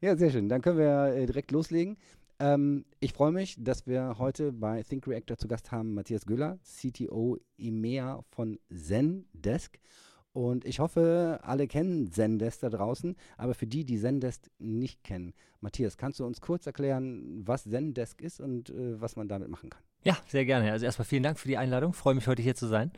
Ja, 0.00 0.16
sehr 0.16 0.30
schön. 0.30 0.48
Dann 0.48 0.62
können 0.62 0.78
wir 0.78 1.14
äh, 1.14 1.26
direkt 1.26 1.50
loslegen. 1.50 1.96
Ähm, 2.38 2.84
ich 3.00 3.12
freue 3.12 3.32
mich, 3.32 3.56
dass 3.58 3.86
wir 3.88 4.16
heute 4.18 4.52
bei 4.52 4.82
Think 4.84 5.08
Reactor 5.08 5.36
zu 5.36 5.48
Gast 5.48 5.72
haben 5.72 5.92
Matthias 5.92 6.24
Güller, 6.24 6.58
CTO 6.62 7.36
EMEA 7.56 8.22
von 8.30 8.60
Zendesk. 8.72 9.80
Und 10.32 10.64
ich 10.64 10.78
hoffe, 10.78 11.40
alle 11.42 11.66
kennen 11.66 12.12
Zendesk 12.12 12.60
da 12.60 12.70
draußen, 12.70 13.16
aber 13.36 13.54
für 13.54 13.66
die, 13.66 13.84
die 13.84 13.98
Zendesk 13.98 14.48
nicht 14.58 15.02
kennen, 15.02 15.32
Matthias, 15.60 15.96
kannst 15.96 16.20
du 16.20 16.26
uns 16.26 16.40
kurz 16.40 16.64
erklären, 16.64 17.42
was 17.44 17.64
Zendesk 17.64 18.20
ist 18.20 18.40
und 18.40 18.70
äh, 18.70 19.00
was 19.00 19.16
man 19.16 19.26
damit 19.26 19.48
machen 19.48 19.70
kann? 19.70 19.82
Ja, 20.04 20.16
sehr 20.28 20.44
gerne. 20.44 20.70
Also 20.70 20.84
erstmal 20.84 21.06
vielen 21.06 21.24
Dank 21.24 21.40
für 21.40 21.48
die 21.48 21.56
Einladung. 21.56 21.92
Freue 21.92 22.14
mich, 22.14 22.28
heute 22.28 22.40
hier 22.40 22.54
zu 22.54 22.68
sein. 22.68 22.92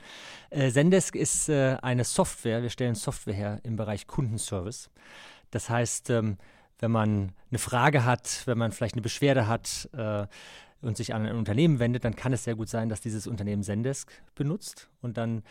Äh, 0.51 0.71
Zendesk 0.71 1.17
ist 1.17 1.48
äh, 1.48 1.79
eine 1.80 2.05
Software. 2.05 2.61
Wir 2.61 2.69
stellen 2.69 2.95
Software 2.95 3.32
her 3.32 3.61
im 3.62 3.77
Bereich 3.77 4.07
Kundenservice. 4.07 4.91
Das 5.51 5.71
heißt, 5.71 6.11
ähm, 6.11 6.37
wenn 6.81 6.91
man 6.91 7.33
eine 7.51 7.59
Frage 7.59 8.05
hat, 8.05 8.43
wenn 8.47 8.59
man 8.59 8.73
vielleicht 8.73 8.95
eine 8.95 9.02
Beschwerde 9.02 9.47
hat 9.47 9.88
äh, 9.93 10.27
und 10.83 10.97
sich 10.97 11.15
an 11.15 11.27
ein 11.27 11.37
Unternehmen 11.37 11.79
wendet, 11.79 12.05
dann 12.05 12.16
kann 12.16 12.33
es 12.33 12.45
sehr 12.45 12.57
gut 12.57 12.69
sein, 12.69 12.88
dass 12.88 13.01
dieses 13.01 13.27
Unternehmen 13.27 13.62
Zendesk 13.62 14.11
benutzt 14.34 14.88
und 15.02 15.16
dann 15.16 15.43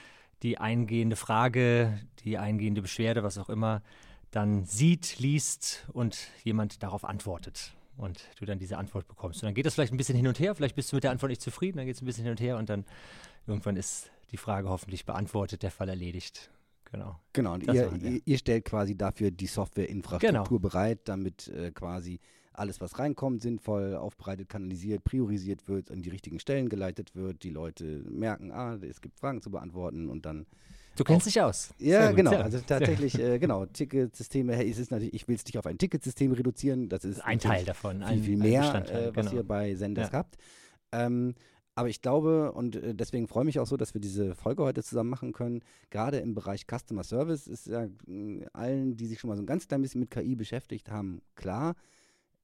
die 0.41 0.57
eingehende 0.57 1.15
Frage, 1.15 1.99
die 2.23 2.37
eingehende 2.37 2.81
Beschwerde, 2.81 3.23
was 3.23 3.37
auch 3.37 3.49
immer, 3.49 3.81
dann 4.31 4.65
sieht, 4.65 5.19
liest 5.19 5.87
und 5.93 6.17
jemand 6.43 6.81
darauf 6.81 7.03
antwortet 7.03 7.73
und 7.97 8.23
du 8.39 8.45
dann 8.45 8.59
diese 8.59 8.77
Antwort 8.77 9.07
bekommst. 9.07 9.41
Und 9.43 9.47
dann 9.47 9.53
geht 9.53 9.65
das 9.65 9.73
vielleicht 9.73 9.93
ein 9.93 9.97
bisschen 9.97 10.15
hin 10.15 10.27
und 10.27 10.39
her, 10.39 10.55
vielleicht 10.55 10.75
bist 10.75 10.91
du 10.91 10.95
mit 10.95 11.03
der 11.03 11.11
Antwort 11.11 11.29
nicht 11.29 11.41
zufrieden, 11.41 11.77
dann 11.77 11.85
geht 11.85 11.95
es 11.95 12.01
ein 12.01 12.05
bisschen 12.05 12.23
hin 12.23 12.31
und 12.31 12.39
her 12.39 12.57
und 12.57 12.69
dann 12.69 12.85
irgendwann 13.45 13.75
ist 13.75 14.09
die 14.31 14.37
Frage 14.37 14.69
hoffentlich 14.69 15.05
beantwortet, 15.05 15.63
der 15.63 15.71
Fall 15.71 15.89
erledigt 15.89 16.49
Genau. 16.91 17.19
Genau, 17.33 17.53
und 17.53 17.67
ihr, 17.67 17.91
ihr, 18.01 18.21
ihr, 18.25 18.37
stellt 18.37 18.65
quasi 18.65 18.95
dafür 18.95 19.31
die 19.31 19.47
Softwareinfrastruktur 19.47 20.59
genau. 20.59 20.59
bereit, 20.59 21.01
damit 21.05 21.47
äh, 21.49 21.71
quasi 21.71 22.19
alles, 22.53 22.81
was 22.81 22.99
reinkommt, 22.99 23.41
sinnvoll 23.41 23.95
aufbereitet, 23.95 24.49
kanalisiert, 24.49 25.03
priorisiert 25.03 25.67
wird, 25.67 25.91
an 25.91 26.01
die 26.01 26.09
richtigen 26.09 26.39
Stellen 26.39 26.67
geleitet 26.67 27.15
wird, 27.15 27.43
die 27.43 27.51
Leute 27.51 28.03
merken, 28.09 28.51
ah, 28.51 28.75
es 28.81 29.01
gibt 29.01 29.19
Fragen 29.19 29.41
zu 29.41 29.49
beantworten 29.49 30.09
und 30.09 30.25
dann 30.25 30.45
Du 30.95 31.05
kennst 31.05 31.27
dich 31.27 31.39
aus. 31.39 31.73
Ja, 31.77 32.11
genau. 32.11 32.31
Also 32.31 32.59
tatsächlich, 32.59 33.17
äh, 33.19 33.39
genau. 33.39 33.65
Ticketsysteme, 33.65 34.53
hey, 34.53 34.69
es 34.69 34.77
ist 34.79 34.91
natürlich, 34.91 35.13
ich 35.13 35.27
will 35.29 35.35
es 35.35 35.45
nicht 35.45 35.57
auf 35.57 35.65
ein 35.65 35.77
Ticketsystem 35.77 36.33
reduzieren. 36.33 36.89
Das 36.89 37.05
ist 37.05 37.21
ein 37.21 37.39
Teil 37.39 37.63
davon. 37.63 38.03
Viel, 38.03 38.23
viel 38.23 38.37
mehr, 38.37 38.85
äh, 38.89 39.15
was 39.15 39.27
genau. 39.27 39.37
ihr 39.37 39.43
bei 39.43 39.75
Senders 39.75 40.11
ja. 40.11 40.17
habt. 40.17 40.35
Ähm, 40.91 41.35
aber 41.79 41.87
ich 41.87 42.01
glaube, 42.01 42.51
und 42.51 42.75
äh, 42.75 42.93
deswegen 42.93 43.29
freue 43.29 43.43
ich 43.43 43.45
mich 43.45 43.59
auch 43.61 43.65
so, 43.65 43.77
dass 43.77 43.93
wir 43.93 44.01
diese 44.01 44.35
Folge 44.35 44.63
heute 44.63 44.83
zusammen 44.83 45.09
machen 45.09 45.31
können. 45.31 45.61
Gerade 45.91 46.17
im 46.17 46.33
Bereich 46.33 46.65
Customer 46.67 47.05
Service 47.05 47.47
ist 47.47 47.67
ja 47.67 47.85
äh, 47.85 48.45
allen, 48.51 48.97
die 48.97 49.05
sich 49.05 49.17
schon 49.17 49.29
mal 49.29 49.37
so 49.37 49.43
ein 49.43 49.45
ganz 49.45 49.65
klein 49.65 49.81
bisschen 49.81 50.01
mit 50.01 50.11
KI 50.11 50.35
beschäftigt 50.35 50.91
haben, 50.91 51.21
klar, 51.35 51.75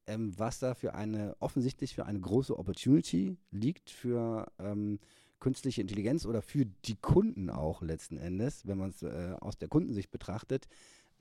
ähm, 0.06 0.32
was 0.38 0.60
da 0.60 0.72
für 0.72 0.94
eine, 0.94 1.36
offensichtlich 1.38 1.94
für 1.94 2.06
eine 2.06 2.18
große 2.18 2.58
Opportunity 2.58 3.36
liegt 3.50 3.90
für 3.90 4.50
ähm, 4.58 5.00
künstliche 5.38 5.82
Intelligenz 5.82 6.24
oder 6.24 6.40
für 6.40 6.64
die 6.64 6.96
Kunden 6.96 7.50
auch 7.50 7.82
letzten 7.82 8.16
Endes, 8.16 8.66
wenn 8.66 8.78
man 8.78 8.88
es 8.88 9.02
äh, 9.02 9.34
aus 9.38 9.58
der 9.58 9.68
Kundensicht 9.68 10.10
betrachtet, 10.10 10.66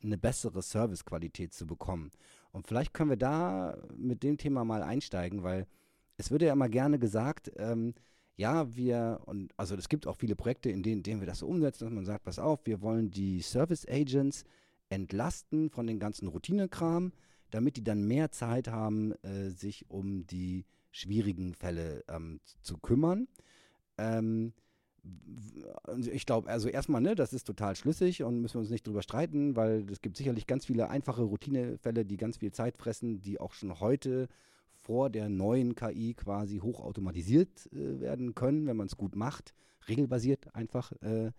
eine 0.01 0.17
bessere 0.17 0.61
Servicequalität 0.61 1.53
zu 1.53 1.67
bekommen. 1.67 2.11
Und 2.53 2.65
vielleicht 2.65 2.93
können 2.93 3.09
wir 3.09 3.17
da 3.17 3.77
mit 3.97 4.23
dem 4.23 4.37
Thema 4.37 4.63
mal 4.63 4.83
einsteigen, 4.83 5.43
weil 5.43 5.67
es 6.17 6.31
wird 6.31 6.41
ja 6.41 6.53
immer 6.53 6.69
gerne 6.69 6.99
gesagt, 6.99 7.51
ähm, 7.57 7.93
ja, 8.37 8.75
wir, 8.75 9.21
und 9.25 9.53
also 9.57 9.75
es 9.75 9.87
gibt 9.87 10.07
auch 10.07 10.17
viele 10.17 10.35
Projekte, 10.35 10.69
in 10.69 10.83
denen, 10.83 10.97
in 10.97 11.03
denen 11.03 11.21
wir 11.21 11.27
das 11.27 11.39
so 11.39 11.47
umsetzen, 11.47 11.85
dass 11.85 11.93
man 11.93 12.05
sagt, 12.05 12.25
pass 12.25 12.39
auf, 12.39 12.65
wir 12.65 12.81
wollen 12.81 13.11
die 13.11 13.41
Service 13.41 13.87
Agents 13.87 14.43
entlasten 14.89 15.69
von 15.69 15.87
den 15.87 15.99
ganzen 15.99 16.27
Routinekram, 16.27 17.13
damit 17.51 17.77
die 17.77 17.83
dann 17.83 18.03
mehr 18.03 18.31
Zeit 18.31 18.67
haben, 18.67 19.13
äh, 19.23 19.49
sich 19.49 19.89
um 19.89 20.27
die 20.27 20.65
schwierigen 20.91 21.53
Fälle 21.53 22.03
ähm, 22.09 22.39
zu 22.61 22.77
kümmern. 22.77 23.27
Ähm, 23.97 24.53
ich 26.11 26.25
glaube, 26.25 26.49
also 26.49 26.67
erstmal, 26.67 27.01
ne, 27.01 27.15
das 27.15 27.31
ist 27.31 27.45
total 27.45 27.75
schlüssig 27.75 28.23
und 28.23 28.41
müssen 28.41 28.55
wir 28.55 28.61
uns 28.61 28.69
nicht 28.71 28.87
drüber 28.87 29.03
streiten, 29.03 29.55
weil 29.55 29.85
es 29.91 30.01
gibt 30.01 30.17
sicherlich 30.17 30.47
ganz 30.47 30.65
viele 30.65 30.89
einfache 30.89 31.21
Routinefälle, 31.21 32.05
die 32.05 32.17
ganz 32.17 32.37
viel 32.37 32.51
Zeit 32.51 32.77
fressen, 32.77 33.21
die 33.21 33.39
auch 33.39 33.53
schon 33.53 33.79
heute 33.79 34.27
vor 34.85 35.09
der 35.09 35.29
neuen 35.29 35.73
KI 35.73 36.13
quasi 36.13 36.59
hochautomatisiert 36.59 37.71
äh, 37.73 37.99
werden 37.99 38.35
können, 38.35 38.67
wenn 38.67 38.77
man 38.77 38.85
es 38.85 38.95
gut 38.95 39.15
macht, 39.15 39.55
regelbasiert 39.87 40.53
einfach. 40.53 40.91
Äh, 41.01 41.31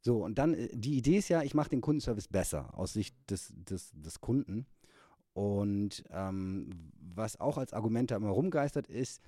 so, 0.00 0.24
und 0.24 0.38
dann, 0.38 0.54
äh, 0.54 0.68
die 0.72 0.96
Idee 0.96 1.18
ist 1.18 1.28
ja, 1.28 1.42
ich 1.42 1.54
mache 1.54 1.70
den 1.70 1.80
Kundenservice 1.80 2.28
besser 2.28 2.78
aus 2.78 2.92
Sicht 2.92 3.16
des, 3.28 3.52
des, 3.56 3.90
des 3.92 4.20
Kunden. 4.20 4.66
Und 5.32 6.04
ähm, 6.10 6.70
was 7.00 7.40
auch 7.40 7.58
als 7.58 7.72
Argument 7.72 8.12
da 8.12 8.16
immer 8.16 8.30
rumgeistert 8.30 8.86
ist, 8.86 9.20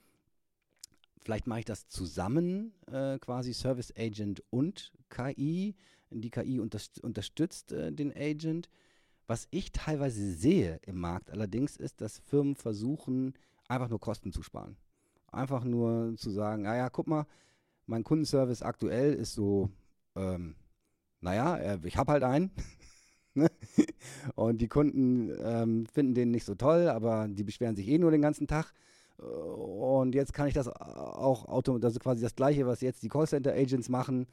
vielleicht 1.20 1.48
mache 1.48 1.60
ich 1.60 1.64
das 1.64 1.88
zusammen, 1.88 2.72
äh, 2.92 3.18
quasi 3.18 3.52
Service 3.52 3.92
Agent 3.96 4.42
und 4.50 4.92
KI. 5.08 5.74
Die 6.10 6.30
KI 6.30 6.60
unterst 6.60 7.00
unterstützt 7.00 7.72
äh, 7.72 7.92
den 7.92 8.16
Agent. 8.16 8.68
Was 9.30 9.46
ich 9.52 9.70
teilweise 9.70 10.32
sehe 10.32 10.80
im 10.86 10.98
Markt 10.98 11.30
allerdings 11.30 11.76
ist, 11.76 12.00
dass 12.00 12.18
Firmen 12.18 12.56
versuchen, 12.56 13.34
einfach 13.68 13.88
nur 13.88 14.00
Kosten 14.00 14.32
zu 14.32 14.42
sparen. 14.42 14.76
Einfach 15.30 15.62
nur 15.62 16.16
zu 16.16 16.30
sagen, 16.30 16.62
naja, 16.62 16.90
guck 16.90 17.06
mal, 17.06 17.28
mein 17.86 18.02
Kundenservice 18.02 18.62
aktuell 18.62 19.14
ist 19.14 19.34
so, 19.34 19.70
ähm, 20.16 20.56
naja, 21.20 21.58
äh, 21.58 21.78
ich 21.84 21.96
habe 21.96 22.10
halt 22.10 22.24
einen. 22.24 22.50
Ne? 23.34 23.48
Und 24.34 24.60
die 24.60 24.66
Kunden 24.66 25.30
ähm, 25.40 25.86
finden 25.86 26.14
den 26.14 26.32
nicht 26.32 26.44
so 26.44 26.56
toll, 26.56 26.88
aber 26.88 27.28
die 27.28 27.44
beschweren 27.44 27.76
sich 27.76 27.86
eh 27.86 27.96
nur 27.96 28.10
den 28.10 28.22
ganzen 28.22 28.48
Tag. 28.48 28.72
Und 29.18 30.16
jetzt 30.16 30.32
kann 30.32 30.48
ich 30.48 30.54
das 30.54 30.66
auch 30.66 31.44
automatisch, 31.44 31.92
ist 31.92 32.00
quasi 32.00 32.22
das 32.22 32.34
Gleiche, 32.34 32.66
was 32.66 32.80
jetzt 32.80 33.04
die 33.04 33.08
Callcenter-Agents 33.08 33.88
machen, 33.88 34.26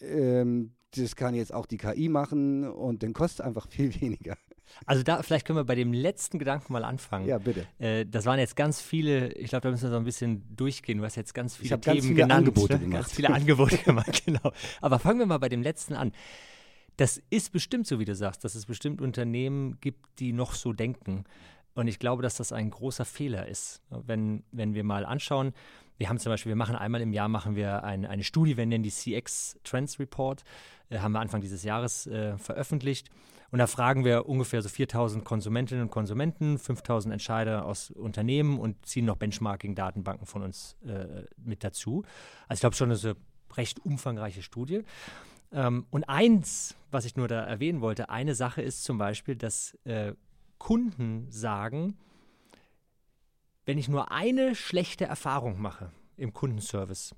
ähm, 0.00 0.72
das 0.96 1.16
kann 1.16 1.34
jetzt 1.34 1.52
auch 1.52 1.66
die 1.66 1.78
KI 1.78 2.08
machen 2.08 2.68
und 2.68 3.02
dann 3.02 3.12
kostet 3.12 3.44
einfach 3.44 3.66
viel 3.70 4.00
weniger. 4.00 4.36
Also 4.86 5.02
da, 5.02 5.22
vielleicht 5.22 5.46
können 5.46 5.58
wir 5.58 5.64
bei 5.64 5.74
dem 5.74 5.92
letzten 5.92 6.38
Gedanken 6.38 6.72
mal 6.72 6.84
anfangen. 6.84 7.26
Ja, 7.26 7.38
bitte. 7.38 7.66
Äh, 7.78 8.06
das 8.06 8.24
waren 8.24 8.38
jetzt 8.38 8.56
ganz 8.56 8.80
viele, 8.80 9.32
ich 9.34 9.50
glaube, 9.50 9.62
da 9.62 9.70
müssen 9.70 9.84
wir 9.84 9.90
so 9.90 9.96
ein 9.96 10.04
bisschen 10.04 10.56
durchgehen. 10.56 10.98
Du 10.98 11.04
hast 11.04 11.16
jetzt 11.16 11.34
ganz 11.34 11.56
viele 11.56 11.78
Themen 11.78 11.96
ganz 11.96 12.06
viele 12.06 12.14
genannt. 12.14 12.32
Angebote 12.48 12.78
gemacht. 12.78 13.02
Ganz 13.02 13.12
viele 13.12 13.30
Angebote 13.30 13.78
gemacht, 13.78 14.24
genau. 14.24 14.52
Aber 14.80 14.98
fangen 14.98 15.18
wir 15.18 15.26
mal 15.26 15.38
bei 15.38 15.50
dem 15.50 15.62
letzten 15.62 15.94
an. 15.94 16.12
Das 16.96 17.20
ist 17.30 17.52
bestimmt 17.52 17.86
so, 17.86 17.98
wie 17.98 18.04
du 18.04 18.14
sagst, 18.14 18.44
dass 18.44 18.54
es 18.54 18.66
bestimmt 18.66 19.00
Unternehmen 19.00 19.78
gibt, 19.80 20.18
die 20.18 20.32
noch 20.32 20.54
so 20.54 20.72
denken. 20.72 21.24
Und 21.74 21.88
ich 21.88 21.98
glaube, 21.98 22.22
dass 22.22 22.36
das 22.36 22.52
ein 22.52 22.70
großer 22.70 23.04
Fehler 23.04 23.48
ist. 23.48 23.80
Wenn, 23.90 24.44
wenn 24.52 24.74
wir 24.74 24.84
mal 24.84 25.04
anschauen, 25.04 25.54
wir 26.02 26.08
haben 26.08 26.18
zum 26.18 26.30
Beispiel, 26.30 26.50
wir 26.50 26.56
machen 26.56 26.74
einmal 26.74 27.00
im 27.00 27.12
Jahr 27.12 27.28
machen 27.28 27.54
wir 27.54 27.84
ein, 27.84 28.04
eine 28.04 28.24
Studie, 28.24 28.56
wir 28.56 28.66
nennen 28.66 28.82
die 28.82 28.90
CX 28.90 29.56
Trends 29.62 30.00
Report, 30.00 30.42
äh, 30.90 30.98
haben 30.98 31.12
wir 31.12 31.20
Anfang 31.20 31.40
dieses 31.40 31.62
Jahres 31.62 32.08
äh, 32.08 32.36
veröffentlicht. 32.38 33.08
Und 33.52 33.60
da 33.60 33.68
fragen 33.68 34.04
wir 34.04 34.28
ungefähr 34.28 34.62
so 34.62 34.68
4000 34.68 35.24
Konsumentinnen 35.24 35.84
und 35.84 35.90
Konsumenten, 35.92 36.58
5000 36.58 37.12
Entscheider 37.12 37.64
aus 37.66 37.92
Unternehmen 37.92 38.58
und 38.58 38.84
ziehen 38.84 39.04
noch 39.04 39.14
Benchmarking-Datenbanken 39.14 40.26
von 40.26 40.42
uns 40.42 40.76
äh, 40.84 41.22
mit 41.36 41.62
dazu. 41.62 42.02
Also 42.48 42.54
ich 42.54 42.60
glaube 42.62 42.74
schon, 42.74 42.88
das 42.88 42.98
ist 42.98 43.04
eine 43.04 43.16
recht 43.56 43.78
umfangreiche 43.86 44.42
Studie. 44.42 44.82
Ähm, 45.52 45.86
und 45.90 46.08
eins, 46.08 46.74
was 46.90 47.04
ich 47.04 47.14
nur 47.14 47.28
da 47.28 47.44
erwähnen 47.44 47.80
wollte, 47.80 48.10
eine 48.10 48.34
Sache 48.34 48.60
ist 48.60 48.82
zum 48.82 48.98
Beispiel, 48.98 49.36
dass 49.36 49.78
äh, 49.84 50.14
Kunden 50.58 51.28
sagen, 51.30 51.96
wenn 53.64 53.78
ich 53.78 53.88
nur 53.88 54.10
eine 54.10 54.54
schlechte 54.54 55.04
Erfahrung 55.04 55.60
mache 55.60 55.92
im 56.16 56.32
Kundenservice, 56.32 57.14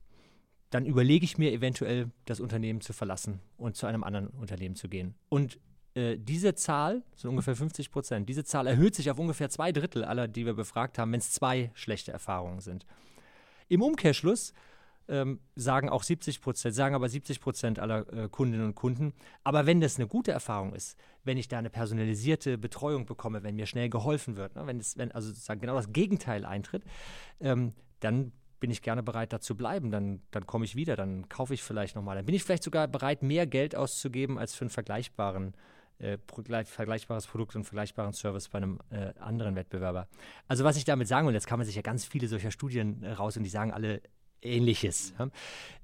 dann 0.71 0.87
überlege 0.87 1.25
ich 1.25 1.39
mir 1.39 1.53
eventuell, 1.53 2.11
das 2.25 2.41
Unternehmen 2.41 2.81
zu 2.81 2.93
verlassen 2.93 3.41
und 3.57 3.77
zu 3.77 3.87
einem 3.87 4.03
anderen 4.03 4.29
Unternehmen 4.29 4.75
zu 4.75 4.89
gehen. 4.89 5.15
Und 5.29 5.59
äh, 5.95 6.17
diese 6.19 6.55
Zahl, 6.55 7.03
so 7.15 7.29
ungefähr 7.29 7.55
50 7.55 7.91
Prozent, 7.91 8.29
diese 8.29 8.45
Zahl 8.45 8.67
erhöht 8.67 8.95
sich 8.95 9.11
auf 9.11 9.19
ungefähr 9.19 9.49
zwei 9.51 9.71
Drittel 9.71 10.05
aller, 10.05 10.27
die 10.27 10.45
wir 10.45 10.55
befragt 10.55 10.99
haben, 10.99 11.13
wenn 11.13 11.21
es 11.21 11.31
zwei 11.31 11.71
schlechte 11.75 12.11
Erfahrungen 12.13 12.61
sind. 12.61 12.87
Im 13.69 13.83
Umkehrschluss 13.83 14.53
ähm, 15.09 15.41
sagen 15.55 15.89
auch 15.89 16.03
70 16.03 16.41
Prozent, 16.41 16.75
sagen 16.75 16.95
aber 16.95 17.09
70 17.09 17.41
Prozent 17.41 17.79
aller 17.79 18.11
äh, 18.13 18.29
Kundinnen 18.29 18.67
und 18.67 18.75
Kunden. 18.75 19.13
Aber 19.43 19.67
wenn 19.67 19.81
das 19.81 19.97
eine 19.97 20.07
gute 20.07 20.33
Erfahrung 20.33 20.75
ist, 20.75 20.99
wenn 21.25 21.37
ich 21.37 21.49
da 21.49 21.59
eine 21.59 21.71
personalisierte 21.71 22.59
Betreuung 22.59 23.07
bekomme, 23.07 23.43
wenn 23.43 23.57
mir 23.57 23.67
schnell 23.67 23.89
geholfen 23.89 24.37
wird, 24.37 24.57
ne, 24.57 24.67
wenn, 24.67 24.79
es, 24.79 24.97
wenn 24.97 25.13
also 25.13 25.29
sozusagen 25.29 25.61
genau 25.61 25.75
das 25.75 25.93
Gegenteil 25.93 26.45
eintritt, 26.45 26.85
ähm, 27.41 27.73
dann 28.01 28.33
bin 28.61 28.71
ich 28.71 28.83
gerne 28.83 29.03
bereit, 29.03 29.33
da 29.33 29.41
zu 29.41 29.57
bleiben. 29.57 29.91
Dann, 29.91 30.23
dann 30.31 30.47
komme 30.47 30.65
ich 30.65 30.75
wieder, 30.75 30.97
dann 30.97 31.29
kaufe 31.29 31.53
ich 31.53 31.63
vielleicht 31.63 31.97
nochmal. 31.97 32.17
Dann 32.17 32.25
bin 32.25 32.35
ich 32.35 32.45
vielleicht 32.45 32.63
sogar 32.63 32.89
bereit, 32.89 33.23
mehr 33.23 33.47
Geld 33.47 33.77
auszugeben 33.77 34.39
als 34.39 34.55
für 34.55 34.63
einen 34.63 34.71
vergleichbaren 34.71 35.55
äh, 35.99 36.19
vergleichbares 36.65 37.27
Produkt 37.27 37.55
und 37.57 37.65
vergleichbaren 37.65 38.13
Service 38.13 38.49
bei 38.49 38.59
einem 38.59 38.81
äh, 38.91 39.13
anderen 39.21 39.55
Wettbewerber. 39.55 40.09
Also 40.49 40.65
was 40.65 40.77
ich 40.77 40.85
damit 40.85 41.09
sagen 41.09 41.27
will, 41.27 41.35
jetzt 41.35 41.47
kann 41.47 41.59
man 41.59 41.67
sich 41.67 41.77
ja 41.77 41.83
ganz 41.83 42.05
viele 42.05 42.27
solcher 42.27 42.51
Studien 42.51 43.03
äh, 43.03 43.13
raus 43.13 43.37
und 43.37 43.45
die 43.45 43.51
sagen 43.51 43.73
alle 43.73 44.03
Ähnliches. 44.45 45.15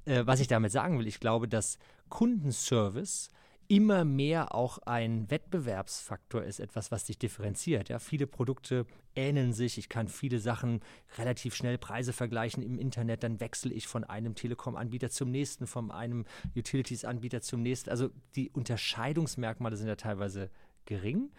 Äh, 0.05 0.27
was 0.27 0.41
ich 0.41 0.49
damit 0.49 0.73
sagen 0.73 0.99
will, 0.99 1.07
ich 1.07 1.21
glaube, 1.21 1.49
dass 1.49 1.79
Kundenservice 2.09 3.31
immer 3.71 4.05
mehr 4.05 4.53
auch 4.53 4.79
ein 4.79 5.31
Wettbewerbsfaktor 5.31 6.43
ist, 6.43 6.59
etwas, 6.59 6.91
was 6.91 7.05
dich 7.05 7.19
differenziert. 7.19 7.89
Ja, 7.89 8.01
viele 8.01 8.27
Produkte 8.27 8.85
ähneln 9.15 9.53
sich. 9.53 9.79
Ich 9.79 9.89
kann 9.89 10.09
viele 10.09 10.41
Sachen 10.41 10.81
relativ 11.19 11.55
schnell 11.55 11.79
Preise 11.79 12.13
vergleichen 12.13 12.65
im 12.65 12.81
Internet. 12.81 13.23
Dann 13.23 13.39
wechsle 13.39 13.73
ich 13.73 13.87
von 13.87 14.03
einem 14.03 14.35
Telekom-Anbieter 14.35 15.11
zum 15.11 15.31
nächsten, 15.31 15.69
von 15.69 15.93
einem 15.93 16.25
Utilities-Anbieter 16.57 17.43
zum 17.43 17.63
nächsten. 17.63 17.91
Also 17.91 18.11
die 18.35 18.51
Unterscheidungsmerkmale 18.51 19.77
sind 19.77 19.87
ja 19.87 19.95
teilweise 19.95 20.51
gering. 20.85 21.31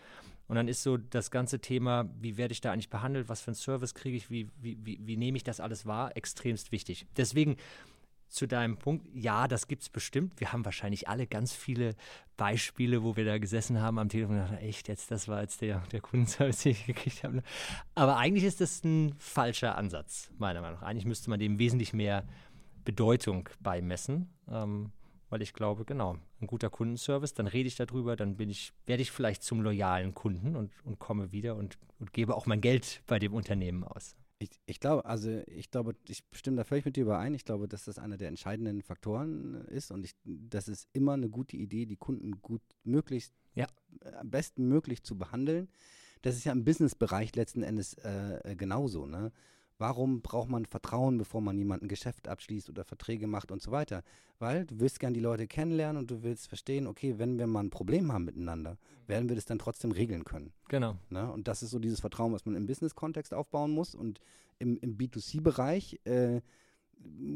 Und 0.51 0.55
dann 0.55 0.67
ist 0.67 0.83
so 0.83 0.97
das 0.97 1.31
ganze 1.31 1.59
Thema, 1.59 2.09
wie 2.19 2.35
werde 2.35 2.51
ich 2.51 2.59
da 2.59 2.73
eigentlich 2.73 2.89
behandelt, 2.89 3.29
was 3.29 3.39
für 3.39 3.51
einen 3.51 3.55
Service 3.55 3.93
kriege 3.93 4.17
ich, 4.17 4.29
wie, 4.29 4.49
wie, 4.59 4.77
wie, 4.83 4.99
wie 5.01 5.15
nehme 5.15 5.37
ich 5.37 5.45
das 5.45 5.61
alles 5.61 5.85
wahr, 5.85 6.17
extremst 6.17 6.73
wichtig. 6.73 7.07
Deswegen 7.15 7.55
zu 8.27 8.49
deinem 8.49 8.75
Punkt, 8.75 9.07
ja, 9.13 9.47
das 9.47 9.69
gibt 9.69 9.83
es 9.83 9.87
bestimmt. 9.87 10.37
Wir 10.41 10.51
haben 10.51 10.65
wahrscheinlich 10.65 11.07
alle 11.07 11.25
ganz 11.25 11.53
viele 11.53 11.95
Beispiele, 12.35 13.01
wo 13.01 13.15
wir 13.15 13.23
da 13.23 13.37
gesessen 13.37 13.79
haben 13.79 13.97
am 13.97 14.09
Telefon 14.09 14.39
und 14.39 14.41
dachten, 14.41 14.57
echt, 14.57 14.89
jetzt, 14.89 15.09
das 15.09 15.29
war 15.29 15.39
jetzt 15.39 15.61
der, 15.61 15.83
der 15.93 16.01
Kundenservice, 16.01 16.63
den 16.63 16.73
ich 16.73 16.85
gekriegt 16.85 17.23
habe. 17.23 17.43
Aber 17.95 18.17
eigentlich 18.17 18.43
ist 18.43 18.59
das 18.59 18.83
ein 18.83 19.15
falscher 19.19 19.77
Ansatz, 19.77 20.31
meiner 20.37 20.59
Meinung 20.59 20.81
nach. 20.81 20.85
Eigentlich 20.85 21.05
müsste 21.05 21.29
man 21.29 21.39
dem 21.39 21.59
wesentlich 21.59 21.93
mehr 21.93 22.25
Bedeutung 22.83 23.47
beimessen. 23.61 24.27
Ähm, 24.49 24.91
weil 25.31 25.41
ich 25.41 25.53
glaube, 25.53 25.85
genau, 25.85 26.17
ein 26.41 26.47
guter 26.47 26.69
Kundenservice, 26.69 27.33
dann 27.33 27.47
rede 27.47 27.67
ich 27.67 27.75
darüber, 27.75 28.15
dann 28.15 28.35
bin 28.35 28.49
ich, 28.49 28.73
werde 28.85 29.01
ich 29.01 29.11
vielleicht 29.11 29.43
zum 29.43 29.61
loyalen 29.61 30.13
Kunden 30.13 30.55
und, 30.57 30.71
und 30.83 30.99
komme 30.99 31.31
wieder 31.31 31.55
und, 31.55 31.79
und 31.99 32.11
gebe 32.11 32.35
auch 32.35 32.45
mein 32.45 32.59
Geld 32.59 33.01
bei 33.07 33.17
dem 33.17 33.33
Unternehmen 33.33 33.85
aus. 33.85 34.15
Ich, 34.39 34.49
ich 34.65 34.79
glaube, 34.81 35.05
also 35.05 35.41
ich 35.47 35.71
glaube, 35.71 35.95
ich 36.07 36.23
stimme 36.33 36.57
da 36.57 36.63
völlig 36.65 36.83
mit 36.83 36.97
dir 36.97 37.03
überein. 37.03 37.33
Ich 37.33 37.45
glaube, 37.45 37.67
dass 37.67 37.85
das 37.85 37.97
einer 37.97 38.17
der 38.17 38.27
entscheidenden 38.27 38.81
Faktoren 38.81 39.65
ist 39.67 39.91
und 39.91 40.03
ich, 40.03 40.15
das 40.25 40.67
ist 40.67 40.89
immer 40.91 41.13
eine 41.13 41.29
gute 41.29 41.55
Idee, 41.55 41.85
die 41.85 41.95
Kunden 41.95 42.41
gut 42.41 42.61
möglichst, 42.83 43.33
ja. 43.55 43.67
am 44.19 44.29
besten 44.29 44.67
möglich 44.67 45.03
zu 45.03 45.17
behandeln. 45.17 45.69
Das 46.23 46.35
ist 46.35 46.43
ja 46.43 46.51
im 46.51 46.65
Businessbereich 46.65 47.35
letzten 47.35 47.63
Endes 47.63 47.93
äh, 47.93 48.51
äh 48.51 48.55
genauso. 48.55 49.05
Ne? 49.05 49.31
Warum 49.81 50.21
braucht 50.21 50.47
man 50.47 50.67
Vertrauen, 50.67 51.17
bevor 51.17 51.41
man 51.41 51.57
jemanden 51.57 51.87
Geschäft 51.87 52.27
abschließt 52.27 52.69
oder 52.69 52.83
Verträge 52.83 53.25
macht 53.25 53.51
und 53.51 53.63
so 53.63 53.71
weiter? 53.71 54.03
Weil 54.37 54.67
du 54.67 54.79
willst 54.79 54.99
gern 54.99 55.15
die 55.15 55.19
Leute 55.19 55.47
kennenlernen 55.47 55.99
und 55.99 56.11
du 56.11 56.21
willst 56.21 56.49
verstehen, 56.49 56.85
okay, 56.85 57.15
wenn 57.17 57.39
wir 57.39 57.47
mal 57.47 57.61
ein 57.61 57.71
Problem 57.71 58.13
haben 58.13 58.25
miteinander, 58.25 58.77
werden 59.07 59.27
wir 59.27 59.35
das 59.35 59.45
dann 59.45 59.57
trotzdem 59.57 59.91
regeln 59.91 60.23
können. 60.23 60.53
Genau. 60.67 60.97
Ne? 61.09 61.31
Und 61.31 61.47
das 61.47 61.63
ist 61.63 61.71
so 61.71 61.79
dieses 61.79 61.99
Vertrauen, 61.99 62.31
was 62.31 62.45
man 62.45 62.53
im 62.53 62.67
Business-Kontext 62.67 63.33
aufbauen 63.33 63.71
muss. 63.71 63.95
Und 63.95 64.19
im, 64.59 64.77
im 64.77 64.99
B2C-Bereich 64.99 65.99
äh, 66.03 66.41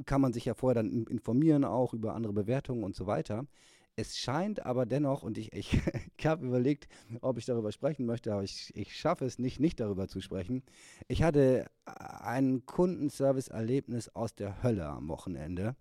kann 0.06 0.22
man 0.22 0.32
sich 0.32 0.46
ja 0.46 0.54
vorher 0.54 0.84
dann 0.84 1.08
informieren, 1.08 1.64
auch 1.64 1.96
über 1.96 2.14
andere 2.14 2.34
Bewertungen 2.34 2.84
und 2.84 2.96
so 2.96 3.08
weiter. 3.08 3.48
Es 3.98 4.18
scheint 4.18 4.66
aber 4.66 4.86
dennoch, 4.86 5.24
und 5.24 5.38
ich, 5.38 5.54
ich, 5.54 5.80
ich 6.18 6.26
habe 6.26 6.46
überlegt, 6.46 6.88
ob 7.22 7.38
ich 7.38 7.46
darüber 7.46 7.72
sprechen 7.72 8.06
möchte, 8.06 8.34
aber 8.34 8.44
ich, 8.44 8.76
ich 8.76 8.96
schaffe 8.96 9.26
es 9.26 9.40
nicht, 9.40 9.60
nicht 9.60 9.80
darüber 9.80 10.08
zu 10.08 10.20
sprechen. 10.22 10.64
Ich 11.08 11.24
hatte 11.24 11.66
ein 11.86 12.66
Kundenservice-Erlebnis 12.66 14.10
aus 14.10 14.36
der 14.36 14.64
Hölle 14.64 14.88
am 14.88 15.08
Wochenende 15.08 15.76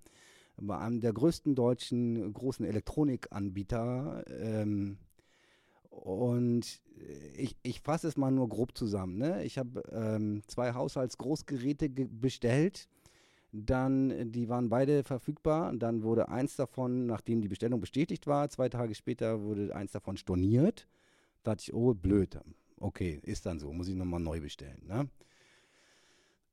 bei 0.57 0.79
einem 0.79 1.01
der 1.01 1.13
größten 1.13 1.55
deutschen 1.55 2.33
großen 2.33 2.65
Elektronikanbieter. 2.65 4.25
Ähm, 4.29 4.99
und 5.91 6.81
ich, 7.37 7.57
ich 7.63 7.81
fasse 7.81 8.09
es 8.09 8.17
mal 8.17 8.31
nur 8.31 8.49
grob 8.49 8.77
zusammen. 8.77 9.19
Ne? 9.19 9.45
Ich 9.45 9.59
habe 9.59 9.83
ähm, 9.93 10.43
zwei 10.47 10.75
Haushaltsgroßgeräte 10.75 11.89
bestellt 11.89 12.89
dann, 13.55 14.33
die 14.33 14.49
waren 14.49 14.69
beide 14.69 15.05
verfügbar. 15.05 15.73
Dann 15.75 16.03
wurde 16.03 16.29
eins 16.29 16.57
davon, 16.57 17.07
nachdem 17.07 17.41
die 17.41 17.49
Bestellung 17.49 17.81
bestätigt 17.81 18.27
war, 18.27 18.49
zwei 18.51 18.69
Tage 18.69 18.95
später 18.95 19.41
wurde 19.43 19.75
eins 19.75 19.93
davon 19.93 20.17
storniert. 20.17 20.89
Da 21.45 21.53
dachte 21.53 21.63
ich, 21.63 21.75
oh, 21.75 21.95
blöd. 21.95 22.41
Okay, 22.79 23.21
ist 23.23 23.47
dann 23.47 23.61
so, 23.61 23.73
muss 23.73 23.89
ich 23.89 23.95
nochmal 23.95 24.21
neu 24.21 24.41
bestellen. 24.41 24.83
Ne? 24.89 25.09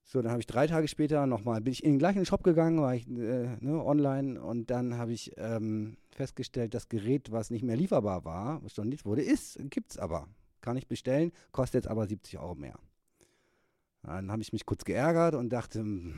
So, 0.04 0.22
dann 0.22 0.32
habe 0.32 0.42
ich 0.42 0.48
drei 0.48 0.68
Tage 0.68 0.88
später 0.88 1.26
nochmal, 1.26 1.62
bin 1.62 1.72
ich 1.72 1.84
in 1.84 1.94
den 1.94 2.00
gleichen 2.00 2.26
Shop 2.26 2.44
gegangen, 2.44 2.82
war 2.82 2.94
ich 2.94 3.08
äh, 3.08 3.58
ne, 3.60 3.84
online 3.84 4.42
und 4.42 4.70
dann 4.70 4.98
habe 4.98 5.14
ich 5.14 5.32
ähm, 5.38 5.98
festgestellt, 6.12 6.74
das 6.74 6.90
Gerät, 6.90 7.32
was 7.32 7.50
nicht 7.50 7.64
mehr 7.64 7.78
lieferbar 7.78 8.26
war, 8.26 8.64
was 8.64 8.74
storniert 8.74 9.06
wurde, 9.06 9.22
ist, 9.22 9.58
gibt 9.70 9.92
es 9.92 9.98
aber. 9.98 10.28
Kann 10.60 10.78
ich 10.78 10.88
bestellen, 10.88 11.32
kostet 11.52 11.84
jetzt 11.84 11.92
aber 11.92 12.06
70 12.08 12.38
Euro 12.40 12.56
mehr. 12.56 12.78
Dann 14.04 14.32
habe 14.32 14.42
ich 14.42 14.54
mich 14.54 14.66
kurz 14.66 14.84
geärgert 14.84 15.34
und 15.34 15.50
dachte, 15.50 15.80
hm, 15.80 16.14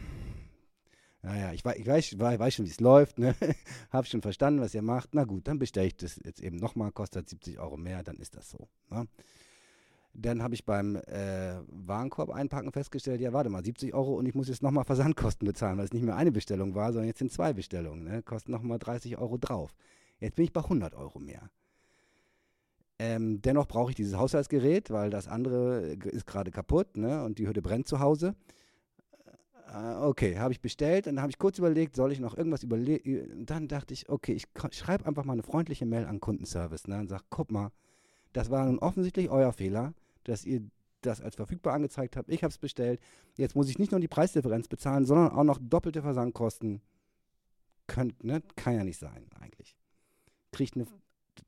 naja, 1.23 1.53
ich, 1.53 1.63
weiß, 1.63 1.77
ich 1.77 1.87
weiß, 2.19 2.53
schon, 2.53 2.65
wie 2.65 2.69
es 2.69 2.81
läuft, 2.81 3.17
ne? 3.17 3.33
Hab 3.91 4.05
schon 4.07 4.21
verstanden, 4.21 4.59
was 4.59 4.73
ihr 4.73 4.81
macht. 4.81 5.15
Na 5.15 5.23
gut, 5.23 5.47
dann 5.47 5.57
bestelle 5.57 5.87
ich 5.87 5.95
das 5.95 6.19
jetzt 6.23 6.41
eben 6.41 6.57
nochmal, 6.57 6.91
kostet 6.91 7.29
70 7.29 7.59
Euro 7.59 7.77
mehr, 7.77 8.03
dann 8.03 8.17
ist 8.17 8.35
das 8.35 8.49
so. 8.49 8.67
Ne? 8.89 9.07
Dann 10.13 10.43
habe 10.43 10.53
ich 10.53 10.65
beim 10.65 10.97
äh, 10.97 11.55
Warenkorb 11.67 12.29
einpacken 12.29 12.71
festgestellt, 12.73 13.21
ja, 13.21 13.31
warte 13.31 13.49
mal, 13.49 13.63
70 13.63 13.93
Euro 13.93 14.15
und 14.15 14.25
ich 14.25 14.35
muss 14.35 14.49
jetzt 14.49 14.61
nochmal 14.61 14.83
Versandkosten 14.83 15.47
bezahlen, 15.47 15.77
weil 15.77 15.85
es 15.85 15.93
nicht 15.93 16.03
mehr 16.03 16.17
eine 16.17 16.31
Bestellung 16.31 16.75
war, 16.75 16.91
sondern 16.91 17.07
jetzt 17.07 17.19
sind 17.19 17.31
zwei 17.31 17.53
Bestellungen, 17.53 18.03
ne? 18.03 18.21
Kostet 18.21 18.49
nochmal 18.49 18.77
30 18.77 19.17
Euro 19.17 19.37
drauf. 19.37 19.73
Jetzt 20.19 20.35
bin 20.35 20.43
ich 20.45 20.53
bei 20.53 20.61
100 20.61 20.93
Euro 20.93 21.19
mehr. 21.19 21.49
Ähm, 22.99 23.41
dennoch 23.41 23.67
brauche 23.67 23.91
ich 23.91 23.95
dieses 23.95 24.15
Haushaltsgerät, 24.15 24.91
weil 24.91 25.09
das 25.09 25.27
andere 25.27 25.79
ist 26.05 26.27
gerade 26.27 26.51
kaputt 26.51 26.95
ne? 26.95 27.23
und 27.23 27.39
die 27.39 27.47
Hütte 27.47 27.61
brennt 27.61 27.87
zu 27.87 27.99
Hause. 27.99 28.35
Äh, 29.71 29.95
okay, 30.03 30.39
habe 30.39 30.53
ich 30.53 30.61
bestellt 30.61 31.07
und 31.07 31.15
dann 31.15 31.21
habe 31.21 31.31
ich 31.31 31.37
kurz 31.37 31.57
überlegt, 31.57 31.95
soll 31.95 32.11
ich 32.11 32.19
noch 32.19 32.37
irgendwas 32.37 32.63
überlegen? 32.63 33.45
Dann 33.45 33.67
dachte 33.67 33.93
ich, 33.93 34.09
okay, 34.09 34.33
ich 34.33 34.47
schreibe 34.71 35.05
einfach 35.05 35.25
mal 35.25 35.33
eine 35.33 35.43
freundliche 35.43 35.85
Mail 35.85 36.05
an 36.05 36.19
Kundenservice 36.19 36.87
ne, 36.87 36.99
und 36.99 37.07
sage, 37.07 37.23
guck 37.29 37.51
mal, 37.51 37.71
das 38.33 38.49
war 38.49 38.65
nun 38.65 38.79
offensichtlich 38.79 39.29
euer 39.29 39.53
Fehler, 39.53 39.93
dass 40.23 40.45
ihr 40.45 40.61
das 41.01 41.21
als 41.21 41.35
verfügbar 41.35 41.73
angezeigt 41.73 42.15
habt. 42.15 42.29
Ich 42.29 42.43
habe 42.43 42.51
es 42.51 42.57
bestellt. 42.57 42.99
Jetzt 43.37 43.55
muss 43.55 43.69
ich 43.69 43.77
nicht 43.77 43.91
nur 43.91 43.99
die 43.99 44.07
Preisdifferenz 44.07 44.67
bezahlen, 44.67 45.05
sondern 45.05 45.31
auch 45.31 45.43
noch 45.43 45.59
doppelte 45.61 46.01
Versandkosten. 46.01 46.81
Könnt, 47.87 48.23
ne? 48.23 48.41
Kann 48.55 48.75
ja 48.75 48.83
nicht 48.83 48.97
sein, 48.97 49.27
eigentlich. 49.39 49.75
Kriegt 50.51 50.75
eine 50.75 50.87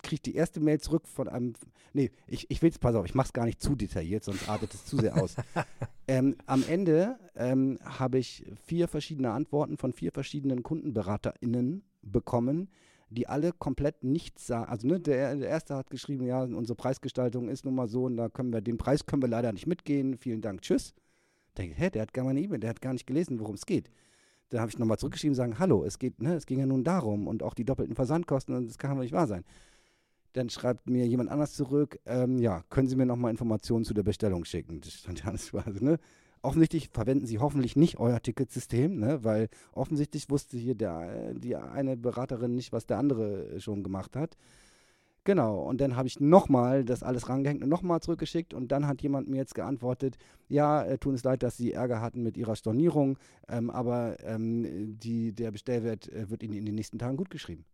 kriege 0.01 0.21
die 0.21 0.35
erste 0.35 0.59
Mail 0.59 0.79
zurück 0.79 1.07
von 1.07 1.27
einem. 1.27 1.53
Nee, 1.93 2.11
ich, 2.27 2.49
ich 2.49 2.61
will 2.61 2.69
es, 2.69 2.79
pass 2.79 2.95
auf, 2.95 3.05
ich 3.05 3.15
mache 3.15 3.27
es 3.27 3.33
gar 3.33 3.45
nicht 3.45 3.61
zu 3.61 3.75
detailliert, 3.75 4.23
sonst 4.23 4.49
artet 4.49 4.73
es 4.73 4.85
zu 4.85 4.97
sehr 4.97 5.21
aus. 5.21 5.35
ähm, 6.07 6.35
am 6.45 6.63
Ende 6.67 7.17
ähm, 7.35 7.79
habe 7.83 8.19
ich 8.19 8.45
vier 8.65 8.87
verschiedene 8.87 9.31
Antworten 9.31 9.77
von 9.77 9.93
vier 9.93 10.11
verschiedenen 10.11 10.63
KundenberaterInnen 10.63 11.83
bekommen, 12.01 12.69
die 13.09 13.27
alle 13.27 13.51
komplett 13.51 14.03
nichts 14.03 14.47
sagen. 14.47 14.69
Also 14.69 14.87
ne, 14.87 14.99
der, 14.99 15.35
der, 15.35 15.49
erste 15.49 15.75
hat 15.75 15.89
geschrieben, 15.89 16.25
ja, 16.25 16.43
unsere 16.43 16.75
Preisgestaltung 16.75 17.49
ist 17.49 17.65
nun 17.65 17.75
mal 17.75 17.87
so 17.87 18.05
und 18.05 18.17
da 18.17 18.29
können 18.29 18.51
wir, 18.51 18.61
den 18.61 18.77
Preis 18.77 19.05
können 19.05 19.21
wir 19.21 19.29
leider 19.29 19.51
nicht 19.53 19.67
mitgehen. 19.67 20.17
Vielen 20.17 20.41
Dank, 20.41 20.61
tschüss. 20.61 20.93
Denke, 21.57 21.75
hä, 21.75 21.89
der 21.89 22.01
hat 22.01 22.13
gar 22.13 22.25
meine 22.25 22.41
E-Mail, 22.41 22.59
der 22.59 22.71
hat 22.71 22.81
gar 22.81 22.93
nicht 22.93 23.07
gelesen, 23.07 23.39
worum 23.39 23.55
es 23.55 23.65
geht. 23.65 23.89
Dann 24.49 24.59
habe 24.59 24.69
ich 24.69 24.77
nochmal 24.77 24.99
zurückgeschrieben 24.99 25.31
und 25.31 25.37
sagen, 25.37 25.59
hallo, 25.59 25.83
es 25.83 25.97
geht, 25.97 26.21
ne, 26.21 26.35
es 26.35 26.45
ging 26.45 26.59
ja 26.59 26.65
nun 26.65 26.83
darum 26.83 27.27
und 27.27 27.41
auch 27.41 27.53
die 27.53 27.65
doppelten 27.65 27.95
Versandkosten 27.95 28.53
und 28.55 28.67
das 28.67 28.77
kann 28.77 28.91
aber 28.91 29.01
nicht 29.01 29.13
wahr 29.13 29.27
sein. 29.27 29.43
Dann 30.35 30.49
schreibt 30.49 30.89
mir 30.89 31.07
jemand 31.07 31.29
anders 31.31 31.53
zurück, 31.53 31.97
ähm, 32.05 32.39
ja, 32.39 32.61
können 32.69 32.89
Sie 32.89 32.97
mir 32.97 33.05
nochmal 33.05 33.31
Informationen 33.31 33.85
zu 33.85 33.93
der 33.93 34.03
Bestellung 34.03 34.43
schicken? 34.43 34.81
Das 34.81 34.91
stand 34.91 35.21
ja 35.21 35.27
alles 35.27 35.53
also, 35.65 35.83
ne? 35.83 35.97
Offensichtlich 36.41 36.89
verwenden 36.89 37.25
Sie 37.25 37.39
hoffentlich 37.39 37.77
nicht 37.77 37.97
euer 37.99 38.21
Ticketsystem, 38.21 38.99
ne? 38.99 39.23
weil 39.23 39.47
offensichtlich 39.71 40.29
wusste 40.29 40.57
hier 40.57 40.75
der, 40.75 41.33
die 41.33 41.55
eine 41.55 41.95
Beraterin 41.95 42.53
nicht, 42.53 42.73
was 42.73 42.85
der 42.85 42.97
andere 42.97 43.59
schon 43.61 43.81
gemacht 43.81 44.15
hat. 44.17 44.35
Genau, 45.23 45.63
und 45.63 45.79
dann 45.81 45.95
habe 45.95 46.07
ich 46.07 46.19
nochmal 46.19 46.83
das 46.83 47.01
alles 47.01 47.29
rangehängt 47.29 47.63
und 47.63 47.69
nochmal 47.69 48.01
zurückgeschickt 48.01 48.53
und 48.53 48.71
dann 48.73 48.85
hat 48.87 49.01
jemand 49.01 49.29
mir 49.29 49.37
jetzt 49.37 49.55
geantwortet, 49.55 50.17
ja, 50.49 50.83
äh, 50.83 50.97
tut 50.99 51.15
es 51.15 51.23
leid, 51.23 51.41
dass 51.43 51.57
Sie 51.57 51.71
Ärger 51.71 52.01
hatten 52.01 52.21
mit 52.21 52.37
Ihrer 52.37 52.57
Stornierung, 52.57 53.17
ähm, 53.47 53.69
aber 53.69 54.17
ähm, 54.23 54.99
die, 54.99 55.31
der 55.31 55.51
Bestellwert 55.51 56.09
äh, 56.09 56.29
wird 56.29 56.43
Ihnen 56.43 56.53
in 56.53 56.65
den 56.65 56.75
nächsten 56.75 56.99
Tagen 56.99 57.17
gut 57.17 57.31
geschrieben. 57.31 57.65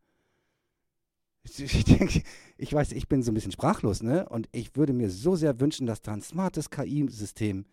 Ich 1.44 1.86
denke, 1.86 2.22
ich 2.58 2.72
weiß, 2.72 2.92
ich 2.92 3.08
bin 3.08 3.24
so 3.24 3.32
ein 3.32 3.34
bisschen 3.34 3.52
sprachlos, 3.52 4.04
ne? 4.04 4.30
Und 4.30 4.48
ich 4.52 4.76
würde 4.76 4.94
mir 4.94 5.10
so 5.10 5.36
sehr 5.36 5.60
wünschen, 5.60 5.88
dass 5.88 6.02
da 6.02 6.14
ein 6.14 6.22
smartes 6.22 6.70
KI-System 6.70 7.66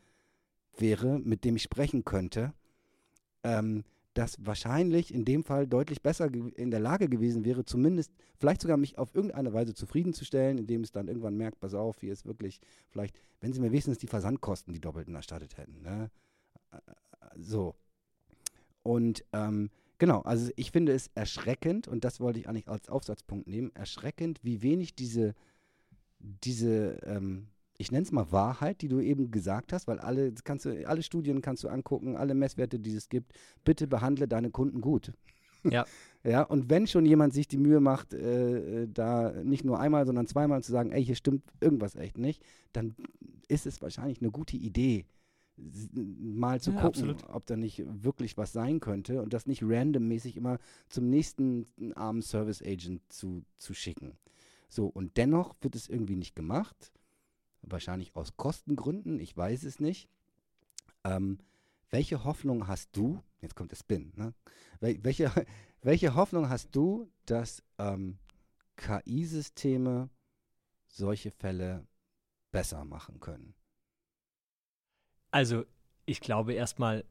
wäre, 0.76 1.18
mit 1.18 1.44
dem 1.44 1.56
ich 1.56 1.62
sprechen 1.62 2.04
könnte, 2.04 2.54
ähm, 3.44 3.84
das 4.14 4.37
wahrscheinlich 4.40 5.14
in 5.14 5.25
dem 5.25 5.44
Fall 5.44 5.66
deutlich 5.66 6.02
besser 6.02 6.32
in 6.32 6.70
der 6.70 6.80
Lage 6.80 7.08
gewesen 7.08 7.44
wäre, 7.44 7.64
zumindest 7.64 8.10
vielleicht 8.38 8.60
sogar 8.60 8.76
mich 8.76 8.98
auf 8.98 9.14
irgendeine 9.14 9.52
Weise 9.52 9.75
zufriedenzustellen, 9.75 10.58
indem 10.58 10.82
es 10.82 10.90
dann 10.90 11.06
irgendwann 11.06 11.37
merkt, 11.37 11.60
pass 11.60 11.75
auf, 11.75 12.00
hier 12.00 12.12
ist 12.12 12.26
wirklich 12.26 12.60
vielleicht, 12.88 13.16
wenn 13.40 13.52
sie 13.52 13.60
mir 13.60 13.70
wenigstens 13.70 13.98
die 13.98 14.08
Versandkosten 14.08 14.72
die 14.72 14.80
doppelten 14.80 15.14
erstattet 15.14 15.56
hätten. 15.56 15.82
Ne? 15.82 16.10
Äh, 16.72 16.76
äh, 16.76 17.26
so. 17.37 17.76
Und 18.82 19.25
ähm, 19.32 19.70
Genau, 19.98 20.20
also 20.20 20.50
ich 20.56 20.70
finde 20.70 20.92
es 20.92 21.10
erschreckend, 21.14 21.88
und 21.88 22.04
das 22.04 22.20
wollte 22.20 22.38
ich 22.38 22.48
eigentlich 22.48 22.68
als 22.68 22.88
Aufsatzpunkt 22.88 23.48
nehmen, 23.48 23.72
erschreckend, 23.74 24.38
wie 24.42 24.62
wenig 24.62 24.94
diese, 24.94 25.34
diese 26.20 26.98
ähm, 27.04 27.48
ich 27.78 27.92
nenne 27.92 28.02
es 28.02 28.12
mal 28.12 28.30
Wahrheit, 28.32 28.82
die 28.82 28.88
du 28.88 29.00
eben 29.00 29.30
gesagt 29.30 29.72
hast, 29.72 29.86
weil 29.86 30.00
alle, 30.00 30.32
kannst 30.44 30.64
du, 30.66 30.86
alle 30.86 31.02
Studien 31.02 31.40
kannst 31.40 31.62
du 31.62 31.68
angucken, 31.68 32.16
alle 32.16 32.34
Messwerte, 32.34 32.80
die 32.80 32.94
es 32.94 33.08
gibt, 33.08 33.32
bitte 33.64 33.86
behandle 33.86 34.28
deine 34.28 34.50
Kunden 34.50 34.80
gut. 34.80 35.12
Ja. 35.64 35.86
Ja, 36.22 36.42
und 36.42 36.70
wenn 36.70 36.86
schon 36.86 37.04
jemand 37.04 37.34
sich 37.34 37.48
die 37.48 37.58
Mühe 37.58 37.80
macht, 37.80 38.14
äh, 38.14 38.82
äh, 38.82 38.88
da 38.88 39.32
nicht 39.42 39.64
nur 39.64 39.80
einmal, 39.80 40.06
sondern 40.06 40.28
zweimal 40.28 40.62
zu 40.62 40.70
sagen, 40.70 40.92
ey, 40.92 41.04
hier 41.04 41.16
stimmt 41.16 41.42
irgendwas 41.60 41.96
echt 41.96 42.16
nicht, 42.16 42.44
dann 42.72 42.94
ist 43.48 43.66
es 43.66 43.82
wahrscheinlich 43.82 44.22
eine 44.22 44.30
gute 44.30 44.56
Idee, 44.56 45.04
mal 45.94 46.60
zu 46.60 46.70
ja, 46.70 46.80
gucken, 46.80 47.10
absolut. 47.10 47.34
ob 47.34 47.46
da 47.46 47.56
nicht 47.56 47.82
wirklich 47.86 48.36
was 48.36 48.52
sein 48.52 48.80
könnte 48.80 49.22
und 49.22 49.32
das 49.32 49.46
nicht 49.46 49.62
randommäßig 49.62 50.36
immer 50.36 50.58
zum 50.88 51.08
nächsten 51.10 51.66
armen 51.94 52.22
Service 52.22 52.62
Agent 52.62 53.02
zu, 53.12 53.44
zu 53.56 53.74
schicken. 53.74 54.16
So, 54.68 54.86
und 54.86 55.16
dennoch 55.16 55.56
wird 55.60 55.74
es 55.74 55.88
irgendwie 55.88 56.16
nicht 56.16 56.36
gemacht. 56.36 56.92
Wahrscheinlich 57.62 58.14
aus 58.14 58.36
Kostengründen, 58.36 59.18
ich 59.18 59.36
weiß 59.36 59.64
es 59.64 59.80
nicht. 59.80 60.08
Ähm, 61.04 61.38
welche 61.90 62.24
Hoffnung 62.24 62.68
hast 62.68 62.96
du, 62.96 63.22
jetzt 63.40 63.56
kommt 63.56 63.72
der 63.72 63.76
Spin, 63.76 64.12
ne? 64.16 64.34
welche, 64.80 65.32
welche 65.82 66.14
Hoffnung 66.14 66.48
hast 66.48 66.74
du, 66.76 67.10
dass 67.26 67.62
ähm, 67.78 68.18
KI-Systeme 68.76 70.10
solche 70.88 71.30
Fälle 71.30 71.86
besser 72.52 72.84
machen 72.84 73.20
können? 73.20 73.54
Also, 75.30 75.64
ich 76.06 76.20
glaube 76.20 76.54
erstmal, 76.54 77.04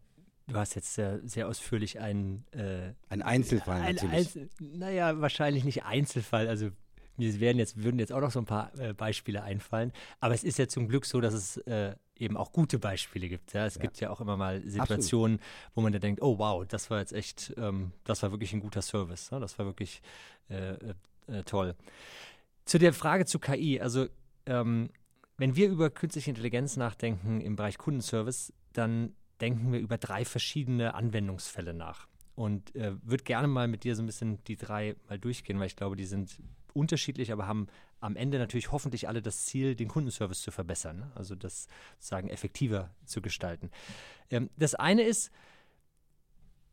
du 0.48 0.56
hast 0.56 0.76
jetzt 0.76 0.94
sehr, 0.94 1.20
sehr 1.28 1.48
ausführlich 1.48 2.00
einen. 2.00 2.46
Äh, 2.52 2.94
ein 3.10 3.22
Einzelfall 3.22 3.82
ein, 3.82 3.96
natürlich. 3.96 4.16
Einzel 4.16 4.50
naja, 4.60 5.20
wahrscheinlich 5.20 5.64
nicht 5.64 5.84
Einzelfall. 5.84 6.48
Also, 6.48 6.72
mir 7.18 7.40
werden 7.40 7.58
jetzt, 7.58 7.84
würden 7.84 8.00
jetzt 8.00 8.14
auch 8.14 8.22
noch 8.22 8.32
so 8.32 8.40
ein 8.40 8.46
paar 8.46 8.78
äh, 8.80 8.94
Beispiele 8.94 9.44
einfallen. 9.44 9.92
Aber 10.20 10.34
es 10.34 10.44
ist 10.44 10.58
ja 10.60 10.68
zum 10.68 10.88
Glück 10.88 11.06
so, 11.06 11.20
dass 11.20 11.34
es 11.34 11.58
äh, 11.58 11.96
eben 12.20 12.38
auch 12.38 12.52
gute 12.52 12.80
Beispiele 12.80 13.28
gibt. 13.28 13.54
Ja? 13.54 13.66
Es 13.66 13.76
ja. 13.76 13.82
gibt 13.82 14.00
ja 14.00 14.10
auch 14.10 14.22
immer 14.22 14.38
mal 14.38 14.62
Situationen, 14.62 15.38
Absolut. 15.38 15.72
wo 15.76 15.82
man 15.82 15.94
da 15.94 16.00
denkt, 16.00 16.22
oh 16.22 16.38
wow, 16.38 16.66
das 16.68 16.90
war 16.90 17.00
jetzt 17.00 17.14
echt, 17.14 17.54
ähm, 17.58 17.92
das 18.04 18.24
war 18.24 18.32
wirklich 18.32 18.54
ein 18.54 18.60
guter 18.60 18.82
Service. 18.82 19.30
Ja? 19.32 19.40
Das 19.40 19.58
war 19.58 19.66
wirklich 19.66 20.02
äh, 20.50 20.74
äh, 20.74 20.94
äh 21.28 21.44
toll. 21.44 21.76
Zu 22.66 22.78
der 22.80 22.94
Frage 22.94 23.26
zu 23.26 23.40
KI, 23.40 23.80
also 23.80 24.08
ähm, 24.46 24.90
wenn 25.38 25.56
wir 25.56 25.70
über 25.70 25.90
künstliche 25.90 26.32
Intelligenz 26.32 26.78
nachdenken 26.78 27.42
im 27.42 27.56
Bereich 27.56 27.78
Kundenservice, 27.78 28.54
dann 28.74 29.14
denken 29.40 29.72
wir 29.72 29.80
über 29.80 29.98
drei 29.98 30.26
verschiedene 30.26 30.96
Anwendungsfälle 30.96 31.74
nach. 31.74 32.08
Und 32.36 32.76
äh, 32.76 32.94
würde 33.04 33.24
gerne 33.24 33.48
mal 33.48 33.68
mit 33.68 33.84
dir 33.84 33.96
so 33.96 34.04
ein 34.04 34.06
bisschen 34.06 34.44
die 34.46 34.56
drei 34.56 34.96
mal 35.08 35.18
durchgehen, 35.18 35.60
weil 35.60 35.68
ich 35.68 35.76
glaube, 35.76 35.96
die 35.96 36.06
sind 36.06 36.40
unterschiedlich, 36.74 37.32
aber 37.32 37.48
haben 37.48 37.68
am 38.00 38.16
Ende 38.16 38.38
natürlich 38.38 38.72
hoffentlich 38.72 39.08
alle 39.08 39.22
das 39.22 39.46
Ziel, 39.46 39.76
den 39.76 39.88
Kundenservice 39.88 40.42
zu 40.42 40.52
verbessern, 40.52 41.00
ne? 41.00 41.12
also 41.16 41.34
das 41.34 41.68
sozusagen 41.98 42.30
effektiver 42.30 42.92
zu 43.06 43.22
gestalten. 43.22 43.72
Ähm, 44.30 44.50
das 44.58 44.76
eine 44.76 45.02
ist, 45.02 45.32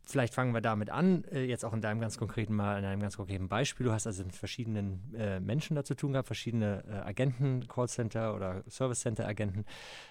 vielleicht 0.07 0.35
fangen 0.35 0.53
wir 0.53 0.61
damit 0.61 0.91
an, 0.91 1.25
äh, 1.25 1.45
jetzt 1.45 1.65
auch 1.65 1.73
in 1.73 1.81
deinem 1.81 2.01
ganz 2.01 2.19
konkreten 2.19 2.55
Mal, 2.55 2.79
in 2.79 2.85
einem 2.85 3.01
ganz 3.01 3.17
konkreten 3.17 3.49
Beispiel. 3.49 3.87
Du 3.87 3.93
hast 3.93 4.07
also 4.07 4.25
mit 4.25 4.37
verschiedenen 4.37 5.15
äh, 5.15 5.41
Menschen 5.41 5.77
da 5.77 5.85
zu 5.85 5.95
tun 5.95 6.13
gehabt, 6.13 6.27
verschiedene 6.27 6.85
äh, 6.87 7.09
Agenten, 7.09 7.67
Callcenter 7.67 8.35
oder 8.35 8.63
Service 8.69 9.01
Center 9.01 9.27
Agenten. 9.27 9.65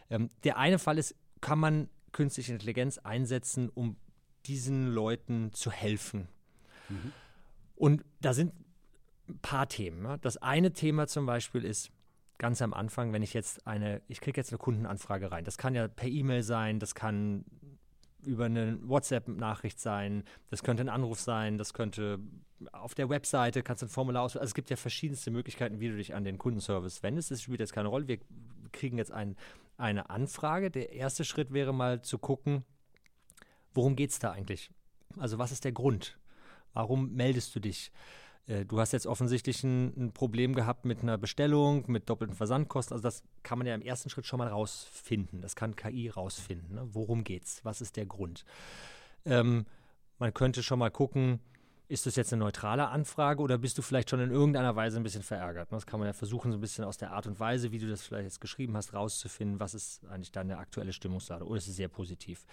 Ähm, 0.10 0.30
der 0.44 0.58
eine 0.58 0.80
Fall 0.80 0.98
ist, 0.98 1.16
kann 1.42 1.60
man 1.60 1.90
künstliche 2.12 2.54
Intelligenz 2.54 2.98
einsetzen, 2.98 3.70
um 3.70 3.98
diesen 4.46 4.88
Leuten 4.88 5.52
zu 5.54 5.72
helfen? 5.72 6.28
Mhm. 6.90 7.12
Und 7.76 8.06
da 8.22 8.34
sind 8.34 8.54
ein 9.30 9.40
paar 9.40 9.68
Themen. 9.68 10.02
Ne? 10.02 10.18
Das 10.22 10.38
eine 10.38 10.74
Thema 10.74 11.08
zum 11.08 11.26
Beispiel 11.26 11.64
ist, 11.64 11.92
ganz 12.38 12.62
am 12.62 12.74
Anfang, 12.74 13.14
wenn 13.14 13.24
ich 13.24 13.34
jetzt 13.34 13.66
eine, 13.68 14.02
ich 14.08 14.20
kriege 14.20 14.40
jetzt 14.40 14.52
eine 14.52 14.58
Kundenanfrage 14.58 15.32
rein. 15.32 15.46
Das 15.46 15.58
kann 15.58 15.76
ja 15.76 15.88
per 15.88 16.10
E-Mail 16.10 16.44
sein, 16.44 16.80
das 16.80 16.94
kann 16.96 17.46
über 18.26 18.46
eine 18.46 18.78
WhatsApp-Nachricht 18.88 19.80
sein, 19.80 20.24
das 20.50 20.64
könnte 20.64 20.84
ein 20.84 20.90
Anruf 20.90 21.20
sein, 21.20 21.58
das 21.58 21.74
könnte 21.74 22.20
auf 22.72 22.96
der 22.96 23.10
Webseite, 23.10 23.64
kannst 23.64 23.82
du 23.82 23.88
ein 23.88 23.90
Formular 23.90 24.24
ausfüllen. 24.24 24.42
Also 24.42 24.52
es 24.52 24.56
gibt 24.56 24.70
ja 24.70 24.76
verschiedenste 24.76 25.32
Möglichkeiten, 25.32 25.80
wie 25.80 25.90
du 25.90 25.98
dich 25.98 26.16
an 26.16 26.24
den 26.24 26.38
Kundenservice 26.38 27.04
wendest. 27.04 27.32
Das 27.32 27.42
spielt 27.42 27.60
jetzt 27.60 27.74
keine 27.74 27.90
Rolle. 27.90 28.08
Wir 28.08 28.20
kriegen 28.72 28.98
jetzt 28.98 29.12
ein, 29.12 29.36
eine 29.78 30.10
Anfrage. 30.10 30.72
Der 30.72 30.94
erste 30.94 31.26
Schritt 31.26 31.52
wäre 31.54 31.74
mal 31.74 32.02
zu 32.02 32.18
gucken, 32.18 32.64
worum 33.74 33.96
geht 33.96 34.12
es 34.12 34.20
da 34.20 34.32
eigentlich? 34.32 34.72
Also 35.18 35.38
was 35.38 35.52
ist 35.52 35.66
der 35.66 35.72
Grund? 35.72 36.18
Warum 36.74 37.14
meldest 37.14 37.56
du 37.56 37.60
dich? 37.60 37.92
Äh, 38.48 38.66
du 38.66 38.80
hast 38.80 38.92
jetzt 38.92 39.08
offensichtlich 39.08 39.64
ein, 39.64 39.94
ein, 39.98 40.12
Problem 40.12 40.54
gehabt 40.54 40.86
mit 40.86 41.02
einer 41.02 41.18
Bestellung, 41.18 41.86
mit 41.88 42.10
doppelten 42.10 42.36
Versandkosten. 42.36 42.94
Also 42.96 43.04
das 43.04 43.24
kann 43.44 43.58
man 43.58 43.68
ja 43.68 43.76
im 43.76 43.82
ersten 43.82 44.10
Schritt 44.10 44.26
schon 44.26 44.40
mal 44.40 44.48
rausfinden. 44.48 45.42
Das 45.42 45.56
kann 45.56 45.76
KI 45.76 46.10
rausfinden. 46.10 46.76
Ne? 46.76 46.88
Worum 46.92 47.24
geht's? 47.24 47.64
Was 47.64 47.82
ist 47.82 47.96
der 47.98 48.06
Grund? 48.06 48.46
Ähm, 49.26 49.66
man 50.20 50.34
könnte 50.34 50.64
schon 50.64 50.80
mal 50.80 50.92
gucken, 50.92 51.40
ist 51.88 52.06
das 52.06 52.16
jetzt 52.16 52.34
eine 52.34 52.40
neutrale 52.42 52.88
Anfrage 52.88 53.42
oder 53.42 53.58
bist 53.58 53.78
du 53.78 53.82
vielleicht 53.82 54.10
schon 54.10 54.20
in 54.20 54.32
irgendeiner 54.32 54.76
Weise 54.76 54.98
ein 54.98 55.04
bisschen 55.04 55.22
verärgert? 55.22 55.72
Ne? 55.72 55.78
Das 55.78 55.86
kann 55.86 56.00
man 56.00 56.08
ja 56.08 56.14
versuchen, 56.14 56.52
so 56.52 56.58
ein 56.58 56.62
bisschen 56.62 56.84
aus 56.86 56.98
der 56.98 57.12
Art 57.12 57.28
und 57.28 57.40
Weise, 57.40 57.72
wie 57.72 57.80
du 57.80 57.88
das 57.88 58.04
vielleicht 58.04 58.26
jetzt 58.26 58.42
geschrieben 58.42 58.76
hast, 58.76 58.94
rauszufinden, 58.94 59.60
was 59.60 59.74
ist 59.74 60.06
eigentlich 60.08 60.32
deine 60.32 60.58
aktuelle 60.58 60.94
Stimmungslage 60.94 61.46
oder 61.46 61.58
ist 61.58 61.68
es 61.68 61.76
sehr 61.76 61.90
positiv? 61.90 62.46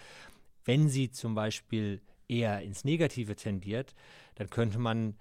Wenn 0.63 0.89
sie 0.89 1.11
zum 1.11 1.33
Beispiel 1.33 2.01
eher 2.27 2.61
ins 2.61 2.83
Negative 2.83 3.35
tendiert, 3.35 3.95
dann 4.35 4.49
könnte 4.49 4.79
man 4.79 5.15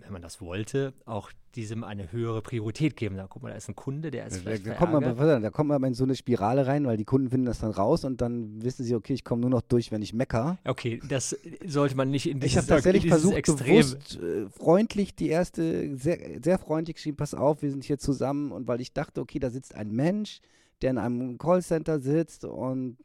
wenn 0.00 0.12
man 0.12 0.22
das 0.22 0.40
wollte, 0.40 0.92
auch 1.04 1.30
diesem 1.54 1.82
eine 1.84 2.12
höhere 2.12 2.42
Priorität 2.42 2.96
geben. 2.96 3.16
Da 3.16 3.26
guck 3.28 3.42
mal, 3.42 3.50
da 3.50 3.56
ist 3.56 3.68
ein 3.68 3.74
Kunde, 3.74 4.10
der 4.10 4.26
ist 4.26 4.38
vielleicht 4.38 4.66
da, 4.66 4.74
kommt 4.74 4.92
man, 4.92 5.42
da 5.42 5.50
kommt 5.50 5.68
man 5.68 5.82
in 5.84 5.94
so 5.94 6.04
eine 6.04 6.14
Spirale 6.14 6.66
rein, 6.66 6.86
weil 6.86 6.96
die 6.96 7.04
Kunden 7.04 7.30
finden 7.30 7.46
das 7.46 7.58
dann 7.58 7.70
raus 7.70 8.04
und 8.04 8.20
dann 8.20 8.62
wissen 8.62 8.84
sie, 8.84 8.94
okay, 8.94 9.14
ich 9.14 9.24
komme 9.24 9.40
nur 9.40 9.50
noch 9.50 9.62
durch, 9.62 9.90
wenn 9.90 10.02
ich 10.02 10.12
mecker. 10.12 10.58
Okay, 10.64 11.00
das 11.08 11.36
sollte 11.66 11.96
man 11.96 12.10
nicht 12.10 12.28
in 12.28 12.40
dieses 12.40 12.52
Ich 12.52 12.56
habe 12.58 12.66
tatsächlich 12.68 13.08
versucht, 13.08 13.36
Extrem. 13.36 13.76
bewusst 13.76 14.18
äh, 14.20 14.48
freundlich 14.50 15.14
die 15.14 15.28
erste, 15.28 15.96
sehr, 15.96 16.18
sehr 16.42 16.58
freundlich 16.58 16.96
geschrieben, 16.96 17.16
pass 17.16 17.34
auf, 17.34 17.62
wir 17.62 17.70
sind 17.70 17.84
hier 17.84 17.98
zusammen 17.98 18.52
und 18.52 18.68
weil 18.68 18.80
ich 18.80 18.92
dachte, 18.92 19.20
okay, 19.20 19.38
da 19.38 19.50
sitzt 19.50 19.74
ein 19.74 19.90
Mensch, 19.90 20.40
der 20.82 20.90
in 20.90 20.98
einem 20.98 21.38
Callcenter 21.38 22.00
sitzt 22.00 22.44
und 22.44 22.96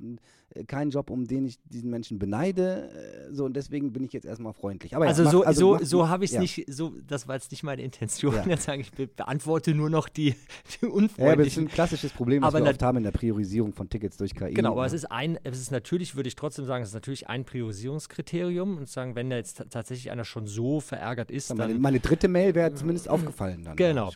äh, 0.56 0.64
kein 0.64 0.90
Job, 0.90 1.10
um 1.10 1.28
den 1.28 1.46
ich 1.46 1.60
diesen 1.66 1.90
Menschen 1.90 2.20
beneide. 2.20 2.90
Äh, 2.92 3.34
so 3.34 3.46
und 3.46 3.56
deswegen 3.56 3.92
bin 3.92 4.04
ich 4.04 4.14
jetzt 4.14 4.26
erstmal 4.26 4.54
freundlich. 4.54 4.96
Aber 4.96 5.06
also, 5.06 5.24
ja, 5.24 5.30
so, 5.30 5.44
also 5.44 5.78
so, 5.78 5.86
so 5.86 6.10
habe 6.10 6.26
ich 6.26 6.32
es 6.32 6.36
ja. 6.36 6.42
nicht, 6.42 6.66
so, 6.68 6.94
das 7.06 7.28
war 7.28 7.36
jetzt 7.36 7.52
nicht 7.52 7.64
meine 7.64 7.82
Intention. 7.82 8.36
Ja. 8.36 8.46
Jetzt 8.56 8.64
sage 8.64 8.82
ich, 8.82 8.92
be 8.92 9.08
beantworte 9.08 9.74
nur 9.74 9.90
noch 9.90 10.08
die, 10.08 10.36
die 10.82 10.86
unfreundlichen. 10.86 11.26
Ja, 11.26 11.34
aber 11.34 11.44
das 11.44 11.48
ist 11.54 11.58
ein 11.58 11.68
klassisches 11.68 12.12
Problem, 12.12 12.42
was 12.42 12.54
aber 12.54 12.64
wir 12.64 12.70
oft 12.70 12.82
haben 12.82 12.98
in 12.98 13.04
der 13.04 13.12
Priorisierung 13.12 13.74
von 13.74 13.90
Tickets 13.90 14.18
durch 14.18 14.34
KI. 14.34 14.54
Genau, 14.54 14.72
aber 14.72 14.86
es 14.86 14.94
ist 14.94 15.12
ein, 15.12 15.38
es 15.44 15.60
ist 15.60 15.72
natürlich, 15.72 16.16
würde 16.16 16.28
ich 16.28 16.36
trotzdem 16.36 16.66
sagen, 16.66 16.84
es 16.84 16.90
ist 16.90 16.96
natürlich 16.96 17.28
ein 17.28 17.44
Priorisierungskriterium 17.44 18.78
und 18.78 18.88
sagen, 18.88 19.16
wenn 19.16 19.30
da 19.30 19.38
jetzt 19.38 19.64
tatsächlich 19.70 20.12
einer 20.12 20.26
schon 20.26 20.48
so 20.48 20.80
verärgert 20.80 21.32
ist, 21.32 21.50
dann. 21.50 21.58
Meine, 21.58 21.76
meine 21.76 22.00
dritte 22.00 22.28
Mail 22.28 22.56
wäre 22.56 22.74
zumindest 22.74 23.10
aufgefallen 23.10 23.64
dann. 23.64 23.76
Genau. 23.76 24.12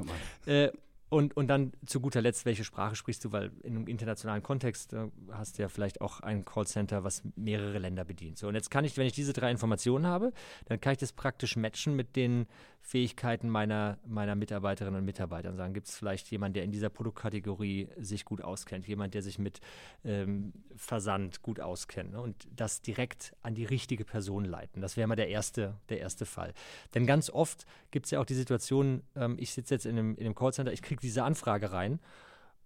Äh, 0.45 0.69
und, 1.09 1.35
und 1.35 1.47
dann 1.47 1.73
zu 1.85 1.99
guter 1.99 2.21
Letzt, 2.21 2.45
welche 2.45 2.63
Sprache 2.63 2.95
sprichst 2.95 3.25
du? 3.25 3.31
Weil 3.31 3.51
in 3.63 3.75
einem 3.75 3.87
internationalen 3.87 4.43
Kontext 4.43 4.93
äh, 4.93 5.07
hast 5.31 5.57
du 5.57 5.63
ja 5.63 5.69
vielleicht 5.69 6.01
auch 6.01 6.19
ein 6.21 6.45
Callcenter, 6.45 7.03
was 7.03 7.23
mehrere 7.35 7.79
Länder 7.79 8.05
bedient. 8.05 8.37
So, 8.37 8.47
und 8.47 8.55
jetzt 8.55 8.69
kann 8.69 8.85
ich, 8.85 8.95
wenn 8.97 9.07
ich 9.07 9.13
diese 9.13 9.33
drei 9.33 9.49
Informationen 9.49 10.05
habe, 10.05 10.31
dann 10.65 10.79
kann 10.79 10.93
ich 10.93 10.99
das 10.99 11.11
praktisch 11.11 11.55
matchen 11.55 11.95
mit 11.95 12.15
den 12.15 12.47
Fähigkeiten 12.81 13.49
meiner, 13.49 13.99
meiner 14.05 14.35
Mitarbeiterinnen 14.35 14.99
und 14.99 15.05
Mitarbeiter 15.05 15.49
und 15.49 15.57
sagen, 15.57 15.73
gibt 15.73 15.87
es 15.87 15.95
vielleicht 15.95 16.31
jemanden, 16.31 16.55
der 16.55 16.63
in 16.63 16.71
dieser 16.71 16.89
Produktkategorie 16.89 17.89
sich 17.97 18.25
gut 18.25 18.41
auskennt, 18.41 18.87
jemand, 18.87 19.13
der 19.13 19.21
sich 19.21 19.37
mit 19.37 19.59
ähm, 20.03 20.53
Versand 20.75 21.41
gut 21.41 21.59
auskennt 21.59 22.13
ne? 22.13 22.21
und 22.21 22.47
das 22.51 22.81
direkt 22.81 23.35
an 23.41 23.53
die 23.53 23.65
richtige 23.65 24.05
Person 24.05 24.45
leiten. 24.45 24.81
Das 24.81 24.97
wäre 24.97 25.07
mal 25.07 25.15
der 25.15 25.29
erste, 25.29 25.77
der 25.89 25.99
erste 25.99 26.25
Fall. 26.25 26.53
Denn 26.95 27.05
ganz 27.05 27.29
oft 27.29 27.65
gibt 27.91 28.05
es 28.05 28.11
ja 28.11 28.19
auch 28.19 28.25
die 28.25 28.33
Situation, 28.33 29.03
ähm, 29.15 29.35
ich 29.39 29.53
sitze 29.53 29.75
jetzt 29.75 29.85
in 29.85 29.97
einem, 29.97 30.15
in 30.15 30.25
einem 30.25 30.35
Callcenter, 30.35 30.73
ich 30.73 30.81
kriege 30.81 31.01
diese 31.01 31.23
Anfrage 31.23 31.71
rein 31.71 31.99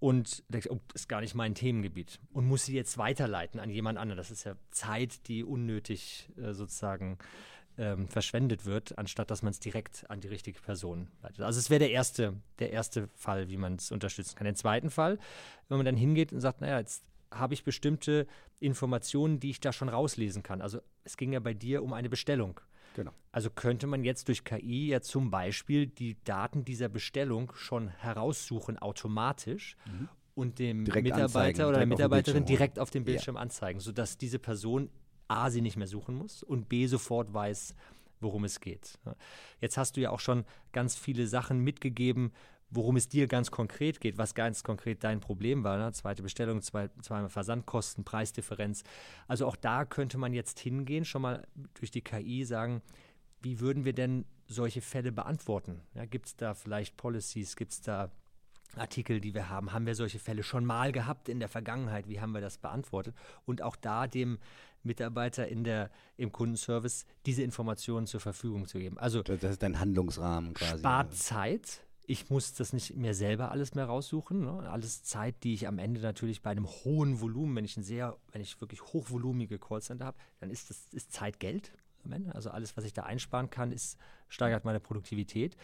und 0.04 0.44
denke, 0.50 0.70
oh, 0.70 0.82
ist 0.94 1.08
gar 1.08 1.22
nicht 1.22 1.34
mein 1.34 1.56
Themengebiet 1.56 2.20
und 2.34 2.46
muss 2.46 2.66
sie 2.66 2.76
jetzt 2.76 2.98
weiterleiten 2.98 3.62
an 3.62 3.70
jemand 3.70 3.98
anderen. 3.98 4.18
Das 4.18 4.32
ist 4.32 4.44
ja 4.44 4.56
Zeit, 4.70 5.30
die 5.30 5.46
unnötig 5.46 6.30
äh, 6.36 6.52
sozusagen 6.52 7.18
ähm, 7.78 8.08
verschwendet 8.08 8.66
wird, 8.66 8.98
anstatt 8.98 9.32
dass 9.32 9.42
man 9.42 9.52
es 9.52 9.60
direkt 9.60 10.10
an 10.10 10.22
die 10.22 10.28
richtige 10.28 10.60
Person 10.60 11.08
leitet. 11.22 11.42
Also 11.42 11.60
es 11.60 11.70
wäre 11.70 11.80
der 11.80 11.92
erste, 11.92 12.36
der 12.60 12.72
erste 12.72 13.08
Fall, 13.16 13.50
wie 13.50 13.58
man 13.58 13.76
es 13.76 13.92
unterstützen 13.92 14.36
kann. 14.36 14.46
Den 14.46 14.56
zweiten 14.56 14.90
Fall, 14.90 15.18
wenn 15.70 15.78
man 15.78 15.86
dann 15.86 15.98
hingeht 15.98 16.32
und 16.32 16.42
sagt, 16.42 16.62
naja, 16.62 16.80
jetzt 16.80 17.04
habe 17.32 17.54
ich 17.54 17.64
bestimmte 17.64 18.28
Informationen, 18.60 19.40
die 19.40 19.50
ich 19.50 19.60
da 19.60 19.74
schon 19.74 19.90
rauslesen 19.90 20.44
kann. 20.44 20.62
Also 20.62 20.80
es 21.04 21.18
ging 21.18 21.34
ja 21.34 21.40
bei 21.40 21.54
dir 21.54 21.84
um 21.84 21.94
eine 21.94 22.10
Bestellung. 22.10 22.60
Genau. 22.96 23.12
Also 23.32 23.50
könnte 23.50 23.88
man 23.88 24.04
jetzt 24.04 24.28
durch 24.28 24.44
KI 24.44 24.90
ja 24.90 25.02
zum 25.02 25.32
Beispiel 25.32 25.88
die 25.88 26.18
Daten 26.24 26.64
dieser 26.64 26.90
Bestellung 26.90 27.52
schon 27.56 27.88
heraussuchen 27.88 28.78
automatisch 28.78 29.76
mhm. 29.86 30.10
und 30.36 30.60
dem 30.60 30.86
direkt 30.86 31.06
Mitarbeiter 31.06 31.26
anzeigen, 31.26 31.66
oder 31.70 31.78
der 31.80 31.88
Mitarbeiterin 31.88 32.46
direkt 32.46 32.78
auf 32.78 32.92
dem 32.92 33.04
Bildschirm 33.04 33.36
ja. 33.36 33.42
anzeigen, 33.42 33.80
sodass 33.80 34.18
diese 34.18 34.38
Person 34.38 34.90
A, 35.28 35.50
sie 35.50 35.62
nicht 35.62 35.78
mehr 35.78 35.88
suchen 35.88 36.16
muss 36.16 36.44
und 36.44 36.70
B, 36.70 36.88
sofort 36.88 37.34
weiß, 37.34 37.76
worum 38.20 38.44
es 38.46 38.60
geht. 38.60 38.98
Jetzt 39.60 39.78
hast 39.78 39.98
du 39.98 40.02
ja 40.02 40.10
auch 40.10 40.20
schon 40.20 40.46
ganz 40.72 40.96
viele 40.96 41.28
Sachen 41.28 41.60
mitgegeben, 41.60 42.32
worum 42.70 42.96
es 42.96 43.08
dir 43.08 43.28
ganz 43.28 43.52
konkret 43.52 44.00
geht, 44.00 44.18
was 44.18 44.34
ganz 44.34 44.64
konkret 44.64 45.04
dein 45.04 45.20
Problem 45.20 45.64
war. 45.64 45.78
Ne? 45.78 45.92
Zweite 45.92 46.24
Bestellung, 46.24 46.62
zwei, 46.62 46.90
zweimal 47.02 47.30
Versandkosten, 47.30 48.04
Preisdifferenz. 48.04 48.84
Also 49.28 49.46
auch 49.46 49.56
da 49.56 49.86
könnte 49.86 50.18
man 50.18 50.34
jetzt 50.34 50.60
hingehen, 50.60 51.06
schon 51.06 51.22
mal 51.22 51.48
durch 51.76 51.92
die 51.92 52.02
KI 52.02 52.44
sagen, 52.46 52.82
wie 53.42 53.60
würden 53.60 53.86
wir 53.86 53.94
denn 53.94 54.26
solche 54.48 54.82
Fälle 54.82 55.12
beantworten? 55.12 55.82
Ja, 55.94 56.06
gibt 56.06 56.28
es 56.28 56.36
da 56.36 56.54
vielleicht 56.54 56.98
Policies, 56.98 57.56
gibt 57.56 57.74
es 57.74 57.82
da 57.82 58.12
Artikel, 58.76 59.22
die 59.22 59.34
wir 59.34 59.50
haben, 59.50 59.74
haben 59.74 59.86
wir 59.86 59.96
solche 59.96 60.20
Fälle 60.20 60.44
schon 60.44 60.66
mal 60.66 60.92
gehabt 60.92 61.30
in 61.30 61.40
der 61.40 61.50
Vergangenheit? 61.50 62.08
Wie 62.08 62.20
haben 62.20 62.32
wir 62.34 62.42
das 62.42 62.58
beantwortet? 62.58 63.16
Und 63.46 63.62
auch 63.62 63.76
da 63.76 64.08
dem 64.08 64.40
Mitarbeiter 64.84 65.48
in 65.48 65.64
der, 65.64 65.90
im 66.18 66.32
Kundenservice 66.32 67.06
diese 67.26 67.44
Informationen 67.44 68.08
zur 68.08 68.20
Verfügung 68.20 68.68
zu 68.68 68.80
geben. 68.80 68.98
Also 68.98 69.24
das 69.24 69.44
ist 69.44 69.64
dein 69.64 69.80
Handlungsrahmen 69.80 70.54
quasi. 70.54 70.80
Spart 70.80 71.14
Zeit. 71.16 71.82
Ich 72.06 72.30
muss 72.30 72.54
das 72.54 72.74
nicht 72.74 72.98
mehr 72.98 73.14
selber 73.14 73.52
alles 73.52 73.76
mehr 73.76 73.86
raussuchen. 73.86 74.44
Ne? 74.44 74.70
Alles 74.70 75.04
Zeit, 75.04 75.36
die 75.44 75.54
ich 75.54 75.68
am 75.68 75.80
Ende 75.80 76.02
natürlich 76.02 76.42
bei 76.42 76.52
einem 76.52 76.68
hohen 76.68 77.22
Volumen, 77.22 77.56
wenn 77.56 77.64
ich 77.64 77.78
ein 77.78 77.84
sehr, 77.84 78.18
wenn 78.34 78.42
ich 78.42 78.60
wirklich 78.60 78.82
hochvolumige 78.82 79.58
Callcenter 79.58 80.06
habe, 80.06 80.18
dann 80.42 80.50
ist 80.50 80.70
das 80.70 80.88
ist 80.92 81.14
Zeit 81.14 81.40
Geld 81.40 81.72
am 82.04 82.12
Ende. 82.12 82.36
Also 82.36 82.50
alles, 82.50 82.76
was 82.76 82.84
ich 82.84 82.92
da 82.92 83.04
einsparen 83.04 83.50
kann, 83.50 83.72
ist, 83.72 83.98
steigert 84.28 84.66
meine 84.66 84.82
Produktivität. 84.82 85.56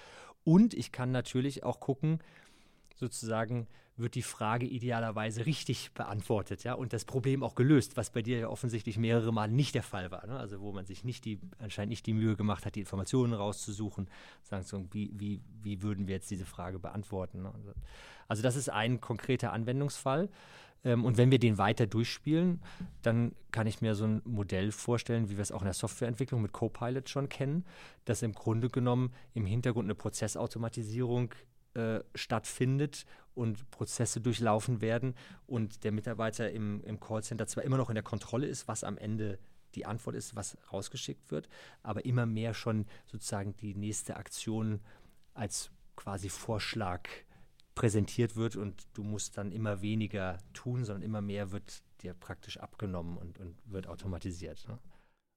Und 0.45 0.73
ich 0.73 0.93
kann 0.93 1.11
natürlich 1.11 1.65
auch 1.65 1.81
gucken, 1.81 2.19
sozusagen 3.00 3.68
wird 4.00 4.15
die 4.15 4.22
Frage 4.22 4.65
idealerweise 4.65 5.46
richtig 5.46 5.91
beantwortet, 5.94 6.63
ja, 6.63 6.74
und 6.74 6.94
das 6.94 7.06
Problem 7.06 7.44
auch 7.44 7.56
gelöst, 7.56 7.98
was 7.98 8.10
bei 8.10 8.22
dir 8.22 8.39
ja 8.39 8.48
offensichtlich 8.48 8.98
mehrere 8.98 9.34
Mal 9.34 9.50
nicht 9.50 9.75
der 9.75 9.84
Fall 9.84 10.10
war, 10.10 10.25
ne? 10.25 10.38
also 10.38 10.62
wo 10.62 10.72
man 10.72 10.86
sich 10.86 11.03
nicht 11.03 11.25
die, 11.25 11.39
anscheinend 11.60 11.89
nicht 11.89 12.06
die 12.06 12.13
Mühe 12.13 12.36
gemacht 12.36 12.65
hat, 12.65 12.75
die 12.75 12.79
Informationen 12.79 13.34
rauszusuchen, 13.34 14.08
sagen 14.44 14.63
so, 14.63 14.86
wie, 14.91 15.12
wie, 15.15 15.41
wie 15.62 15.82
würden 15.82 16.08
wir 16.08 16.15
jetzt 16.15 16.32
diese 16.32 16.46
Frage 16.46 16.79
beantworten. 16.79 17.41
Ne? 17.44 17.51
Also, 17.53 17.74
also 18.27 18.44
das 18.44 18.56
ist 18.56 18.70
ein 18.70 19.01
konkreter 19.01 19.51
Anwendungsfall. 19.51 20.29
Ähm, 20.86 21.03
und 21.03 21.18
wenn 21.18 21.32
wir 21.32 21.39
den 21.39 21.58
weiter 21.58 21.88
durchspielen, 21.88 22.62
dann 23.01 23.34
kann 23.51 23.68
ich 23.68 23.82
mir 23.82 23.96
so 23.96 24.06
ein 24.06 24.22
Modell 24.24 24.72
vorstellen, 24.72 25.29
wie 25.29 25.38
wir 25.38 25.41
es 25.41 25.51
auch 25.51 25.62
in 25.62 25.65
der 25.65 25.74
Softwareentwicklung 25.74 26.41
mit 26.41 26.53
Copilot 26.53 27.10
schon 27.10 27.27
kennen, 27.27 27.65
dass 28.06 28.22
im 28.22 28.34
Grunde 28.34 28.70
genommen 28.70 29.12
im 29.34 29.46
Hintergrund 29.46 29.88
eine 29.88 29.96
Prozessautomatisierung 29.96 31.34
äh, 31.79 32.03
stattfindet 32.15 33.05
und 33.36 33.69
Prozesse 33.71 34.21
durchlaufen 34.21 34.81
werden 34.81 35.15
und 35.48 35.83
der 35.83 35.91
Mitarbeiter 35.91 36.51
im, 36.51 36.83
im 36.83 37.00
Callcenter 37.00 37.48
zwar 37.48 37.63
immer 37.63 37.77
noch 37.77 37.89
in 37.89 37.95
der 37.95 38.03
Kontrolle 38.03 38.48
ist, 38.48 38.67
was 38.67 38.83
am 38.83 38.98
Ende 38.98 39.39
die 39.75 39.86
Antwort 39.86 40.15
ist, 40.15 40.36
was 40.36 40.57
rausgeschickt 40.74 41.31
wird, 41.31 41.48
aber 41.83 42.05
immer 42.05 42.25
mehr 42.25 42.53
schon 42.53 42.86
sozusagen 43.05 43.55
die 43.57 43.75
nächste 43.75 44.17
Aktion 44.17 44.81
als 45.33 45.71
quasi 45.95 46.29
Vorschlag 46.29 47.07
präsentiert 47.75 48.36
wird 48.36 48.55
und 48.55 48.88
du 48.93 49.03
musst 49.03 49.38
dann 49.38 49.51
immer 49.51 49.81
weniger 49.81 50.38
tun, 50.53 50.83
sondern 50.83 51.03
immer 51.03 51.21
mehr 51.21 51.51
wird 51.51 51.81
dir 52.01 52.13
praktisch 52.13 52.57
abgenommen 52.57 53.17
und, 53.17 53.39
und 53.39 53.55
wird 53.65 53.88
automatisiert. 53.88 54.67
Ne? 54.67 54.79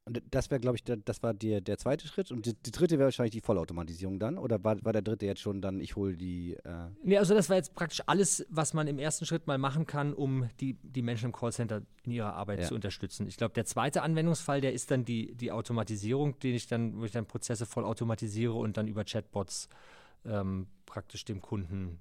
Und 0.05 0.21
das 0.31 0.51
wäre, 0.51 0.61
glaube 0.61 0.77
ich, 0.77 0.83
der, 0.83 0.97
das 0.97 1.23
war 1.23 1.33
dir 1.33 1.61
der 1.61 1.79
zweite 1.79 2.09
Schritt. 2.09 2.33
Und 2.33 2.45
die, 2.45 2.55
die 2.55 2.73
dritte 2.73 2.99
wäre 2.99 3.07
wahrscheinlich 3.07 3.33
die 3.33 3.41
Vollautomatisierung 3.41 4.19
dann? 4.19 4.37
Oder 4.37 4.63
war, 4.65 4.85
war 4.85 4.93
der 4.93 5.03
dritte 5.03 5.27
jetzt 5.27 5.41
schon 5.41 5.63
dann, 5.63 5.81
ich 5.81 5.95
hole 5.95 6.17
die. 6.17 6.55
Äh 6.65 6.89
nee, 7.05 7.17
also 7.17 7.35
das 7.35 7.49
war 7.49 7.57
jetzt 7.57 7.75
praktisch 7.77 8.03
alles, 8.07 8.45
was 8.49 8.75
man 8.75 8.89
im 8.89 8.99
ersten 8.99 9.27
Schritt 9.27 9.47
mal 9.47 9.59
machen 9.59 9.87
kann, 9.87 10.13
um 10.13 10.49
die, 10.61 10.75
die 10.83 11.03
Menschen 11.03 11.27
im 11.27 11.33
Callcenter 11.33 11.83
in 12.05 12.13
ihrer 12.13 12.35
Arbeit 12.35 12.61
ja. 12.61 12.67
zu 12.67 12.75
unterstützen. 12.75 13.29
Ich 13.29 13.37
glaube, 13.37 13.55
der 13.55 13.65
zweite 13.65 14.03
Anwendungsfall, 14.03 14.61
der 14.61 14.73
ist 14.73 14.91
dann 14.91 15.05
die, 15.05 15.35
die 15.37 15.53
Automatisierung, 15.53 16.37
den 16.41 16.57
ich 16.57 16.67
dann, 16.67 16.99
wo 16.99 17.05
ich 17.05 17.13
dann 17.13 17.27
Prozesse 17.27 17.65
voll 17.65 17.85
automatisiere 17.85 18.55
und 18.55 18.77
dann 18.77 18.89
über 18.89 19.05
Chatbots 19.05 19.69
ähm, 20.25 20.67
praktisch 20.85 21.25
dem 21.25 21.41
Kunden 21.41 22.01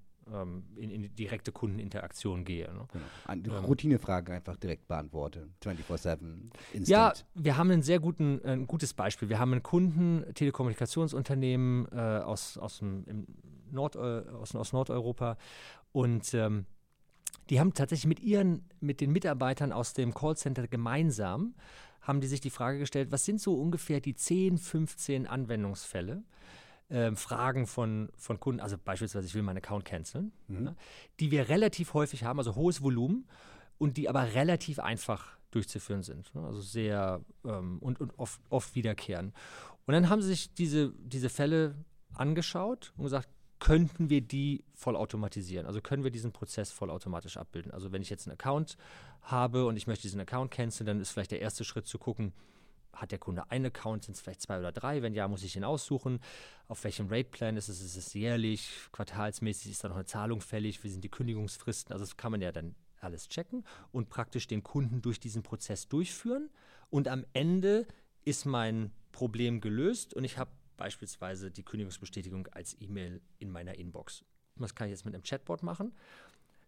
in, 0.76 0.90
in, 0.90 1.16
direkte 1.16 1.52
Kundeninteraktion 1.52 2.46
gehe. 2.46 2.72
Ne? 2.74 2.88
Genau. 2.92 3.06
Eine 3.26 3.48
ähm, 3.48 3.66
Routinefrage 3.66 4.34
einfach 4.34 4.56
direkt 4.56 4.88
beantworte, 4.88 5.50
24-7, 5.64 6.52
instant. 6.74 6.88
Ja, 6.88 7.14
wir 7.36 7.58
haben 7.58 7.72
einen 7.72 7.82
sehr 7.82 8.00
guten, 8.00 8.42
ein 8.46 8.68
gutes 8.68 8.94
Beispiel. 8.94 9.30
Wir 9.30 9.40
haben 9.40 9.52
einen 9.52 9.64
Kunden, 9.64 10.24
Telekommunikationsunternehmen 10.34 11.88
äh, 11.92 11.98
aus, 11.98 12.58
aus, 12.58 12.80
dem, 12.80 13.26
Nord, 13.72 13.96
äh, 13.96 14.00
aus, 14.00 14.56
aus 14.56 14.74
Nordeuropa 14.74 15.38
und 15.92 16.34
ähm, 16.34 16.66
die 17.50 17.60
haben 17.60 17.74
tatsächlich 17.74 18.08
mit 18.08 18.22
ihren, 18.22 18.64
mit 18.80 19.02
den 19.02 19.12
Mitarbeitern 19.12 19.72
aus 19.72 19.94
dem 19.94 20.14
Callcenter 20.14 20.68
gemeinsam, 20.68 21.56
haben 22.02 22.22
die 22.22 22.28
sich 22.28 22.42
die 22.42 22.50
Frage 22.50 22.80
gestellt, 22.80 23.12
was 23.12 23.26
sind 23.26 23.42
so 23.42 23.56
ungefähr 23.56 24.00
die 24.00 24.16
10, 24.16 24.58
15 24.58 25.28
Anwendungsfälle, 25.28 26.24
äh, 26.92 27.16
Fragen 27.16 27.68
von, 27.68 28.10
von 28.18 28.40
Kunden, 28.40 28.60
also 28.60 28.78
beispielsweise, 28.78 29.26
ich 29.26 29.34
will 29.34 29.42
meinen 29.42 29.58
Account 29.58 29.86
canceln, 29.86 30.32
mhm. 30.48 30.66
ja, 30.66 30.76
die 31.20 31.32
wir 31.32 31.50
relativ 31.50 31.94
häufig 31.94 32.24
haben, 32.24 32.40
also 32.40 32.56
hohes 32.56 32.82
Volumen 32.82 33.28
und 33.78 33.98
die 33.98 34.10
aber 34.10 34.34
relativ 34.34 34.80
einfach 34.80 35.38
durchzuführen 35.52 36.04
sind. 36.04 36.34
Ne? 36.36 36.46
Also 36.46 36.62
sehr 36.62 37.22
ähm, 37.46 37.80
und, 37.80 38.00
und 38.00 38.18
oft, 38.18 38.42
oft 38.50 38.76
wiederkehren. 38.76 39.34
Und 39.86 39.94
dann 39.94 40.10
haben 40.10 40.22
sie 40.22 40.30
sich 40.30 40.54
diese, 40.54 40.94
diese 41.00 41.30
Fälle 41.30 41.76
angeschaut 42.14 42.94
und 42.98 43.04
gesagt, 43.06 43.30
könnten 43.60 44.10
wir 44.10 44.22
die 44.22 44.64
vollautomatisieren? 44.74 45.68
Also 45.68 45.82
können 45.82 46.04
wir 46.04 46.12
diesen 46.12 46.32
Prozess 46.32 46.72
vollautomatisch 46.72 47.38
abbilden? 47.38 47.72
Also 47.72 47.92
wenn 47.92 48.02
ich 48.02 48.10
jetzt 48.10 48.28
einen 48.28 48.34
Account 48.34 48.76
habe 49.22 49.66
und 49.66 49.78
ich 49.78 49.88
möchte 49.88 50.02
diesen 50.04 50.20
Account 50.20 50.52
canceln, 50.52 50.88
dann 50.88 51.00
ist 51.00 51.12
vielleicht 51.12 51.32
der 51.32 51.42
erste 51.42 51.64
Schritt 51.64 51.86
zu 51.86 52.00
gucken, 52.00 52.34
hat 52.94 53.12
der 53.12 53.20
Kunde 53.20 53.50
einen 53.50 53.68
Account, 53.68 54.06
sind 54.06 54.16
es 54.16 54.22
vielleicht 54.22 54.42
zwei 54.42 54.60
oder 54.60 54.72
drei? 54.72 55.02
Wenn 55.02 55.14
ja, 55.14 55.28
muss 55.28 55.44
ich 55.44 55.56
ihn 55.56 55.64
aussuchen. 55.64 56.20
Auf 56.68 56.84
welchem 56.84 57.08
Rate-Plan 57.08 57.58
ist 57.58 57.70
es? 57.70 57.82
Ist 57.82 57.96
es 57.96 58.14
jährlich, 58.14 58.70
quartalsmäßig? 58.92 59.72
Ist 59.72 59.84
da 59.84 59.90
noch 59.90 59.96
eine 59.96 60.06
Zahlung 60.06 60.42
fällig? 60.42 60.84
Wie 60.84 60.90
sind 60.90 61.04
die 61.04 61.10
Kündigungsfristen? 61.10 61.94
Also 61.94 62.06
das 62.06 62.18
kann 62.18 62.32
man 62.32 62.42
ja 62.42 62.52
dann 62.52 62.76
alles 63.00 63.28
checken 63.28 63.66
und 63.92 64.10
praktisch 64.10 64.48
den 64.48 64.64
Kunden 64.64 65.02
durch 65.02 65.20
diesen 65.20 65.44
Prozess 65.44 65.88
durchführen. 65.88 66.50
Und 66.90 67.08
am 67.08 67.26
Ende 67.34 67.88
ist 68.24 68.46
mein 68.46 68.92
Problem 69.12 69.62
gelöst 69.62 70.14
und 70.14 70.24
ich 70.24 70.38
habe 70.38 70.52
beispielsweise 70.78 71.52
die 71.52 71.64
Kündigungsbestätigung 71.64 72.48
als 72.48 72.76
E-Mail 72.80 73.22
in 73.40 73.50
meiner 73.50 73.76
Inbox. 73.76 74.24
Was 74.56 74.76
kann 74.76 74.88
ich 74.88 74.92
jetzt 74.92 75.06
mit 75.06 75.14
einem 75.14 75.24
Chatbot 75.24 75.64
machen? 75.64 75.94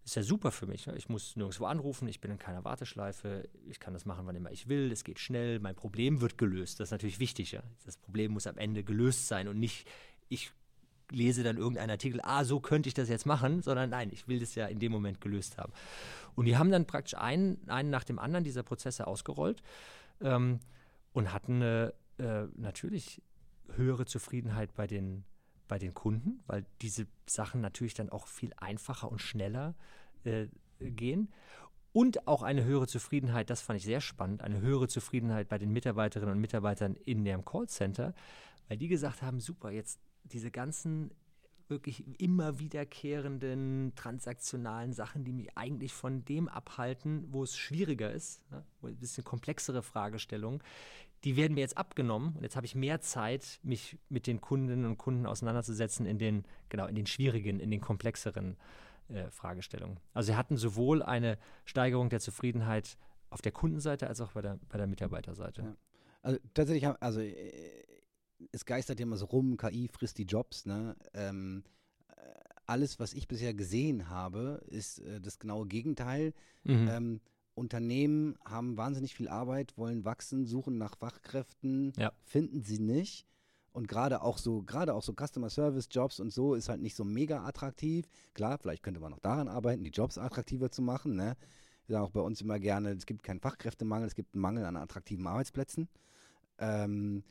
Ist 0.06 0.16
ja 0.16 0.24
super 0.24 0.52
für 0.52 0.68
mich. 0.68 0.86
Ne? 0.88 0.96
Ich 0.98 1.10
muss 1.10 1.36
nirgendwo 1.36 1.66
anrufen, 1.66 2.08
ich 2.08 2.20
bin 2.20 2.32
in 2.32 2.38
keiner 2.38 2.64
Warteschleife, 2.64 3.48
ich 3.70 3.80
kann 3.80 3.94
das 3.94 4.06
machen, 4.06 4.26
wann 4.26 4.36
immer 4.36 4.52
ich 4.52 4.68
will, 4.68 4.92
es 4.92 5.04
geht 5.04 5.20
schnell, 5.20 5.60
mein 5.60 5.76
Problem 5.76 6.22
wird 6.22 6.38
gelöst. 6.38 6.80
Das 6.80 6.88
ist 6.88 6.92
natürlich 6.92 7.20
wichtig. 7.20 7.52
Ja? 7.54 7.64
Das 7.86 7.98
Problem 7.98 8.34
muss 8.34 8.48
am 8.48 8.58
Ende 8.58 8.84
gelöst 8.84 9.28
sein 9.28 9.48
und 9.48 9.60
nicht, 9.60 9.88
ich 10.30 10.52
lese 11.10 11.44
dann 11.44 11.58
irgendeinen 11.58 11.92
Artikel, 11.92 12.20
ah, 12.24 12.44
so 12.44 12.60
könnte 12.60 12.88
ich 12.88 12.94
das 12.94 13.08
jetzt 13.08 13.26
machen, 13.26 13.62
sondern 13.62 13.90
nein, 13.92 14.10
ich 14.12 14.28
will 14.28 14.40
das 14.40 14.56
ja 14.56 14.66
in 14.68 14.80
dem 14.80 14.92
Moment 14.92 15.22
gelöst 15.22 15.58
haben. 15.58 15.72
Und 16.36 16.46
die 16.46 16.58
haben 16.58 16.72
dann 16.72 16.86
praktisch 16.86 17.16
einen, 17.16 17.70
einen 17.70 17.90
nach 17.90 18.04
dem 18.04 18.20
anderen 18.20 18.44
dieser 18.44 18.64
Prozesse 18.64 19.06
ausgerollt 19.08 19.62
ähm, 20.22 20.60
und 21.14 21.32
hatten 21.32 21.62
äh, 21.62 21.92
natürlich 22.56 23.22
höhere 23.76 24.06
Zufriedenheit 24.06 24.74
bei 24.76 24.88
den 24.88 25.24
bei 25.74 25.80
den 25.80 25.96
Kunden, 25.96 26.44
weil 26.46 26.68
diese 26.84 27.08
Sachen 27.26 27.60
natürlich 27.60 27.96
dann 27.96 28.12
auch 28.12 28.28
viel 28.28 28.54
einfacher 28.58 29.12
und 29.12 29.18
schneller 29.18 29.74
äh, 30.24 30.46
gehen. 30.80 31.34
Und 31.94 32.28
auch 32.28 32.44
eine 32.44 32.64
höhere 32.64 32.86
Zufriedenheit, 32.86 33.50
das 33.50 33.64
fand 33.64 33.80
ich 33.80 33.84
sehr 33.84 34.00
spannend, 34.00 34.44
eine 34.44 34.62
höhere 34.62 34.88
Zufriedenheit 34.88 35.50
bei 35.50 35.58
den 35.58 35.72
Mitarbeiterinnen 35.72 36.36
und 36.36 36.40
Mitarbeitern 36.40 36.96
in 37.06 37.26
dem 37.26 37.44
Callcenter, 37.44 38.14
weil 38.68 38.78
die 38.78 38.88
gesagt 38.88 39.24
haben, 39.24 39.40
super, 39.40 39.72
jetzt 39.72 40.00
diese 40.26 40.52
ganzen 40.52 41.10
wirklich 41.74 42.22
immer 42.22 42.60
wiederkehrenden 42.60 43.94
transaktionalen 43.96 44.94
Sachen, 44.94 45.26
die 45.26 45.34
mich 45.34 45.58
eigentlich 45.58 45.92
von 45.92 46.24
dem 46.26 46.48
abhalten, 46.48 47.26
wo 47.30 47.44
es 47.44 47.58
schwieriger 47.58 48.12
ist, 48.12 48.50
ne, 48.52 48.64
wo 48.82 48.88
ein 48.88 48.96
bisschen 48.96 49.24
komplexere 49.24 49.84
Fragestellungen, 49.84 50.62
die 51.24 51.36
werden 51.36 51.54
mir 51.54 51.62
jetzt 51.62 51.78
abgenommen 51.78 52.36
und 52.36 52.44
jetzt 52.44 52.56
habe 52.56 52.66
ich 52.66 52.76
mehr 52.76 53.02
Zeit, 53.02 53.60
mich 53.64 53.98
mit 54.10 54.28
den 54.28 54.42
Kundinnen 54.42 54.86
und 54.86 54.98
Kunden 54.98 55.26
auseinanderzusetzen 55.26 56.06
in 56.06 56.18
den, 56.18 56.46
genau, 56.70 56.86
in 56.88 56.96
den 56.96 57.06
schwierigen, 57.06 57.60
in 57.60 57.72
den 57.72 57.82
komplexeren 57.82 58.58
äh, 59.10 59.30
Fragestellungen. 59.32 60.00
Also 60.14 60.32
sie 60.32 60.38
hatten 60.38 60.58
sowohl 60.58 61.02
eine 61.02 61.38
Steigerung 61.66 62.10
der 62.10 62.20
Zufriedenheit 62.20 62.98
auf 63.30 63.42
der 63.42 63.52
Kundenseite 63.52 64.08
als 64.08 64.22
auch 64.22 64.34
bei 64.34 64.42
der, 64.42 64.60
bei 64.70 64.78
der 64.78 64.88
Mitarbeiterseite. 64.88 65.62
Ja. 65.62 65.76
Also 66.22 66.40
tatsächlich, 66.54 66.88
also 67.00 67.20
äh, 67.20 67.84
es 68.52 68.66
geistert 68.66 69.00
ja 69.00 69.04
immer 69.04 69.18
so 69.18 69.26
rum, 69.26 69.58
KI 69.58 69.88
frisst 69.88 70.18
die 70.18 70.26
Jobs, 70.26 70.66
ne? 70.66 70.96
Ähm, 71.14 71.64
äh, 72.10 72.14
alles, 72.66 73.00
was 73.00 73.14
ich 73.14 73.28
bisher 73.28 73.54
gesehen 73.54 74.10
habe, 74.10 74.64
ist 74.68 75.00
äh, 75.00 75.22
das 75.22 75.40
genaue 75.40 75.68
Gegenteil. 75.68 76.34
Mhm. 76.64 76.88
Ähm, 76.90 77.22
Unternehmen 77.56 78.36
haben 78.46 78.78
wahnsinnig 78.78 79.14
viel 79.14 79.28
Arbeit, 79.28 79.78
wollen 79.78 80.06
wachsen, 80.06 80.46
suchen 80.46 80.78
nach 80.78 80.98
Fachkräften, 80.98 81.94
ja. 81.98 82.12
finden 82.24 82.64
sie 82.64 82.80
nicht. 82.80 83.28
Und 83.72 83.88
gerade 83.88 84.22
auch 84.22 84.38
so, 84.38 84.62
gerade 84.62 84.94
auch 84.94 85.02
so 85.04 85.14
Customer 85.14 85.50
Service 85.50 85.88
Jobs 85.90 86.20
und 86.20 86.32
so 86.32 86.54
ist 86.54 86.70
halt 86.70 86.82
nicht 86.82 86.96
so 86.96 87.04
mega 87.04 87.44
attraktiv. 87.44 88.08
Klar, 88.34 88.60
vielleicht 88.60 88.84
könnte 88.84 89.00
man 89.00 89.12
noch 89.12 89.20
daran 89.20 89.48
arbeiten, 89.48 89.84
die 89.84 89.90
Jobs 89.90 90.18
attraktiver 90.20 90.70
zu 90.70 90.84
machen. 90.84 91.16
Ne? 91.16 91.36
Wir 91.88 91.94
sagen 91.94 92.06
auch 92.06 92.12
bei 92.12 92.22
uns 92.22 92.40
immer 92.42 92.60
gerne, 92.60 92.92
es 92.92 93.08
gibt 93.08 93.24
keinen 93.24 93.40
Fachkräftemangel, 93.40 94.08
es 94.08 94.16
gibt 94.16 94.36
einen 94.36 94.42
Mangel 94.42 94.66
an 94.66 94.78
attraktiven 94.78 95.26
Arbeitsplätzen. 95.26 95.90
Ähm, 96.60 97.24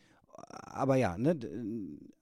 aber 0.49 0.97
ja, 0.97 1.17
ne, 1.19 1.39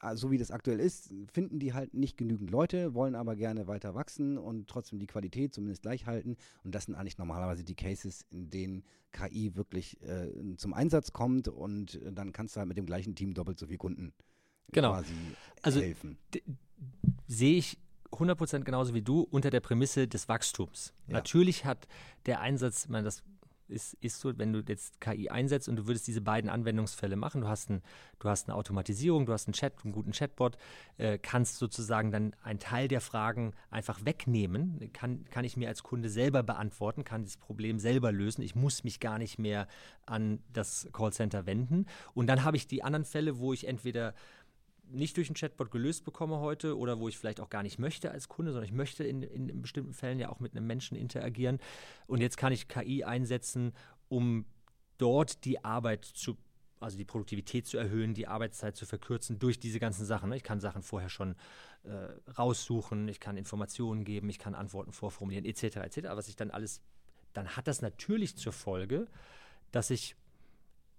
äh, 0.02 0.16
so 0.16 0.30
wie 0.30 0.38
das 0.38 0.50
aktuell 0.50 0.80
ist, 0.80 1.12
finden 1.32 1.58
die 1.58 1.72
halt 1.72 1.94
nicht 1.94 2.16
genügend 2.16 2.50
Leute, 2.50 2.94
wollen 2.94 3.14
aber 3.14 3.36
gerne 3.36 3.66
weiter 3.66 3.94
wachsen 3.94 4.38
und 4.38 4.68
trotzdem 4.68 4.98
die 4.98 5.06
Qualität 5.06 5.54
zumindest 5.54 5.82
gleich 5.82 6.06
halten. 6.06 6.36
Und 6.64 6.74
das 6.74 6.84
sind 6.84 6.94
eigentlich 6.94 7.18
normalerweise 7.18 7.64
die 7.64 7.74
Cases, 7.74 8.24
in 8.30 8.50
denen 8.50 8.84
KI 9.12 9.56
wirklich 9.56 10.00
äh, 10.02 10.30
zum 10.56 10.74
Einsatz 10.74 11.12
kommt 11.12 11.48
und 11.48 12.00
äh, 12.02 12.12
dann 12.12 12.32
kannst 12.32 12.54
du 12.54 12.60
halt 12.60 12.68
mit 12.68 12.76
dem 12.76 12.86
gleichen 12.86 13.14
Team 13.14 13.34
doppelt 13.34 13.58
so 13.58 13.66
viele 13.66 13.78
Kunden 13.78 14.12
genau. 14.72 14.92
quasi 14.92 15.14
also, 15.62 15.80
helfen. 15.80 16.18
Sehe 17.26 17.56
ich 17.56 17.78
100% 18.12 18.60
genauso 18.60 18.94
wie 18.94 19.02
du 19.02 19.20
unter 19.22 19.50
der 19.50 19.60
Prämisse 19.60 20.08
des 20.08 20.28
Wachstums. 20.28 20.92
Ja. 21.06 21.14
Natürlich 21.14 21.64
hat 21.64 21.86
der 22.26 22.40
Einsatz, 22.40 22.88
man 22.88 23.04
das 23.04 23.22
ist, 23.70 23.94
ist 24.00 24.20
so, 24.20 24.36
wenn 24.38 24.52
du 24.52 24.60
jetzt 24.60 25.00
KI 25.00 25.30
einsetzt 25.30 25.68
und 25.68 25.76
du 25.76 25.86
würdest 25.86 26.06
diese 26.06 26.20
beiden 26.20 26.50
Anwendungsfälle 26.50 27.16
machen, 27.16 27.40
du 27.40 27.48
hast, 27.48 27.70
ein, 27.70 27.82
du 28.18 28.28
hast 28.28 28.48
eine 28.48 28.56
Automatisierung, 28.56 29.26
du 29.26 29.32
hast 29.32 29.46
einen 29.46 29.54
Chat, 29.54 29.74
einen 29.84 29.92
guten 29.92 30.12
Chatbot, 30.12 30.56
äh, 30.98 31.18
kannst 31.18 31.58
sozusagen 31.58 32.10
dann 32.10 32.34
einen 32.42 32.58
Teil 32.58 32.88
der 32.88 33.00
Fragen 33.00 33.52
einfach 33.70 34.04
wegnehmen, 34.04 34.90
kann, 34.92 35.24
kann 35.30 35.44
ich 35.44 35.56
mir 35.56 35.68
als 35.68 35.82
Kunde 35.82 36.10
selber 36.10 36.42
beantworten, 36.42 37.04
kann 37.04 37.24
das 37.24 37.36
Problem 37.36 37.78
selber 37.78 38.12
lösen, 38.12 38.42
ich 38.42 38.54
muss 38.54 38.84
mich 38.84 39.00
gar 39.00 39.18
nicht 39.18 39.38
mehr 39.38 39.66
an 40.06 40.40
das 40.52 40.88
Callcenter 40.92 41.46
wenden. 41.46 41.86
Und 42.14 42.26
dann 42.26 42.44
habe 42.44 42.56
ich 42.56 42.66
die 42.66 42.82
anderen 42.82 43.04
Fälle, 43.04 43.38
wo 43.38 43.52
ich 43.52 43.66
entweder 43.66 44.14
nicht 44.92 45.16
durch 45.16 45.28
einen 45.28 45.36
Chatbot 45.36 45.70
gelöst 45.70 46.04
bekomme 46.04 46.40
heute 46.40 46.76
oder 46.76 46.98
wo 46.98 47.08
ich 47.08 47.18
vielleicht 47.18 47.40
auch 47.40 47.50
gar 47.50 47.62
nicht 47.62 47.78
möchte 47.78 48.10
als 48.10 48.28
Kunde, 48.28 48.52
sondern 48.52 48.68
ich 48.68 48.74
möchte 48.74 49.04
in, 49.04 49.22
in, 49.22 49.62
bestimmten 49.62 49.92
Fällen 49.92 50.18
ja 50.18 50.28
auch 50.28 50.40
mit 50.40 50.56
einem 50.56 50.66
Menschen 50.66 50.96
interagieren. 50.96 51.58
Und 52.06 52.20
jetzt 52.20 52.36
kann 52.36 52.52
ich 52.52 52.68
KI 52.68 53.04
einsetzen, 53.04 53.72
um 54.08 54.46
dort 54.98 55.44
die 55.44 55.64
Arbeit 55.64 56.04
zu 56.04 56.36
also 56.80 56.96
die 56.96 57.04
Produktivität 57.04 57.66
zu 57.66 57.76
erhöhen, 57.76 58.14
die 58.14 58.26
Arbeitszeit 58.26 58.74
zu 58.74 58.86
verkürzen 58.86 59.38
durch 59.38 59.60
diese 59.60 59.78
ganzen 59.78 60.06
Sachen. 60.06 60.30
Ne? 60.30 60.36
Ich 60.36 60.42
kann 60.42 60.60
Sachen 60.60 60.82
vorher 60.82 61.10
schon 61.10 61.36
äh, 61.84 61.90
raussuchen, 62.38 63.06
ich 63.08 63.20
kann 63.20 63.36
Informationen 63.36 64.02
geben, 64.04 64.30
ich 64.30 64.38
kann 64.38 64.54
Antworten 64.54 64.92
vorformulieren, 64.92 65.44
etc. 65.44 65.76
etc. 65.76 66.08
Was 66.12 66.28
ich 66.28 66.36
dann 66.36 66.50
alles, 66.50 66.80
dann 67.34 67.54
hat 67.54 67.68
das 67.68 67.82
natürlich 67.82 68.36
zur 68.36 68.54
Folge, 68.54 69.06
dass 69.72 69.90
ich, 69.90 70.16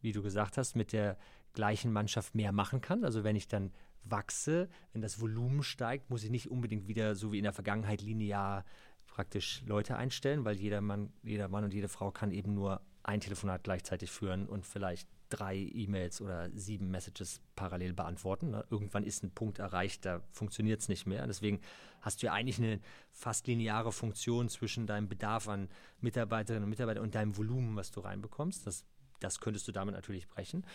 wie 0.01 0.11
du 0.11 0.21
gesagt 0.21 0.57
hast, 0.57 0.75
mit 0.75 0.93
der 0.93 1.17
gleichen 1.53 1.91
Mannschaft 1.91 2.35
mehr 2.35 2.51
machen 2.51 2.81
kann. 2.81 3.03
Also 3.03 3.23
wenn 3.23 3.35
ich 3.35 3.47
dann 3.47 3.71
wachse, 4.03 4.69
wenn 4.93 5.01
das 5.01 5.19
Volumen 5.19 5.63
steigt, 5.63 6.09
muss 6.09 6.23
ich 6.23 6.29
nicht 6.31 6.49
unbedingt 6.49 6.87
wieder 6.87 7.15
so 7.15 7.31
wie 7.31 7.37
in 7.37 7.43
der 7.43 7.53
Vergangenheit 7.53 8.01
linear 8.01 8.65
praktisch 9.07 9.61
Leute 9.65 9.97
einstellen, 9.97 10.45
weil 10.45 10.55
jeder 10.55 10.81
Mann, 10.81 11.11
jeder 11.23 11.47
Mann 11.49 11.63
und 11.63 11.73
jede 11.73 11.89
Frau 11.89 12.11
kann 12.11 12.31
eben 12.31 12.53
nur 12.53 12.81
ein 13.03 13.19
Telefonat 13.19 13.63
gleichzeitig 13.63 14.11
führen 14.11 14.47
und 14.47 14.65
vielleicht 14.65 15.07
drei 15.29 15.55
E-Mails 15.55 16.21
oder 16.21 16.49
sieben 16.53 16.91
Messages 16.91 17.41
parallel 17.55 17.93
beantworten. 17.93 18.53
Irgendwann 18.69 19.03
ist 19.03 19.23
ein 19.23 19.31
Punkt 19.31 19.59
erreicht, 19.59 20.05
da 20.05 20.21
funktioniert 20.31 20.81
es 20.81 20.89
nicht 20.89 21.05
mehr. 21.05 21.25
Deswegen 21.25 21.61
hast 22.01 22.21
du 22.21 22.27
ja 22.27 22.33
eigentlich 22.33 22.59
eine 22.59 22.79
fast 23.11 23.47
lineare 23.47 23.91
Funktion 23.91 24.49
zwischen 24.49 24.87
deinem 24.87 25.07
Bedarf 25.07 25.47
an 25.47 25.69
Mitarbeiterinnen 26.01 26.63
und 26.63 26.69
Mitarbeitern 26.69 27.03
und 27.03 27.15
deinem 27.15 27.37
Volumen, 27.37 27.75
was 27.75 27.91
du 27.91 28.01
reinbekommst. 28.01 28.67
Das 28.67 28.85
das 29.21 29.39
könntest 29.39 29.67
du 29.67 29.71
damit 29.71 29.95
natürlich 29.95 30.27
brechen. 30.27 30.65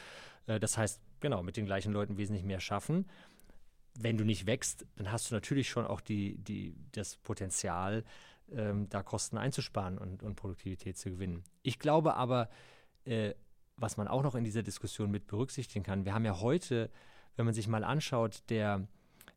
Äh, 0.46 0.58
das 0.60 0.78
heißt, 0.78 1.00
genau, 1.20 1.42
mit 1.42 1.56
den 1.56 1.66
gleichen 1.66 1.92
Leuten 1.92 2.16
wesentlich 2.16 2.44
mehr 2.44 2.60
schaffen. 2.60 3.06
Wenn 3.98 4.16
du 4.16 4.24
nicht 4.24 4.46
wächst, 4.46 4.86
dann 4.96 5.10
hast 5.10 5.30
du 5.30 5.34
natürlich 5.34 5.68
schon 5.68 5.86
auch 5.86 6.00
die, 6.00 6.38
die, 6.38 6.74
das 6.92 7.16
Potenzial, 7.16 8.04
ähm, 8.52 8.88
da 8.88 9.02
Kosten 9.02 9.38
einzusparen 9.38 9.98
und, 9.98 10.22
und, 10.22 10.36
Produktivität 10.36 10.96
zu 10.96 11.10
gewinnen. 11.10 11.42
Ich 11.62 11.78
glaube 11.78 12.14
aber, 12.14 12.48
äh, 13.04 13.34
was 13.76 13.96
man 13.96 14.08
auch 14.08 14.22
noch 14.22 14.34
in 14.34 14.44
dieser 14.44 14.62
Diskussion 14.62 15.10
mit 15.10 15.26
berücksichtigen 15.26 15.84
kann, 15.84 16.04
wir 16.04 16.14
haben 16.14 16.24
ja 16.24 16.40
heute, 16.40 16.90
wenn 17.36 17.44
man 17.44 17.54
sich 17.54 17.68
mal 17.68 17.84
anschaut, 17.84 18.42
der, 18.48 18.86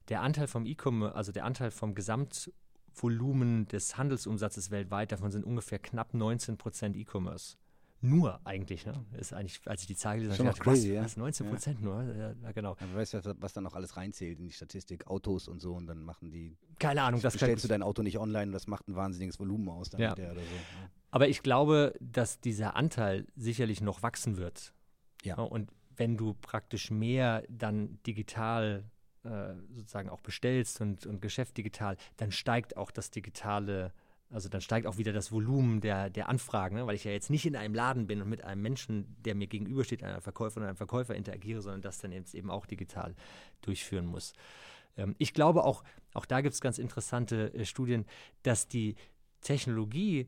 der 0.10 0.22
Anteil 0.22 0.48
vom 0.48 0.66
E-Commerce, 0.66 1.16
also 1.16 1.32
der 1.32 1.46
Anteil 1.46 1.72
vom 1.72 1.96
Gesamtvolumen 1.96 3.68
des 3.68 3.98
Handelsumsatzes 3.98 4.72
weltweit, 4.72 5.12
davon 5.12 5.32
sind 5.32 5.44
ungefähr 5.44 5.80
knapp 5.80 6.14
19 6.14 6.58
Prozent 6.58 6.96
E-Commerce. 6.96 7.58
Nur 8.02 8.40
eigentlich, 8.46 8.86
ne? 8.86 9.06
Ist 9.18 9.34
eigentlich, 9.34 9.60
als 9.66 9.82
ich 9.82 9.88
die 9.88 9.96
Zahl 9.96 10.20
gelesen 10.20 10.48
habe, 10.48 10.58
crazy, 10.58 10.96
was, 10.96 11.06
was, 11.06 11.18
19 11.18 11.50
Prozent 11.50 11.80
ja. 11.82 11.86
nur? 11.86 12.04
Ja, 12.04 12.34
ja 12.42 12.52
genau. 12.54 12.78
Ja, 12.80 12.96
weißt 12.96 13.16
du, 13.16 13.36
was 13.40 13.52
dann 13.52 13.66
noch 13.66 13.74
alles 13.74 13.98
reinzählt 13.98 14.40
in 14.40 14.48
die 14.48 14.54
Statistik, 14.54 15.08
Autos 15.08 15.50
und 15.50 15.60
so 15.60 15.74
und 15.74 15.88
dann 15.88 16.04
machen 16.04 16.32
die. 16.32 16.56
Keine 16.80 17.02
Ahnung, 17.04 17.22
das 17.22 17.34
stellst 17.34 17.64
du 17.66 17.68
dein 17.68 17.84
Auto 17.84 18.02
nicht 18.02 18.18
online 18.18 18.48
und 18.48 18.52
das 18.54 18.68
macht 18.68 18.88
ein 18.88 18.96
wahnsinniges 18.96 19.40
Volumen 19.40 19.68
aus 19.68 19.90
dann 19.90 20.00
ja. 20.00 20.14
oder 20.14 20.36
so. 20.36 20.40
Aber 21.12 21.28
ich 21.28 21.44
glaube, 21.44 21.94
dass 22.00 22.40
dieser 22.40 22.76
Anteil 22.76 23.28
sicherlich 23.36 23.82
noch 23.82 24.02
wachsen 24.02 24.38
wird. 24.38 24.74
Ja. 25.24 25.36
Und 25.36 25.70
wenn 25.96 26.16
du 26.16 26.34
praktisch 26.34 26.92
mehr 26.92 27.44
dann 27.50 28.00
digital 28.08 28.90
äh, 29.24 29.56
sozusagen 29.74 30.10
auch 30.10 30.22
bestellst 30.22 30.80
und, 30.80 31.06
und 31.06 31.22
Geschäft 31.22 31.58
digital, 31.58 31.98
dann 32.16 32.32
steigt 32.32 32.78
auch 32.78 32.92
das 32.92 33.12
digitale 33.12 33.92
also 34.32 34.48
dann 34.48 34.62
steigt 34.62 34.86
auch 34.86 34.98
wieder 34.98 35.12
das 35.12 35.32
Volumen 35.32 35.82
der, 35.82 36.10
der 36.10 36.30
Anfragen, 36.30 36.76
ne? 36.76 36.86
weil 36.86 36.96
ich 36.96 37.04
ja 37.04 37.12
jetzt 37.12 37.30
nicht 37.30 37.46
in 37.46 37.56
einem 37.56 37.74
Laden 37.74 38.06
bin 38.06 38.22
und 38.22 38.30
mit 38.30 38.44
einem 38.44 38.62
Menschen, 38.62 39.16
der 39.26 39.34
mir 39.34 39.48
gegenübersteht, 39.48 40.04
einer 40.04 40.22
Verkäuferin 40.22 40.64
oder 40.64 40.70
einem 40.70 40.78
Verkäufer 40.78 41.16
interagiere, 41.16 41.62
sondern 41.62 41.82
das 41.82 41.98
dann 41.98 42.12
jetzt 42.12 42.36
eben 42.36 42.52
auch 42.52 42.68
digital 42.68 43.16
durchführen 43.62 44.06
muss. 44.06 44.34
Ähm, 44.98 45.16
ich 45.18 45.34
glaube 45.34 45.64
auch, 45.64 45.84
auch 46.14 46.26
da 46.26 46.42
gibt 46.42 46.54
es 46.54 46.62
ganz 46.62 46.78
interessante 46.78 47.54
äh, 47.56 47.66
Studien, 47.66 48.06
dass 48.44 48.68
die 48.68 48.96
Technologie, 49.42 50.28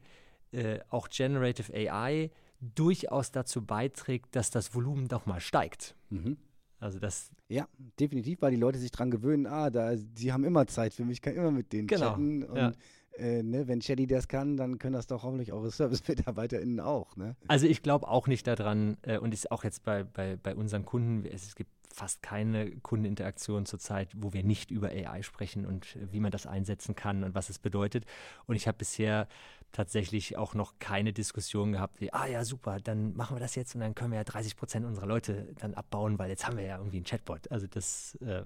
äh, 0.51 0.79
auch 0.89 1.09
Generative 1.09 1.71
AI, 1.73 2.31
durchaus 2.59 3.31
dazu 3.31 3.63
beiträgt, 3.63 4.35
dass 4.35 4.49
das 4.49 4.73
Volumen 4.73 5.09
doch 5.09 5.25
mal 5.27 5.39
steigt. 5.39 5.95
Mhm. 6.09 6.37
Also 6.79 6.97
das. 6.97 7.31
Ja, 7.49 7.67
definitiv, 7.99 8.41
weil 8.41 8.51
die 8.51 8.57
Leute 8.57 8.79
sich 8.79 8.91
dran 8.91 9.11
gewöhnen, 9.11 9.45
ah, 9.45 9.69
da, 9.69 9.95
sie 10.15 10.31
haben 10.31 10.43
immer 10.43 10.65
Zeit 10.65 10.95
für 10.95 11.05
mich, 11.05 11.17
ich 11.17 11.21
kann 11.21 11.35
immer 11.35 11.51
mit 11.51 11.71
denen 11.73 11.87
genau. 11.87 12.01
chatten 12.01 12.43
und 12.43 12.57
ja 12.57 12.71
äh, 13.17 13.43
ne, 13.43 13.67
wenn 13.67 13.81
Shelly 13.81 14.07
das 14.07 14.27
kann, 14.27 14.57
dann 14.57 14.79
können 14.79 14.93
das 14.93 15.07
doch 15.07 15.23
hoffentlich 15.23 15.51
eure 15.51 15.71
Service-MitarbeiterInnen 15.71 16.79
auch. 16.79 17.15
Ne? 17.15 17.35
Also 17.47 17.67
ich 17.67 17.81
glaube 17.81 18.07
auch 18.07 18.27
nicht 18.27 18.47
daran 18.47 18.97
äh, 19.03 19.17
und 19.17 19.33
ist 19.33 19.51
auch 19.51 19.63
jetzt 19.63 19.83
bei, 19.83 20.03
bei, 20.03 20.37
bei 20.41 20.55
unseren 20.55 20.85
Kunden, 20.85 21.25
es, 21.25 21.45
es 21.47 21.55
gibt 21.55 21.71
fast 21.93 22.21
keine 22.21 22.71
Kundeninteraktion 22.71 23.65
zurzeit, 23.65 24.09
wo 24.15 24.33
wir 24.33 24.43
nicht 24.43 24.71
über 24.71 24.89
AI 24.89 25.23
sprechen 25.23 25.65
und 25.65 25.97
wie 26.11 26.19
man 26.19 26.31
das 26.31 26.47
einsetzen 26.47 26.95
kann 26.95 27.23
und 27.23 27.35
was 27.35 27.49
es 27.49 27.59
bedeutet. 27.59 28.05
Und 28.47 28.55
ich 28.55 28.67
habe 28.67 28.77
bisher 28.77 29.27
tatsächlich 29.71 30.37
auch 30.37 30.53
noch 30.53 30.79
keine 30.79 31.13
Diskussion 31.13 31.73
gehabt, 31.73 32.01
wie, 32.01 32.11
ah 32.13 32.27
ja, 32.27 32.43
super, 32.43 32.79
dann 32.79 33.15
machen 33.15 33.35
wir 33.35 33.39
das 33.39 33.55
jetzt 33.55 33.75
und 33.75 33.81
dann 33.81 33.95
können 33.95 34.11
wir 34.11 34.17
ja 34.17 34.23
30 34.23 34.55
Prozent 34.55 34.85
unserer 34.85 35.05
Leute 35.05 35.47
dann 35.59 35.73
abbauen, 35.73 36.19
weil 36.19 36.29
jetzt 36.29 36.45
haben 36.45 36.57
wir 36.57 36.63
ja 36.63 36.77
irgendwie 36.77 36.97
einen 36.97 37.05
Chatbot. 37.05 37.49
Also 37.51 37.67
das. 37.67 38.17
Äh, 38.21 38.43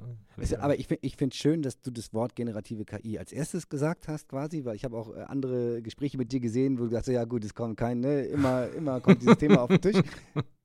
aber 0.57 0.77
ich, 0.77 0.89
ich 1.01 1.15
finde 1.17 1.33
es 1.33 1.37
schön, 1.37 1.61
dass 1.61 1.81
du 1.81 1.91
das 1.91 2.13
Wort 2.13 2.35
generative 2.35 2.85
KI 2.85 3.17
als 3.17 3.31
erstes 3.31 3.69
gesagt 3.69 4.07
hast, 4.07 4.29
quasi, 4.29 4.65
weil 4.65 4.75
ich 4.75 4.85
habe 4.85 4.97
auch 4.97 5.15
äh, 5.15 5.21
andere 5.23 5.81
Gespräche 5.81 6.17
mit 6.17 6.31
dir 6.31 6.39
gesehen, 6.39 6.79
wo 6.79 6.83
du 6.83 6.91
sagst, 6.91 7.09
ja 7.09 7.25
gut, 7.25 7.43
es 7.43 7.53
kommt 7.53 7.77
kein, 7.77 7.99
ne, 7.99 8.21
immer, 8.25 8.69
immer 8.69 9.01
kommt 9.01 9.21
dieses 9.21 9.37
Thema 9.37 9.61
auf 9.61 9.69
den 9.69 9.81
Tisch. 9.81 10.01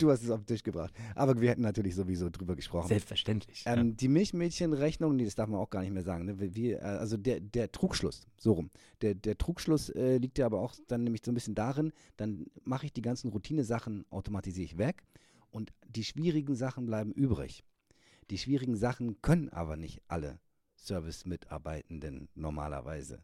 Du 0.01 0.11
hast 0.11 0.23
es 0.23 0.31
auf 0.31 0.41
den 0.41 0.47
Tisch 0.47 0.63
gebracht. 0.63 0.95
Aber 1.15 1.39
wir 1.43 1.51
hätten 1.51 1.61
natürlich 1.61 1.95
sowieso 1.95 2.31
drüber 2.31 2.57
gesprochen. 2.57 2.89
Selbstverständlich. 2.89 3.65
Ähm, 3.67 3.89
ja. 3.89 3.95
Die 3.97 4.09
Milchmädchenrechnung, 4.09 5.15
nee, 5.15 5.27
das 5.27 5.35
darf 5.35 5.47
man 5.51 5.61
auch 5.61 5.69
gar 5.69 5.83
nicht 5.83 5.93
mehr 5.93 6.03
sagen. 6.03 6.25
Ne? 6.25 6.55
Wir, 6.55 6.79
äh, 6.79 6.85
also 6.85 7.19
der, 7.19 7.41
der 7.41 7.71
Trugschluss, 7.71 8.27
so 8.39 8.53
rum. 8.53 8.71
Der, 9.03 9.15
der 9.15 9.37
Trugschluss 9.37 9.91
äh, 9.91 10.17
liegt 10.17 10.39
ja 10.39 10.47
aber 10.53 10.61
auch 10.61 10.75
dann 10.89 11.05
nämlich 11.05 11.23
so 11.25 11.31
ein 11.31 11.35
bisschen 11.35 11.55
darin, 11.55 11.93
dann 12.17 12.47
mache 12.65 12.87
ich 12.87 12.93
die 12.93 13.03
ganzen 13.03 13.31
Routine-Sachen, 13.31 14.05
automatisiere 14.11 14.65
ich 14.65 14.79
weg 14.79 15.03
und 15.51 15.73
die 15.89 16.05
schwierigen 16.05 16.55
Sachen 16.55 16.87
bleiben 16.87 17.13
übrig. 17.13 17.65
Die 18.31 18.39
schwierigen 18.39 18.77
Sachen 18.77 19.21
können 19.23 19.49
aber 19.49 19.77
nicht 19.77 20.03
alle 20.09 20.39
Service-Mitarbeitenden 20.77 22.29
normalerweise. 22.35 23.23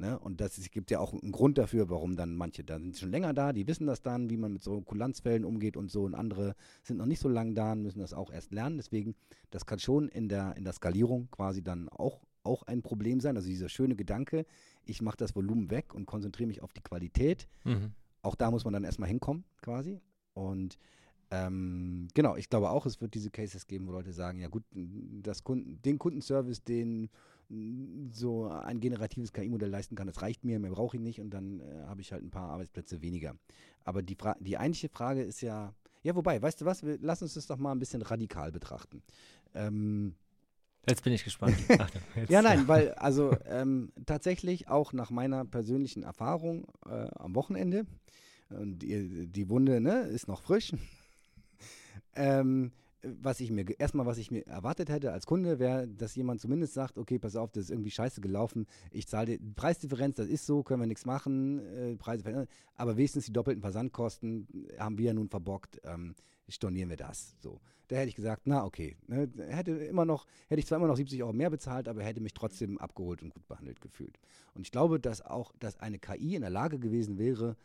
Ne? 0.00 0.18
Und 0.18 0.40
das 0.40 0.56
ist, 0.56 0.72
gibt 0.72 0.90
ja 0.90 0.98
auch 0.98 1.12
einen 1.12 1.30
Grund 1.30 1.58
dafür, 1.58 1.90
warum 1.90 2.16
dann 2.16 2.34
manche, 2.34 2.64
da 2.64 2.78
sind 2.78 2.96
schon 2.96 3.10
länger 3.10 3.34
da, 3.34 3.52
die 3.52 3.66
wissen 3.66 3.86
das 3.86 4.00
dann, 4.00 4.30
wie 4.30 4.38
man 4.38 4.54
mit 4.54 4.62
so 4.62 4.80
Kulanzfällen 4.80 5.44
umgeht 5.44 5.76
und 5.76 5.90
so. 5.90 6.04
Und 6.04 6.14
andere 6.14 6.56
sind 6.82 6.96
noch 6.96 7.06
nicht 7.06 7.20
so 7.20 7.28
lange 7.28 7.52
da 7.52 7.72
und 7.72 7.82
müssen 7.82 8.00
das 8.00 8.14
auch 8.14 8.32
erst 8.32 8.50
lernen. 8.50 8.78
Deswegen, 8.78 9.14
das 9.50 9.66
kann 9.66 9.78
schon 9.78 10.08
in 10.08 10.28
der, 10.28 10.56
in 10.56 10.64
der 10.64 10.72
Skalierung 10.72 11.30
quasi 11.30 11.62
dann 11.62 11.90
auch, 11.90 12.22
auch 12.42 12.62
ein 12.64 12.82
Problem 12.82 13.20
sein. 13.20 13.36
Also 13.36 13.48
dieser 13.48 13.68
schöne 13.68 13.96
Gedanke, 13.96 14.46
ich 14.84 15.02
mache 15.02 15.16
das 15.16 15.34
Volumen 15.34 15.70
weg 15.70 15.94
und 15.94 16.06
konzentriere 16.06 16.48
mich 16.48 16.62
auf 16.62 16.72
die 16.72 16.82
Qualität. 16.82 17.48
Mhm. 17.64 17.92
Auch 18.22 18.34
da 18.34 18.50
muss 18.50 18.64
man 18.64 18.72
dann 18.72 18.84
erstmal 18.84 19.08
hinkommen, 19.08 19.44
quasi. 19.62 20.00
Und 20.34 20.78
ähm, 21.30 22.08
genau, 22.14 22.36
ich 22.36 22.48
glaube 22.48 22.70
auch, 22.70 22.86
es 22.86 23.00
wird 23.00 23.14
diese 23.14 23.30
Cases 23.30 23.66
geben, 23.66 23.86
wo 23.86 23.92
Leute 23.92 24.12
sagen, 24.12 24.40
ja 24.40 24.48
gut, 24.48 24.64
das 24.72 25.44
Kunden, 25.44 25.80
den 25.82 25.98
Kundenservice, 25.98 26.64
den 26.64 27.08
so 28.12 28.46
ein 28.48 28.80
generatives 28.80 29.32
KI-Modell 29.32 29.70
leisten 29.70 29.96
kann, 29.96 30.06
das 30.06 30.22
reicht 30.22 30.44
mir, 30.44 30.60
mehr 30.60 30.70
brauche 30.70 30.96
ich 30.96 31.02
nicht 31.02 31.20
und 31.20 31.30
dann 31.30 31.60
äh, 31.60 31.82
habe 31.86 32.00
ich 32.00 32.12
halt 32.12 32.22
ein 32.22 32.30
paar 32.30 32.50
Arbeitsplätze 32.50 33.02
weniger. 33.02 33.34
Aber 33.84 34.02
die, 34.02 34.14
Fra 34.14 34.36
die 34.38 34.56
eigentliche 34.56 34.88
Frage 34.88 35.22
ist 35.22 35.40
ja, 35.40 35.74
ja 36.02 36.14
wobei, 36.14 36.40
weißt 36.40 36.60
du 36.60 36.64
was, 36.64 36.84
wir, 36.84 36.98
lass 37.00 37.22
uns 37.22 37.34
das 37.34 37.46
doch 37.46 37.58
mal 37.58 37.72
ein 37.72 37.80
bisschen 37.80 38.02
radikal 38.02 38.52
betrachten. 38.52 39.02
Ähm, 39.54 40.14
Jetzt 40.88 41.04
bin 41.04 41.12
ich 41.12 41.24
gespannt. 41.24 41.56
Ach, 41.78 41.90
ja, 42.28 42.42
nein, 42.42 42.66
weil 42.66 42.92
also 42.94 43.36
ähm, 43.46 43.92
tatsächlich 44.06 44.68
auch 44.68 44.92
nach 44.92 45.10
meiner 45.10 45.44
persönlichen 45.44 46.02
Erfahrung 46.02 46.66
äh, 46.86 47.08
am 47.16 47.34
Wochenende, 47.34 47.86
und 48.50 48.80
die, 48.80 49.28
die 49.28 49.48
Wunde 49.48 49.80
ne, 49.80 50.02
ist 50.02 50.28
noch 50.28 50.42
frisch, 50.42 50.72
ähm, 52.14 52.72
was 53.02 53.40
ich 53.40 53.50
mir 53.50 53.64
erstmal, 53.78 54.04
was 54.04 54.18
ich 54.18 54.30
mir 54.30 54.46
erwartet 54.46 54.90
hätte 54.90 55.12
als 55.12 55.24
Kunde, 55.24 55.58
wäre, 55.58 55.88
dass 55.88 56.14
jemand 56.16 56.40
zumindest 56.40 56.74
sagt, 56.74 56.98
okay, 56.98 57.18
pass 57.18 57.36
auf, 57.36 57.50
das 57.52 57.64
ist 57.64 57.70
irgendwie 57.70 57.90
scheiße 57.90 58.20
gelaufen. 58.20 58.66
Ich 58.90 59.08
zahle 59.08 59.38
die 59.38 59.52
Preisdifferenz, 59.54 60.16
das 60.16 60.26
ist 60.26 60.44
so, 60.44 60.62
können 60.62 60.82
wir 60.82 60.86
nichts 60.86 61.06
machen, 61.06 61.60
äh, 61.60 61.96
Preise 61.96 62.22
verändern. 62.22 62.48
Aber 62.74 62.96
wenigstens 62.96 63.26
die 63.26 63.32
doppelten 63.32 63.62
Versandkosten 63.62 64.48
haben 64.78 64.98
wir 64.98 65.06
ja 65.06 65.14
nun 65.14 65.28
verbockt, 65.28 65.80
ähm, 65.84 66.14
stornieren 66.50 66.90
wir 66.90 66.96
das. 66.96 67.36
So. 67.40 67.60
Da 67.88 67.96
hätte 67.96 68.08
ich 68.08 68.14
gesagt, 68.14 68.42
na 68.44 68.64
okay, 68.64 68.96
ne, 69.08 69.28
hätte 69.48 69.72
immer 69.72 70.04
noch, 70.04 70.26
hätte 70.48 70.60
ich 70.60 70.66
zwar 70.66 70.78
immer 70.78 70.86
noch 70.86 70.96
70 70.96 71.22
Euro 71.22 71.32
mehr 71.32 71.50
bezahlt, 71.50 71.88
aber 71.88 72.02
hätte 72.02 72.20
mich 72.20 72.34
trotzdem 72.34 72.78
abgeholt 72.78 73.22
und 73.22 73.30
gut 73.30 73.46
behandelt 73.48 73.80
gefühlt. 73.80 74.18
Und 74.54 74.62
ich 74.62 74.70
glaube, 74.70 75.00
dass 75.00 75.22
auch, 75.22 75.52
dass 75.58 75.78
eine 75.80 75.98
KI 75.98 76.36
in 76.36 76.42
der 76.42 76.50
Lage 76.50 76.78
gewesen 76.78 77.18
wäre, 77.18 77.56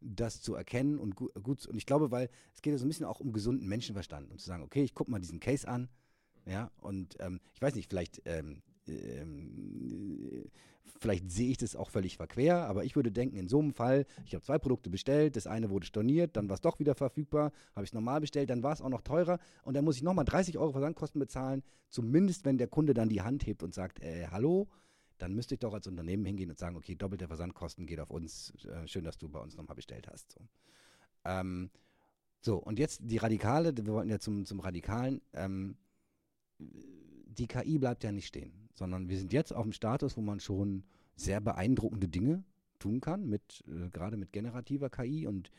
das 0.00 0.40
zu 0.40 0.54
erkennen 0.54 0.98
und 0.98 1.16
gut, 1.16 1.32
gut, 1.42 1.66
und 1.66 1.76
ich 1.76 1.86
glaube, 1.86 2.10
weil 2.10 2.28
es 2.54 2.62
geht 2.62 2.72
ja 2.72 2.78
so 2.78 2.84
ein 2.84 2.88
bisschen 2.88 3.06
auch 3.06 3.20
um 3.20 3.32
gesunden 3.32 3.68
Menschenverstand 3.68 4.30
und 4.30 4.40
zu 4.40 4.46
sagen, 4.46 4.62
okay, 4.62 4.82
ich 4.82 4.94
gucke 4.94 5.10
mal 5.10 5.20
diesen 5.20 5.40
Case 5.40 5.66
an, 5.66 5.88
ja, 6.44 6.70
und 6.80 7.16
ähm, 7.20 7.40
ich 7.54 7.62
weiß 7.62 7.74
nicht, 7.74 7.88
vielleicht, 7.88 8.22
ähm, 8.24 8.62
ähm, 8.88 9.91
vielleicht 11.00 11.30
sehe 11.30 11.50
ich 11.50 11.58
das 11.58 11.74
auch 11.74 11.90
völlig 11.90 12.16
verquer, 12.16 12.66
aber 12.68 12.84
ich 12.84 12.94
würde 12.96 13.10
denken, 13.10 13.36
in 13.36 13.48
so 13.48 13.58
einem 13.58 13.72
Fall, 13.72 14.06
ich 14.24 14.34
habe 14.34 14.44
zwei 14.44 14.58
Produkte 14.58 14.88
bestellt, 14.88 15.36
das 15.36 15.46
eine 15.46 15.70
wurde 15.70 15.86
storniert, 15.86 16.36
dann 16.36 16.48
war 16.48 16.54
es 16.54 16.60
doch 16.60 16.78
wieder 16.78 16.94
verfügbar, 16.94 17.52
habe 17.74 17.84
ich 17.84 17.90
es 17.90 17.94
normal 17.94 18.20
bestellt, 18.20 18.50
dann 18.50 18.62
war 18.62 18.72
es 18.72 18.80
auch 18.80 18.88
noch 18.88 19.02
teurer 19.02 19.38
und 19.64 19.74
dann 19.74 19.84
muss 19.84 19.96
ich 19.96 20.02
nochmal 20.02 20.24
30 20.24 20.58
Euro 20.58 20.72
Versandkosten 20.72 21.18
bezahlen, 21.18 21.62
zumindest 21.88 22.44
wenn 22.44 22.58
der 22.58 22.68
Kunde 22.68 22.94
dann 22.94 23.08
die 23.08 23.22
Hand 23.22 23.46
hebt 23.46 23.62
und 23.62 23.74
sagt, 23.74 24.00
äh, 24.00 24.28
hallo, 24.30 24.68
dann 25.18 25.34
müsste 25.34 25.54
ich 25.54 25.60
doch 25.60 25.74
als 25.74 25.86
Unternehmen 25.86 26.24
hingehen 26.24 26.50
und 26.50 26.58
sagen, 26.58 26.76
okay, 26.76 26.96
doppelte 26.96 27.28
Versandkosten 27.28 27.86
geht 27.86 28.00
auf 28.00 28.10
uns. 28.10 28.52
Äh, 28.64 28.88
schön, 28.88 29.04
dass 29.04 29.18
du 29.18 29.28
bei 29.28 29.38
uns 29.38 29.56
nochmal 29.56 29.76
bestellt 29.76 30.08
hast. 30.08 30.32
So. 30.32 30.40
Ähm, 31.24 31.70
so, 32.40 32.56
und 32.56 32.80
jetzt 32.80 33.00
die 33.04 33.18
Radikale, 33.18 33.72
wir 33.76 33.92
wollten 33.92 34.10
ja 34.10 34.18
zum, 34.18 34.44
zum 34.44 34.58
Radikalen. 34.58 35.20
Ähm, 35.32 35.76
die 36.58 37.46
KI 37.46 37.78
bleibt 37.78 38.02
ja 38.02 38.10
nicht 38.10 38.26
stehen, 38.26 38.61
sondern 38.74 39.08
wir 39.08 39.18
sind 39.18 39.32
jetzt 39.32 39.52
auf 39.52 39.64
dem 39.64 39.72
Status, 39.72 40.16
wo 40.16 40.20
man 40.20 40.40
schon 40.40 40.84
sehr 41.16 41.40
beeindruckende 41.40 42.08
Dinge 42.08 42.44
tun 42.78 43.00
kann, 43.00 43.28
mit, 43.28 43.64
äh, 43.68 43.90
gerade 43.90 44.16
mit 44.16 44.32
generativer 44.32 44.90
KI 44.90 45.26
und 45.26 45.50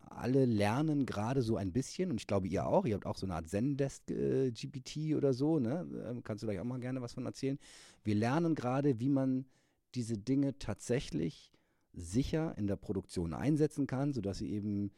alle 0.00 0.44
lernen 0.44 1.06
gerade 1.06 1.40
so 1.40 1.56
ein 1.56 1.72
bisschen 1.72 2.10
und 2.10 2.20
ich 2.20 2.26
glaube 2.26 2.48
ihr 2.48 2.66
auch. 2.66 2.84
Ihr 2.84 2.94
habt 2.94 3.06
auch 3.06 3.16
so 3.16 3.26
eine 3.26 3.34
Art 3.34 3.48
Zendesk-GPT 3.48 4.96
äh, 4.96 5.14
oder 5.14 5.32
so, 5.32 5.58
ne? 5.58 5.86
Ähm, 6.08 6.22
kannst 6.22 6.42
du 6.42 6.46
gleich 6.46 6.60
auch 6.60 6.64
mal 6.64 6.78
gerne 6.78 7.00
was 7.00 7.14
von 7.14 7.24
erzählen. 7.24 7.58
Wir 8.04 8.14
lernen 8.14 8.54
gerade, 8.54 9.00
wie 9.00 9.08
man 9.08 9.46
diese 9.94 10.18
Dinge 10.18 10.58
tatsächlich 10.58 11.52
sicher 11.94 12.56
in 12.58 12.66
der 12.66 12.76
Produktion 12.76 13.32
einsetzen 13.32 13.86
kann, 13.86 14.12
sodass 14.12 14.38
sie 14.38 14.50
eben 14.50 14.90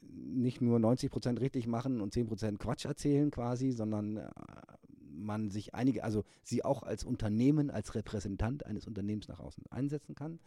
nicht 0.00 0.60
nur 0.60 0.78
90 0.80 1.10
Prozent 1.10 1.40
richtig 1.40 1.66
machen 1.66 2.00
und 2.00 2.12
10 2.12 2.26
Prozent 2.26 2.58
Quatsch 2.58 2.84
erzählen 2.84 3.30
quasi, 3.30 3.70
sondern 3.70 4.16
äh, 4.16 4.28
man 5.16 5.50
sich 5.50 5.74
einige, 5.74 6.04
also 6.04 6.24
sie 6.42 6.64
auch 6.64 6.82
als 6.82 7.04
Unternehmen, 7.04 7.70
als 7.70 7.94
Repräsentant 7.94 8.66
eines 8.66 8.86
Unternehmens 8.86 9.28
nach 9.28 9.40
außen 9.40 9.64
einsetzen 9.70 10.14
kann. 10.14 10.40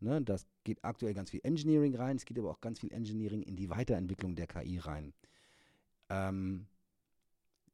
Ne, 0.00 0.20
das 0.20 0.46
geht 0.64 0.84
aktuell 0.84 1.14
ganz 1.14 1.30
viel 1.30 1.40
Engineering 1.44 1.94
rein, 1.94 2.16
es 2.16 2.24
geht 2.24 2.38
aber 2.38 2.50
auch 2.50 2.60
ganz 2.60 2.80
viel 2.80 2.92
Engineering 2.92 3.42
in 3.42 3.54
die 3.54 3.70
Weiterentwicklung 3.70 4.34
der 4.34 4.48
KI 4.48 4.78
rein. 4.78 5.12
Ähm, 6.08 6.66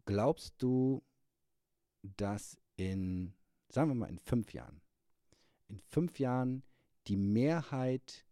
glaubst 0.04 0.54
du, 0.58 1.02
dass 2.02 2.58
in, 2.76 3.32
sagen 3.70 3.90
wir 3.90 3.94
mal, 3.94 4.10
in 4.10 4.18
fünf 4.18 4.52
Jahren, 4.52 4.82
in 5.68 5.78
fünf 5.78 6.18
Jahren 6.18 6.62
die 7.06 7.16
Mehrheit 7.16 8.26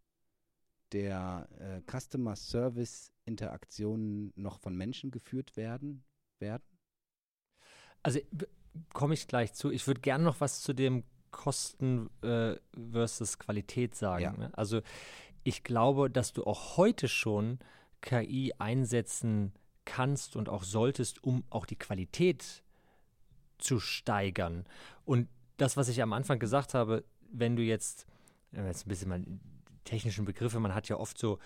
der 0.91 1.49
äh, 1.59 1.81
Customer 1.91 2.35
Service 2.35 3.11
Interaktionen 3.25 4.31
noch 4.35 4.59
von 4.59 4.75
Menschen 4.75 5.11
geführt 5.11 5.57
werden 5.57 6.03
werden? 6.39 6.66
Also 8.07 8.21
komme 8.93 9.15
ich 9.15 9.27
gleich 9.27 9.51
zu. 9.53 9.69
Ich 9.69 9.85
würde 9.85 9.99
gerne 9.99 10.23
noch 10.23 10.39
was 10.39 10.61
zu 10.61 10.71
dem 10.71 11.03
Kosten 11.29 12.09
äh, 12.21 12.55
versus 12.93 13.37
Qualität 13.37 13.95
sagen. 13.95 14.23
Ja. 14.23 14.31
Ne? 14.31 14.49
Also 14.53 14.79
ich 15.43 15.65
glaube, 15.65 16.09
dass 16.09 16.31
du 16.31 16.45
auch 16.45 16.77
heute 16.77 17.09
schon 17.09 17.59
KI 17.99 18.53
einsetzen 18.59 19.51
kannst 19.83 20.37
und 20.37 20.47
auch 20.47 20.63
solltest, 20.63 21.21
um 21.21 21.43
auch 21.49 21.65
die 21.65 21.75
Qualität 21.75 22.63
zu 23.57 23.81
steigern. 23.81 24.65
Und 25.03 25.27
das, 25.57 25.75
was 25.75 25.89
ich 25.89 26.01
am 26.01 26.13
Anfang 26.13 26.39
gesagt 26.39 26.73
habe, 26.73 27.03
wenn 27.29 27.57
du 27.57 27.61
jetzt, 27.61 28.05
jetzt 28.53 28.85
ein 28.85 28.89
bisschen 28.89 29.09
mal 29.09 29.25
technischen 29.83 30.23
Begriffe, 30.23 30.61
man 30.61 30.73
hat 30.73 30.87
ja 30.87 30.95
oft 30.95 31.17
so, 31.17 31.39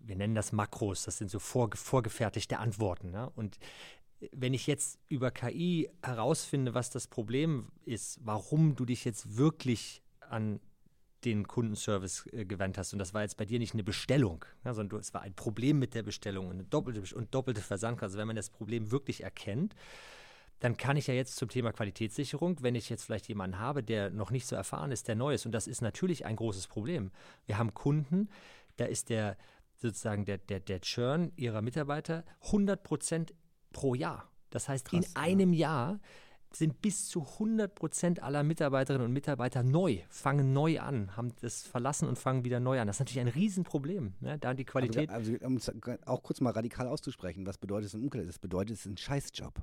wir 0.00 0.16
nennen 0.16 0.34
das 0.34 0.50
Makros, 0.50 1.04
das 1.04 1.18
sind 1.18 1.30
so 1.30 1.38
vorge 1.38 1.76
vorgefertigte 1.76 2.58
Antworten. 2.58 3.12
Ne? 3.12 3.30
Und 3.36 3.58
wenn 4.32 4.54
ich 4.54 4.66
jetzt 4.66 4.98
über 5.08 5.30
KI 5.30 5.90
herausfinde, 6.02 6.74
was 6.74 6.90
das 6.90 7.06
Problem 7.06 7.70
ist, 7.84 8.18
warum 8.22 8.74
du 8.74 8.84
dich 8.84 9.04
jetzt 9.04 9.36
wirklich 9.36 10.02
an 10.20 10.60
den 11.24 11.48
Kundenservice 11.48 12.26
äh, 12.32 12.44
gewandt 12.44 12.78
hast. 12.78 12.92
Und 12.92 12.98
das 12.98 13.12
war 13.14 13.22
jetzt 13.22 13.36
bei 13.36 13.44
dir 13.44 13.58
nicht 13.58 13.74
eine 13.74 13.84
Bestellung, 13.84 14.44
ja, 14.64 14.72
sondern 14.74 15.00
es 15.00 15.12
war 15.14 15.22
ein 15.22 15.34
Problem 15.34 15.78
mit 15.78 15.94
der 15.94 16.02
Bestellung 16.02 16.50
eine 16.50 16.64
doppelte 16.64 17.14
und 17.14 17.34
doppelte 17.34 17.60
Versandkarte. 17.60 18.06
Also 18.06 18.18
wenn 18.18 18.26
man 18.26 18.36
das 18.36 18.50
Problem 18.50 18.90
wirklich 18.90 19.24
erkennt, 19.24 19.74
dann 20.60 20.76
kann 20.76 20.96
ich 20.96 21.06
ja 21.06 21.14
jetzt 21.14 21.36
zum 21.36 21.48
Thema 21.48 21.72
Qualitätssicherung, 21.72 22.62
wenn 22.62 22.74
ich 22.74 22.88
jetzt 22.88 23.04
vielleicht 23.04 23.28
jemanden 23.28 23.58
habe, 23.58 23.82
der 23.82 24.10
noch 24.10 24.30
nicht 24.30 24.46
so 24.46 24.56
erfahren 24.56 24.90
ist, 24.90 25.06
der 25.08 25.14
neu 25.14 25.34
ist, 25.34 25.46
und 25.46 25.52
das 25.52 25.66
ist 25.66 25.82
natürlich 25.82 26.26
ein 26.26 26.36
großes 26.36 26.66
Problem. 26.66 27.12
Wir 27.46 27.58
haben 27.58 27.74
Kunden, 27.74 28.28
da 28.76 28.84
ist 28.84 29.08
der 29.08 29.36
sozusagen 29.76 30.24
der, 30.24 30.38
der, 30.38 30.58
der 30.60 30.80
Churn 30.80 31.32
ihrer 31.36 31.62
Mitarbeiter 31.62 32.24
100 32.46 32.82
Prozent 32.82 33.34
pro 33.72 33.94
Jahr. 33.94 34.30
Das 34.50 34.68
heißt, 34.68 34.86
Krass, 34.86 35.06
in 35.06 35.16
einem 35.16 35.52
ja. 35.52 35.90
Jahr 35.90 36.00
sind 36.52 36.80
bis 36.80 37.08
zu 37.08 37.22
100 37.22 37.74
Prozent 37.74 38.22
aller 38.22 38.42
Mitarbeiterinnen 38.42 39.06
und 39.06 39.12
Mitarbeiter 39.12 39.62
neu, 39.62 39.98
fangen 40.08 40.52
neu 40.52 40.80
an, 40.80 41.16
haben 41.16 41.32
das 41.40 41.62
verlassen 41.62 42.08
und 42.08 42.18
fangen 42.18 42.44
wieder 42.44 42.58
neu 42.60 42.80
an. 42.80 42.86
Das 42.86 42.96
ist 42.96 43.00
natürlich 43.00 43.20
ein 43.20 43.28
Riesenproblem. 43.28 44.14
Ne? 44.20 44.38
Da 44.38 44.54
die 44.54 44.64
Qualität. 44.64 45.10
Also, 45.10 45.32
also, 45.32 45.46
um 45.46 45.56
es 45.56 45.70
auch 46.06 46.22
kurz 46.22 46.40
mal 46.40 46.52
radikal 46.52 46.86
auszusprechen, 46.86 47.46
was 47.46 47.58
bedeutet 47.58 47.88
es 47.88 47.94
im 47.94 48.02
Umkehrschluss? 48.02 48.34
Das 48.34 48.38
bedeutet, 48.38 48.76
es 48.76 48.86
ist 48.86 48.92
ein 48.92 48.96
Scheißjob. 48.96 49.54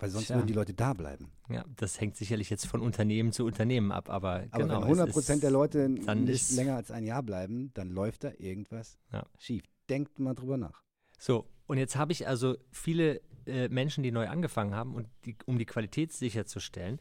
Weil 0.00 0.10
sonst 0.10 0.26
Tja. 0.26 0.36
würden 0.36 0.46
die 0.46 0.52
Leute 0.52 0.74
da 0.74 0.92
bleiben. 0.92 1.32
Ja, 1.48 1.64
das 1.76 2.00
hängt 2.00 2.16
sicherlich 2.16 2.50
jetzt 2.50 2.66
von 2.66 2.80
Unternehmen 2.80 3.32
zu 3.32 3.44
Unternehmen 3.44 3.90
ab, 3.90 4.08
aber, 4.08 4.44
aber 4.52 4.62
genau, 4.62 4.76
wenn 4.76 4.84
100 4.84 5.10
Prozent 5.10 5.42
der 5.42 5.50
Leute 5.50 5.88
nicht 5.88 6.52
länger 6.52 6.76
als 6.76 6.92
ein 6.92 7.04
Jahr 7.04 7.22
bleiben, 7.24 7.72
dann 7.74 7.90
läuft 7.90 8.22
da 8.22 8.30
irgendwas 8.38 8.96
ja. 9.12 9.26
schief. 9.38 9.64
Denkt 9.88 10.20
mal 10.20 10.34
drüber 10.34 10.56
nach. 10.56 10.84
So, 11.18 11.46
und 11.68 11.78
jetzt 11.78 11.96
habe 11.96 12.12
ich 12.12 12.26
also 12.26 12.56
viele 12.72 13.20
äh, 13.46 13.68
Menschen, 13.68 14.02
die 14.02 14.10
neu 14.10 14.26
angefangen 14.26 14.74
haben 14.74 14.94
und 14.94 15.06
die, 15.24 15.36
um 15.46 15.58
die 15.58 15.66
Qualität 15.66 16.12
sicherzustellen, 16.12 16.98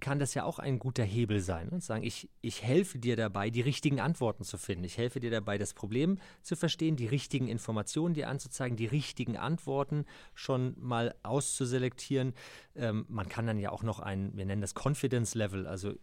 kann 0.00 0.18
das 0.18 0.34
ja 0.34 0.44
auch 0.44 0.58
ein 0.58 0.78
guter 0.78 1.04
Hebel 1.04 1.40
sein. 1.40 1.68
Und 1.70 1.82
sagen, 1.82 2.02
ich, 2.02 2.28
ich 2.42 2.62
helfe 2.62 2.98
dir 2.98 3.16
dabei, 3.16 3.48
die 3.48 3.60
richtigen 3.62 4.00
Antworten 4.00 4.44
zu 4.44 4.58
finden. 4.58 4.84
Ich 4.84 4.98
helfe 4.98 5.20
dir 5.20 5.30
dabei, 5.30 5.56
das 5.56 5.72
Problem 5.72 6.18
zu 6.42 6.56
verstehen, 6.56 6.96
die 6.96 7.06
richtigen 7.06 7.48
Informationen 7.48 8.14
dir 8.14 8.28
anzuzeigen, 8.28 8.76
die 8.76 8.84
richtigen 8.84 9.36
Antworten 9.36 10.04
schon 10.34 10.74
mal 10.78 11.14
auszuselektieren. 11.22 12.34
Ähm, 12.74 13.06
man 13.08 13.28
kann 13.28 13.46
dann 13.46 13.58
ja 13.58 13.70
auch 13.70 13.84
noch 13.84 14.00
ein, 14.00 14.36
wir 14.36 14.44
nennen 14.44 14.60
das 14.60 14.74
Confidence 14.74 15.34
Level, 15.34 15.66
also 15.66 15.94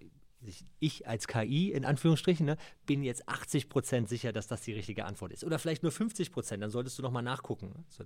ich 0.79 1.07
als 1.07 1.27
KI 1.27 1.71
in 1.71 1.85
Anführungsstrichen 1.85 2.45
ne, 2.45 2.57
bin 2.85 3.03
jetzt 3.03 3.27
80 3.27 3.69
Prozent 3.69 4.09
sicher, 4.09 4.31
dass 4.31 4.47
das 4.47 4.61
die 4.61 4.73
richtige 4.73 5.05
Antwort 5.05 5.31
ist. 5.31 5.43
Oder 5.43 5.59
vielleicht 5.59 5.83
nur 5.83 5.91
50 5.91 6.31
Prozent, 6.31 6.63
dann 6.63 6.71
solltest 6.71 6.97
du 6.97 7.03
noch 7.03 7.11
mal 7.11 7.21
nachgucken. 7.21 7.85
Also, 7.87 8.05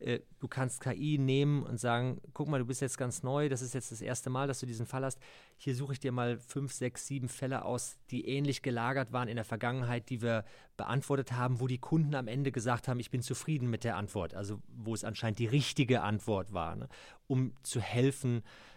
äh, 0.00 0.20
du 0.38 0.48
kannst 0.48 0.80
KI 0.80 1.18
nehmen 1.18 1.62
und 1.62 1.78
sagen, 1.78 2.20
guck 2.32 2.48
mal, 2.48 2.58
du 2.58 2.64
bist 2.64 2.80
jetzt 2.80 2.96
ganz 2.96 3.22
neu, 3.22 3.48
das 3.48 3.60
ist 3.60 3.74
jetzt 3.74 3.92
das 3.92 4.00
erste 4.00 4.30
Mal, 4.30 4.48
dass 4.48 4.60
du 4.60 4.66
diesen 4.66 4.86
Fall 4.86 5.04
hast. 5.04 5.20
Hier 5.58 5.74
suche 5.74 5.92
ich 5.92 6.00
dir 6.00 6.10
mal 6.10 6.38
fünf, 6.38 6.72
sechs, 6.72 7.06
sieben 7.06 7.28
Fälle 7.28 7.64
aus, 7.64 7.98
die 8.10 8.26
ähnlich 8.26 8.62
gelagert 8.62 9.12
waren 9.12 9.28
in 9.28 9.36
der 9.36 9.44
Vergangenheit, 9.44 10.08
die 10.08 10.22
wir 10.22 10.44
beantwortet 10.78 11.32
haben, 11.32 11.60
wo 11.60 11.66
die 11.66 11.78
Kunden 11.78 12.14
am 12.14 12.28
Ende 12.28 12.50
gesagt 12.50 12.88
haben, 12.88 12.98
ich 12.98 13.10
bin 13.10 13.20
zufrieden 13.20 13.68
mit 13.68 13.84
der 13.84 13.96
Antwort. 13.96 14.34
Also 14.34 14.62
wo 14.68 14.94
es 14.94 15.04
anscheinend 15.04 15.38
die 15.38 15.46
richtige 15.46 16.00
Antwort 16.00 16.54
war, 16.54 16.76
ne, 16.76 16.88
um 17.26 17.52
zu 17.62 17.80
helfen, 17.80 18.38
äh, 18.38 18.69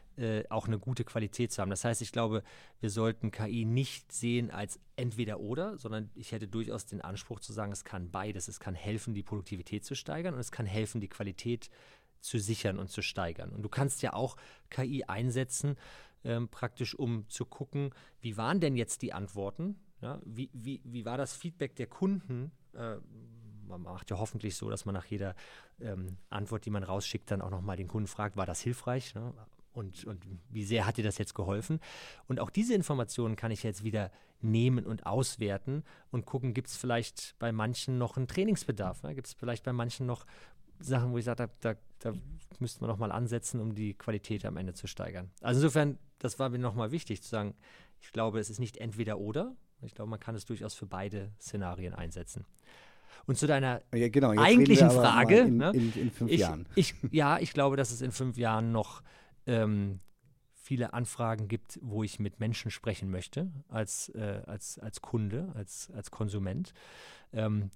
auch 0.49 0.67
eine 0.67 0.79
gute 0.79 1.03
Qualität 1.03 1.51
zu 1.51 1.61
haben. 1.61 1.69
Das 1.69 1.83
heißt, 1.83 2.01
ich 2.01 2.11
glaube, 2.11 2.43
wir 2.79 2.89
sollten 2.89 3.31
KI 3.31 3.65
nicht 3.65 4.11
sehen 4.11 4.51
als 4.51 4.79
entweder 4.95 5.39
oder, 5.39 5.77
sondern 5.77 6.11
ich 6.13 6.31
hätte 6.31 6.47
durchaus 6.47 6.85
den 6.85 7.01
Anspruch 7.01 7.39
zu 7.39 7.51
sagen, 7.51 7.71
es 7.71 7.83
kann 7.83 8.11
beides. 8.11 8.47
Es 8.47 8.59
kann 8.59 8.75
helfen, 8.75 9.13
die 9.13 9.23
Produktivität 9.23 9.85
zu 9.85 9.95
steigern 9.95 10.33
und 10.33 10.39
es 10.39 10.51
kann 10.51 10.65
helfen, 10.65 11.01
die 11.01 11.07
Qualität 11.07 11.69
zu 12.23 12.39
sichern 12.39 12.79
und 12.79 12.89
zu 12.89 13.01
steigern. 13.01 13.51
Und 13.51 13.63
du 13.63 13.69
kannst 13.69 14.01
ja 14.01 14.13
auch 14.13 14.37
KI 14.69 15.03
einsetzen, 15.03 15.75
ähm, 16.23 16.47
praktisch 16.47 16.95
um 16.95 17.27
zu 17.29 17.45
gucken, 17.45 17.91
wie 18.21 18.37
waren 18.37 18.59
denn 18.59 18.75
jetzt 18.75 19.01
die 19.01 19.13
Antworten? 19.13 19.79
Ja, 20.01 20.19
wie, 20.25 20.49
wie, 20.53 20.81
wie 20.83 21.05
war 21.05 21.17
das 21.17 21.33
Feedback 21.33 21.75
der 21.75 21.87
Kunden? 21.87 22.51
Äh, 22.73 22.97
man 23.67 23.81
macht 23.81 24.09
ja 24.09 24.19
hoffentlich 24.19 24.55
so, 24.55 24.69
dass 24.69 24.85
man 24.85 24.93
nach 24.93 25.05
jeder 25.05 25.35
ähm, 25.79 26.17
Antwort, 26.29 26.65
die 26.65 26.69
man 26.69 26.83
rausschickt, 26.83 27.29
dann 27.31 27.41
auch 27.41 27.49
nochmal 27.49 27.77
den 27.77 27.87
Kunden 27.87 28.07
fragt, 28.07 28.37
war 28.37 28.45
das 28.45 28.61
hilfreich? 28.61 29.15
Ne? 29.15 29.33
Und, 29.73 30.05
und 30.05 30.25
wie 30.49 30.63
sehr 30.63 30.85
hat 30.85 30.97
dir 30.97 31.03
das 31.03 31.17
jetzt 31.17 31.33
geholfen? 31.33 31.79
Und 32.27 32.39
auch 32.39 32.49
diese 32.49 32.73
Informationen 32.73 33.35
kann 33.35 33.51
ich 33.51 33.63
jetzt 33.63 33.83
wieder 33.83 34.11
nehmen 34.41 34.85
und 34.85 35.05
auswerten 35.05 35.83
und 36.11 36.25
gucken, 36.25 36.53
gibt 36.53 36.67
es 36.67 36.77
vielleicht 36.77 37.35
bei 37.39 37.51
manchen 37.51 37.97
noch 37.97 38.17
einen 38.17 38.27
Trainingsbedarf? 38.27 39.03
Ne? 39.03 39.15
Gibt 39.15 39.27
es 39.27 39.33
vielleicht 39.33 39.63
bei 39.63 39.73
manchen 39.73 40.05
noch 40.05 40.25
Sachen, 40.79 41.11
wo 41.11 41.17
ich 41.17 41.25
sage, 41.25 41.49
da, 41.61 41.73
da, 41.73 41.79
da 41.99 42.17
müssten 42.59 42.81
wir 42.81 42.87
nochmal 42.87 43.11
ansetzen, 43.11 43.59
um 43.59 43.73
die 43.73 43.93
Qualität 43.93 44.45
am 44.45 44.57
Ende 44.57 44.73
zu 44.73 44.87
steigern. 44.87 45.31
Also 45.41 45.61
insofern, 45.61 45.97
das 46.19 46.39
war 46.39 46.49
mir 46.49 46.59
nochmal 46.59 46.91
wichtig 46.91 47.21
zu 47.21 47.29
sagen, 47.29 47.55
ich 48.01 48.11
glaube, 48.11 48.39
es 48.39 48.49
ist 48.49 48.59
nicht 48.59 48.77
entweder 48.77 49.17
oder. 49.17 49.55
Ich 49.81 49.95
glaube, 49.95 50.09
man 50.09 50.19
kann 50.19 50.35
es 50.35 50.45
durchaus 50.45 50.73
für 50.73 50.85
beide 50.85 51.31
Szenarien 51.39 51.93
einsetzen. 51.93 52.45
Und 53.25 53.37
zu 53.37 53.47
deiner 53.47 53.81
ja, 53.93 54.09
genau, 54.09 54.31
eigentlichen 54.31 54.89
Frage. 54.91 55.39
In, 55.39 55.57
ne, 55.57 55.71
in, 55.73 55.93
in, 55.93 56.11
fünf 56.11 56.31
ich, 56.31 56.41
Jahren. 56.41 56.67
Ich, 56.75 56.95
ja, 57.11 57.39
ich 57.39 57.53
glaube, 57.53 57.77
dass 57.77 57.91
es 57.91 58.01
in 58.01 58.11
fünf 58.11 58.37
Jahren 58.37 58.71
noch 58.71 59.01
ähm, 59.47 59.99
viele 60.63 60.93
Anfragen 60.93 61.47
gibt, 61.47 61.77
wo 61.81 62.03
ich 62.03 62.19
mit 62.19 62.39
Menschen 62.39 62.71
sprechen 62.71 63.11
möchte, 63.11 63.51
als, 63.67 64.09
äh, 64.09 64.41
als, 64.45 64.79
als 64.79 65.01
Kunde, 65.01 65.51
als, 65.55 65.91
als 65.93 66.09
Konsument. 66.09 66.73
Ähm, 67.33 67.69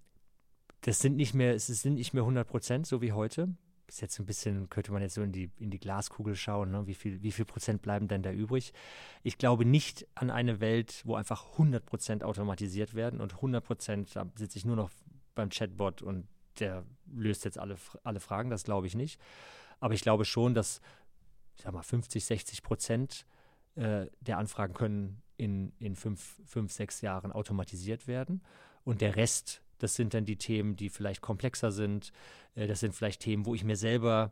das 0.82 1.00
sind 1.00 1.18
nicht 1.18 1.34
mehr, 1.34 1.54
es 1.54 1.68
sind 1.68 1.96
nicht 1.96 2.14
mehr 2.14 2.24
100 2.24 2.48
Prozent, 2.48 2.88
so 2.88 3.02
wie 3.02 3.12
heute. 3.12 3.50
Bis 3.88 4.02
jetzt 4.02 4.20
ein 4.20 4.26
bisschen, 4.26 4.70
könnte 4.70 4.92
man 4.92 5.02
jetzt 5.02 5.16
so 5.16 5.22
in 5.22 5.32
die, 5.32 5.50
in 5.60 5.70
die 5.70 5.80
Glaskugel 5.80 6.36
schauen, 6.36 6.72
ne? 6.72 6.88
wie, 6.88 6.94
viel, 6.94 7.22
wie 7.22 7.32
viel 7.32 7.46
Prozent 7.46 7.82
bleiben 7.82 8.08
denn 8.08 8.22
da 8.22 8.32
übrig? 8.32 8.74
Ich 9.24 9.38
glaube 9.38 9.66
nicht 9.66 10.08
an 10.16 10.30
eine 10.30 10.60
Welt, 10.60 11.02
wo 11.06 11.16
einfach 11.16 11.54
100 11.54 11.86
Prozent 11.86 12.24
automatisiert 12.24 12.96
werden 12.96 13.22
und 13.22 13.36
100 13.36 13.64
Prozent, 13.64 14.16
da 14.16 14.30
sitze 14.36 14.58
ich 14.58 14.66
nur 14.66 14.76
noch 14.76 14.92
beim 15.36 15.50
Chatbot 15.50 16.02
und 16.02 16.28
der 16.60 16.86
löst 17.14 17.46
jetzt 17.46 17.58
alle, 17.60 17.76
alle 18.04 18.20
Fragen, 18.20 18.50
das 18.50 18.64
glaube 18.64 18.88
ich 18.88 18.96
nicht. 18.96 19.22
Aber 19.80 19.94
ich 19.94 20.02
glaube 20.02 20.26
schon, 20.26 20.54
dass, 20.54 20.82
ich 21.58 21.64
sag 21.64 21.74
mal, 21.74 21.82
50, 21.82 22.24
60 22.24 22.64
Prozent 22.64 23.26
äh, 23.76 24.08
der 24.22 24.38
Anfragen 24.38 24.74
können 24.74 25.22
in, 25.38 25.72
in 25.80 25.96
fünf, 25.96 26.40
fünf, 26.46 26.72
sechs 26.72 27.02
Jahren 27.02 27.32
automatisiert 27.32 28.08
werden. 28.08 28.42
Und 28.84 29.02
der 29.02 29.16
Rest, 29.16 29.62
das 29.80 29.96
sind 29.96 30.14
dann 30.14 30.26
die 30.26 30.38
Themen, 30.38 30.76
die 30.76 30.90
vielleicht 30.90 31.22
komplexer 31.22 31.72
sind. 31.72 32.12
Äh, 32.56 32.68
das 32.68 32.80
sind 32.80 32.94
vielleicht 32.94 33.22
Themen, 33.22 33.46
wo 33.46 33.56
ich 33.56 33.64
mir 33.64 33.76
selber 33.76 34.32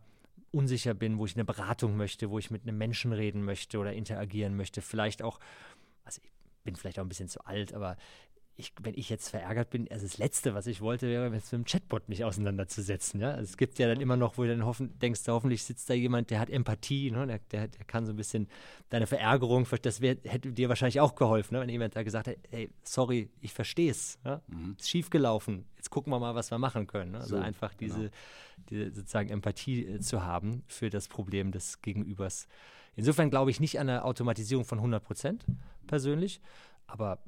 unsicher 0.52 0.94
bin, 0.94 1.18
wo 1.18 1.26
ich 1.26 1.36
eine 1.36 1.46
Beratung 1.46 1.98
möchte, 1.98 2.30
wo 2.30 2.40
ich 2.40 2.52
mit 2.52 2.64
einem 2.64 2.78
Menschen 2.78 3.12
reden 3.12 3.44
möchte 3.44 3.78
oder 3.80 3.94
interagieren 3.94 4.56
möchte. 4.56 4.82
Vielleicht 4.82 5.22
auch, 5.22 5.40
also 6.04 6.22
ich 6.24 6.32
bin 6.64 6.76
vielleicht 6.76 7.00
auch 7.00 7.04
ein 7.04 7.10
bisschen 7.10 7.28
zu 7.28 7.46
alt, 7.46 7.74
aber 7.74 7.98
ich, 8.58 8.72
wenn 8.82 8.94
ich 8.96 9.10
jetzt 9.10 9.30
verärgert 9.30 9.70
bin, 9.70 9.88
also 9.92 10.06
das 10.06 10.18
Letzte, 10.18 10.54
was 10.54 10.66
ich 10.68 10.80
wollte, 10.80 11.08
wäre, 11.08 11.30
mit 11.30 11.44
einem 11.52 11.66
Chatbot 11.66 12.08
mich 12.08 12.24
auseinanderzusetzen. 12.24 13.20
Ja? 13.20 13.32
Also 13.32 13.44
es 13.44 13.58
gibt 13.58 13.80
ja 13.80 13.88
dann 13.88 14.00
immer 14.00 14.16
noch, 14.16 14.38
wo 14.38 14.44
du 14.44 14.50
dann 14.50 14.66
hoffen, 14.66 14.98
denkst, 15.00 15.22
hoffentlich 15.28 15.64
sitzt 15.64 15.90
da 15.90 15.94
jemand, 15.94 16.30
der 16.30 16.40
hat 16.40 16.50
Empathie, 16.50 17.12
ne? 17.12 17.28
der, 17.28 17.40
der, 17.52 17.68
der 17.68 17.86
kann 17.86 18.06
so 18.06 18.14
ein 18.14 18.16
bisschen 18.16 18.48
deine 18.90 19.08
Verärgerung, 19.08 19.68
das 19.82 20.00
wär, 20.00 20.16
hätte 20.24 20.54
dir 20.54 20.70
wahrscheinlich 20.70 21.02
auch 21.02 21.16
geholfen, 21.16 21.56
ne? 21.56 21.62
wenn 21.62 21.70
jemand 21.70 21.98
da 21.98 22.04
gesagt 22.04 22.28
hat, 22.28 22.38
hey, 22.50 22.70
sorry, 22.84 23.30
ich 23.42 23.54
verstehe 23.54 23.92
es, 23.92 24.20
ja? 24.24 24.42
mhm. 24.48 24.78
ist 24.80 24.90
schiefgelaufen, 24.90 25.66
jetzt 25.76 25.90
gucken 25.90 26.14
wir 26.14 26.20
mal, 26.20 26.34
was 26.34 26.50
wir 26.50 26.58
machen 26.58 26.88
können. 26.88 27.12
Ne? 27.12 27.20
Also 27.20 27.36
so, 27.36 27.42
einfach 27.42 27.74
diese, 27.74 27.98
genau. 27.98 28.12
diese 28.70 28.92
sozusagen 28.92 29.30
Empathie 29.30 29.86
äh, 29.86 30.00
zu 30.00 30.24
haben 30.24 30.64
für 30.68 30.90
das 30.90 31.10
Problem 31.10 31.52
des 31.52 31.82
Gegenübers. 31.82 32.48
Insofern 32.96 33.30
glaube 33.30 33.52
ich 33.52 33.60
nicht 33.60 33.80
an 33.82 33.90
eine 33.90 34.06
Automatisierung 34.06 34.64
von 34.64 34.78
100 34.78 35.04
Prozent 35.04 35.46
persönlich, 35.88 36.40
aber 36.88 37.20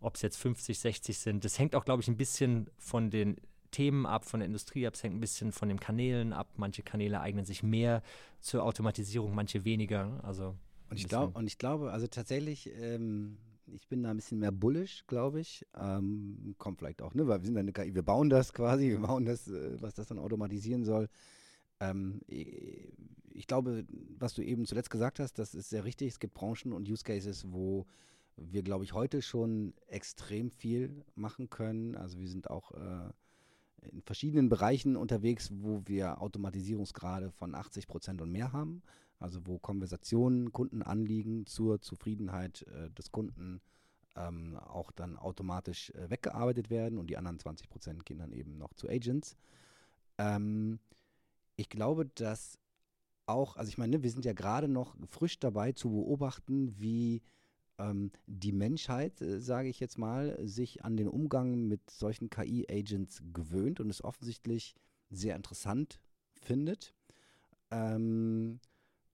ob 0.00 0.16
es 0.16 0.22
jetzt 0.22 0.36
50, 0.36 0.78
60 0.78 1.18
sind. 1.18 1.44
Das 1.44 1.58
hängt 1.58 1.74
auch, 1.74 1.84
glaube 1.84 2.02
ich, 2.02 2.08
ein 2.08 2.16
bisschen 2.16 2.70
von 2.78 3.10
den 3.10 3.36
Themen 3.70 4.06
ab, 4.06 4.24
von 4.24 4.40
der 4.40 4.46
Industrie 4.46 4.86
ab, 4.86 4.94
es 4.94 5.02
hängt 5.02 5.14
ein 5.14 5.20
bisschen 5.20 5.52
von 5.52 5.68
den 5.68 5.80
Kanälen 5.80 6.32
ab. 6.32 6.48
Manche 6.56 6.82
Kanäle 6.82 7.20
eignen 7.20 7.44
sich 7.44 7.62
mehr 7.62 8.02
zur 8.40 8.62
Automatisierung, 8.64 9.34
manche 9.34 9.64
weniger. 9.64 10.20
Also 10.22 10.54
und 10.90 10.98
ich, 10.98 11.08
glaub, 11.08 11.36
und 11.36 11.46
ich 11.46 11.58
glaube, 11.58 11.92
also 11.92 12.06
tatsächlich, 12.06 12.70
ähm, 12.80 13.36
ich 13.66 13.86
bin 13.88 14.02
da 14.02 14.10
ein 14.10 14.16
bisschen 14.16 14.38
mehr 14.38 14.52
bullish, 14.52 15.04
glaube 15.06 15.40
ich. 15.40 15.66
Ähm, 15.78 16.54
kommt 16.56 16.78
vielleicht 16.78 17.02
auch, 17.02 17.14
ne? 17.14 17.26
Weil 17.26 17.40
wir 17.40 17.46
sind 17.46 17.58
eine 17.58 17.72
KI, 17.72 17.94
wir 17.94 18.02
bauen 18.02 18.30
das 18.30 18.54
quasi, 18.54 18.88
wir 18.88 19.00
bauen 19.00 19.26
das, 19.26 19.48
äh, 19.48 19.76
was 19.80 19.94
das 19.94 20.06
dann 20.06 20.18
automatisieren 20.18 20.84
soll. 20.84 21.08
Ähm, 21.80 22.20
ich 22.26 23.46
glaube, 23.46 23.84
was 24.18 24.34
du 24.34 24.42
eben 24.42 24.64
zuletzt 24.64 24.90
gesagt 24.90 25.20
hast, 25.20 25.38
das 25.38 25.54
ist 25.54 25.70
sehr 25.70 25.84
richtig. 25.84 26.08
Es 26.08 26.18
gibt 26.18 26.34
Branchen 26.34 26.72
und 26.72 26.88
Use 26.88 27.04
Cases, 27.04 27.44
wo 27.52 27.86
wir, 28.40 28.62
glaube 28.62 28.84
ich, 28.84 28.92
heute 28.92 29.22
schon 29.22 29.74
extrem 29.88 30.50
viel 30.50 31.04
machen 31.14 31.50
können. 31.50 31.94
Also 31.94 32.18
wir 32.18 32.28
sind 32.28 32.50
auch 32.50 32.72
äh, 32.72 33.10
in 33.90 34.02
verschiedenen 34.02 34.48
Bereichen 34.48 34.96
unterwegs, 34.96 35.50
wo 35.52 35.82
wir 35.86 36.20
Automatisierungsgrade 36.20 37.30
von 37.30 37.54
80 37.54 37.86
Prozent 37.86 38.20
und 38.20 38.30
mehr 38.30 38.52
haben. 38.52 38.82
Also 39.18 39.46
wo 39.46 39.58
Konversationen, 39.58 40.52
Kundenanliegen 40.52 41.46
zur 41.46 41.80
Zufriedenheit 41.80 42.62
äh, 42.62 42.90
des 42.90 43.10
Kunden 43.10 43.60
ähm, 44.16 44.56
auch 44.56 44.92
dann 44.92 45.16
automatisch 45.16 45.90
äh, 45.90 46.10
weggearbeitet 46.10 46.70
werden 46.70 46.98
und 46.98 47.08
die 47.08 47.16
anderen 47.16 47.38
20 47.38 47.68
Prozent 47.68 48.06
gehen 48.06 48.18
dann 48.18 48.32
eben 48.32 48.56
noch 48.58 48.74
zu 48.74 48.88
Agents. 48.88 49.36
Ähm, 50.18 50.78
ich 51.56 51.68
glaube, 51.68 52.06
dass 52.06 52.58
auch, 53.26 53.56
also 53.56 53.68
ich 53.68 53.78
meine, 53.78 54.02
wir 54.02 54.10
sind 54.10 54.24
ja 54.24 54.32
gerade 54.32 54.68
noch 54.68 54.96
frisch 55.06 55.38
dabei 55.38 55.72
zu 55.72 55.90
beobachten, 55.90 56.74
wie 56.78 57.22
ähm, 57.78 58.10
die 58.26 58.52
Menschheit, 58.52 59.20
äh, 59.20 59.40
sage 59.40 59.68
ich 59.68 59.80
jetzt 59.80 59.98
mal, 59.98 60.38
sich 60.46 60.84
an 60.84 60.96
den 60.96 61.08
Umgang 61.08 61.66
mit 61.68 61.90
solchen 61.90 62.30
KI-Agents 62.30 63.22
gewöhnt 63.32 63.80
und 63.80 63.90
es 63.90 64.02
offensichtlich 64.02 64.74
sehr 65.10 65.36
interessant 65.36 66.00
findet. 66.40 66.94
Ähm, 67.70 68.60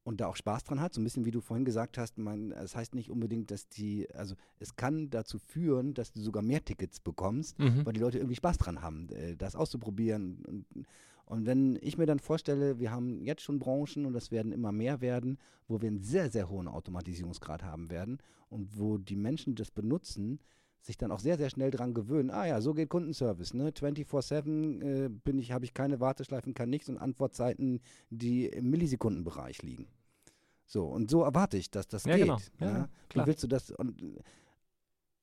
und 0.05 0.21
da 0.21 0.27
auch 0.27 0.37
Spaß 0.37 0.65
dran 0.65 0.81
hat, 0.81 0.93
so 0.93 1.01
ein 1.01 1.05
bisschen 1.05 1.25
wie 1.25 1.31
du 1.31 1.41
vorhin 1.41 1.65
gesagt 1.65 1.97
hast, 1.97 2.19
man, 2.19 2.53
es 2.53 2.77
heißt 2.77 2.95
nicht 2.95 3.11
unbedingt, 3.11 3.51
dass 3.51 3.69
die, 3.69 4.07
also 4.15 4.35
es 4.59 4.77
kann 4.77 5.09
dazu 5.09 5.39
führen, 5.39 5.95
dass 5.95 6.13
du 6.13 6.21
sogar 6.21 6.43
mehr 6.43 6.63
Tickets 6.63 7.01
bekommst, 7.01 7.59
mhm. 7.59 7.87
weil 7.87 7.95
die 7.95 8.01
Leute 8.01 8.19
irgendwie 8.19 8.37
Spaß 8.37 8.59
dran 8.59 8.83
haben, 8.83 9.09
äh, 9.11 9.35
das 9.35 9.57
auszuprobieren. 9.57 10.45
Und, 10.45 10.87
und 11.27 11.47
wenn 11.47 11.79
ich 11.81 11.97
mir 11.97 12.07
dann 12.07 12.19
vorstelle, 12.19 12.79
wir 12.79 12.91
haben 12.91 13.25
jetzt 13.25 13.43
schon 13.43 13.59
Branchen 13.59 14.05
und 14.07 14.13
das 14.13 14.31
werden 14.31 14.53
immer 14.53 14.73
mehr 14.73 15.01
werden, 15.01 15.39
wo 15.69 15.81
wir 15.81 15.89
einen 15.89 16.03
sehr, 16.03 16.31
sehr 16.31 16.49
hohen 16.49 16.69
Automatisierungsgrad 16.69 17.63
haben 17.63 17.91
werden 17.91 18.19
und 18.51 18.79
wo 18.79 18.99
die 18.99 19.17
Menschen, 19.17 19.55
die 19.55 19.63
das 19.63 19.71
benutzen, 19.71 20.41
sich 20.81 20.99
dann 20.99 21.11
auch 21.11 21.21
sehr, 21.21 21.39
sehr 21.39 21.49
schnell 21.49 21.71
daran 21.71 21.95
gewöhnen, 21.95 22.31
ah 22.31 22.47
ja, 22.47 22.61
so 22.61 22.75
geht 22.75 22.91
Kundenservice, 22.91 23.55
ne? 23.55 23.71
24-7 23.71 24.83
äh, 24.83 25.09
bin 25.09 25.39
ich, 25.39 25.53
habe 25.53 25.65
ich 25.65 25.73
keine 25.73 25.99
Warteschleifen, 25.99 26.53
kann 26.53 26.69
nichts 26.69 26.91
und 26.91 26.99
Antwortzeiten, 26.99 27.81
die 28.11 28.47
im 28.47 28.69
Millisekundenbereich 28.69 29.63
liegen. 29.63 29.87
So, 30.67 30.85
und 30.85 31.11
so 31.11 31.23
erwarte 31.23 31.57
ich, 31.57 31.71
dass 31.71 31.89
das 31.89 32.05
ja, 32.05 32.17
geht. 32.17 32.27
Genau. 32.27 32.39
Ja, 32.61 32.71
ja. 32.71 32.89
Wie 33.15 33.27
willst 33.27 33.43
du 33.43 33.47
das? 33.47 33.71
Und 33.71 34.19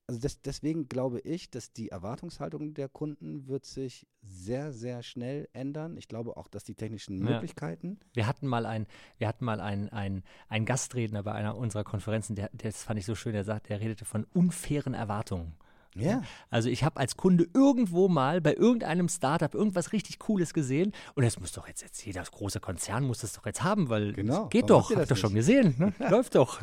also 0.08 0.20
das, 0.20 0.42
deswegen 0.42 0.90
glaube 0.90 1.20
ich, 1.22 1.50
dass 1.50 1.72
die 1.72 1.90
Erwartungshaltung 1.90 2.74
der 2.74 2.90
Kunden 2.90 3.48
wird 3.48 3.66
sich 3.66 4.08
sehr, 4.22 4.74
sehr 4.74 5.04
schnell 5.04 5.48
ändern. 5.54 5.96
Ich 5.98 6.08
glaube 6.08 6.38
auch, 6.38 6.48
dass 6.48 6.64
die 6.64 6.76
technischen 6.76 7.18
ja. 7.18 7.32
Möglichkeiten. 7.32 8.00
Wir 8.14 8.28
hatten 8.28 8.48
mal 8.48 8.66
ein, 8.66 8.88
wir 9.18 9.28
hatten 9.28 9.46
mal 9.46 9.62
einen 9.62 10.24
ein 10.48 10.66
Gastredner 10.66 11.24
bei 11.24 11.32
einer 11.32 11.56
unserer 11.56 11.84
Konferenzen, 11.84 12.36
der, 12.36 12.50
das 12.54 12.84
fand 12.84 13.00
ich 13.00 13.06
so 13.06 13.16
schön, 13.16 13.34
der 13.34 13.44
sagt, 13.44 13.70
er 13.70 13.80
redete 13.80 14.06
von 14.06 14.26
unfairen 14.34 14.94
Erwartungen. 14.94 15.54
Ja. 15.96 16.24
Also 16.50 16.70
ich 16.70 16.84
habe 16.84 17.00
als 17.00 17.18
Kunde 17.18 17.48
irgendwo 17.54 18.08
mal 18.08 18.40
bei 18.40 18.54
irgendeinem 18.54 19.10
Startup 19.10 19.54
irgendwas 19.54 19.92
richtig 19.92 20.20
Cooles 20.20 20.54
gesehen 20.54 20.94
und 21.16 21.24
das 21.24 21.40
muss 21.40 21.52
doch 21.52 21.68
jetzt, 21.68 21.82
jetzt 21.82 22.06
jeder 22.06 22.24
große 22.24 22.60
Konzern 22.60 23.04
muss 23.04 23.20
das 23.20 23.34
doch 23.34 23.46
jetzt 23.46 23.64
haben, 23.64 23.90
weil 23.90 24.14
genau. 24.14 24.48
geht 24.48 24.70
doch, 24.70 24.90
hab 24.92 25.04
ich 25.04 25.10
doch 25.10 25.18
schon 25.18 25.34
gesehen, 25.34 25.76
ne? 25.78 25.94
läuft 26.10 26.36
doch. 26.36 26.62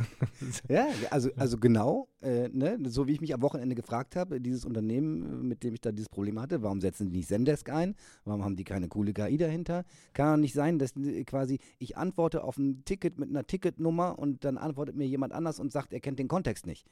Ja, 0.68 0.86
also, 1.10 1.30
also 1.36 1.58
genau, 1.58 2.08
äh, 2.22 2.48
ne? 2.48 2.78
so 2.84 3.06
wie 3.06 3.12
ich 3.12 3.20
mich 3.20 3.34
am 3.34 3.42
Wochenende 3.42 3.74
gefragt 3.74 4.16
habe, 4.16 4.40
dieses 4.40 4.64
Unternehmen, 4.64 5.46
mit 5.46 5.62
dem 5.62 5.74
ich 5.74 5.80
da 5.80 5.92
dieses 5.92 6.08
Problem 6.08 6.40
hatte, 6.40 6.62
warum 6.62 6.80
setzen 6.80 7.10
die 7.10 7.18
nicht 7.18 7.28
Zendesk 7.28 7.68
ein? 7.68 7.96
Warum 8.24 8.44
haben 8.44 8.56
die 8.56 8.64
keine 8.64 8.88
coole 8.88 9.12
KI 9.12 9.36
dahinter? 9.36 9.84
Kann 10.14 10.32
doch 10.32 10.40
nicht 10.40 10.54
sein, 10.54 10.78
dass 10.78 10.94
quasi 11.26 11.58
ich 11.78 11.98
antworte 11.98 12.44
auf 12.44 12.56
ein 12.56 12.84
Ticket 12.84 13.18
mit 13.18 13.28
einer 13.28 13.46
Ticketnummer 13.46 14.18
und 14.18 14.44
dann 14.44 14.56
antwortet 14.56 14.96
mir 14.96 15.06
jemand 15.06 15.32
anders 15.34 15.60
und 15.60 15.70
sagt, 15.70 15.92
er 15.92 16.00
kennt 16.00 16.18
den 16.18 16.28
Kontext 16.28 16.66
nicht. 16.66 16.86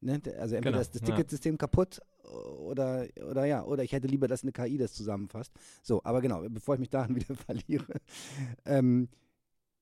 Ne? 0.00 0.20
Also 0.38 0.56
entweder 0.56 0.72
genau, 0.72 0.80
ist 0.80 0.94
das 0.94 1.02
Ticketsystem 1.02 1.54
ja. 1.54 1.58
kaputt 1.58 2.00
oder, 2.58 3.06
oder 3.28 3.44
ja, 3.44 3.64
oder 3.64 3.82
ich 3.82 3.92
hätte 3.92 4.06
lieber, 4.06 4.28
dass 4.28 4.42
eine 4.42 4.52
KI 4.52 4.78
das 4.78 4.92
zusammenfasst. 4.92 5.52
So, 5.82 6.00
aber 6.04 6.20
genau, 6.20 6.42
bevor 6.48 6.74
ich 6.74 6.80
mich 6.80 6.90
daran 6.90 7.14
wieder 7.16 7.34
verliere. 7.34 8.00
Ähm, 8.64 9.08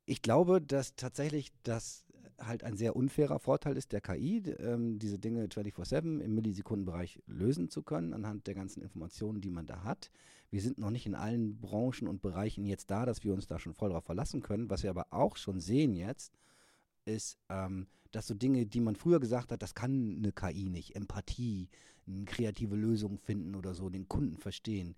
ich 0.07 0.23
glaube, 0.23 0.61
dass 0.61 0.97
tatsächlich 0.97 1.53
das 1.63 2.05
halt 2.41 2.65
ein 2.65 2.77
sehr 2.77 2.97
unfairer 2.97 3.39
Vorteil 3.39 3.77
ist 3.77 3.93
der 3.93 4.01
KI, 4.01 4.39
ähm, 4.59 4.99
diese 4.99 5.19
Dinge 5.19 5.47
24-7 5.47 6.21
im 6.21 6.35
Millisekundenbereich 6.35 7.21
lösen 7.27 7.69
zu 7.69 7.83
können, 7.83 8.15
anhand 8.15 8.47
der 8.47 8.55
ganzen 8.55 8.81
Informationen, 8.83 9.41
die 9.41 9.51
man 9.51 9.67
da 9.67 9.83
hat. 9.83 10.11
Wir 10.51 10.63
sind 10.63 10.79
noch 10.79 10.91
nicht 10.91 11.07
in 11.07 11.15
allen 11.15 11.61
Branchen 11.61 12.09
und 12.09 12.23
Bereichen 12.23 12.65
jetzt 12.65 12.91
da, 12.91 13.05
dass 13.05 13.25
wir 13.25 13.35
uns 13.35 13.49
da 13.49 13.59
schon 13.59 13.75
voll 13.75 13.91
drauf 13.91 14.05
verlassen 14.05 14.41
können. 14.41 14.71
Was 14.71 14.83
wir 14.83 14.91
aber 14.91 15.07
auch 15.11 15.37
schon 15.37 15.61
sehen 15.61 15.95
jetzt, 15.95 16.39
ist, 17.05 17.39
ähm, 17.49 17.89
dass 18.11 18.27
so 18.27 18.35
Dinge, 18.35 18.67
die 18.67 18.81
man 18.81 18.97
früher 18.97 19.21
gesagt 19.21 19.53
hat, 19.53 19.63
das 19.63 19.75
kann 19.75 20.17
eine 20.17 20.33
KI 20.33 20.69
nicht, 20.69 20.97
Empathie, 20.97 21.69
eine 22.07 22.25
kreative 22.25 22.77
Lösung 22.77 23.19
finden 23.19 23.55
oder 23.55 23.75
so, 23.75 23.91
den 23.91 24.09
Kunden 24.09 24.39
verstehen. 24.39 24.97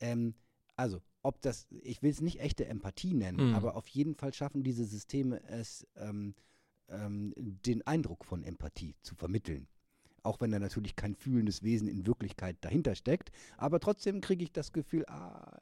Ähm, 0.00 0.34
also, 0.76 1.02
ob 1.22 1.42
das, 1.42 1.66
ich 1.82 2.02
will 2.02 2.10
es 2.10 2.20
nicht 2.20 2.40
echte 2.40 2.66
Empathie 2.66 3.14
nennen, 3.14 3.48
mhm. 3.48 3.54
aber 3.54 3.76
auf 3.76 3.88
jeden 3.88 4.14
Fall 4.14 4.32
schaffen 4.32 4.62
diese 4.62 4.84
Systeme 4.84 5.42
es, 5.44 5.86
ähm, 5.96 6.34
ähm, 6.88 7.34
den 7.36 7.86
Eindruck 7.86 8.24
von 8.24 8.42
Empathie 8.44 8.94
zu 9.02 9.14
vermitteln. 9.14 9.66
Auch 10.22 10.40
wenn 10.40 10.50
da 10.50 10.58
natürlich 10.58 10.96
kein 10.96 11.14
fühlendes 11.14 11.62
Wesen 11.62 11.88
in 11.88 12.06
Wirklichkeit 12.06 12.56
dahinter 12.60 12.94
steckt. 12.94 13.30
Aber 13.56 13.80
trotzdem 13.80 14.20
kriege 14.20 14.44
ich 14.44 14.52
das 14.52 14.72
Gefühl, 14.72 15.04
ah, 15.06 15.58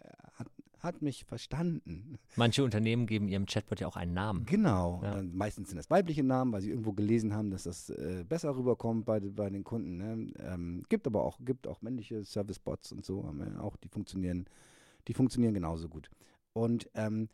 hat 0.87 1.03
mich 1.03 1.24
verstanden. 1.24 2.18
Manche 2.37 2.64
Unternehmen 2.64 3.07
geben 3.07 3.28
ihrem 3.28 3.47
Chatbot 3.47 3.80
ja 3.80 3.87
auch 3.87 3.97
einen 3.97 4.14
Namen. 4.14 4.47
Genau. 4.47 5.01
Ja. 5.03 5.22
meistens 5.22 5.68
sind 5.68 5.76
das 5.76 5.91
weibliche 5.91 6.22
Namen, 6.22 6.53
weil 6.53 6.62
sie 6.62 6.70
irgendwo 6.70 6.93
gelesen 6.93 7.34
haben, 7.34 7.51
dass 7.51 7.64
das 7.64 7.91
äh, 7.91 8.24
besser 8.26 8.57
rüberkommt 8.57 9.05
bei, 9.05 9.20
bei 9.20 9.51
den 9.51 9.64
Kunden. 9.64 9.99
Ne? 9.99 10.32
Ähm, 10.39 10.82
gibt 10.89 11.07
aber 11.07 11.24
auch, 11.24 11.39
gibt 11.45 11.66
auch 11.66 11.82
männliche 11.82 12.24
Servicebots 12.24 12.93
und 12.93 13.05
so, 13.05 13.30
auch 13.61 13.76
die 13.76 13.89
funktionieren, 13.89 14.47
die 15.09 15.14
funktionieren 15.14 15.55
genauso 15.55 15.89
gut. 15.89 16.11
Und 16.53 16.89
ähm, 16.95 17.28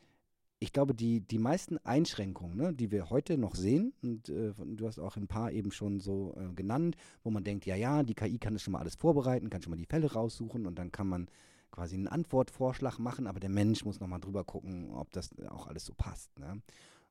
ich 0.62 0.72
glaube, 0.72 0.94
die, 0.94 1.20
die 1.20 1.38
meisten 1.38 1.78
Einschränkungen, 1.78 2.57
ne, 2.57 2.72
die 2.72 2.92
wir 2.92 3.11
heute 3.11 3.36
noch 3.36 3.57
sehen, 3.57 3.92
und 4.00 4.28
äh, 4.28 4.53
du 4.64 4.86
hast 4.86 5.00
auch 5.00 5.16
ein 5.16 5.26
paar 5.26 5.50
eben 5.50 5.72
schon 5.72 5.98
so 5.98 6.36
äh, 6.36 6.55
genannt, 6.55 6.96
wo 7.24 7.30
man 7.30 7.42
denkt, 7.42 7.66
ja, 7.66 7.74
ja, 7.74 8.05
die 8.05 8.14
KI 8.14 8.38
kann 8.38 8.53
das 8.53 8.62
schon 8.62 8.72
mal 8.72 8.78
alles 8.78 8.94
vorbereiten, 8.94 9.50
kann 9.50 9.61
schon 9.61 9.72
mal 9.72 9.76
die 9.76 9.86
Fälle 9.86 10.12
raussuchen 10.12 10.66
und 10.66 10.78
dann 10.78 10.92
kann 10.92 11.09
man 11.09 11.28
quasi 11.73 11.97
einen 11.97 12.07
Antwortvorschlag 12.07 13.01
machen, 13.01 13.27
aber 13.27 13.41
der 13.41 13.51
Mensch 13.51 13.85
muss 13.85 13.99
nochmal 13.99 14.20
drüber 14.20 14.45
gucken, 14.45 14.93
ob 14.93 15.11
das 15.12 15.31
auch 15.49 15.66
alles 15.66 15.85
so 15.85 15.95
passt. 15.95 16.39
Ne? 16.39 16.62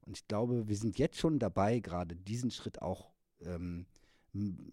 Und 0.06 0.18
ich 0.18 0.28
glaube, 0.28 0.70
wir 0.70 0.78
sind 0.78 0.98
jetzt 0.98 1.18
schon 1.18 1.40
dabei, 1.40 1.80
gerade 1.80 2.16
diesen 2.16 2.52
Schritt 2.52 2.82
auch 2.82 3.12
ähm, 3.42 3.86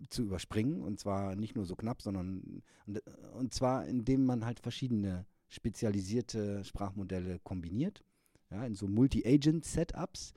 zu 0.08 0.22
überspringen. 0.22 0.82
Und 0.82 1.00
zwar 1.00 1.34
nicht 1.34 1.56
nur 1.56 1.64
so 1.64 1.74
knapp, 1.74 2.02
sondern 2.02 2.62
und, 2.86 3.02
und 3.34 3.54
zwar 3.54 3.86
indem 3.86 4.24
man 4.24 4.44
halt 4.44 4.60
verschiedene 4.60 5.26
spezialisierte 5.48 6.62
Sprachmodelle 6.64 7.40
kombiniert 7.40 8.04
ja, 8.50 8.64
in 8.64 8.74
so 8.74 8.86
Multi-Agent-Setups, 8.86 10.32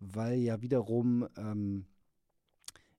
weil 0.00 0.38
ja 0.38 0.60
wiederum 0.60 1.26
ähm, 1.36 1.86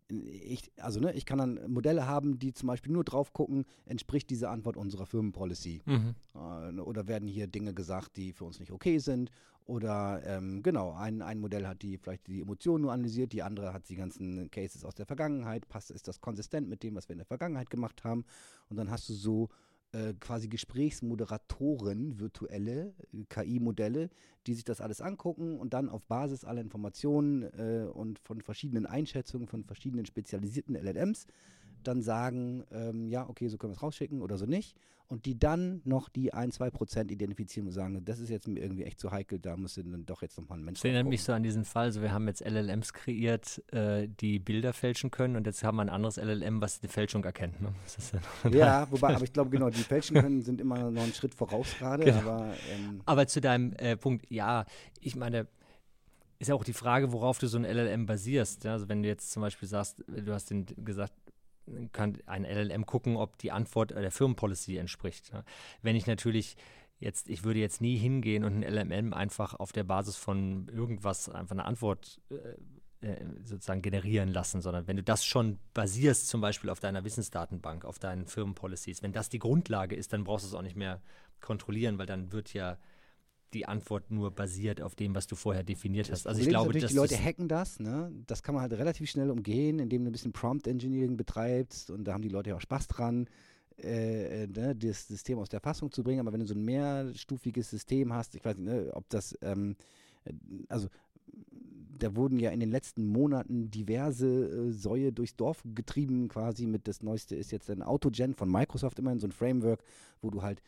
ich, 0.09 0.71
also 0.77 0.99
ne, 0.99 1.13
ich 1.13 1.25
kann 1.25 1.37
dann 1.37 1.59
Modelle 1.71 2.07
haben, 2.07 2.39
die 2.39 2.53
zum 2.53 2.67
Beispiel 2.67 2.91
nur 2.91 3.03
drauf 3.03 3.33
gucken, 3.33 3.65
entspricht 3.85 4.29
diese 4.29 4.49
Antwort 4.49 4.77
unserer 4.77 5.05
Firmenpolicy. 5.05 5.81
Mhm. 5.85 6.15
Äh, 6.35 6.79
oder 6.79 7.07
werden 7.07 7.27
hier 7.27 7.47
Dinge 7.47 7.73
gesagt, 7.73 8.17
die 8.17 8.33
für 8.33 8.45
uns 8.45 8.59
nicht 8.59 8.71
okay 8.71 8.99
sind. 8.99 9.31
Oder 9.65 10.21
ähm, 10.25 10.63
genau, 10.63 10.93
ein, 10.93 11.21
ein 11.21 11.39
Modell 11.39 11.67
hat 11.67 11.81
die 11.81 11.97
vielleicht 11.97 12.27
die 12.27 12.41
Emotionen 12.41 12.83
nur 12.83 12.93
analysiert, 12.93 13.33
die 13.33 13.43
andere 13.43 13.73
hat 13.73 13.89
die 13.89 13.95
ganzen 13.95 14.49
Cases 14.49 14.85
aus 14.85 14.95
der 14.95 15.05
Vergangenheit. 15.05 15.67
Passt, 15.67 15.91
ist 15.91 16.07
das 16.07 16.21
konsistent 16.21 16.69
mit 16.69 16.83
dem, 16.83 16.95
was 16.95 17.09
wir 17.09 17.13
in 17.13 17.19
der 17.19 17.25
Vergangenheit 17.25 17.69
gemacht 17.69 18.05
haben? 18.05 18.23
Und 18.69 18.77
dann 18.77 18.89
hast 18.89 19.09
du 19.09 19.13
so 19.13 19.49
äh, 19.93 20.13
quasi 20.19 20.47
Gesprächsmoderatoren, 20.47 22.19
virtuelle 22.19 22.93
äh, 23.13 23.23
KI-Modelle, 23.29 24.09
die 24.45 24.53
sich 24.53 24.63
das 24.63 24.81
alles 24.81 25.01
angucken 25.01 25.59
und 25.59 25.73
dann 25.73 25.89
auf 25.89 26.03
Basis 26.03 26.43
aller 26.43 26.61
Informationen 26.61 27.43
äh, 27.43 27.87
und 27.91 28.19
von 28.19 28.41
verschiedenen 28.41 28.85
Einschätzungen 28.85 29.47
von 29.47 29.63
verschiedenen 29.63 30.05
spezialisierten 30.05 30.75
LLMs 30.75 31.27
dann 31.83 32.01
sagen, 32.01 32.65
ähm, 32.71 33.07
ja, 33.07 33.27
okay, 33.29 33.47
so 33.47 33.57
können 33.57 33.71
wir 33.71 33.77
es 33.77 33.83
rausschicken 33.83 34.21
oder 34.21 34.37
so 34.37 34.45
nicht. 34.45 34.75
Und 35.09 35.25
die 35.25 35.39
dann 35.39 35.81
noch 35.85 36.09
die 36.09 36.33
ein, 36.33 36.51
zwei 36.51 36.69
Prozent 36.69 37.11
identifizieren 37.11 37.67
und 37.67 37.73
sagen, 37.73 38.03
das 38.03 38.19
ist 38.19 38.29
jetzt 38.29 38.45
mir 38.45 38.59
irgendwie 38.59 38.83
echt 38.83 38.99
zu 38.99 39.09
heikel, 39.09 39.39
da 39.39 39.55
müsste 39.55 39.81
dann 39.81 40.05
doch 40.05 40.21
jetzt 40.21 40.37
nochmal 40.37 40.57
ein 40.57 40.65
Mensch 40.65 40.79
Das 40.79 40.85
erinnert 40.85 41.07
mich 41.07 41.23
so 41.23 41.31
an 41.31 41.43
diesen 41.43 41.63
Fall, 41.63 41.93
so 41.93 42.01
wir 42.01 42.11
haben 42.11 42.27
jetzt 42.27 42.45
LLMs 42.45 42.91
kreiert, 42.91 43.63
äh, 43.71 44.09
die 44.09 44.39
Bilder 44.39 44.73
fälschen 44.73 45.09
können 45.09 45.37
und 45.37 45.47
jetzt 45.47 45.63
haben 45.63 45.77
wir 45.77 45.83
ein 45.83 45.89
anderes 45.89 46.17
LLM, 46.17 46.59
was 46.59 46.81
die 46.81 46.89
Fälschung 46.89 47.23
erkennt. 47.23 47.61
Ne? 47.61 47.73
Ja, 48.43 48.49
ja, 48.49 48.87
wobei, 48.91 49.15
aber 49.15 49.23
ich 49.23 49.31
glaube 49.31 49.49
genau, 49.49 49.69
die 49.69 49.79
fälschen 49.79 50.17
können, 50.21 50.41
sind 50.41 50.59
immer 50.59 50.91
noch 50.91 51.03
einen 51.03 51.13
Schritt 51.13 51.33
voraus 51.33 51.73
gerade. 51.79 52.03
Genau. 52.03 52.17
Aber, 52.17 52.53
ähm, 52.69 53.01
aber 53.05 53.27
zu 53.27 53.39
deinem 53.39 53.71
äh, 53.77 53.95
Punkt, 53.95 54.25
ja, 54.29 54.65
ich 54.99 55.15
meine, 55.15 55.47
ist 56.39 56.49
ja 56.49 56.55
auch 56.55 56.63
die 56.63 56.73
Frage, 56.73 57.13
worauf 57.13 57.39
du 57.39 57.47
so 57.47 57.57
ein 57.57 57.63
LLM 57.63 58.05
basierst. 58.05 58.63
Ja? 58.63 58.73
Also 58.73 58.89
wenn 58.89 59.01
du 59.03 59.09
jetzt 59.09 59.31
zum 59.31 59.41
Beispiel 59.41 59.67
sagst, 59.67 60.03
du 60.07 60.33
hast 60.33 60.49
den 60.49 60.65
gesagt, 60.65 61.13
kann 61.91 62.17
ein 62.25 62.43
LLM 62.43 62.85
gucken, 62.85 63.17
ob 63.17 63.37
die 63.37 63.51
Antwort 63.51 63.91
der 63.91 64.11
Firmenpolicy 64.11 64.77
entspricht. 64.77 65.31
Wenn 65.81 65.95
ich 65.95 66.07
natürlich 66.07 66.57
jetzt, 66.99 67.29
ich 67.29 67.43
würde 67.43 67.59
jetzt 67.59 67.81
nie 67.81 67.97
hingehen 67.97 68.43
und 68.43 68.63
ein 68.63 68.63
LLM 68.63 69.13
einfach 69.13 69.53
auf 69.53 69.71
der 69.71 69.83
Basis 69.83 70.15
von 70.15 70.67
irgendwas 70.69 71.29
einfach 71.29 71.55
eine 71.55 71.65
Antwort 71.65 72.21
äh, 72.29 73.05
äh, 73.05 73.23
sozusagen 73.43 73.83
generieren 73.83 74.29
lassen, 74.29 74.61
sondern 74.61 74.87
wenn 74.87 74.97
du 74.97 75.03
das 75.03 75.23
schon 75.23 75.59
basierst, 75.73 76.27
zum 76.27 76.41
Beispiel 76.41 76.71
auf 76.71 76.79
deiner 76.79 77.03
Wissensdatenbank, 77.03 77.85
auf 77.85 77.99
deinen 77.99 78.25
Firmenpolicies, 78.25 79.03
wenn 79.03 79.13
das 79.13 79.29
die 79.29 79.39
Grundlage 79.39 79.95
ist, 79.95 80.13
dann 80.13 80.23
brauchst 80.23 80.45
du 80.45 80.49
es 80.49 80.55
auch 80.55 80.63
nicht 80.63 80.75
mehr 80.75 81.01
kontrollieren, 81.39 81.99
weil 81.99 82.07
dann 82.07 82.31
wird 82.31 82.53
ja 82.53 82.77
die 83.53 83.65
Antwort 83.65 84.11
nur 84.11 84.31
basiert 84.31 84.81
auf 84.81 84.95
dem, 84.95 85.15
was 85.15 85.27
du 85.27 85.35
vorher 85.35 85.63
definiert 85.63 86.11
hast. 86.11 86.27
Also 86.27 86.41
ich 86.41 86.49
glaube, 86.49 86.73
dass 86.73 86.91
die 86.91 86.97
Leute 86.97 87.17
hacken 87.17 87.47
das, 87.47 87.79
ne? 87.79 88.11
Das 88.27 88.43
kann 88.43 88.55
man 88.55 88.61
halt 88.61 88.73
relativ 88.73 89.09
schnell 89.09 89.29
umgehen, 89.29 89.79
indem 89.79 90.03
du 90.03 90.09
ein 90.09 90.11
bisschen 90.11 90.33
Prompt 90.33 90.67
Engineering 90.67 91.17
betreibst 91.17 91.89
und 91.89 92.03
da 92.03 92.13
haben 92.13 92.21
die 92.21 92.29
Leute 92.29 92.49
ja 92.51 92.55
auch 92.57 92.61
Spaß 92.61 92.87
dran, 92.87 93.27
äh, 93.81 94.43
äh, 94.43 94.47
ne, 94.47 94.75
das 94.75 95.07
System 95.07 95.37
aus 95.39 95.49
der 95.49 95.59
Fassung 95.59 95.91
zu 95.91 96.03
bringen. 96.03 96.19
Aber 96.19 96.33
wenn 96.33 96.39
du 96.39 96.47
so 96.47 96.55
ein 96.55 96.65
mehrstufiges 96.65 97.69
System 97.69 98.11
hast, 98.11 98.35
ich 98.35 98.43
weiß 98.43 98.57
nicht, 98.57 98.67
ne, 98.67 98.91
ob 98.93 99.07
das, 99.09 99.37
ähm, 99.41 99.75
äh, 100.25 100.33
also 100.67 100.87
da 101.99 102.15
wurden 102.15 102.39
ja 102.39 102.51
in 102.51 102.59
den 102.59 102.71
letzten 102.71 103.07
Monaten 103.07 103.71
diverse 103.71 104.27
äh, 104.27 104.71
Säue 104.71 105.11
durchs 105.11 105.35
Dorf 105.35 105.63
getrieben, 105.75 106.27
quasi 106.27 106.65
mit 106.65 106.87
das 106.87 107.01
Neueste 107.01 107.35
ist 107.35 107.51
jetzt 107.51 107.69
ein 107.69 107.83
Autogen 107.83 108.33
von 108.33 108.51
Microsoft, 108.51 108.99
immerhin 108.99 109.19
so 109.19 109.27
ein 109.27 109.31
Framework, 109.31 109.83
wo 110.21 110.29
du 110.29 110.41
halt 110.41 110.61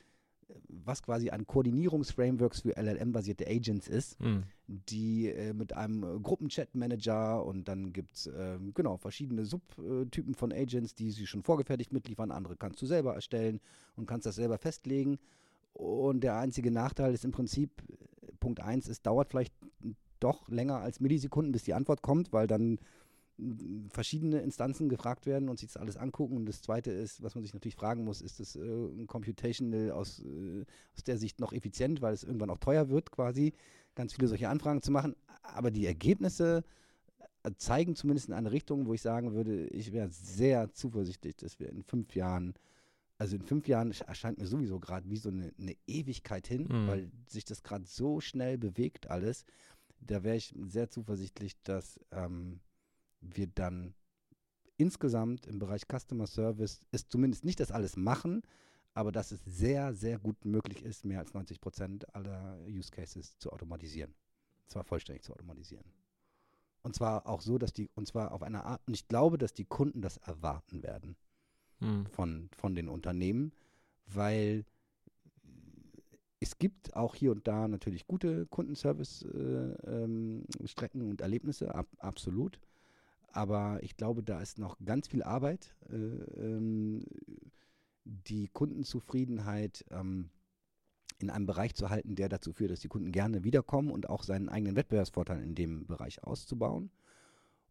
was 0.68 1.04
quasi 1.04 1.30
ein 1.30 1.45
Koordinierungsframeworks 1.45 2.62
für 2.62 2.76
LLM-basierte 2.76 3.47
Agents 3.47 3.88
ist, 3.88 4.20
mhm. 4.20 4.43
die 4.68 5.30
äh, 5.30 5.54
mit 5.54 5.74
einem 5.74 6.04
äh, 6.04 6.20
Gruppenchat-Manager 6.20 7.45
und 7.45 7.68
dann 7.68 7.93
gibt 7.93 8.16
es 8.16 8.28
äh, 8.28 8.58
genau 8.74 8.97
verschiedene 8.97 9.45
Subtypen 9.45 10.34
von 10.36 10.52
Agents, 10.52 10.95
die 10.95 11.12
sie 11.12 11.28
schon 11.28 11.43
vorgefertigt 11.43 11.93
mitliefern. 11.93 12.32
Andere 12.32 12.56
kannst 12.56 12.82
du 12.82 12.86
selber 12.86 13.14
erstellen 13.14 13.60
und 13.95 14.08
kannst 14.08 14.26
das 14.26 14.36
selber 14.36 14.58
festlegen. 14.58 15.20
Und 15.74 16.22
der 16.22 16.38
einzige 16.38 16.72
Nachteil 16.72 17.14
ist 17.14 17.26
im 17.26 17.32
Prinzip, 17.32 17.72
Punkt 18.39 18.60
1, 18.60 18.88
es 18.88 19.02
dauert 19.02 19.30
vielleicht 19.30 19.54
doch 20.20 20.50
länger 20.50 20.80
als 20.80 21.00
Millisekunden, 21.00 21.52
bis 21.52 21.64
die 21.64 21.74
Antwort 21.74 22.02
kommt, 22.02 22.34
weil 22.34 22.47
dann 22.47 22.80
verschiedene 23.90 24.40
Instanzen 24.40 24.90
gefragt 24.90 25.26
werden 25.26 25.50
und 25.50 25.60
sich 25.60 25.72
das 25.72 25.82
alles 25.82 25.98
angucken. 25.98 26.36
Und 26.36 26.46
das 26.46 26.62
Zweite 26.62 26.92
ist, 26.92 27.24
was 27.24 27.36
man 27.36 27.44
sich 27.44 27.54
natürlich 27.54 27.76
fragen 27.76 28.04
muss, 28.04 28.22
ist 28.22 28.40
das 28.40 28.56
äh, 28.56 29.06
computational 29.08 29.92
aus, 29.92 30.20
äh, 30.20 30.66
aus 30.96 31.04
der 31.04 31.18
Sicht 31.18 31.40
noch 31.40 31.54
effizient, 31.54 32.02
weil 32.02 32.14
es 32.14 32.24
irgendwann 32.24 32.50
auch 32.50 32.58
teuer 32.58 32.90
wird, 32.90 33.12
quasi 33.12 33.54
ganz 33.96 34.14
viele 34.14 34.28
solche 34.28 34.50
Anfragen 34.50 34.82
zu 34.82 34.92
machen. 34.92 35.16
Aber 35.42 35.72
die 35.72 35.86
Ergebnisse 35.86 36.64
äh, 37.44 37.52
zeigen 37.58 37.96
zumindest 37.96 38.28
in 38.28 38.34
eine 38.34 38.52
Richtung, 38.52 38.86
wo 38.86 38.94
ich 38.94 39.02
sagen 39.02 39.34
würde, 39.34 39.68
ich 39.68 39.92
wäre 39.94 40.10
sehr 40.10 40.72
zuversichtlich, 40.74 41.36
dass 41.38 41.60
wir 41.60 41.70
in 41.70 41.84
fünf 41.84 42.16
Jahren 42.16 42.54
also 43.18 43.36
in 43.36 43.42
fünf 43.42 43.68
Jahren 43.68 43.92
erscheint 44.08 44.38
mir 44.38 44.48
sowieso 44.48 44.80
gerade 44.80 45.10
wie 45.10 45.18
so 45.18 45.28
eine, 45.28 45.52
eine, 45.60 45.76
Ewigkeit 45.88 46.48
hin, 46.48 46.70
mhm. 46.72 46.88
weil 46.88 47.12
sich 47.28 47.44
das 47.44 47.64
gerade 47.64 47.84
so 47.86 48.22
schnell 48.22 48.58
bewegt 48.58 49.10
alles. 49.10 49.44
Da 50.00 50.24
wäre 50.24 50.38
ich 50.38 50.56
sehr 50.70 50.90
zuversichtlich, 50.90 51.62
dass 51.64 52.00
ähm, 52.14 52.62
wir 53.22 53.47
dann 53.47 53.93
insgesamt 54.78 55.45
im 55.45 55.59
Bereich 55.59 55.84
Customer 55.88 56.28
Service 56.28 56.82
ist 56.91 57.11
zumindest 57.11 57.45
nicht 57.45 57.59
das 57.59 57.72
alles 57.72 57.97
machen, 57.97 58.41
aber 58.93 59.11
dass 59.11 59.32
es 59.32 59.43
sehr, 59.45 59.93
sehr 59.93 60.20
gut 60.20 60.45
möglich 60.45 60.84
ist, 60.84 61.05
mehr 61.05 61.20
als 61.20 61.34
90 61.34 61.61
Prozent 61.61 62.15
aller 62.15 62.59
Use 62.67 62.91
Cases 62.91 63.38
zu 63.38 63.51
automatisieren. 63.51 64.15
Zwar 64.67 64.84
vollständig 64.84 65.24
zu 65.24 65.34
automatisieren. 65.34 65.86
Und 66.82 66.95
zwar 66.95 67.28
auch 67.28 67.41
so, 67.41 67.57
dass 67.57 67.74
die, 67.74 67.89
und 67.95 68.07
zwar 68.07 68.32
auf 68.32 68.41
eine 68.41 68.63
Art, 68.63 68.82
und 68.88 68.93
ich 68.93 69.07
glaube, 69.07 69.38
dass 69.38 69.53
die 69.53 69.65
Kunden 69.65 70.01
das 70.01 70.17
erwarten 70.17 70.82
werden 70.82 71.17
hm. 71.80 72.05
von, 72.07 72.49
von 72.55 72.74
den 72.74 72.88
Unternehmen, 72.88 73.51
weil 74.05 74.65
es 76.39 76.57
gibt 76.57 76.95
auch 76.95 77.15
hier 77.15 77.32
und 77.32 77.47
da 77.47 77.67
natürlich 77.67 78.07
gute 78.07 78.45
Kundenservice-Strecken 78.47 81.01
äh, 81.01 81.03
ähm, 81.03 81.09
und 81.09 81.22
Erlebnisse, 81.22 81.76
ab, 81.76 81.88
absolut. 81.97 82.59
Aber 83.32 83.80
ich 83.82 83.96
glaube, 83.96 84.24
da 84.24 84.42
ist 84.42 84.58
noch 84.58 84.78
ganz 84.84 85.08
viel 85.08 85.24
Arbeit, 85.24 85.76
äh, 85.90 85.96
ähm, 85.96 87.06
die 88.04 88.48
Kundenzufriedenheit 88.48 89.86
ähm, 89.92 90.30
in 91.20 91.30
einem 91.30 91.46
Bereich 91.46 91.76
zu 91.76 91.90
halten, 91.90 92.16
der 92.16 92.30
dazu 92.30 92.54
führt, 92.54 92.72
dass 92.72 92.80
die 92.80 92.88
Kunden 92.88 93.12
gerne 93.12 93.44
wiederkommen 93.44 93.92
und 93.92 94.10
auch 94.10 94.24
seinen 94.24 94.50
eigenen 94.50 94.76
Wettbewerbsvorteil 94.76 95.44
in 95.44 95.54
dem 95.54 95.86
Bereich 95.86 96.24
auszubauen. 96.24 96.92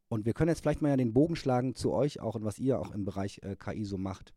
Und 0.09 0.27
wir 0.27 0.33
können 0.33 0.49
jetzt 0.49 0.61
vielleicht 0.61 0.83
mal 0.83 0.91
ja 0.91 0.97
den 0.97 1.13
Bogen 1.13 1.37
schlagen 1.37 1.75
zu 1.75 1.93
euch 1.93 2.21
auch 2.21 2.35
und 2.35 2.45
was 2.45 2.59
ihr 2.59 2.79
auch 2.79 2.93
im 2.93 3.05
Bereich 3.05 3.41
äh, 3.43 3.57
KI 3.57 3.85
so 3.85 3.99
macht. 3.99 4.33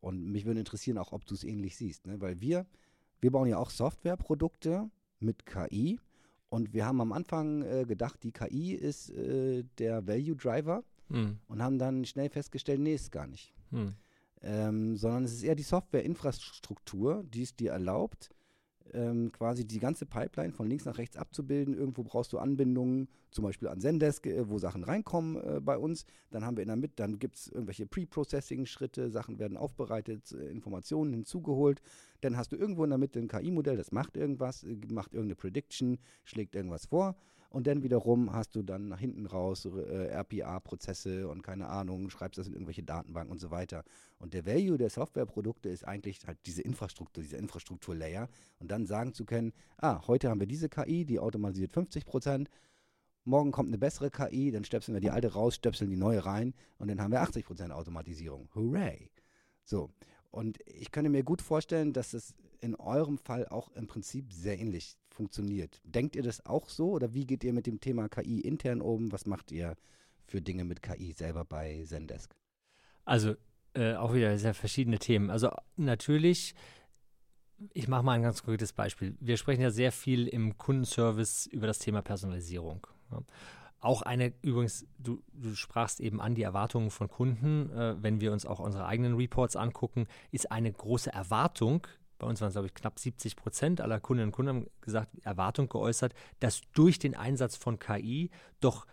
Und 0.00 0.30
mich 0.30 0.46
würde 0.46 0.60
interessieren 0.60 0.98
auch, 0.98 1.12
ob 1.12 1.24
du 1.26 1.34
es 1.34 1.44
ähnlich 1.44 1.76
siehst, 1.76 2.06
ne? 2.06 2.20
weil 2.20 2.40
wir, 2.40 2.66
wir 3.20 3.30
bauen 3.30 3.48
ja 3.48 3.58
auch 3.58 3.70
Softwareprodukte 3.70 4.90
mit 5.18 5.46
KI 5.46 6.00
und 6.50 6.74
wir 6.74 6.84
haben 6.84 7.00
am 7.00 7.12
Anfang 7.12 7.62
äh, 7.62 7.84
gedacht, 7.86 8.22
die 8.22 8.32
KI 8.32 8.74
ist 8.74 9.10
äh, 9.10 9.64
der 9.78 10.06
Value 10.06 10.36
Driver 10.36 10.84
mhm. 11.08 11.38
und 11.48 11.62
haben 11.62 11.78
dann 11.78 12.04
schnell 12.04 12.28
festgestellt, 12.28 12.80
nee, 12.80 12.94
ist 12.94 13.12
gar 13.12 13.26
nicht. 13.26 13.54
Mhm. 13.70 13.94
Ähm, 14.42 14.96
sondern 14.96 15.24
es 15.24 15.32
ist 15.32 15.42
eher 15.42 15.54
die 15.54 15.62
Softwareinfrastruktur, 15.62 17.24
die 17.24 17.42
es 17.42 17.54
dir 17.54 17.72
erlaubt, 17.72 18.30
ähm, 18.94 19.32
quasi 19.32 19.64
die 19.66 19.78
ganze 19.78 20.06
Pipeline 20.06 20.52
von 20.52 20.66
links 20.66 20.84
nach 20.84 20.98
rechts 20.98 21.16
abzubilden. 21.16 21.74
Irgendwo 21.74 22.02
brauchst 22.02 22.32
du 22.32 22.38
Anbindungen, 22.38 23.08
zum 23.30 23.44
Beispiel 23.44 23.68
an 23.68 23.80
Zendesk, 23.80 24.26
äh, 24.26 24.48
wo 24.48 24.58
Sachen 24.58 24.84
reinkommen 24.84 25.36
äh, 25.36 25.60
bei 25.60 25.78
uns. 25.78 26.04
Dann 26.30 26.44
haben 26.44 26.56
wir 26.56 26.62
in 26.62 26.68
der 26.68 26.76
Mitte, 26.76 26.94
dann 26.96 27.18
gibt 27.18 27.36
es 27.36 27.48
irgendwelche 27.48 27.86
Pre-Processing-Schritte, 27.86 29.10
Sachen 29.10 29.38
werden 29.38 29.56
aufbereitet, 29.56 30.32
äh, 30.32 30.50
Informationen 30.50 31.12
hinzugeholt. 31.12 31.80
Dann 32.20 32.36
hast 32.36 32.52
du 32.52 32.56
irgendwo 32.56 32.84
in 32.84 32.90
der 32.90 32.98
Mitte 32.98 33.18
ein 33.18 33.28
KI-Modell, 33.28 33.76
das 33.76 33.92
macht 33.92 34.16
irgendwas, 34.16 34.64
äh, 34.64 34.76
macht 34.90 35.14
irgendeine 35.14 35.36
Prediction, 35.36 35.98
schlägt 36.24 36.54
irgendwas 36.54 36.86
vor. 36.86 37.16
Und 37.50 37.66
dann 37.66 37.82
wiederum 37.82 38.32
hast 38.32 38.54
du 38.54 38.62
dann 38.62 38.88
nach 38.88 39.00
hinten 39.00 39.26
raus 39.26 39.64
äh, 39.64 40.06
RPA-Prozesse 40.06 41.28
und 41.28 41.42
keine 41.42 41.66
Ahnung, 41.66 42.08
schreibst 42.08 42.38
das 42.38 42.46
in 42.46 42.52
irgendwelche 42.52 42.84
Datenbanken 42.84 43.32
und 43.32 43.40
so 43.40 43.50
weiter. 43.50 43.82
Und 44.20 44.34
der 44.34 44.46
Value 44.46 44.78
der 44.78 44.88
Softwareprodukte 44.88 45.68
ist 45.68 45.84
eigentlich 45.84 46.24
halt 46.28 46.38
diese 46.46 46.62
Infrastruktur, 46.62 47.24
dieser 47.24 47.38
Infrastrukturlayer. 47.38 48.28
Und 48.60 48.70
dann 48.70 48.86
sagen 48.86 49.14
zu 49.14 49.24
können, 49.24 49.52
ah, 49.78 50.06
heute 50.06 50.30
haben 50.30 50.38
wir 50.38 50.46
diese 50.46 50.68
KI, 50.68 51.04
die 51.04 51.18
automatisiert 51.18 51.72
50 51.72 52.06
Prozent. 52.06 52.50
Morgen 53.24 53.50
kommt 53.50 53.68
eine 53.68 53.78
bessere 53.78 54.12
KI, 54.12 54.52
dann 54.52 54.64
stöpseln 54.64 54.94
wir 54.94 55.00
die 55.00 55.10
alte 55.10 55.32
raus, 55.32 55.56
stöpseln 55.56 55.90
die 55.90 55.96
neue 55.96 56.24
rein 56.24 56.54
und 56.78 56.86
dann 56.86 57.00
haben 57.00 57.10
wir 57.10 57.20
80 57.20 57.44
Prozent 57.44 57.72
Automatisierung. 57.72 58.48
Hooray! 58.54 59.10
So. 59.64 59.90
Und 60.30 60.60
ich 60.66 60.92
könnte 60.92 61.10
mir 61.10 61.24
gut 61.24 61.42
vorstellen, 61.42 61.92
dass 61.92 62.14
es 62.14 62.32
in 62.60 62.76
eurem 62.76 63.18
Fall 63.18 63.48
auch 63.48 63.72
im 63.72 63.88
Prinzip 63.88 64.32
sehr 64.32 64.58
ähnlich 64.60 64.99
funktioniert. 65.14 65.80
Denkt 65.84 66.16
ihr 66.16 66.22
das 66.22 66.44
auch 66.46 66.68
so 66.68 66.90
oder 66.90 67.14
wie 67.14 67.26
geht 67.26 67.44
ihr 67.44 67.52
mit 67.52 67.66
dem 67.66 67.80
Thema 67.80 68.08
KI 68.08 68.40
intern 68.40 68.80
um? 68.80 69.12
Was 69.12 69.26
macht 69.26 69.52
ihr 69.52 69.76
für 70.26 70.40
Dinge 70.40 70.64
mit 70.64 70.82
KI 70.82 71.12
selber 71.12 71.44
bei 71.44 71.84
Zendesk? 71.86 72.34
Also 73.04 73.34
äh, 73.74 73.94
auch 73.94 74.14
wieder 74.14 74.36
sehr 74.38 74.54
verschiedene 74.54 74.98
Themen. 74.98 75.30
Also 75.30 75.50
natürlich, 75.76 76.54
ich 77.72 77.88
mache 77.88 78.02
mal 78.02 78.12
ein 78.12 78.22
ganz 78.22 78.42
konkretes 78.42 78.72
Beispiel. 78.72 79.16
Wir 79.20 79.36
sprechen 79.36 79.62
ja 79.62 79.70
sehr 79.70 79.92
viel 79.92 80.26
im 80.26 80.56
Kundenservice 80.58 81.46
über 81.46 81.66
das 81.66 81.78
Thema 81.78 82.02
Personalisierung. 82.02 82.86
Ja. 83.10 83.22
Auch 83.82 84.02
eine, 84.02 84.34
übrigens, 84.42 84.86
du, 84.98 85.22
du, 85.32 85.54
sprachst 85.54 86.00
eben 86.00 86.20
an 86.20 86.34
die 86.34 86.42
Erwartungen 86.42 86.90
von 86.90 87.08
Kunden, 87.08 87.70
äh, 87.70 87.96
wenn 88.02 88.20
wir 88.20 88.32
uns 88.32 88.44
auch 88.44 88.60
unsere 88.60 88.84
eigenen 88.84 89.16
Reports 89.16 89.56
angucken, 89.56 90.06
ist 90.30 90.52
eine 90.52 90.70
große 90.70 91.10
Erwartung 91.10 91.86
bei 92.20 92.26
uns 92.26 92.40
waren 92.40 92.48
es, 92.48 92.54
glaube 92.54 92.66
ich, 92.66 92.74
knapp 92.74 92.98
70 92.98 93.34
Prozent 93.34 93.80
aller 93.80 93.98
Kundinnen 93.98 94.28
und 94.28 94.32
Kunden 94.32 94.48
haben 94.50 94.66
gesagt, 94.82 95.10
Erwartung 95.22 95.68
geäußert, 95.68 96.14
dass 96.38 96.60
durch 96.74 96.98
den 96.98 97.16
Einsatz 97.16 97.56
von 97.56 97.78
KI 97.78 98.30
doch 98.60 98.86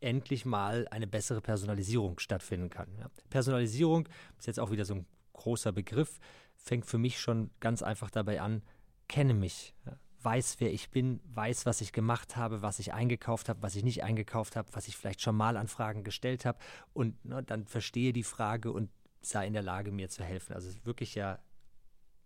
endlich 0.00 0.44
mal 0.44 0.88
eine 0.90 1.06
bessere 1.06 1.40
Personalisierung 1.40 2.18
stattfinden 2.18 2.70
kann. 2.70 2.88
Ja. 2.98 3.08
Personalisierung 3.30 4.08
ist 4.38 4.46
jetzt 4.46 4.58
auch 4.58 4.70
wieder 4.70 4.84
so 4.84 4.94
ein 4.94 5.06
großer 5.34 5.70
Begriff, 5.70 6.18
fängt 6.56 6.86
für 6.86 6.98
mich 6.98 7.20
schon 7.20 7.50
ganz 7.60 7.82
einfach 7.82 8.10
dabei 8.10 8.40
an, 8.40 8.62
kenne 9.06 9.34
mich, 9.34 9.74
ja. 9.86 9.96
weiß, 10.22 10.56
wer 10.58 10.72
ich 10.72 10.90
bin, 10.90 11.20
weiß, 11.26 11.66
was 11.66 11.82
ich 11.82 11.92
gemacht 11.92 12.36
habe, 12.36 12.62
was 12.62 12.78
ich 12.78 12.94
eingekauft 12.94 13.48
habe, 13.48 13.62
was 13.62 13.76
ich 13.76 13.84
nicht 13.84 14.02
eingekauft 14.02 14.56
habe, 14.56 14.68
was 14.72 14.88
ich 14.88 14.96
vielleicht 14.96 15.20
schon 15.20 15.36
mal 15.36 15.56
an 15.56 15.68
Fragen 15.68 16.04
gestellt 16.04 16.46
habe 16.46 16.58
und 16.94 17.22
ne, 17.24 17.42
dann 17.42 17.66
verstehe 17.66 18.12
die 18.12 18.24
Frage 18.24 18.72
und 18.72 18.90
sei 19.20 19.46
in 19.46 19.52
der 19.52 19.62
Lage, 19.62 19.92
mir 19.92 20.08
zu 20.08 20.24
helfen. 20.24 20.54
Also 20.54 20.70
wirklich 20.84 21.14
ja 21.14 21.38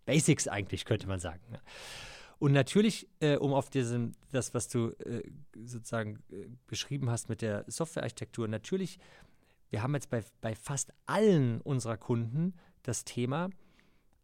Basics 0.07 0.47
eigentlich, 0.47 0.85
könnte 0.85 1.05
man 1.05 1.19
sagen. 1.19 1.43
Und 2.39 2.53
natürlich, 2.53 3.07
äh, 3.19 3.35
um 3.35 3.53
auf 3.53 3.69
diesen, 3.69 4.15
das, 4.31 4.53
was 4.53 4.69
du 4.69 4.89
äh, 5.05 5.21
sozusagen 5.53 6.23
äh, 6.31 6.47
beschrieben 6.65 7.09
hast 7.09 7.29
mit 7.29 7.41
der 7.41 7.65
Softwarearchitektur, 7.67 8.47
natürlich, 8.47 8.99
wir 9.69 9.83
haben 9.83 9.93
jetzt 9.95 10.09
bei, 10.09 10.23
bei 10.39 10.55
fast 10.55 10.93
allen 11.07 11.61
unserer 11.61 11.97
Kunden 11.97 12.53
das 12.83 13.03
Thema, 13.03 13.49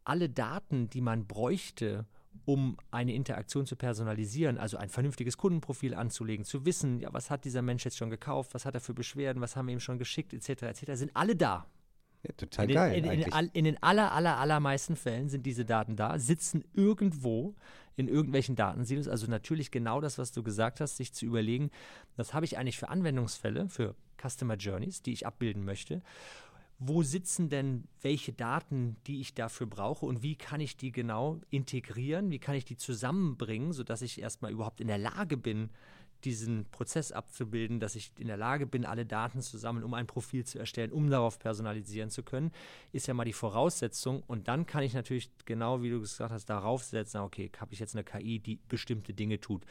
alle 0.05 0.29
Daten, 0.29 0.89
die 0.89 1.01
man 1.01 1.27
bräuchte, 1.27 2.05
um 2.45 2.77
eine 2.89 3.13
Interaktion 3.13 3.65
zu 3.65 3.75
personalisieren, 3.75 4.57
also 4.57 4.77
ein 4.77 4.89
vernünftiges 4.89 5.37
Kundenprofil 5.37 5.95
anzulegen, 5.95 6.45
zu 6.45 6.65
wissen, 6.65 6.99
ja, 6.99 7.11
was 7.11 7.29
hat 7.29 7.43
dieser 7.45 7.61
Mensch 7.61 7.83
jetzt 7.83 7.97
schon 7.97 8.09
gekauft, 8.09 8.53
was 8.53 8.65
hat 8.65 8.75
er 8.75 8.81
für 8.81 8.93
Beschwerden, 8.93 9.41
was 9.41 9.55
haben 9.55 9.67
wir 9.67 9.73
ihm 9.73 9.79
schon 9.79 9.97
geschickt, 9.97 10.33
etc., 10.33 10.63
etc., 10.63 10.91
sind 10.93 11.11
alle 11.13 11.35
da. 11.35 11.67
Ja, 12.23 12.31
total 12.37 12.65
in 12.65 12.69
den, 12.69 12.75
geil. 12.75 12.97
In, 12.97 13.05
in, 13.05 13.49
in, 13.53 13.65
den 13.65 13.83
aller, 13.83 14.13
aller, 14.13 14.37
allermeisten 14.37 14.95
Fällen 14.95 15.29
sind 15.29 15.45
diese 15.45 15.65
Daten 15.65 15.95
da, 15.95 16.17
sitzen 16.19 16.63
irgendwo 16.73 17.55
in 17.95 18.07
irgendwelchen 18.07 18.55
Datensilos. 18.55 19.07
Also 19.07 19.27
natürlich 19.27 19.71
genau 19.71 20.01
das, 20.01 20.17
was 20.17 20.31
du 20.31 20.41
gesagt 20.41 20.79
hast, 20.79 20.97
sich 20.97 21.13
zu 21.13 21.25
überlegen, 21.25 21.69
was 22.15 22.33
habe 22.33 22.45
ich 22.45 22.57
eigentlich 22.57 22.77
für 22.77 22.89
Anwendungsfälle, 22.89 23.67
für 23.67 23.95
Customer 24.21 24.55
Journeys, 24.55 25.01
die 25.01 25.13
ich 25.13 25.27
abbilden 25.27 25.65
möchte. 25.65 26.01
Wo 26.79 27.03
sitzen 27.03 27.49
denn 27.49 27.87
welche 28.01 28.33
Daten, 28.33 28.97
die 29.05 29.21
ich 29.21 29.33
dafür 29.33 29.67
brauche 29.67 30.05
und 30.05 30.23
wie 30.23 30.35
kann 30.35 30.59
ich 30.59 30.75
die 30.75 30.91
genau 30.91 31.39
integrieren? 31.49 32.31
Wie 32.31 32.39
kann 32.39 32.55
ich 32.55 32.65
die 32.65 32.77
zusammenbringen, 32.77 33.73
sodass 33.73 34.01
ich 34.01 34.19
erstmal 34.19 34.51
überhaupt 34.51 34.81
in 34.81 34.87
der 34.87 34.97
Lage 34.97 35.37
bin, 35.37 35.69
diesen 36.25 36.65
Prozess 36.71 37.11
abzubilden, 37.11 37.79
dass 37.79 37.95
ich 37.95 38.11
in 38.17 38.27
der 38.27 38.37
Lage 38.37 38.65
bin, 38.65 38.85
alle 38.85 39.05
Daten 39.05 39.41
zu 39.41 39.57
sammeln, 39.57 39.83
um 39.83 39.93
ein 39.93 40.07
Profil 40.07 40.45
zu 40.45 40.59
erstellen, 40.59 40.91
um 40.91 41.09
darauf 41.09 41.39
personalisieren 41.39 42.09
zu 42.09 42.23
können, 42.23 42.51
ist 42.91 43.07
ja 43.07 43.13
mal 43.13 43.25
die 43.25 43.33
Voraussetzung. 43.33 44.23
Und 44.27 44.47
dann 44.47 44.65
kann 44.65 44.83
ich 44.83 44.93
natürlich 44.93 45.31
genau, 45.45 45.81
wie 45.81 45.89
du 45.89 45.99
gesagt 45.99 46.31
hast, 46.31 46.45
darauf 46.45 46.83
setzen, 46.83 47.19
okay, 47.19 47.51
habe 47.57 47.73
ich 47.73 47.79
jetzt 47.79 47.95
eine 47.95 48.03
KI, 48.03 48.39
die 48.39 48.59
bestimmte 48.67 49.13
Dinge 49.13 49.39
tut. 49.39 49.65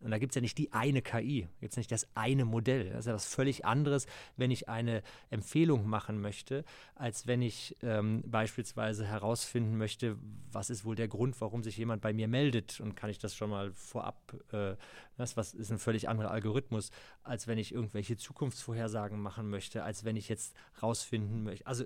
Und 0.00 0.10
da 0.10 0.18
gibt 0.18 0.32
es 0.32 0.34
ja 0.34 0.40
nicht 0.40 0.56
die 0.56 0.72
eine 0.72 1.02
KI, 1.02 1.46
es 1.60 1.76
nicht 1.76 1.92
das 1.92 2.06
eine 2.14 2.44
Modell. 2.44 2.90
Das 2.90 3.00
ist 3.00 3.06
ja 3.06 3.14
was 3.14 3.26
völlig 3.26 3.66
anderes, 3.66 4.06
wenn 4.36 4.50
ich 4.50 4.68
eine 4.68 5.02
Empfehlung 5.28 5.86
machen 5.86 6.20
möchte, 6.20 6.64
als 6.94 7.26
wenn 7.26 7.42
ich 7.42 7.76
ähm, 7.82 8.22
beispielsweise 8.26 9.06
herausfinden 9.06 9.76
möchte, 9.76 10.16
was 10.50 10.70
ist 10.70 10.84
wohl 10.84 10.96
der 10.96 11.08
Grund, 11.08 11.38
warum 11.40 11.62
sich 11.62 11.76
jemand 11.76 12.00
bei 12.00 12.14
mir 12.14 12.28
meldet. 12.28 12.80
Und 12.80 12.94
kann 12.94 13.10
ich 13.10 13.18
das 13.18 13.34
schon 13.34 13.50
mal 13.50 13.72
vorab, 13.72 14.34
äh, 14.52 14.76
das 15.18 15.36
was 15.36 15.52
ist 15.52 15.70
ein 15.70 15.78
völlig 15.78 16.08
anderer 16.08 16.30
Algorithmus, 16.30 16.90
als 17.22 17.46
wenn 17.46 17.58
ich 17.58 17.74
irgendwelche 17.74 18.16
Zukunftsvorhersagen 18.16 19.20
machen 19.20 19.50
möchte, 19.50 19.82
als 19.82 20.04
wenn 20.04 20.16
ich 20.16 20.30
jetzt 20.30 20.54
rausfinden 20.82 21.44
möchte. 21.44 21.66
Also 21.66 21.84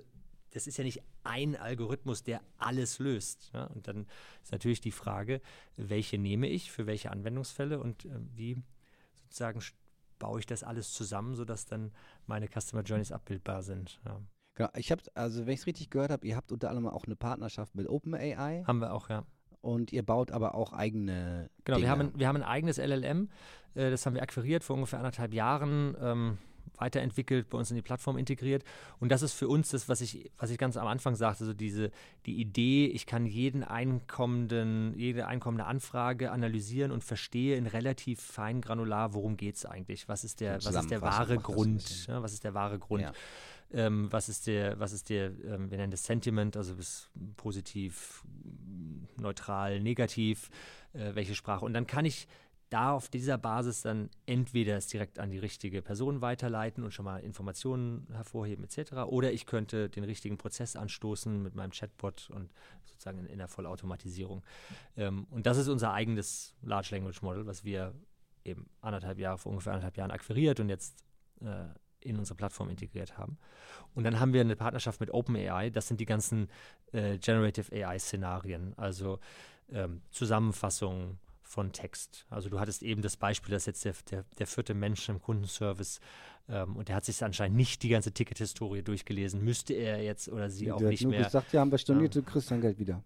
das 0.55 0.67
ist 0.67 0.77
ja 0.77 0.85
nicht 0.85 1.01
ein 1.25 1.57
Algorithmus, 1.57 2.23
der 2.23 2.41
alles 2.57 2.99
löst. 2.99 3.51
Ja? 3.53 3.65
Und 3.65 3.89
dann 3.89 4.07
ist 4.41 4.53
natürlich 4.53 4.79
die 4.79 4.91
Frage, 4.91 5.41
welche 5.75 6.17
nehme 6.17 6.47
ich 6.47 6.71
für 6.71 6.87
welche 6.87 7.11
Anwendungsfälle 7.11 7.77
und 7.79 8.05
äh, 8.05 8.09
wie 8.33 8.63
sozusagen 9.15 9.59
baue 10.17 10.39
ich 10.39 10.45
das 10.45 10.63
alles 10.63 10.93
zusammen, 10.93 11.35
sodass 11.35 11.65
dann 11.65 11.91
meine 12.25 12.47
Customer 12.47 12.83
Journeys 12.83 13.11
abbildbar 13.11 13.63
sind. 13.63 13.99
Ja. 14.05 14.21
Genau, 14.53 14.69
ich 14.77 14.91
habe, 14.91 15.01
also 15.13 15.45
wenn 15.45 15.53
ich 15.53 15.59
es 15.59 15.67
richtig 15.67 15.89
gehört 15.89 16.11
habe, 16.11 16.25
ihr 16.25 16.37
habt 16.37 16.53
unter 16.53 16.69
anderem 16.69 16.87
auch 16.87 17.03
eine 17.03 17.17
Partnerschaft 17.17 17.75
mit 17.75 17.89
OpenAI. 17.89 18.63
Haben 18.65 18.79
wir 18.79 18.93
auch, 18.93 19.09
ja. 19.09 19.25
Und 19.59 19.91
ihr 19.91 20.03
baut 20.03 20.31
aber 20.31 20.55
auch 20.55 20.71
eigene. 20.71 21.49
Genau, 21.65 21.77
Dinge. 21.77 21.87
Wir, 21.87 21.91
haben, 21.91 22.11
wir 22.15 22.27
haben 22.29 22.37
ein 22.37 22.43
eigenes 22.43 22.77
LLM. 22.77 23.29
Äh, 23.73 23.89
das 23.91 24.05
haben 24.05 24.13
wir 24.13 24.21
akquiriert 24.21 24.63
vor 24.63 24.75
ungefähr 24.75 24.99
anderthalb 24.99 25.33
Jahren. 25.33 25.97
Ähm, 25.99 26.37
weiterentwickelt, 26.79 27.49
bei 27.49 27.57
uns 27.57 27.69
in 27.69 27.75
die 27.75 27.81
Plattform 27.81 28.17
integriert. 28.17 28.63
Und 28.99 29.09
das 29.09 29.21
ist 29.21 29.33
für 29.33 29.47
uns 29.47 29.69
das, 29.69 29.89
was 29.89 30.01
ich, 30.01 30.31
was 30.37 30.49
ich 30.49 30.57
ganz 30.57 30.77
am 30.77 30.87
Anfang 30.87 31.15
sagte, 31.15 31.43
also 31.43 31.53
diese, 31.53 31.91
die 32.25 32.39
Idee, 32.39 32.87
ich 32.87 33.05
kann 33.05 33.25
jeden 33.25 33.63
einkommenden, 33.63 34.93
jede 34.97 35.27
einkommende 35.27 35.65
Anfrage 35.65 36.31
analysieren 36.31 36.91
und 36.91 37.03
verstehe 37.03 37.57
in 37.57 37.67
relativ 37.67 38.21
fein 38.21 38.61
granular, 38.61 39.13
worum 39.13 39.37
geht 39.37 39.55
es 39.55 39.65
eigentlich? 39.65 40.07
Was 40.07 40.23
ist 40.23 40.39
der, 40.39 40.55
was 40.55 40.75
ist 40.75 40.91
der 40.91 41.01
wahre 41.01 41.37
Grund? 41.37 42.07
Ja, 42.07 42.21
was 42.21 42.33
ist 42.33 42.43
der 42.43 42.53
wahre 42.53 42.79
Grund? 42.79 43.03
Ja. 43.03 43.13
Ähm, 43.73 44.11
was 44.11 44.29
ist 44.29 44.47
der, 44.47 44.79
was 44.79 44.93
ist 44.93 45.09
der, 45.09 45.25
ähm, 45.43 45.69
wir 45.71 45.77
nennen 45.77 45.91
das 45.91 46.05
Sentiment, 46.05 46.55
also 46.55 46.75
bis 46.75 47.09
positiv, 47.35 48.23
neutral, 49.17 49.79
negativ, 49.79 50.49
äh, 50.93 51.15
welche 51.15 51.35
Sprache. 51.35 51.65
Und 51.65 51.73
dann 51.73 51.87
kann 51.87 52.05
ich 52.05 52.27
da 52.75 52.91
auf 52.91 53.07
dieser 53.07 53.37
Basis 53.37 53.83
dann 53.83 54.09
entweder 54.25 54.75
es 54.75 54.87
direkt 54.87 55.17
an 55.17 55.31
die 55.31 55.37
richtige 55.37 55.81
Person 55.81 56.19
weiterleiten 56.19 56.83
und 56.83 56.91
schon 56.91 57.05
mal 57.05 57.23
Informationen 57.23 58.05
hervorheben 58.11 58.65
etc. 58.65 58.91
Oder 59.07 59.31
ich 59.31 59.45
könnte 59.45 59.87
den 59.87 60.03
richtigen 60.03 60.37
Prozess 60.37 60.75
anstoßen 60.75 61.41
mit 61.41 61.55
meinem 61.55 61.71
Chatbot 61.71 62.29
und 62.31 62.51
sozusagen 62.83 63.19
in, 63.19 63.27
in 63.27 63.37
der 63.37 63.47
Vollautomatisierung. 63.47 64.43
Ähm, 64.97 65.25
und 65.29 65.45
das 65.45 65.57
ist 65.57 65.69
unser 65.69 65.93
eigenes 65.93 66.53
Large 66.63 66.89
Language 66.91 67.21
Model, 67.21 67.45
was 67.45 67.63
wir 67.63 67.95
eben 68.43 68.69
anderthalb 68.81 69.19
Jahre, 69.19 69.37
vor 69.37 69.51
ungefähr 69.51 69.71
anderthalb 69.71 69.95
Jahren 69.95 70.11
akquiriert 70.11 70.59
und 70.59 70.67
jetzt 70.67 71.05
äh, 71.39 71.67
in 72.01 72.17
unsere 72.17 72.35
Plattform 72.35 72.69
integriert 72.69 73.17
haben. 73.17 73.37
Und 73.93 74.03
dann 74.03 74.19
haben 74.19 74.33
wir 74.33 74.41
eine 74.41 74.57
Partnerschaft 74.57 74.99
mit 74.99 75.11
OpenAI. 75.11 75.69
Das 75.69 75.87
sind 75.87 76.01
die 76.01 76.05
ganzen 76.05 76.49
äh, 76.91 77.19
Generative 77.19 77.73
AI-Szenarien, 77.73 78.73
also 78.75 79.19
ähm, 79.71 80.01
Zusammenfassungen, 80.11 81.19
von 81.55 81.71
Text. 81.71 82.25
Also 82.29 82.49
du 82.49 82.59
hattest 82.59 82.83
eben 82.83 83.01
das 83.01 83.15
Beispiel, 83.15 83.51
dass 83.51 83.65
jetzt 83.65 83.85
der, 83.85 83.93
der, 84.11 84.25
der 84.37 84.45
vierte 84.45 84.73
Mensch 84.73 85.07
im 85.07 85.21
Kundenservice 85.21 86.01
ähm, 86.49 86.75
und 86.75 86.89
der 86.89 86.97
hat 86.97 87.05
sich 87.05 87.23
anscheinend 87.23 87.55
nicht 87.55 87.81
die 87.81 87.87
ganze 87.87 88.11
Tickethistorie 88.11 88.83
durchgelesen. 88.83 89.41
Müsste 89.41 89.73
er 89.73 90.03
jetzt 90.03 90.27
oder 90.27 90.49
sie 90.49 90.65
ja, 90.65 90.73
auch 90.73 90.81
nicht 90.81 91.05
mehr. 91.05 91.19
Du 91.19 91.25
gesagt, 91.25 91.53
ja, 91.53 91.61
haben 91.61 91.71
wir 91.71 91.77
storniert, 91.77 92.13
ja. 92.13 92.21
du 92.21 92.27
kriegst 92.27 92.51
dein 92.51 92.59
Geld 92.59 92.77
wieder. 92.77 93.01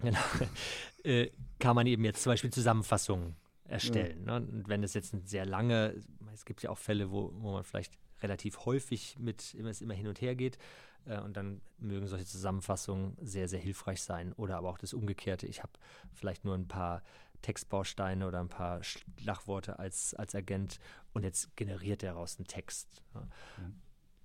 Genau. 0.00 0.18
äh, 1.04 1.28
kann 1.58 1.76
man 1.76 1.86
eben 1.86 2.02
jetzt 2.06 2.22
zum 2.22 2.32
Beispiel 2.32 2.50
Zusammenfassungen 2.50 3.36
erstellen. 3.64 4.24
Ja. 4.26 4.40
Ne? 4.40 4.46
Und 4.46 4.68
wenn 4.68 4.82
es 4.82 4.94
jetzt 4.94 5.12
eine 5.12 5.22
sehr 5.26 5.44
lange, 5.44 6.02
es 6.32 6.46
gibt 6.46 6.62
ja 6.62 6.70
auch 6.70 6.78
Fälle, 6.78 7.10
wo, 7.10 7.34
wo 7.34 7.52
man 7.52 7.64
vielleicht 7.64 7.92
relativ 8.22 8.64
häufig 8.64 9.18
mit, 9.18 9.52
immer 9.52 9.68
es 9.68 9.82
immer 9.82 9.94
hin 9.94 10.06
und 10.06 10.22
her 10.22 10.34
geht. 10.34 10.56
Äh, 11.04 11.20
und 11.20 11.36
dann 11.36 11.60
mögen 11.78 12.06
solche 12.06 12.24
Zusammenfassungen 12.24 13.18
sehr, 13.20 13.46
sehr 13.46 13.60
hilfreich 13.60 14.02
sein. 14.02 14.32
Oder 14.32 14.56
aber 14.56 14.70
auch 14.70 14.78
das 14.78 14.94
Umgekehrte. 14.94 15.46
Ich 15.46 15.62
habe 15.62 15.72
vielleicht 16.14 16.46
nur 16.46 16.54
ein 16.54 16.66
paar 16.66 17.02
Textbausteine 17.42 18.26
oder 18.26 18.40
ein 18.40 18.48
paar 18.48 18.82
Schlagworte 18.82 19.78
als, 19.78 20.14
als 20.14 20.34
Agent 20.34 20.78
und 21.12 21.24
jetzt 21.24 21.56
generiert 21.56 22.02
er 22.02 22.12
daraus 22.12 22.38
einen 22.38 22.46
Text. 22.46 23.02
Ja. 23.14 23.20
Mhm. 23.20 23.74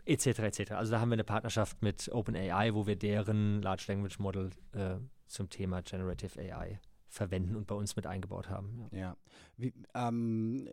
Etc. 0.08 0.28
etc. 0.28 0.72
Also 0.74 0.92
da 0.92 1.00
haben 1.00 1.10
wir 1.10 1.14
eine 1.14 1.24
Partnerschaft 1.24 1.82
mit 1.82 2.10
OpenAI, 2.12 2.76
wo 2.76 2.86
wir 2.86 2.96
deren 2.96 3.62
Large 3.64 3.86
Language 3.88 4.20
Model 4.20 4.52
äh, 4.74 4.98
zum 5.26 5.50
Thema 5.50 5.82
Generative 5.82 6.40
AI 6.40 6.80
verwenden 7.16 7.56
und 7.56 7.66
bei 7.66 7.76
uns 7.76 7.96
mit 7.96 8.06
eingebaut 8.06 8.50
haben. 8.50 8.88
Ja. 8.92 8.98
ja. 9.00 9.18
Wie, 9.58 9.74
ähm, 9.96 10.68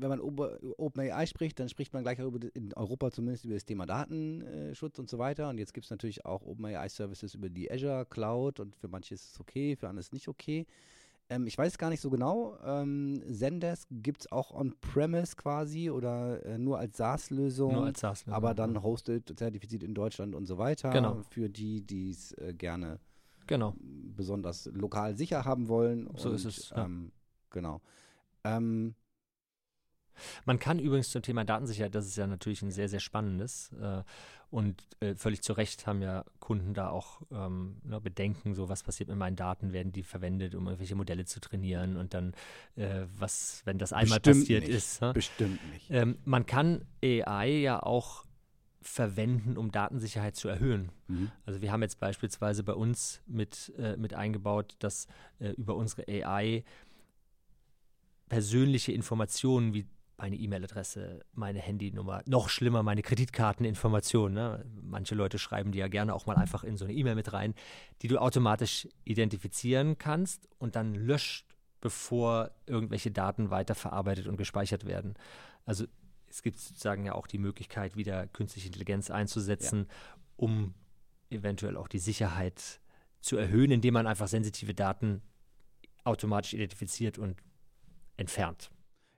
wenn 0.00 0.08
man 0.08 0.20
OpenAI 0.20 1.26
spricht, 1.26 1.60
dann 1.60 1.68
spricht 1.68 1.92
man 1.92 2.02
gleich 2.02 2.18
in 2.18 2.72
Europa 2.74 3.10
zumindest 3.10 3.44
über 3.44 3.54
das 3.54 3.64
Thema 3.64 3.86
Datenschutz 3.86 4.98
und 4.98 5.10
so 5.10 5.18
weiter. 5.18 5.48
Und 5.50 5.58
jetzt 5.58 5.74
gibt 5.74 5.84
es 5.84 5.90
natürlich 5.90 6.24
auch 6.24 6.42
OpenAI-Services 6.42 7.34
über 7.34 7.50
die 7.50 7.70
Azure 7.70 8.06
Cloud 8.06 8.60
und 8.60 8.74
für 8.74 8.88
manche 8.88 9.14
ist 9.14 9.32
es 9.32 9.40
okay, 9.40 9.76
für 9.76 9.88
andere 9.88 10.00
ist 10.00 10.06
es 10.06 10.12
nicht 10.12 10.28
okay. 10.28 10.66
Ähm, 11.30 11.46
ich 11.46 11.56
weiß 11.56 11.78
gar 11.78 11.90
nicht 11.90 12.00
so 12.00 12.10
genau. 12.10 12.58
Ähm, 12.64 13.22
Zendesk 13.32 13.88
gibt 13.90 14.22
es 14.22 14.32
auch 14.32 14.52
on-premise 14.52 15.36
quasi 15.36 15.90
oder 15.90 16.44
äh, 16.44 16.58
nur 16.58 16.78
als 16.78 16.96
SaaS-Lösung. 16.98 17.72
Nur 17.72 17.86
als 17.86 18.00
SaaS-Lösung. 18.00 18.34
Aber 18.34 18.54
dann 18.54 18.82
hosted, 18.82 19.32
zertifiziert 19.38 19.82
in 19.82 19.94
Deutschland 19.94 20.34
und 20.34 20.46
so 20.46 20.58
weiter. 20.58 20.90
Genau. 20.90 21.22
Für 21.30 21.48
die, 21.48 21.80
die 21.80 22.10
es 22.10 22.32
äh, 22.32 22.52
gerne 22.52 22.98
genau. 23.46 23.74
besonders 23.78 24.66
lokal 24.72 25.16
sicher 25.16 25.44
haben 25.44 25.68
wollen. 25.68 26.10
So 26.16 26.28
und, 26.28 26.34
ist 26.34 26.44
es. 26.44 26.70
Ja. 26.70 26.84
Ähm, 26.84 27.10
genau. 27.50 27.80
Ähm, 28.44 28.94
man 30.44 30.58
kann 30.58 30.78
übrigens 30.78 31.10
zum 31.10 31.22
Thema 31.22 31.44
Datensicherheit, 31.44 31.94
das 31.94 32.06
ist 32.06 32.16
ja 32.16 32.26
natürlich 32.26 32.62
ein 32.62 32.70
sehr, 32.70 32.88
sehr 32.88 33.00
spannendes 33.00 33.72
äh, 33.80 34.02
und 34.54 34.86
äh, 35.00 35.16
völlig 35.16 35.42
zu 35.42 35.52
Recht 35.52 35.84
haben 35.88 36.00
ja 36.00 36.24
Kunden 36.38 36.74
da 36.74 36.88
auch 36.88 37.22
ähm, 37.32 37.78
ne, 37.82 38.00
Bedenken, 38.00 38.54
so 38.54 38.68
was 38.68 38.84
passiert 38.84 39.08
mit 39.08 39.18
meinen 39.18 39.34
Daten, 39.34 39.72
werden 39.72 39.90
die 39.90 40.04
verwendet, 40.04 40.54
um 40.54 40.66
irgendwelche 40.66 40.94
Modelle 40.94 41.24
zu 41.24 41.40
trainieren 41.40 41.96
und 41.96 42.14
dann 42.14 42.34
äh, 42.76 43.00
was, 43.18 43.62
wenn 43.64 43.78
das 43.78 43.92
einmal 43.92 44.20
Bestimmt 44.20 44.42
passiert 44.42 44.62
nicht. 44.62 44.76
ist. 44.76 45.02
Ha? 45.02 45.12
Bestimmt 45.12 45.58
nicht. 45.72 45.90
Ähm, 45.90 46.18
man 46.24 46.46
kann 46.46 46.84
AI 47.02 47.48
ja 47.48 47.82
auch 47.82 48.26
verwenden, 48.80 49.56
um 49.56 49.72
Datensicherheit 49.72 50.36
zu 50.36 50.46
erhöhen. 50.46 50.92
Mhm. 51.08 51.32
Also 51.46 51.60
wir 51.60 51.72
haben 51.72 51.82
jetzt 51.82 51.98
beispielsweise 51.98 52.62
bei 52.62 52.74
uns 52.74 53.22
mit, 53.26 53.72
äh, 53.76 53.96
mit 53.96 54.14
eingebaut, 54.14 54.76
dass 54.78 55.08
äh, 55.40 55.50
über 55.50 55.74
unsere 55.74 56.04
AI 56.06 56.62
persönliche 58.28 58.92
Informationen 58.92 59.74
wie 59.74 59.84
meine 60.16 60.36
E-Mail-Adresse, 60.36 61.24
meine 61.32 61.58
Handynummer, 61.58 62.22
noch 62.26 62.48
schlimmer 62.48 62.82
meine 62.82 63.02
Kreditkarteninformationen. 63.02 64.34
Ne? 64.34 64.64
Manche 64.82 65.14
Leute 65.14 65.38
schreiben 65.38 65.72
die 65.72 65.78
ja 65.78 65.88
gerne 65.88 66.14
auch 66.14 66.26
mal 66.26 66.36
einfach 66.36 66.64
in 66.64 66.76
so 66.76 66.84
eine 66.84 66.94
E-Mail 66.94 67.16
mit 67.16 67.32
rein, 67.32 67.54
die 68.02 68.08
du 68.08 68.18
automatisch 68.18 68.88
identifizieren 69.04 69.98
kannst 69.98 70.48
und 70.58 70.76
dann 70.76 70.94
löscht, 70.94 71.56
bevor 71.80 72.50
irgendwelche 72.66 73.10
Daten 73.10 73.50
weiterverarbeitet 73.50 74.26
und 74.26 74.36
gespeichert 74.36 74.86
werden. 74.86 75.14
Also 75.66 75.84
es 76.28 76.42
gibt 76.42 76.58
sozusagen 76.58 77.04
ja 77.04 77.14
auch 77.14 77.26
die 77.26 77.38
Möglichkeit, 77.38 77.96
wieder 77.96 78.26
künstliche 78.28 78.68
Intelligenz 78.68 79.10
einzusetzen, 79.10 79.86
ja. 79.88 79.94
um 80.36 80.74
eventuell 81.30 81.76
auch 81.76 81.88
die 81.88 81.98
Sicherheit 81.98 82.80
zu 83.20 83.36
erhöhen, 83.36 83.70
indem 83.70 83.94
man 83.94 84.06
einfach 84.06 84.28
sensitive 84.28 84.74
Daten 84.74 85.22
automatisch 86.04 86.54
identifiziert 86.54 87.18
und 87.18 87.36
entfernt. 88.16 88.70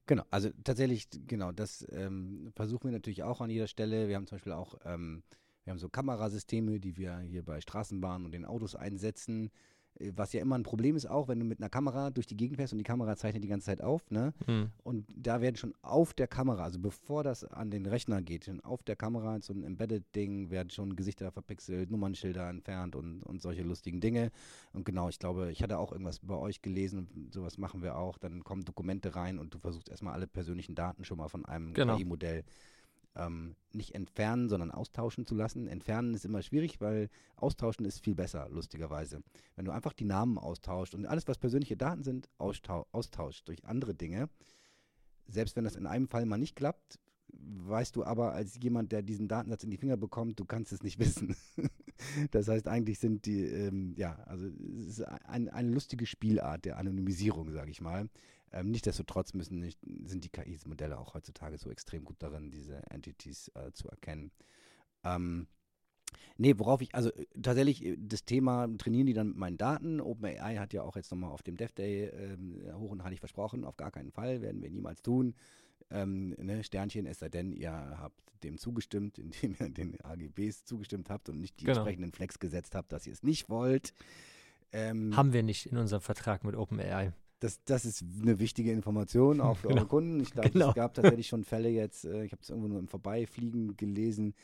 Genau, 0.06 0.22
also 0.30 0.50
tatsächlich, 0.62 1.08
genau, 1.26 1.50
das 1.50 1.84
ähm, 1.90 2.52
versuchen 2.54 2.84
wir 2.84 2.92
natürlich 2.92 3.24
auch 3.24 3.40
an 3.40 3.50
jeder 3.50 3.66
Stelle. 3.66 4.06
Wir 4.08 4.14
haben 4.16 4.26
zum 4.26 4.36
Beispiel 4.36 4.52
auch, 4.52 4.76
ähm, 4.84 5.24
wir 5.64 5.72
haben 5.72 5.78
so 5.80 5.88
Kamerasysteme, 5.88 6.78
die 6.78 6.96
wir 6.96 7.18
hier 7.20 7.44
bei 7.44 7.60
Straßenbahnen 7.60 8.24
und 8.24 8.32
den 8.32 8.44
Autos 8.44 8.76
einsetzen, 8.76 9.50
was 10.14 10.32
ja 10.32 10.40
immer 10.40 10.56
ein 10.56 10.62
Problem 10.62 10.96
ist, 10.96 11.06
auch 11.06 11.28
wenn 11.28 11.38
du 11.38 11.44
mit 11.44 11.60
einer 11.60 11.70
Kamera 11.70 12.10
durch 12.10 12.26
die 12.26 12.36
Gegend 12.36 12.56
fährst 12.56 12.72
und 12.72 12.78
die 12.78 12.84
Kamera 12.84 13.16
zeichnet 13.16 13.42
die 13.42 13.48
ganze 13.48 13.66
Zeit 13.66 13.80
auf, 13.80 14.10
ne? 14.10 14.34
Mhm. 14.46 14.70
Und 14.82 15.06
da 15.16 15.40
werden 15.40 15.56
schon 15.56 15.74
auf 15.82 16.12
der 16.12 16.26
Kamera, 16.26 16.64
also 16.64 16.78
bevor 16.78 17.24
das 17.24 17.44
an 17.44 17.70
den 17.70 17.86
Rechner 17.86 18.22
geht, 18.22 18.44
schon 18.44 18.60
auf 18.60 18.82
der 18.82 18.96
Kamera, 18.96 19.40
so 19.40 19.52
ein 19.52 19.64
Embedded-Ding, 19.64 20.50
werden 20.50 20.70
schon 20.70 20.96
Gesichter 20.96 21.30
verpixelt, 21.30 21.90
Nummernschilder 21.90 22.48
entfernt 22.48 22.94
und, 22.94 23.22
und 23.22 23.40
solche 23.40 23.62
lustigen 23.62 24.00
Dinge. 24.00 24.30
Und 24.72 24.84
genau, 24.84 25.08
ich 25.08 25.18
glaube, 25.18 25.50
ich 25.50 25.62
hatte 25.62 25.78
auch 25.78 25.92
irgendwas 25.92 26.20
bei 26.20 26.36
euch 26.36 26.62
gelesen, 26.62 27.30
sowas 27.30 27.58
machen 27.58 27.82
wir 27.82 27.96
auch. 27.96 28.18
Dann 28.18 28.44
kommen 28.44 28.64
Dokumente 28.64 29.14
rein 29.14 29.38
und 29.38 29.54
du 29.54 29.58
versuchst 29.58 29.88
erstmal 29.88 30.14
alle 30.14 30.26
persönlichen 30.26 30.74
Daten 30.74 31.04
schon 31.04 31.18
mal 31.18 31.28
von 31.28 31.44
einem 31.46 31.72
genau. 31.72 31.96
KI-Modell 31.96 32.44
ähm, 33.16 33.56
nicht 33.72 33.94
entfernen, 33.94 34.48
sondern 34.48 34.70
austauschen 34.70 35.26
zu 35.26 35.34
lassen. 35.34 35.68
Entfernen 35.68 36.14
ist 36.14 36.24
immer 36.24 36.42
schwierig, 36.42 36.80
weil 36.80 37.08
austauschen 37.36 37.84
ist 37.84 38.02
viel 38.02 38.14
besser, 38.14 38.48
lustigerweise. 38.50 39.22
Wenn 39.54 39.64
du 39.64 39.72
einfach 39.72 39.92
die 39.92 40.04
Namen 40.04 40.38
austauscht 40.38 40.94
und 40.94 41.06
alles, 41.06 41.28
was 41.28 41.38
persönliche 41.38 41.76
Daten 41.76 42.02
sind, 42.02 42.28
austauscht 42.38 43.48
durch 43.48 43.64
andere 43.64 43.94
Dinge, 43.94 44.28
selbst 45.26 45.56
wenn 45.56 45.64
das 45.64 45.76
in 45.76 45.86
einem 45.86 46.08
Fall 46.08 46.26
mal 46.26 46.38
nicht 46.38 46.56
klappt, 46.56 46.98
weißt 47.38 47.96
du 47.96 48.04
aber 48.04 48.32
als 48.32 48.58
jemand, 48.62 48.92
der 48.92 49.02
diesen 49.02 49.28
Datensatz 49.28 49.64
in 49.64 49.70
die 49.70 49.76
Finger 49.76 49.96
bekommt, 49.96 50.38
du 50.40 50.44
kannst 50.44 50.72
es 50.72 50.82
nicht 50.82 50.98
wissen. 50.98 51.36
das 52.30 52.48
heißt, 52.48 52.68
eigentlich 52.68 52.98
sind 52.98 53.26
die, 53.26 53.44
ähm, 53.44 53.94
ja, 53.96 54.14
also 54.26 54.46
es 54.46 54.98
ist 54.98 55.02
ein, 55.02 55.48
eine 55.48 55.70
lustige 55.70 56.06
Spielart 56.06 56.64
der 56.64 56.78
Anonymisierung, 56.78 57.50
sage 57.50 57.70
ich 57.70 57.80
mal. 57.80 58.08
Ähm, 58.56 58.70
Nichtsdestotrotz 58.70 59.34
müssen 59.34 59.60
nicht, 59.60 59.78
sind 60.04 60.24
die 60.24 60.30
KI-Modelle 60.30 60.98
auch 60.98 61.14
heutzutage 61.14 61.58
so 61.58 61.70
extrem 61.70 62.04
gut 62.04 62.16
darin, 62.20 62.50
diese 62.50 62.82
Entities 62.90 63.50
äh, 63.54 63.72
zu 63.72 63.88
erkennen. 63.88 64.32
Ähm, 65.04 65.46
Nee, 66.38 66.58
worauf 66.58 66.82
ich, 66.82 66.94
also 66.94 67.10
äh, 67.12 67.26
tatsächlich 67.42 67.84
äh, 67.84 67.96
das 67.98 68.24
Thema, 68.24 68.68
trainieren 68.78 69.06
die 69.06 69.14
dann 69.14 69.28
mit 69.28 69.36
meinen 69.36 69.58
Daten? 69.58 70.00
OpenAI 70.00 70.56
hat 70.56 70.72
ja 70.72 70.82
auch 70.82 70.96
jetzt 70.96 71.10
nochmal 71.10 71.30
auf 71.30 71.42
dem 71.42 71.56
Dev 71.56 71.72
Day 71.74 72.06
ähm, 72.06 72.62
hoch 72.74 72.90
und 72.90 73.02
heilig 73.02 73.20
versprochen, 73.20 73.64
auf 73.64 73.76
gar 73.76 73.90
keinen 73.90 74.12
Fall, 74.12 74.42
werden 74.42 74.62
wir 74.62 74.70
niemals 74.70 75.02
tun. 75.02 75.34
Ähm, 75.90 76.34
ne, 76.38 76.62
Sternchen, 76.62 77.06
es 77.06 77.20
sei 77.20 77.28
denn, 77.28 77.52
ihr 77.52 77.72
habt 77.72 78.20
dem 78.44 78.58
zugestimmt, 78.58 79.18
indem 79.18 79.56
ihr 79.58 79.70
den 79.70 80.00
AGBs 80.02 80.64
zugestimmt 80.64 81.10
habt 81.10 81.28
und 81.28 81.40
nicht 81.40 81.60
die 81.60 81.64
genau. 81.64 81.78
entsprechenden 81.78 82.12
Flex 82.12 82.38
gesetzt 82.38 82.74
habt, 82.74 82.92
dass 82.92 83.06
ihr 83.06 83.12
es 83.12 83.22
nicht 83.22 83.48
wollt. 83.48 83.92
Ähm, 84.72 85.16
Haben 85.16 85.32
wir 85.32 85.42
nicht 85.42 85.66
in 85.66 85.78
unserem 85.78 86.02
Vertrag 86.02 86.44
mit 86.44 86.54
OpenAI. 86.54 87.12
Das, 87.40 87.62
das 87.64 87.84
ist 87.84 88.02
eine 88.22 88.38
wichtige 88.38 88.72
Information 88.72 89.40
auch 89.40 89.58
für 89.58 89.68
genau. 89.68 89.80
eure 89.80 89.88
Kunden. 89.88 90.20
Ich 90.20 90.30
glaube, 90.32 90.50
genau. 90.50 90.68
es 90.70 90.74
gab 90.74 90.94
tatsächlich 90.94 91.28
schon 91.28 91.44
Fälle 91.44 91.68
jetzt, 91.68 92.04
äh, 92.04 92.24
ich 92.24 92.32
habe 92.32 92.42
es 92.42 92.48
irgendwo 92.48 92.68
nur 92.68 92.78
im 92.78 92.88
Vorbeifliegen 92.88 93.76
gelesen, 93.76 94.34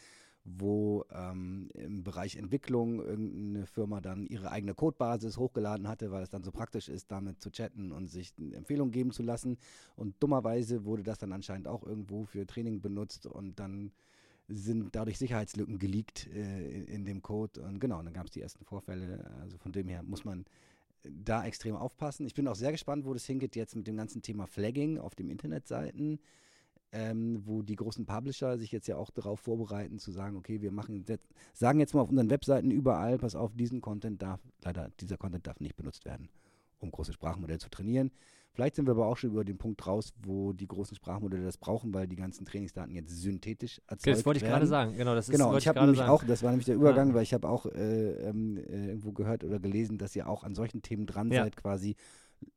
wo 0.44 1.04
ähm, 1.12 1.68
im 1.74 2.02
Bereich 2.02 2.36
Entwicklung 2.36 2.98
irgendeine 2.98 3.66
Firma 3.66 4.00
dann 4.00 4.26
ihre 4.26 4.50
eigene 4.50 4.74
Codebasis 4.74 5.36
hochgeladen 5.36 5.86
hatte, 5.86 6.10
weil 6.10 6.22
es 6.22 6.30
dann 6.30 6.42
so 6.42 6.50
praktisch 6.50 6.88
ist, 6.88 7.12
damit 7.12 7.40
zu 7.40 7.50
chatten 7.50 7.92
und 7.92 8.08
sich 8.08 8.32
eine 8.38 8.56
Empfehlung 8.56 8.90
geben 8.90 9.12
zu 9.12 9.22
lassen. 9.22 9.56
Und 9.94 10.20
dummerweise 10.20 10.84
wurde 10.84 11.04
das 11.04 11.18
dann 11.18 11.32
anscheinend 11.32 11.68
auch 11.68 11.84
irgendwo 11.84 12.24
für 12.24 12.46
Training 12.46 12.80
benutzt 12.80 13.26
und 13.26 13.60
dann 13.60 13.92
sind 14.48 14.94
dadurch 14.94 15.18
Sicherheitslücken 15.18 15.78
geleakt 15.78 16.28
äh, 16.34 16.68
in, 16.68 16.84
in, 16.86 17.04
dem 17.04 17.22
Code. 17.22 17.62
Und 17.62 17.78
genau, 17.78 18.02
dann 18.02 18.12
gab 18.12 18.26
es 18.26 18.32
die 18.32 18.42
ersten 18.42 18.64
Vorfälle. 18.64 19.24
Also 19.40 19.58
von 19.58 19.72
dem 19.72 19.88
her 19.88 20.02
muss 20.02 20.24
man 20.24 20.44
da 21.08 21.44
extrem 21.44 21.76
aufpassen. 21.76 22.26
Ich 22.26 22.34
bin 22.34 22.48
auch 22.48 22.54
sehr 22.54 22.72
gespannt, 22.72 23.04
wo 23.04 23.12
das 23.12 23.26
hingeht 23.26 23.56
jetzt 23.56 23.76
mit 23.76 23.86
dem 23.86 23.96
ganzen 23.96 24.22
Thema 24.22 24.46
Flagging 24.46 24.98
auf 24.98 25.14
den 25.14 25.28
Internetseiten 25.28 26.20
ähm, 26.92 27.42
wo 27.46 27.62
die 27.62 27.76
großen 27.76 28.04
Publisher 28.04 28.58
sich 28.58 28.70
jetzt 28.70 28.86
ja 28.86 28.96
auch 28.96 29.10
darauf 29.10 29.40
vorbereiten, 29.40 29.98
zu 29.98 30.12
sagen, 30.12 30.36
okay, 30.36 30.60
wir 30.60 30.72
machen, 30.72 31.04
sagen 31.54 31.80
jetzt 31.80 31.94
mal 31.94 32.02
auf 32.02 32.10
unseren 32.10 32.30
Webseiten 32.30 32.70
überall, 32.70 33.18
pass 33.18 33.34
auf, 33.34 33.54
diesen 33.54 33.80
Content 33.80 34.20
darf, 34.20 34.40
leider, 34.62 34.90
dieser 35.00 35.16
Content 35.16 35.46
darf 35.46 35.58
nicht 35.60 35.76
benutzt 35.76 36.04
werden, 36.04 36.28
um 36.78 36.90
große 36.90 37.14
Sprachmodelle 37.14 37.58
zu 37.58 37.70
trainieren. 37.70 38.10
Vielleicht 38.54 38.76
sind 38.76 38.86
wir 38.86 38.92
aber 38.92 39.06
auch 39.06 39.16
schon 39.16 39.30
über 39.30 39.44
den 39.44 39.56
Punkt 39.56 39.86
raus, 39.86 40.12
wo 40.22 40.52
die 40.52 40.66
großen 40.66 40.94
Sprachmodelle 40.94 41.44
das 41.44 41.56
brauchen, 41.56 41.94
weil 41.94 42.06
die 42.06 42.16
ganzen 42.16 42.44
Trainingsdaten 42.44 42.94
jetzt 42.94 43.10
synthetisch 43.10 43.80
erzeugt 43.86 44.06
werden. 44.06 44.16
Das 44.18 44.26
wollte 44.26 44.40
ich 44.40 44.44
gerade 44.44 44.66
sagen, 44.66 44.96
genau. 44.96 45.14
Das 45.14 45.28
ist, 45.28 45.32
genau, 45.32 45.56
ich 45.56 45.66
habe 45.66 45.80
nämlich 45.80 45.98
sagen. 45.98 46.10
auch, 46.10 46.22
das 46.24 46.42
war 46.42 46.50
nämlich 46.50 46.66
der 46.66 46.74
Übergang, 46.74 47.08
ja. 47.08 47.14
weil 47.14 47.22
ich 47.22 47.32
habe 47.32 47.48
auch 47.48 47.64
äh, 47.66 48.12
ähm, 48.28 48.58
äh, 48.58 48.88
irgendwo 48.88 49.12
gehört 49.12 49.42
oder 49.42 49.58
gelesen, 49.58 49.96
dass 49.96 50.14
ihr 50.14 50.28
auch 50.28 50.44
an 50.44 50.54
solchen 50.54 50.82
Themen 50.82 51.06
dran 51.06 51.30
ja. 51.30 51.44
seid, 51.44 51.56
quasi 51.56 51.96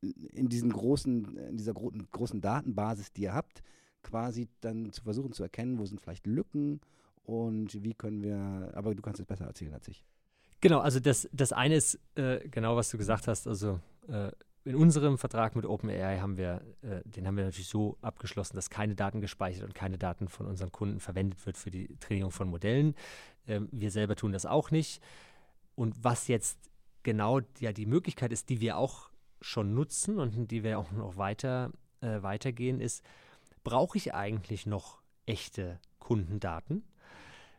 in 0.00 0.48
diesen 0.48 0.70
großen, 0.70 1.36
in 1.36 1.56
dieser 1.56 1.72
gro 1.72 1.92
großen 2.10 2.40
Datenbasis, 2.42 3.12
die 3.12 3.22
ihr 3.22 3.34
habt, 3.34 3.62
quasi 4.02 4.48
dann 4.60 4.92
zu 4.92 5.02
versuchen 5.02 5.32
zu 5.32 5.42
erkennen, 5.42 5.78
wo 5.78 5.86
sind 5.86 6.00
vielleicht 6.00 6.26
Lücken 6.26 6.80
und 7.24 7.82
wie 7.82 7.94
können 7.94 8.22
wir, 8.22 8.72
aber 8.74 8.94
du 8.94 9.02
kannst 9.02 9.20
es 9.20 9.26
besser 9.26 9.46
erzählen 9.46 9.72
als 9.72 9.88
ich. 9.88 10.04
Genau, 10.60 10.80
also 10.80 11.00
das, 11.00 11.28
das 11.32 11.52
eine 11.52 11.76
ist 11.76 11.98
äh, 12.16 12.46
genau, 12.48 12.76
was 12.76 12.90
du 12.90 12.98
gesagt 12.98 13.28
hast, 13.28 13.46
also 13.46 13.80
äh, 14.08 14.30
in 14.66 14.74
unserem 14.74 15.16
Vertrag 15.16 15.54
mit 15.54 15.64
OpenAI 15.64 16.18
haben 16.18 16.36
wir, 16.36 16.60
äh, 16.82 17.00
den 17.04 17.26
haben 17.26 17.36
wir 17.36 17.44
natürlich 17.44 17.68
so 17.68 17.96
abgeschlossen, 18.02 18.56
dass 18.56 18.68
keine 18.68 18.96
Daten 18.96 19.20
gespeichert 19.20 19.62
und 19.62 19.74
keine 19.74 19.96
Daten 19.96 20.28
von 20.28 20.46
unseren 20.46 20.72
Kunden 20.72 20.98
verwendet 20.98 21.46
wird 21.46 21.56
für 21.56 21.70
die 21.70 21.96
Trainierung 22.00 22.32
von 22.32 22.48
Modellen. 22.48 22.96
Ähm, 23.46 23.68
wir 23.70 23.92
selber 23.92 24.16
tun 24.16 24.32
das 24.32 24.44
auch 24.44 24.72
nicht. 24.72 25.00
Und 25.76 26.02
was 26.02 26.26
jetzt 26.26 26.58
genau 27.04 27.40
ja 27.60 27.72
die 27.72 27.86
Möglichkeit 27.86 28.32
ist, 28.32 28.48
die 28.48 28.60
wir 28.60 28.76
auch 28.76 29.10
schon 29.40 29.72
nutzen 29.72 30.18
und 30.18 30.50
die 30.50 30.64
wir 30.64 30.80
auch 30.80 30.90
noch 30.90 31.16
weiter 31.16 31.70
äh, 32.00 32.22
weitergehen, 32.22 32.80
ist, 32.80 33.04
brauche 33.62 33.96
ich 33.98 34.14
eigentlich 34.14 34.66
noch 34.66 35.00
echte 35.26 35.78
Kundendaten. 36.00 36.82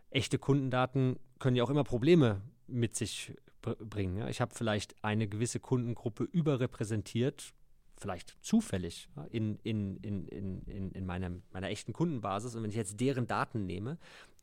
Echte 0.09 0.39
Kundendaten 0.39 1.17
können 1.39 1.55
ja 1.55 1.63
auch 1.63 1.69
immer 1.69 1.85
Probleme 1.85 2.41
mit 2.67 2.95
sich 2.97 3.33
bringen. 3.61 4.27
Ich 4.27 4.41
habe 4.41 4.53
vielleicht 4.53 4.95
eine 5.03 5.27
gewisse 5.27 5.59
Kundengruppe 5.59 6.23
überrepräsentiert, 6.23 7.53
vielleicht 7.97 8.37
zufällig 8.41 9.09
in, 9.31 9.57
in, 9.63 9.97
in, 9.97 10.27
in, 10.27 10.91
in 10.91 11.05
meiner, 11.05 11.31
meiner 11.51 11.69
echten 11.69 11.93
Kundenbasis. 11.93 12.55
Und 12.55 12.63
wenn 12.63 12.69
ich 12.69 12.75
jetzt 12.75 12.99
deren 12.99 13.27
Daten 13.27 13.65
nehme, 13.65 13.97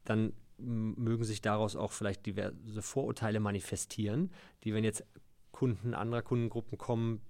dann 0.05 0.33
mögen 0.59 1.25
sich 1.25 1.41
daraus 1.41 1.77
auch 1.77 1.93
vielleicht 1.93 2.27
diverse 2.27 2.83
Vorurteile 2.83 3.41
manifestieren, 3.41 4.31
die, 4.63 4.75
wenn 4.75 4.85
jetzt 4.85 5.05
Kunden 5.53 5.95
anderer 5.95 6.23
Kundengruppen 6.23 6.79
kommen, 6.79 7.21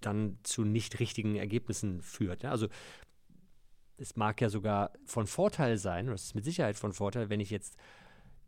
dann 0.00 0.38
zu 0.42 0.64
nicht 0.64 1.00
richtigen 1.00 1.36
Ergebnissen 1.36 2.02
führt. 2.02 2.44
Also 2.44 2.68
es 3.96 4.16
mag 4.16 4.40
ja 4.40 4.48
sogar 4.48 4.92
von 5.04 5.26
Vorteil 5.26 5.78
sein, 5.78 6.06
oder 6.06 6.14
es 6.14 6.24
ist 6.24 6.34
mit 6.34 6.44
Sicherheit 6.44 6.76
von 6.76 6.92
Vorteil, 6.92 7.30
wenn 7.30 7.40
ich 7.40 7.50
jetzt 7.50 7.76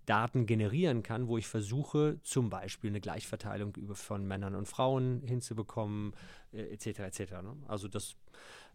Daten 0.08 0.46
generieren 0.46 1.02
kann, 1.02 1.28
wo 1.28 1.36
ich 1.36 1.46
versuche, 1.46 2.18
zum 2.22 2.48
Beispiel 2.48 2.90
eine 2.90 3.00
Gleichverteilung 3.00 3.74
von 3.92 4.26
Männern 4.26 4.54
und 4.54 4.66
Frauen 4.66 5.22
hinzubekommen, 5.26 6.14
äh, 6.52 6.62
etc. 6.72 7.00
etc. 7.00 7.32
Ne? 7.42 7.56
Also 7.66 7.88
das, 7.88 8.16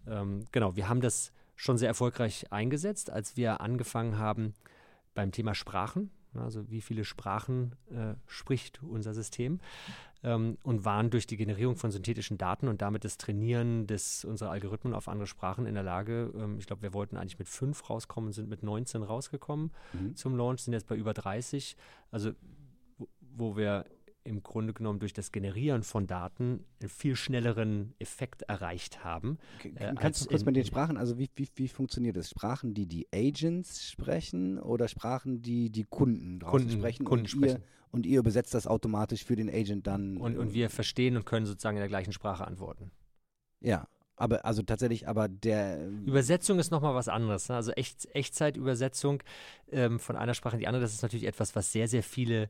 ähm, 0.08 0.46
genau, 0.52 0.76
wir 0.76 0.90
haben 0.90 1.02
das 1.02 1.32
schon 1.56 1.78
sehr 1.78 1.88
erfolgreich 1.88 2.52
eingesetzt, 2.52 3.10
als 3.10 3.36
wir 3.38 3.62
angefangen 3.62 4.18
haben 4.18 4.54
beim 5.14 5.32
Thema 5.32 5.56
Sprachen. 5.56 6.12
Also 6.36 6.70
wie 6.70 6.82
viele 6.82 7.06
Sprachen 7.06 7.76
äh, 7.92 8.16
spricht 8.28 8.82
unser 8.84 9.14
System 9.14 9.60
ähm, 10.24 10.58
und 10.64 10.86
waren 10.86 11.10
durch 11.10 11.28
die 11.28 11.38
Generierung 11.38 11.76
von 11.76 11.92
synthetischen 11.92 12.38
Daten 12.38 12.68
und 12.68 12.82
damit 12.82 13.06
das 13.06 13.18
Trainieren 13.18 13.88
des, 13.88 14.26
unserer 14.26 14.52
Algorithmen 14.52 14.94
auf 14.94 15.08
andere 15.08 15.28
Sprachen 15.28 15.66
in 15.66 15.74
der 15.74 15.84
Lage, 15.84 16.34
ähm, 16.36 16.58
ich 16.60 16.66
glaube, 16.66 16.82
wir 16.82 16.94
wollten 16.94 17.18
eigentlich 17.18 17.40
mit 17.40 17.50
fünf 17.50 17.90
rauskommen, 17.90 18.34
sind 18.34 18.50
mit 18.50 18.64
19 18.64 19.04
rausgekommen 19.04 19.72
mhm. 19.94 20.16
zum 20.16 20.36
Launch, 20.36 20.62
sind 20.62 20.74
jetzt 20.74 20.88
bei 20.88 20.96
über 20.96 21.14
30. 21.14 21.76
Also 22.12 22.32
wo 23.36 23.58
wir 23.58 23.86
im 24.24 24.44
Grunde 24.44 24.74
genommen 24.74 25.00
durch 25.00 25.14
das 25.14 25.32
Generieren 25.32 25.84
von 25.84 26.08
Daten 26.08 26.66
einen 26.80 26.90
viel 26.90 27.16
schnelleren 27.16 27.94
Effekt 28.00 28.44
erreicht 28.44 29.04
haben. 29.04 29.38
Äh, 29.76 29.94
Kannst 29.96 30.26
du 30.26 30.30
kurz 30.30 30.46
mit 30.46 30.56
den 30.56 30.66
Sprachen, 30.66 30.98
also 30.98 31.18
wie, 31.18 31.30
wie, 31.36 31.48
wie 31.56 31.68
funktioniert 31.68 32.16
das? 32.16 32.30
Sprachen, 32.30 32.74
die 32.74 32.86
die 32.86 33.08
Agents 33.14 33.90
sprechen 33.90 34.60
oder 34.60 34.88
Sprachen, 34.88 35.42
die 35.42 35.70
die 35.70 35.84
Kunden 35.84 36.40
draußen 36.40 36.68
Kunden, 36.68 36.80
sprechen? 36.80 37.06
Kunden 37.06 37.24
und 37.24 37.30
sprechen. 37.30 37.62
Ihr, 37.62 37.68
und 37.92 38.06
ihr 38.06 38.20
übersetzt 38.20 38.54
das 38.54 38.66
automatisch 38.66 39.24
für 39.24 39.36
den 39.36 39.50
Agent 39.50 39.86
dann? 39.88 40.18
Und, 40.18 40.38
und 40.38 40.54
wir 40.54 40.70
verstehen 40.70 41.16
und 41.16 41.26
können 41.26 41.46
sozusagen 41.46 41.78
in 41.78 41.82
der 41.82 41.90
gleichen 41.90 42.14
Sprache 42.14 42.48
antworten. 42.48 42.92
Ja, 43.60 43.88
aber 44.16 44.46
also 44.46 44.62
tatsächlich, 44.62 45.08
aber 45.08 45.28
der. 45.28 45.88
Übersetzung 46.06 46.60
ist 46.60 46.72
nochmal 46.72 46.96
was 46.96 47.08
anderes. 47.08 47.50
Ne? 47.50 47.56
Also 47.56 47.72
Echt, 47.72 48.08
Echtzeitübersetzung 48.16 49.22
ähm, 49.72 50.00
von 50.00 50.16
einer 50.16 50.34
Sprache 50.34 50.56
in 50.56 50.60
die 50.60 50.68
andere, 50.68 50.82
das 50.82 50.94
ist 50.94 51.02
natürlich 51.02 51.26
etwas, 51.26 51.56
was 51.56 51.72
sehr, 51.72 51.88
sehr 51.88 52.04
viele 52.04 52.50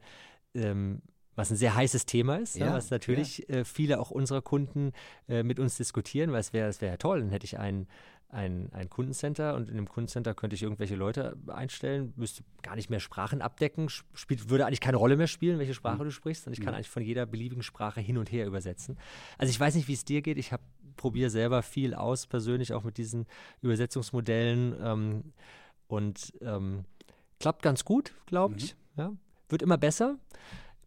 ähm, 0.54 1.02
was 1.36 1.52
ein 1.52 1.58
sehr 1.58 1.76
heißes 1.76 2.06
Thema 2.06 2.38
ist, 2.38 2.58
ne, 2.58 2.68
ja, 2.68 2.74
was 2.74 2.90
natürlich 2.90 3.46
ja. 3.48 3.58
äh, 3.58 3.66
viele 3.66 4.00
auch 4.00 4.12
unserer 4.12 4.42
Kunden 4.42 4.94
äh, 5.28 5.44
mit 5.44 5.60
uns 5.60 5.78
diskutieren, 5.78 6.32
weil 6.32 6.40
es 6.40 6.54
wäre 6.54 6.72
wär 6.80 6.90
ja 6.90 6.98
toll, 6.98 7.22
dann 7.22 7.30
hätte 7.30 7.46
ich 7.46 7.58
ein, 7.58 7.88
ein, 8.30 8.70
ein 8.72 8.90
Kundencenter 8.90 9.56
und 9.56 9.70
in 9.70 9.76
dem 9.76 9.88
Kundencenter 9.88 10.34
könnte 10.34 10.56
ich 10.56 10.64
irgendwelche 10.64 10.96
Leute 10.96 11.38
einstellen, 11.48 12.14
müsste 12.16 12.44
gar 12.62 12.76
nicht 12.76 12.90
mehr 12.90 13.00
Sprachen 13.00 13.42
abdecken, 13.42 13.90
spielt, 13.90 14.50
würde 14.50 14.66
eigentlich 14.66 14.82
keine 14.82 14.98
Rolle 14.98 15.18
mehr 15.18 15.28
spielen, 15.28 15.60
welche 15.60 15.74
Sprache 15.74 16.00
mhm. 16.00 16.06
du 16.06 16.12
sprichst 16.12 16.48
und 16.48 16.54
ich 16.54 16.60
kann 16.60 16.70
mhm. 16.70 16.76
eigentlich 16.76 16.90
von 16.90 17.04
jeder 17.04 17.26
beliebigen 17.26 17.64
Sprache 17.64 18.02
hin 18.02 18.18
und 18.18 18.32
her 18.32 18.46
übersetzen. 18.46 18.98
Also 19.38 19.52
ich 19.52 19.60
weiß 19.60 19.76
nicht, 19.76 19.88
wie 19.88 19.94
es 19.94 20.06
dir 20.06 20.22
geht, 20.22 20.38
ich 20.38 20.52
probiere 20.98 21.30
selber 21.30 21.64
viel 21.64 21.94
aus, 21.94 22.28
persönlich 22.28 22.74
auch 22.74 22.84
mit 22.84 22.98
diesen 22.98 23.26
Übersetzungsmodellen 23.62 24.76
ähm, 24.82 25.34
und 25.88 26.34
ähm, 26.42 26.86
klappt 27.40 27.62
ganz 27.62 27.86
gut, 27.86 28.14
glaube 28.26 28.56
ich. 28.58 28.76
Mhm. 28.96 29.02
Ja. 29.02 29.14
Wird 29.50 29.62
immer 29.62 29.78
besser 29.78 30.18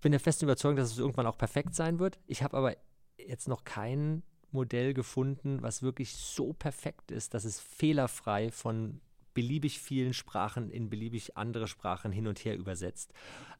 bin 0.07 0.12
der 0.12 0.20
festen 0.20 0.44
Überzeugung, 0.44 0.76
dass 0.76 0.92
es 0.92 0.98
irgendwann 0.98 1.26
auch 1.26 1.36
perfekt 1.36 1.74
sein 1.74 1.98
wird. 1.98 2.20
Ich 2.28 2.44
habe 2.44 2.57
aber 2.57 2.76
jetzt 3.18 3.48
noch 3.48 3.64
kein 3.64 4.22
Modell 4.52 4.94
gefunden, 4.94 5.62
was 5.62 5.82
wirklich 5.82 6.14
so 6.14 6.52
perfekt 6.52 7.11
ist, 7.11 7.34
dass 7.34 7.44
es 7.44 7.59
fehlerfrei 7.59 8.52
von 8.52 9.00
beliebig 9.34 9.80
vielen 9.80 10.12
Sprachen 10.12 10.70
in 10.70 10.90
beliebig 10.90 11.36
andere 11.36 11.66
Sprachen 11.66 12.12
hin 12.12 12.28
und 12.28 12.38
her 12.44 12.57
übersetzt. 12.57 13.14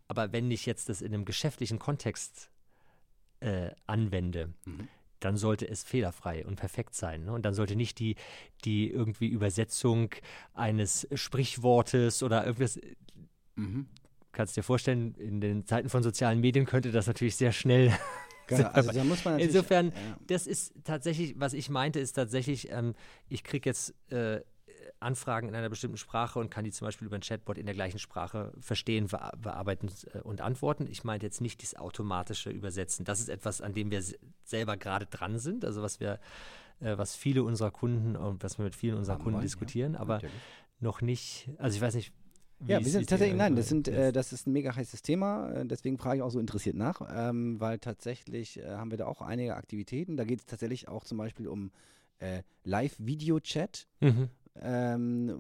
Aber 0.07 0.31
wenn 0.31 0.49
ich 0.53 0.67
jetzt 0.67 0.89
das 0.89 1.03
in 1.03 1.13
einem 1.13 1.25
geschäftlichen 1.25 1.81
Kontext 1.81 2.53
äh, 3.41 3.73
anwende, 3.89 4.55
mhm. 4.67 4.87
dann 5.19 5.37
sollte 5.37 5.69
es 5.69 5.83
fehlerfrei 5.83 6.47
und 6.47 6.55
perfekt 6.55 6.95
sein. 6.95 7.25
Ne? 7.25 7.33
Und 7.33 7.45
dann 7.45 7.55
sollte 7.55 7.75
nicht 7.75 7.99
die, 7.99 8.15
die 8.65 8.89
irgendwie 8.89 9.27
Übersetzung 9.27 10.11
eines 10.55 11.09
Sprichwortes 11.13 12.23
oder 12.23 12.47
irgendwas 12.47 12.79
mhm 13.57 13.89
kannst 14.37 14.57
dir 14.57 14.63
vorstellen, 14.63 15.15
in 15.15 15.41
den 15.41 15.67
Zeiten 15.67 15.89
von 15.89 16.03
sozialen 16.03 16.41
Medien 16.41 16.67
könnte 16.67 16.93
das 16.93 17.07
natürlich 17.07 17.37
sehr 17.37 17.53
schnell. 17.53 17.93
Genau, 18.49 18.69
also 18.69 18.93
da 18.93 19.03
muss 19.03 19.25
man 19.25 19.41
Insofern, 19.41 19.87
ja. 19.89 20.17
das 20.29 20.47
ist 20.47 20.73
tatsächlich, 20.85 21.35
was 21.37 21.53
ich 21.53 21.69
meinte, 21.69 21.99
ist 21.99 22.13
tatsächlich, 22.13 22.71
ähm, 22.71 22.95
ich 23.29 23.43
kriege 23.43 23.69
jetzt 23.69 23.93
äh, 24.13 24.41
Anfragen 25.01 25.49
in 25.49 25.55
einer 25.55 25.69
bestimmten 25.69 25.97
Sprache 25.97 26.39
und 26.39 26.49
kann 26.49 26.65
die 26.65 26.71
zum 26.71 26.87
Beispiel 26.87 27.07
über 27.07 27.17
ein 27.17 27.23
Chatbot 27.23 27.59
in 27.59 27.67
der 27.67 27.75
gleichen 27.75 27.99
Sprache 27.99 28.53
verstehen, 28.61 29.09
bearbeiten 29.09 29.91
äh, 30.13 30.19
und 30.21 30.41
antworten. 30.41 30.87
Ich 30.89 31.03
meinte 31.03 31.27
jetzt 31.27 31.41
nicht 31.41 31.61
das 31.63 31.75
automatische 31.75 32.51
Übersetzen. 32.51 33.05
Das 33.05 33.19
ist 33.19 33.29
etwas, 33.29 33.61
an 33.61 33.75
dem 33.75 33.91
wir 33.91 34.03
selber 34.45 34.77
gerade 34.77 35.07
dran 35.07 35.39
sind, 35.39 35.65
also 35.65 35.83
was 35.83 35.99
wir, 35.99 36.21
äh, 36.81 36.97
was 36.97 37.17
viele 37.17 37.43
unserer 37.43 37.71
Kunden 37.71 38.17
und 38.17 38.45
was 38.45 38.59
wir 38.59 38.65
mit 38.65 38.77
vielen 38.77 38.97
unserer 38.97 39.19
Kunden 39.19 39.41
diskutieren, 39.41 39.95
ja, 39.95 40.01
aber 40.01 40.15
natürlich. 40.15 40.37
noch 40.79 41.01
nicht, 41.01 41.51
also 41.59 41.75
ich 41.75 41.83
weiß 41.83 41.97
nicht, 41.97 42.13
ja, 42.67 42.81
wir 42.81 42.91
sind 42.91 43.09
tatsächlich, 43.09 43.37
nein, 43.37 43.55
das, 43.57 43.69
sind, 43.69 43.89
äh, 43.89 44.13
das 44.13 44.33
ist 44.33 44.47
ein 44.47 44.53
mega 44.53 44.75
heißes 44.75 45.03
Thema, 45.03 45.51
äh, 45.53 45.67
deswegen 45.67 45.99
frage 45.99 46.17
ich 46.17 46.23
auch 46.23 46.31
so 46.31 46.41
interessiert 46.41 46.77
nach, 46.77 47.03
ähm, 47.15 47.61
weil 47.61 47.79
tatsächlich 47.79 48.59
äh, 48.59 48.69
haben 48.77 48.91
wir 48.91 48.99
da 48.99 49.07
auch 49.07 49.21
einige 49.21 49.57
Aktivitäten. 49.57 50.17
Da 50.17 50.25
geht 50.25 50.41
es 50.41 50.47
tatsächlich 50.47 50.89
auch 50.89 51.05
zum 51.05 51.19
Beispiel 51.19 51.49
um 51.49 51.71
äh, 52.19 52.43
Live-Video-Chat, 52.65 53.87
mhm. 54.01 54.29
ähm, 54.61 55.35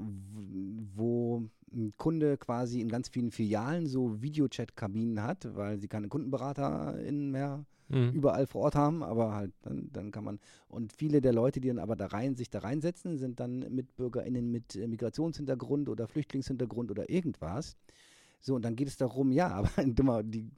wo 0.94 1.48
ein 1.72 1.94
Kunde 1.96 2.36
quasi 2.36 2.80
in 2.80 2.88
ganz 2.88 3.08
vielen 3.08 3.30
Filialen 3.30 3.86
so 3.86 4.22
Videochat-Kabinen 4.22 5.22
hat, 5.22 5.48
weil 5.56 5.78
sie 5.78 5.88
keine 5.88 6.08
KundenberaterInnen 6.08 7.30
mehr 7.30 7.64
mhm. 7.88 8.12
überall 8.12 8.46
vor 8.46 8.62
Ort 8.62 8.74
haben, 8.74 9.02
aber 9.02 9.34
halt 9.34 9.52
dann, 9.62 9.88
dann 9.92 10.10
kann 10.10 10.24
man. 10.24 10.38
Und 10.68 10.92
viele 10.92 11.20
der 11.20 11.32
Leute, 11.32 11.60
die 11.60 11.68
dann 11.68 11.78
aber 11.78 11.96
da 11.96 12.06
rein, 12.06 12.34
sich 12.34 12.50
da 12.50 12.60
reinsetzen, 12.60 13.18
sind 13.18 13.40
dann 13.40 13.60
MitbürgerInnen 13.60 14.50
mit 14.50 14.76
äh, 14.76 14.86
Migrationshintergrund 14.86 15.88
oder 15.88 16.06
Flüchtlingshintergrund 16.06 16.90
oder 16.90 17.08
irgendwas. 17.10 17.76
So, 18.40 18.54
und 18.54 18.64
dann 18.64 18.76
geht 18.76 18.88
es 18.88 18.96
darum, 18.96 19.32
ja, 19.32 19.48
aber 19.76 20.22
die, 20.22 20.50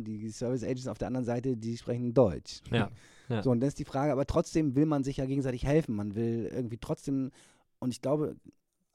die 0.00 0.30
Service 0.30 0.64
Agents 0.64 0.88
auf 0.88 0.98
der 0.98 1.08
anderen 1.08 1.26
Seite, 1.26 1.56
die 1.56 1.76
sprechen 1.76 2.14
Deutsch. 2.14 2.60
Ja, 2.70 2.90
ja. 3.28 3.42
So, 3.42 3.50
und 3.50 3.60
dann 3.60 3.68
ist 3.68 3.78
die 3.78 3.84
Frage, 3.84 4.12
aber 4.12 4.26
trotzdem 4.26 4.74
will 4.74 4.86
man 4.86 5.04
sich 5.04 5.18
ja 5.18 5.26
gegenseitig 5.26 5.64
helfen. 5.64 5.94
Man 5.94 6.14
will 6.14 6.50
irgendwie 6.52 6.78
trotzdem, 6.78 7.30
und 7.78 7.90
ich 7.90 8.02
glaube, 8.02 8.36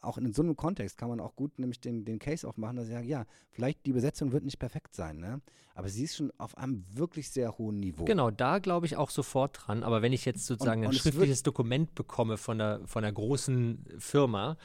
auch 0.07 0.17
in 0.17 0.33
so 0.33 0.41
einem 0.41 0.55
Kontext 0.55 0.97
kann 0.97 1.09
man 1.09 1.19
auch 1.19 1.35
gut 1.35 1.59
nämlich 1.59 1.79
den, 1.79 2.05
den 2.05 2.19
Case 2.19 2.47
aufmachen, 2.47 2.77
dass 2.77 2.87
ich 2.87 2.93
sage, 2.93 3.07
ja, 3.07 3.25
vielleicht 3.51 3.85
die 3.85 3.93
Besetzung 3.93 4.31
wird 4.31 4.43
nicht 4.43 4.59
perfekt 4.59 4.95
sein, 4.95 5.17
ne? 5.17 5.41
aber 5.75 5.89
sie 5.89 6.05
ist 6.05 6.15
schon 6.15 6.31
auf 6.39 6.57
einem 6.57 6.83
wirklich 6.91 7.29
sehr 7.29 7.57
hohen 7.57 7.79
Niveau. 7.79 8.05
Genau, 8.05 8.31
da 8.31 8.57
glaube 8.57 8.87
ich 8.87 8.95
auch 8.95 9.11
sofort 9.11 9.59
dran. 9.61 9.83
Aber 9.83 10.01
wenn 10.01 10.11
ich 10.11 10.25
jetzt 10.25 10.47
sozusagen 10.47 10.81
und, 10.81 10.87
und 10.87 10.95
ein 10.95 10.97
schriftliches 10.97 11.43
Dokument 11.43 11.93
bekomme 11.93 12.37
von 12.37 12.57
der, 12.57 12.81
von 12.85 13.03
einer 13.03 13.13
großen 13.13 13.85
Firma, 13.99 14.57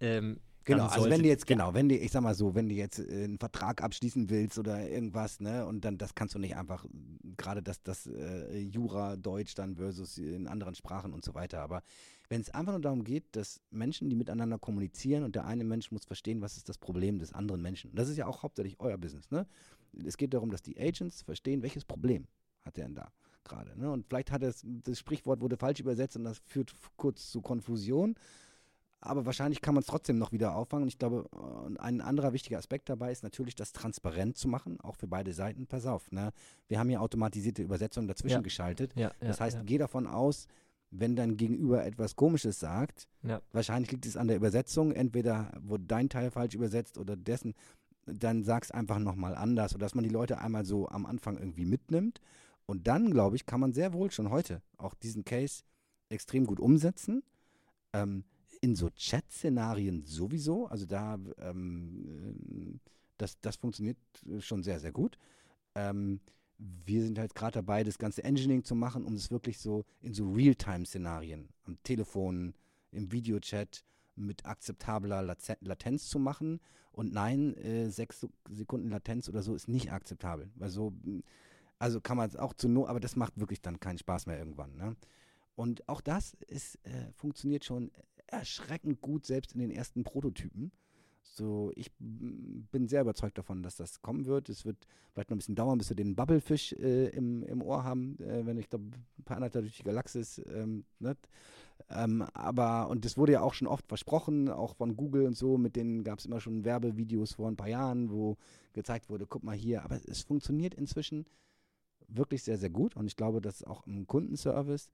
ähm, 0.00 0.38
Genau, 0.64 0.86
also 0.86 1.08
wenn 1.08 1.22
du 1.22 1.28
jetzt, 1.28 1.46
genau, 1.46 1.72
wenn 1.72 1.88
du, 1.88 1.96
ich 1.96 2.12
sag 2.12 2.22
mal 2.22 2.34
so, 2.34 2.54
wenn 2.54 2.68
du 2.68 2.74
jetzt 2.74 2.98
äh, 2.98 3.24
einen 3.24 3.38
Vertrag 3.38 3.82
abschließen 3.82 4.28
willst 4.28 4.58
oder 4.58 4.88
irgendwas, 4.88 5.40
ne, 5.40 5.66
und 5.66 5.84
dann, 5.84 5.96
das 5.96 6.14
kannst 6.14 6.34
du 6.34 6.38
nicht 6.38 6.54
einfach, 6.54 6.84
gerade 7.38 7.62
das, 7.62 7.82
das 7.82 8.06
äh, 8.06 8.58
Jura, 8.58 9.16
Deutsch 9.16 9.54
dann 9.54 9.76
versus 9.76 10.18
in 10.18 10.46
anderen 10.46 10.74
Sprachen 10.74 11.14
und 11.14 11.24
so 11.24 11.34
weiter, 11.34 11.62
aber 11.62 11.82
wenn 12.30 12.40
es 12.40 12.50
einfach 12.50 12.72
nur 12.72 12.80
darum 12.80 13.04
geht, 13.04 13.24
dass 13.32 13.60
Menschen, 13.70 14.08
die 14.08 14.16
miteinander 14.16 14.58
kommunizieren 14.58 15.24
und 15.24 15.34
der 15.34 15.44
eine 15.44 15.64
Mensch 15.64 15.90
muss 15.90 16.06
verstehen, 16.06 16.40
was 16.40 16.56
ist 16.56 16.68
das 16.68 16.78
Problem 16.78 17.18
des 17.18 17.32
anderen 17.32 17.60
Menschen. 17.60 17.90
Und 17.90 17.98
das 17.98 18.08
ist 18.08 18.16
ja 18.16 18.26
auch 18.26 18.42
hauptsächlich 18.42 18.78
euer 18.78 18.96
Business, 18.96 19.30
ne? 19.30 19.46
Es 20.04 20.16
geht 20.16 20.32
darum, 20.32 20.50
dass 20.50 20.62
die 20.62 20.78
Agents 20.80 21.22
verstehen, 21.22 21.62
welches 21.62 21.84
Problem 21.84 22.28
hat 22.64 22.76
der 22.76 22.86
denn 22.86 22.94
da 22.94 23.12
gerade, 23.44 23.78
ne? 23.78 23.90
Und 23.90 24.06
vielleicht 24.06 24.30
hat 24.30 24.42
es, 24.42 24.64
das 24.64 24.98
Sprichwort 24.98 25.40
wurde 25.40 25.56
falsch 25.56 25.80
übersetzt 25.80 26.16
und 26.16 26.24
das 26.24 26.38
führt 26.46 26.72
kurz 26.96 27.30
zu 27.30 27.42
Konfusion 27.42 28.14
aber 29.00 29.24
wahrscheinlich 29.24 29.62
kann 29.62 29.74
man 29.74 29.80
es 29.80 29.86
trotzdem 29.86 30.18
noch 30.18 30.32
wieder 30.32 30.54
auffangen. 30.54 30.82
Und 30.82 30.88
ich 30.88 30.98
glaube, 30.98 31.28
ein 31.78 32.00
anderer 32.00 32.32
wichtiger 32.32 32.58
Aspekt 32.58 32.88
dabei 32.88 33.10
ist 33.10 33.22
natürlich, 33.22 33.54
das 33.54 33.72
transparent 33.72 34.36
zu 34.36 34.46
machen, 34.46 34.78
auch 34.80 34.96
für 34.96 35.06
beide 35.06 35.32
Seiten. 35.32 35.66
Pass 35.66 35.86
auf, 35.86 36.10
ne? 36.12 36.32
wir 36.68 36.78
haben 36.78 36.88
hier 36.88 37.00
automatisierte 37.00 37.62
Übersetzungen 37.62 38.08
dazwischen 38.08 38.36
ja. 38.36 38.40
geschaltet. 38.40 38.92
Ja, 38.94 39.08
ja, 39.08 39.12
das 39.20 39.40
heißt, 39.40 39.60
geh 39.64 39.78
davon 39.78 40.06
aus, 40.06 40.46
wenn 40.90 41.16
dein 41.16 41.36
Gegenüber 41.36 41.84
etwas 41.84 42.16
Komisches 42.16 42.58
sagt, 42.58 43.08
wahrscheinlich 43.52 43.92
liegt 43.92 44.06
es 44.06 44.16
an 44.16 44.28
der 44.28 44.36
Übersetzung, 44.36 44.92
entweder 44.92 45.52
wurde 45.60 45.84
dein 45.84 46.08
Teil 46.08 46.30
falsch 46.30 46.54
übersetzt 46.54 46.98
oder 46.98 47.16
dessen, 47.16 47.54
dann 48.06 48.42
sag 48.42 48.64
es 48.64 48.70
einfach 48.70 48.98
nochmal 48.98 49.34
anders, 49.34 49.72
sodass 49.72 49.94
man 49.94 50.04
die 50.04 50.10
Leute 50.10 50.38
einmal 50.38 50.64
so 50.64 50.88
am 50.88 51.06
Anfang 51.06 51.38
irgendwie 51.38 51.64
mitnimmt. 51.64 52.20
Und 52.66 52.86
dann, 52.86 53.10
glaube 53.10 53.36
ich, 53.36 53.46
kann 53.46 53.60
man 53.60 53.72
sehr 53.72 53.92
wohl 53.92 54.10
schon 54.10 54.30
heute 54.30 54.62
auch 54.76 54.94
diesen 54.94 55.24
Case 55.24 55.62
extrem 56.08 56.46
gut 56.46 56.60
umsetzen. 56.60 57.22
Ähm, 57.92 58.24
in 58.60 58.76
so 58.76 58.90
Chat-Szenarien 58.90 60.04
sowieso. 60.04 60.66
Also 60.66 60.86
da, 60.86 61.18
ähm, 61.38 62.80
das, 63.16 63.40
das 63.40 63.56
funktioniert 63.56 63.98
schon 64.38 64.62
sehr, 64.62 64.80
sehr 64.80 64.92
gut. 64.92 65.18
Ähm, 65.74 66.20
wir 66.84 67.02
sind 67.02 67.18
halt 67.18 67.34
gerade 67.34 67.54
dabei, 67.54 67.84
das 67.84 67.98
ganze 67.98 68.22
Engineering 68.22 68.64
zu 68.64 68.74
machen, 68.74 69.04
um 69.04 69.14
es 69.14 69.30
wirklich 69.30 69.58
so 69.58 69.84
in 70.02 70.12
so 70.12 70.30
Realtime-Szenarien 70.30 71.48
am 71.64 71.82
Telefon, 71.82 72.54
im 72.92 73.10
Videochat 73.12 73.84
mit 74.14 74.44
akzeptabler 74.44 75.22
Latenz 75.22 76.08
zu 76.08 76.18
machen. 76.18 76.60
Und 76.92 77.12
nein, 77.12 77.56
äh, 77.56 77.88
sechs 77.88 78.26
Sekunden 78.50 78.90
Latenz 78.90 79.28
oder 79.28 79.42
so 79.42 79.54
ist 79.54 79.68
nicht 79.68 79.92
akzeptabel. 79.92 80.50
Weil 80.56 80.68
so, 80.68 80.92
also 81.78 82.00
kann 82.00 82.16
man 82.16 82.28
es 82.28 82.36
auch 82.36 82.52
zu 82.52 82.68
nur, 82.68 82.88
aber 82.88 83.00
das 83.00 83.16
macht 83.16 83.38
wirklich 83.38 83.62
dann 83.62 83.80
keinen 83.80 83.98
Spaß 83.98 84.26
mehr 84.26 84.38
irgendwann. 84.38 84.76
Ne? 84.76 84.96
Und 85.54 85.88
auch 85.88 86.00
das 86.00 86.34
ist, 86.48 86.76
äh, 86.84 87.12
funktioniert 87.14 87.64
schon 87.64 87.90
erschreckend 88.26 89.00
gut, 89.00 89.24
selbst 89.24 89.52
in 89.52 89.60
den 89.60 89.70
ersten 89.70 90.04
Prototypen. 90.04 90.72
So, 91.32 91.70
ich 91.76 91.92
bin 91.98 92.88
sehr 92.88 93.02
überzeugt 93.02 93.38
davon, 93.38 93.62
dass 93.62 93.76
das 93.76 94.02
kommen 94.02 94.26
wird. 94.26 94.48
Es 94.48 94.64
wird 94.64 94.76
vielleicht 95.12 95.30
noch 95.30 95.36
ein 95.36 95.38
bisschen 95.38 95.54
dauern, 95.54 95.78
bis 95.78 95.88
wir 95.88 95.96
den 95.96 96.16
Bubblefish 96.16 96.72
äh, 96.72 97.08
im, 97.10 97.44
im 97.44 97.62
Ohr 97.62 97.84
haben, 97.84 98.18
äh, 98.18 98.44
wenn 98.46 98.58
ich 98.58 98.68
glaube, 98.68 98.86
ein 99.18 99.24
paar 99.24 99.36
andere 99.36 99.62
durch 99.62 99.76
die 99.76 99.84
Galaxis. 99.84 100.42
Ähm, 100.52 100.84
ne? 100.98 101.16
ähm, 101.88 102.22
aber, 102.34 102.88
und 102.88 103.04
das 103.04 103.16
wurde 103.16 103.32
ja 103.32 103.42
auch 103.42 103.54
schon 103.54 103.68
oft 103.68 103.86
versprochen, 103.86 104.48
auch 104.48 104.74
von 104.74 104.96
Google 104.96 105.26
und 105.26 105.36
so, 105.36 105.56
mit 105.56 105.76
denen 105.76 106.02
gab 106.02 106.18
es 106.18 106.26
immer 106.26 106.40
schon 106.40 106.64
Werbevideos 106.64 107.34
vor 107.34 107.48
ein 107.48 107.56
paar 107.56 107.68
Jahren, 107.68 108.10
wo 108.10 108.36
gezeigt 108.72 109.08
wurde, 109.08 109.26
guck 109.26 109.44
mal 109.44 109.56
hier. 109.56 109.84
Aber 109.84 110.00
es 110.06 110.22
funktioniert 110.22 110.74
inzwischen 110.74 111.26
wirklich 112.08 112.42
sehr, 112.42 112.58
sehr 112.58 112.70
gut 112.70 112.96
und 112.96 113.06
ich 113.06 113.16
glaube, 113.16 113.40
dass 113.40 113.62
auch 113.62 113.86
im 113.86 114.08
Kundenservice 114.08 114.90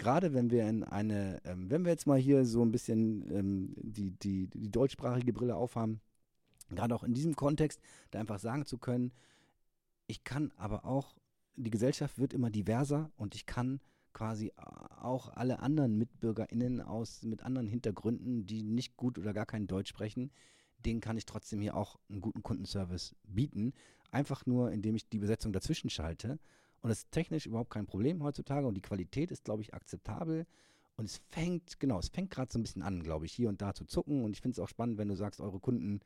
gerade 0.00 0.32
wenn 0.32 0.50
wir 0.50 0.66
in 0.68 0.82
eine, 0.82 1.40
ähm, 1.44 1.70
wenn 1.70 1.84
wir 1.84 1.92
jetzt 1.92 2.06
mal 2.06 2.18
hier 2.18 2.44
so 2.44 2.64
ein 2.64 2.72
bisschen 2.72 3.30
ähm, 3.30 3.74
die, 3.76 4.12
die, 4.12 4.48
die 4.48 4.70
deutschsprachige 4.70 5.32
Brille 5.32 5.54
aufhaben, 5.54 6.00
gerade 6.70 6.94
auch 6.94 7.04
in 7.04 7.14
diesem 7.14 7.36
Kontext, 7.36 7.80
da 8.10 8.18
einfach 8.18 8.40
sagen 8.40 8.64
zu 8.64 8.78
können, 8.78 9.12
ich 10.06 10.24
kann 10.24 10.52
aber 10.56 10.84
auch, 10.84 11.16
die 11.54 11.70
Gesellschaft 11.70 12.18
wird 12.18 12.32
immer 12.32 12.50
diverser 12.50 13.12
und 13.16 13.34
ich 13.34 13.44
kann 13.44 13.80
quasi 14.12 14.52
auch 14.56 15.28
alle 15.36 15.60
anderen 15.60 15.96
MitbürgerInnen 15.98 16.80
aus, 16.80 17.22
mit 17.22 17.42
anderen 17.42 17.68
Hintergründen, 17.68 18.46
die 18.46 18.62
nicht 18.62 18.96
gut 18.96 19.18
oder 19.18 19.34
gar 19.34 19.46
kein 19.46 19.66
Deutsch 19.66 19.90
sprechen, 19.90 20.32
denen 20.78 21.00
kann 21.00 21.18
ich 21.18 21.26
trotzdem 21.26 21.60
hier 21.60 21.76
auch 21.76 22.00
einen 22.08 22.22
guten 22.22 22.42
Kundenservice 22.42 23.14
bieten. 23.24 23.72
Einfach 24.10 24.46
nur, 24.46 24.72
indem 24.72 24.96
ich 24.96 25.08
die 25.08 25.18
Besetzung 25.18 25.52
dazwischen 25.52 25.90
schalte 25.90 26.38
und 26.82 26.88
das 26.88 26.98
ist 26.98 27.12
technisch 27.12 27.46
überhaupt 27.46 27.70
kein 27.70 27.86
Problem 27.86 28.22
heutzutage 28.22 28.66
und 28.66 28.74
die 28.74 28.82
Qualität 28.82 29.30
ist, 29.30 29.44
glaube 29.44 29.62
ich, 29.62 29.74
akzeptabel. 29.74 30.46
Und 30.96 31.06
es 31.06 31.20
fängt, 31.28 31.78
genau, 31.80 31.98
es 31.98 32.08
fängt 32.08 32.30
gerade 32.30 32.50
so 32.50 32.58
ein 32.58 32.62
bisschen 32.62 32.82
an, 32.82 33.02
glaube 33.02 33.26
ich, 33.26 33.32
hier 33.32 33.48
und 33.48 33.60
da 33.60 33.74
zu 33.74 33.84
zucken. 33.84 34.24
Und 34.24 34.32
ich 34.32 34.40
finde 34.40 34.54
es 34.54 34.58
auch 34.58 34.68
spannend, 34.68 34.98
wenn 34.98 35.08
du 35.08 35.14
sagst, 35.14 35.40
eure 35.40 35.60
Kunden 35.60 36.00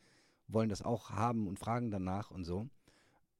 wollen 0.48 0.68
das 0.68 0.82
auch 0.82 1.10
haben 1.10 1.46
und 1.46 1.58
fragen 1.58 1.90
danach 1.90 2.30
und 2.30 2.44
so. 2.44 2.68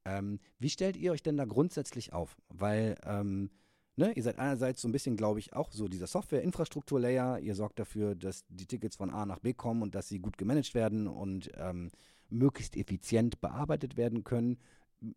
Ähm, 0.05 0.39
wie 0.59 0.69
stellt 0.69 0.97
ihr 0.97 1.11
euch 1.11 1.23
denn 1.23 1.37
da 1.37 1.45
grundsätzlich 1.45 2.13
auf? 2.13 2.37
Weil, 2.49 2.95
ähm, 3.03 3.49
ne, 3.95 4.13
ihr 4.13 4.23
seid 4.23 4.39
einerseits 4.39 4.81
so 4.81 4.87
ein 4.87 4.91
bisschen, 4.91 5.17
glaube 5.17 5.39
ich, 5.39 5.53
auch 5.53 5.71
so 5.71 5.87
dieser 5.87 6.07
Software-Infrastruktur-Layer. 6.07 7.39
Ihr 7.39 7.55
sorgt 7.55 7.79
dafür, 7.79 8.15
dass 8.15 8.45
die 8.49 8.65
Tickets 8.67 8.95
von 8.95 9.09
A 9.09 9.25
nach 9.25 9.39
B 9.39 9.53
kommen 9.53 9.81
und 9.81 9.95
dass 9.95 10.07
sie 10.07 10.19
gut 10.19 10.37
gemanagt 10.37 10.73
werden 10.73 11.07
und 11.07 11.51
ähm, 11.55 11.89
möglichst 12.29 12.75
effizient 12.77 13.41
bearbeitet 13.41 13.97
werden 13.97 14.23
können 14.23 14.57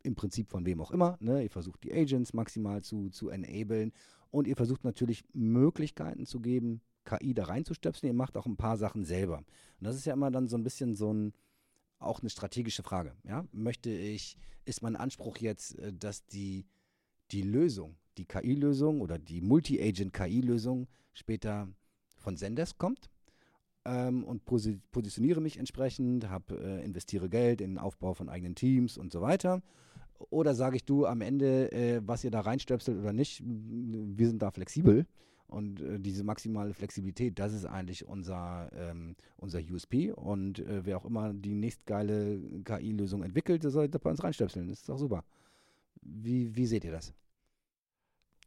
im 0.02 0.14
Prinzip 0.14 0.48
von 0.48 0.66
wem 0.66 0.80
auch 0.80 0.90
immer. 0.90 1.16
Ne? 1.20 1.42
Ihr 1.42 1.50
versucht 1.50 1.84
die 1.84 1.92
Agents 1.92 2.32
maximal 2.32 2.82
zu, 2.82 3.10
zu 3.10 3.28
enablen 3.28 3.92
und 4.30 4.46
ihr 4.46 4.56
versucht 4.56 4.84
natürlich 4.84 5.24
Möglichkeiten 5.32 6.26
zu 6.26 6.40
geben, 6.40 6.80
KI 7.04 7.34
da 7.34 7.44
reinzustöpseln. 7.44 8.12
Ihr 8.12 8.16
macht 8.16 8.36
auch 8.36 8.46
ein 8.46 8.56
paar 8.56 8.76
Sachen 8.76 9.04
selber. 9.04 9.38
Und 9.38 9.46
das 9.80 9.96
ist 9.96 10.04
ja 10.04 10.12
immer 10.12 10.30
dann 10.30 10.48
so 10.48 10.56
ein 10.56 10.64
bisschen 10.64 10.94
so 10.94 11.12
ein, 11.12 11.32
auch 11.98 12.20
eine 12.20 12.30
strategische 12.30 12.82
Frage. 12.82 13.14
Ja? 13.24 13.46
Möchte 13.52 13.90
ich, 13.90 14.36
ist 14.64 14.82
mein 14.82 14.96
Anspruch 14.96 15.38
jetzt, 15.38 15.78
äh, 15.78 15.92
dass 15.92 16.26
die, 16.26 16.66
die 17.30 17.42
Lösung, 17.42 17.96
die 18.18 18.26
KI-Lösung 18.26 19.00
oder 19.00 19.18
die 19.18 19.40
Multi-Agent-KI-Lösung 19.40 20.88
später 21.12 21.68
von 22.16 22.36
Zendesk 22.36 22.78
kommt? 22.78 23.10
Ähm, 23.84 24.24
und 24.24 24.44
posi 24.44 24.80
positioniere 24.92 25.40
mich 25.40 25.58
entsprechend, 25.58 26.28
hab, 26.30 26.50
äh, 26.50 26.82
investiere 26.82 27.28
Geld 27.28 27.60
in 27.60 27.72
den 27.72 27.78
Aufbau 27.78 28.14
von 28.14 28.28
eigenen 28.28 28.54
Teams 28.54 28.98
und 28.98 29.12
so 29.12 29.20
weiter. 29.20 29.62
Oder 30.30 30.54
sage 30.54 30.76
ich 30.76 30.84
du 30.84 31.06
am 31.06 31.20
Ende, 31.20 31.70
äh, 31.72 32.00
was 32.04 32.24
ihr 32.24 32.30
da 32.30 32.40
reinstöpselt 32.40 32.98
oder 32.98 33.12
nicht, 33.12 33.42
wir 33.44 34.26
sind 34.26 34.42
da 34.42 34.50
flexibel. 34.50 35.06
Und 35.46 35.80
äh, 35.80 35.98
diese 35.98 36.24
maximale 36.24 36.74
Flexibilität, 36.74 37.38
das 37.38 37.54
ist 37.54 37.64
eigentlich 37.64 38.06
unser, 38.06 38.70
ähm, 38.74 39.16
unser 39.38 39.60
USP. 39.60 40.12
Und 40.12 40.58
äh, 40.58 40.84
wer 40.84 40.98
auch 40.98 41.06
immer 41.06 41.32
die 41.32 41.54
nächstgeile 41.54 42.38
KI-Lösung 42.64 43.22
entwickelt, 43.22 43.64
der 43.64 43.70
soll 43.70 43.88
da 43.88 43.98
bei 43.98 44.10
uns 44.10 44.22
reinstöpseln. 44.22 44.68
Das 44.68 44.80
ist 44.80 44.88
doch 44.88 44.98
super. 44.98 45.24
Wie, 46.02 46.54
wie 46.54 46.66
seht 46.66 46.84
ihr 46.84 46.92
das? 46.92 47.14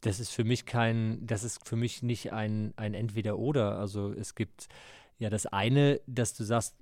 Das 0.01 0.19
ist 0.19 0.32
für 0.32 0.43
mich 0.43 0.65
kein, 0.65 1.25
das 1.25 1.43
ist 1.43 1.67
für 1.67 1.75
mich 1.75 2.03
nicht 2.03 2.34
ein, 2.34 2.73
ein 2.75 2.93
Entweder-Oder. 2.93 3.79
Also 3.79 4.13
es 4.13 4.36
gibt 4.36 4.67
ja, 5.22 5.30
das 5.30 5.45
eine, 5.45 6.01
dass 6.07 6.34
du 6.34 6.43
sagst, 6.43 6.76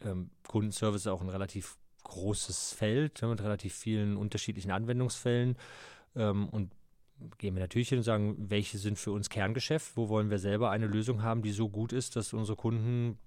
ähm, 0.00 0.30
Kundenservice 0.46 1.02
ist 1.02 1.06
auch 1.08 1.20
ein 1.20 1.28
relativ 1.28 1.76
großes 2.04 2.72
Feld 2.72 3.20
ne, 3.20 3.26
mit 3.26 3.42
relativ 3.42 3.74
vielen 3.74 4.16
unterschiedlichen 4.16 4.70
Anwendungsfällen. 4.70 5.56
Ähm, 6.14 6.48
und 6.50 6.70
gehen 7.38 7.56
wir 7.56 7.60
natürlich 7.60 7.88
hin 7.88 7.98
und 7.98 8.04
sagen, 8.04 8.36
welche 8.38 8.78
sind 8.78 8.96
für 8.96 9.10
uns 9.10 9.28
Kerngeschäft? 9.28 9.96
Wo 9.96 10.08
wollen 10.08 10.30
wir 10.30 10.38
selber 10.38 10.70
eine 10.70 10.86
Lösung 10.86 11.24
haben, 11.24 11.42
die 11.42 11.50
so 11.50 11.68
gut 11.68 11.92
ist, 11.92 12.14
dass 12.14 12.32
unsere 12.32 12.56
Kunden 12.56 13.18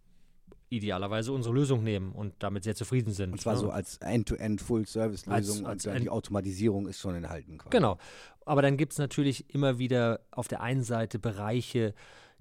idealerweise 0.69 1.33
unsere 1.33 1.53
Lösung 1.53 1.83
nehmen 1.83 2.13
und 2.13 2.33
damit 2.39 2.63
sehr 2.63 2.75
zufrieden 2.75 3.11
sind. 3.11 3.33
Und 3.33 3.41
zwar 3.41 3.55
ne? 3.55 3.59
so 3.59 3.69
als 3.69 3.97
End-to-End 3.97 4.61
Full-Service-Lösung 4.61 5.65
und 5.65 5.85
die 5.85 6.09
Automatisierung 6.09 6.87
ist 6.87 6.99
schon 6.99 7.15
enthalten. 7.15 7.57
Quasi. 7.57 7.69
Genau. 7.69 7.97
Aber 8.45 8.61
dann 8.61 8.77
gibt 8.77 8.93
es 8.93 8.99
natürlich 8.99 9.53
immer 9.53 9.77
wieder 9.77 10.21
auf 10.31 10.47
der 10.47 10.61
einen 10.61 10.83
Seite 10.83 11.19
Bereiche, 11.19 11.93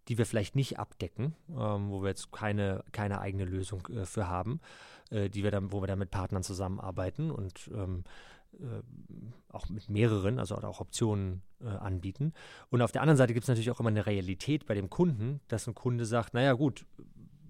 die 0.09 0.19
wir 0.19 0.27
vielleicht 0.27 0.57
nicht 0.57 0.79
abdecken, 0.79 1.35
ähm, 1.51 1.91
wo 1.91 2.03
wir 2.03 2.09
jetzt 2.09 2.33
keine, 2.33 2.85
keine 2.93 3.21
eigene 3.21 3.45
Lösung 3.45 3.87
äh, 3.89 4.07
für 4.07 4.29
haben, 4.29 4.61
äh, 5.11 5.29
die 5.29 5.43
wir 5.43 5.51
dann, 5.51 5.73
wo 5.73 5.83
wir 5.83 5.87
dann 5.87 5.99
mit 5.99 6.11
Partnern 6.11 6.43
zusammenarbeiten 6.43 7.31
und 7.31 7.71
ähm, 7.75 8.05
äh, 8.55 8.83
auch 9.53 9.69
mit 9.69 9.89
mehreren, 9.89 10.39
also 10.39 10.57
auch 10.57 10.81
Optionen 10.81 11.43
äh, 11.61 11.69
anbieten. 11.69 12.33
Und 12.71 12.83
auf 12.83 12.93
der 12.93 13.03
anderen 13.03 13.17
Seite 13.17 13.33
gibt 13.33 13.45
es 13.45 13.49
natürlich 13.49 13.71
auch 13.71 13.81
immer 13.81 13.89
eine 13.89 14.07
Realität 14.07 14.67
bei 14.67 14.75
dem 14.75 14.91
Kunden, 14.91 15.41
dass 15.49 15.67
ein 15.67 15.75
Kunde 15.75 16.05
sagt, 16.05 16.35
naja 16.35 16.53
gut, 16.53 16.85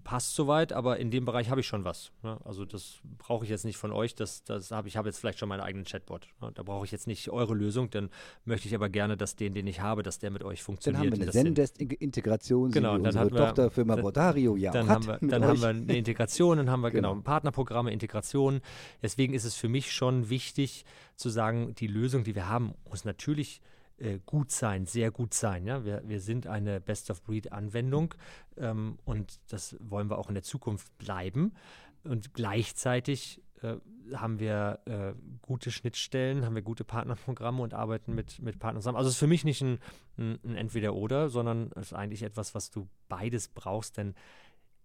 passt 0.07 0.37
soweit, 0.37 0.73
aber 0.73 0.99
in 0.99 1.11
dem 1.11 1.25
Bereich 1.25 1.51
habe 1.51 1.61
ich 1.61 1.67
schon 1.67 1.85
was. 1.85 2.13
Ne? 2.23 2.39
Also 2.45 2.65
das 2.65 3.01
brauche 3.19 3.45
ich 3.45 3.51
jetzt 3.51 3.65
nicht 3.65 3.77
von 3.77 3.91
euch, 3.91 4.15
das, 4.15 4.45
das 4.45 4.71
habe 4.71 4.87
ich 4.87 4.97
habe 4.97 5.09
jetzt 5.09 5.19
vielleicht 5.19 5.41
schon 5.41 5.49
meinen 5.49 5.61
eigenen 5.61 5.85
Chatbot. 5.85 6.29
Ne? 6.41 6.53
Da 6.55 6.63
brauche 6.63 6.85
ich 6.85 6.93
jetzt 6.93 7.09
nicht 7.09 7.29
eure 7.31 7.55
Lösung, 7.55 7.91
dann 7.91 8.11
möchte 8.45 8.69
ich 8.69 8.75
aber 8.77 8.89
gerne, 8.89 9.17
dass 9.17 9.35
den, 9.35 9.53
den 9.53 9.67
ich 9.67 9.81
habe, 9.81 10.05
dass 10.05 10.21
der 10.21 10.31
mit 10.31 10.45
euch 10.45 10.63
funktioniert. 10.63 11.03
Dann 11.03 11.11
haben 11.11 11.19
wir 11.19 11.25
eine 11.25 11.33
Zendesk-Integration, 11.33 12.71
genau, 12.71 12.93
dann 12.99 13.07
unsere 13.07 13.33
wir, 13.33 13.37
Tochterfirma 13.37 13.97
Bodario 13.97 14.55
ja 14.55 14.71
dann 14.71 14.89
haben 14.89 15.07
wir, 15.09 15.19
Dann 15.21 15.45
haben 15.45 15.61
wir 15.61 15.69
eine 15.71 15.97
Integration, 15.97 16.59
dann 16.59 16.71
haben 16.71 16.83
wir 16.83 16.93
genau, 16.93 17.11
genau 17.11 17.23
Partnerprogramme, 17.23 17.91
Integration. 17.91 18.61
Deswegen 19.03 19.35
ist 19.35 19.45
es 19.45 19.57
für 19.57 19.69
mich 19.69 19.91
schon 19.91 20.31
wichtig 20.31 20.85
zu 21.17 21.31
sagen, 21.31 21.75
die 21.75 21.89
Lösung, 21.89 22.23
die 22.23 22.37
wir 22.37 22.49
haben, 22.49 22.75
muss 22.89 23.05
natürlich 23.05 23.61
äh, 23.99 24.19
gut 24.27 24.51
sein, 24.51 24.87
sehr 24.87 25.11
gut 25.11 25.35
sein. 25.35 25.67
Ja? 25.67 25.85
Wir, 25.85 26.03
wir 26.07 26.21
sind 26.21 26.47
eine 26.47 26.81
Best-of-Breed-Anwendung 26.81 28.15
ähm, 28.57 28.99
und 29.05 29.41
das 29.49 29.77
wollen 29.81 30.11
wir 30.11 30.19
auch 30.19 30.29
in 30.29 30.35
der 30.35 30.43
Zukunft 30.43 30.97
bleiben. 30.99 31.55
Und 32.05 32.35
gleichzeitig 32.35 33.43
äh, 33.63 33.77
haben 34.15 34.39
wir 34.39 34.81
äh, 34.85 35.15
gute 35.43 35.71
Schnittstellen, 35.71 36.45
haben 36.45 36.55
wir 36.55 36.63
gute 36.63 36.85
Partnerprogramme 36.85 37.63
und 37.63 37.75
arbeiten 37.75 38.15
mit, 38.15 38.41
mit 38.41 38.59
Partnern 38.59 38.83
zusammen. 38.83 38.99
Also 38.99 39.09
es 39.09 39.15
ist 39.15 39.21
für 39.21 39.27
mich 39.27 39.45
nicht 39.45 39.63
ein, 39.63 39.79
ein, 40.19 40.39
ein 40.45 40.57
Entweder-Oder, 40.57 41.29
sondern 41.29 41.71
es 41.75 41.87
ist 41.87 41.93
eigentlich 41.93 42.23
etwas, 42.23 42.55
was 42.55 42.71
du 42.71 42.89
beides 43.09 43.49
brauchst, 43.49 43.97
denn 43.97 44.15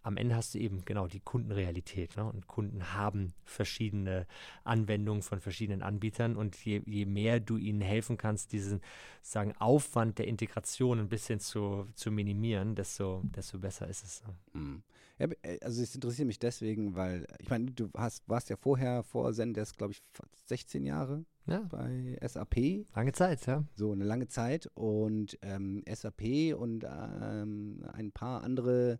am 0.04 0.18
Ende 0.18 0.36
hast 0.36 0.54
du 0.54 0.60
eben 0.60 0.84
genau 0.86 1.08
die 1.08 1.20
Kundenrealität. 1.20 2.18
Ne? 2.18 2.26
Und 2.26 2.48
Kunden 2.48 2.94
haben 2.94 3.34
verschiedene 3.44 4.26
Anwendungen 4.64 5.22
von 5.22 5.40
verschiedenen 5.40 5.84
Anbietern. 5.84 6.36
Und 6.36 6.56
je, 6.66 6.82
je, 6.86 7.06
mehr 7.06 7.40
du 7.40 7.58
ihnen 7.58 7.82
helfen 7.82 8.18
kannst, 8.18 8.52
diesen 8.52 8.82
sagen, 9.22 9.54
Aufwand 9.58 10.18
der 10.18 10.28
Integration 10.28 11.00
ein 11.00 11.10
bisschen 11.10 11.40
zu, 11.40 11.88
zu 11.94 12.12
minimieren, 12.12 12.76
desto, 12.76 13.22
desto 13.36 13.60
besser 13.60 13.88
ist 13.88 14.04
es. 14.04 14.24
Mhm. 14.54 14.84
Ja, 15.20 15.28
äh, 15.44 15.60
also 15.62 15.84
es 15.84 15.94
interessiert 15.94 16.28
mich 16.28 16.40
deswegen, 16.40 16.96
weil, 16.96 17.28
ich 17.40 17.50
meine, 17.50 17.72
du 17.72 17.90
hast, 17.96 18.28
warst 18.28 18.50
ja 18.50 18.56
vorher 18.56 19.04
vor 19.04 19.32
Zendesk, 19.34 19.78
glaube 19.78 19.94
ich, 19.94 20.02
16 20.48 20.84
Jahre 20.84 21.26
ja. 21.46 21.60
bei 21.70 22.18
SAP. 22.26 22.88
Lange 22.96 23.12
Zeit, 23.12 23.46
ja. 23.46 23.64
So, 23.76 23.92
eine 23.92 24.04
lange 24.04 24.28
Zeit. 24.28 24.68
Und 24.74 25.38
ähm, 25.44 25.84
SAP 25.88 26.56
und 26.58 26.86
ähm, 26.86 27.84
ein 27.94 28.12
paar 28.12 28.44
andere 28.44 29.00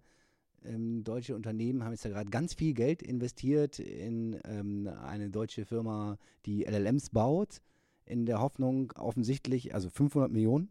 ähm, 0.64 1.04
deutsche 1.04 1.36
Unternehmen 1.36 1.84
haben 1.84 1.92
jetzt 1.92 2.06
ja 2.06 2.12
gerade 2.12 2.30
ganz 2.30 2.54
viel 2.54 2.74
Geld 2.74 3.02
investiert 3.02 3.80
in 3.80 4.40
ähm, 4.46 4.88
eine 4.88 5.30
deutsche 5.30 5.66
Firma, 5.66 6.18
die 6.46 6.64
LLMs 6.64 7.10
baut, 7.10 7.62
in 8.06 8.26
der 8.26 8.40
Hoffnung 8.40 8.92
offensichtlich, 8.94 9.74
also 9.74 9.90
500 9.90 10.32
Millionen. 10.32 10.70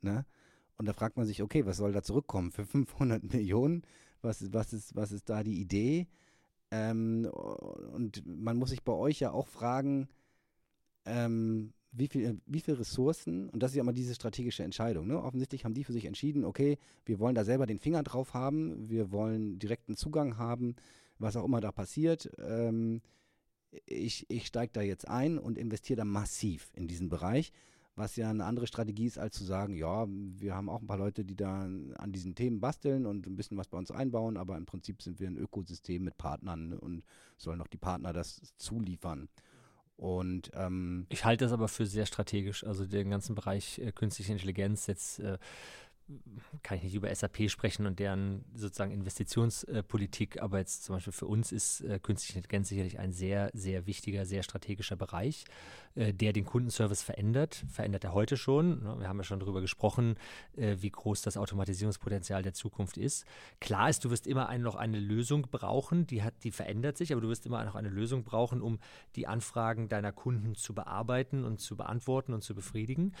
Ne? 0.00 0.24
Und 0.76 0.86
da 0.86 0.92
fragt 0.92 1.16
man 1.16 1.26
sich, 1.26 1.42
okay, 1.42 1.66
was 1.66 1.76
soll 1.76 1.92
da 1.92 2.02
zurückkommen? 2.02 2.50
Für 2.50 2.64
500 2.64 3.22
Millionen 3.32 3.82
Was, 4.22 4.52
was, 4.52 4.72
ist, 4.72 4.94
was 4.96 5.12
ist 5.12 5.28
da 5.28 5.42
die 5.42 5.60
Idee? 5.60 6.06
Ähm, 6.70 7.26
und 7.26 8.22
man 8.26 8.56
muss 8.56 8.70
sich 8.70 8.82
bei 8.82 8.92
euch 8.92 9.20
ja 9.20 9.32
auch 9.32 9.48
fragen, 9.48 10.08
ähm, 11.04 11.72
wie 11.96 12.08
viel, 12.08 12.40
wie 12.46 12.60
viel 12.60 12.74
Ressourcen, 12.74 13.48
und 13.50 13.62
das 13.62 13.70
ist 13.70 13.76
ja 13.76 13.82
immer 13.82 13.92
diese 13.92 14.14
strategische 14.14 14.64
Entscheidung, 14.64 15.06
ne? 15.06 15.22
offensichtlich 15.22 15.64
haben 15.64 15.74
die 15.74 15.84
für 15.84 15.92
sich 15.92 16.04
entschieden, 16.04 16.44
okay, 16.44 16.78
wir 17.04 17.18
wollen 17.18 17.34
da 17.34 17.44
selber 17.44 17.66
den 17.66 17.78
Finger 17.78 18.02
drauf 18.02 18.34
haben, 18.34 18.88
wir 18.88 19.12
wollen 19.12 19.58
direkten 19.58 19.96
Zugang 19.96 20.36
haben, 20.36 20.74
was 21.18 21.36
auch 21.36 21.44
immer 21.44 21.60
da 21.60 21.72
passiert. 21.72 22.30
Ähm, 22.38 23.00
ich 23.86 24.26
ich 24.28 24.46
steige 24.46 24.72
da 24.72 24.82
jetzt 24.82 25.08
ein 25.08 25.38
und 25.38 25.58
investiere 25.58 25.98
da 25.98 26.04
massiv 26.04 26.70
in 26.74 26.86
diesen 26.86 27.08
Bereich, 27.08 27.52
was 27.96 28.16
ja 28.16 28.28
eine 28.28 28.44
andere 28.44 28.66
Strategie 28.66 29.06
ist, 29.06 29.18
als 29.18 29.36
zu 29.36 29.44
sagen, 29.44 29.74
ja, 29.74 30.06
wir 30.08 30.54
haben 30.54 30.68
auch 30.68 30.80
ein 30.80 30.86
paar 30.86 30.98
Leute, 30.98 31.24
die 31.24 31.36
da 31.36 31.62
an 31.62 32.12
diesen 32.12 32.34
Themen 32.34 32.60
basteln 32.60 33.06
und 33.06 33.26
ein 33.26 33.36
bisschen 33.36 33.56
was 33.56 33.68
bei 33.68 33.78
uns 33.78 33.90
einbauen, 33.90 34.36
aber 34.36 34.56
im 34.56 34.66
Prinzip 34.66 35.02
sind 35.02 35.20
wir 35.20 35.28
ein 35.28 35.36
Ökosystem 35.36 36.02
mit 36.02 36.18
Partnern 36.18 36.72
und 36.72 37.04
sollen 37.36 37.60
auch 37.60 37.68
die 37.68 37.78
Partner 37.78 38.12
das 38.12 38.40
zuliefern. 38.56 39.28
Und 39.96 40.50
ähm, 40.54 41.06
ich 41.08 41.24
halte 41.24 41.44
das 41.44 41.52
aber 41.52 41.68
für 41.68 41.86
sehr 41.86 42.06
strategisch. 42.06 42.64
Also 42.64 42.84
den 42.84 43.10
ganzen 43.10 43.34
Bereich 43.34 43.78
äh, 43.78 43.92
künstliche 43.92 44.32
Intelligenz 44.32 44.86
jetzt 44.86 45.20
äh, 45.20 45.38
kann 46.62 46.76
ich 46.76 46.84
nicht 46.84 46.94
über 46.94 47.14
SAP 47.14 47.50
sprechen 47.50 47.86
und 47.86 47.98
deren 47.98 48.44
sozusagen 48.54 48.92
Investitionspolitik, 48.92 50.42
aber 50.42 50.58
jetzt 50.58 50.84
zum 50.84 50.96
Beispiel 50.96 51.12
für 51.12 51.26
uns 51.26 51.50
ist 51.50 51.80
äh, 51.80 51.98
künstliche 51.98 52.38
Intelligenz 52.38 52.68
sicherlich 52.68 52.98
ein 52.98 53.12
sehr, 53.12 53.50
sehr 53.54 53.86
wichtiger, 53.86 54.26
sehr 54.26 54.42
strategischer 54.42 54.96
Bereich, 54.96 55.44
äh, 55.94 56.12
der 56.12 56.34
den 56.34 56.44
Kundenservice 56.44 57.02
verändert. 57.02 57.64
Verändert 57.68 58.04
er 58.04 58.12
heute 58.12 58.36
schon. 58.36 58.82
Ne? 58.82 58.96
Wir 58.98 59.08
haben 59.08 59.16
ja 59.16 59.24
schon 59.24 59.40
darüber 59.40 59.62
gesprochen, 59.62 60.16
äh, 60.56 60.76
wie 60.80 60.90
groß 60.90 61.22
das 61.22 61.38
Automatisierungspotenzial 61.38 62.42
der 62.42 62.52
Zukunft 62.52 62.98
ist. 62.98 63.24
Klar 63.60 63.88
ist, 63.88 64.04
du 64.04 64.10
wirst 64.10 64.26
immer 64.26 64.48
ein, 64.48 64.60
noch 64.60 64.74
eine 64.74 65.00
Lösung 65.00 65.42
brauchen, 65.50 66.06
die, 66.06 66.22
hat, 66.22 66.34
die 66.44 66.50
verändert 66.50 66.98
sich, 66.98 67.12
aber 67.12 67.22
du 67.22 67.28
wirst 67.28 67.46
immer 67.46 67.64
noch 67.64 67.76
eine 67.76 67.88
Lösung 67.88 68.24
brauchen, 68.24 68.60
um 68.60 68.78
die 69.16 69.26
Anfragen 69.26 69.88
deiner 69.88 70.12
Kunden 70.12 70.54
zu 70.54 70.74
bearbeiten 70.74 71.44
und 71.44 71.60
zu 71.60 71.76
beantworten 71.76 72.34
und 72.34 72.42
zu 72.42 72.54
befriedigen. 72.54 73.14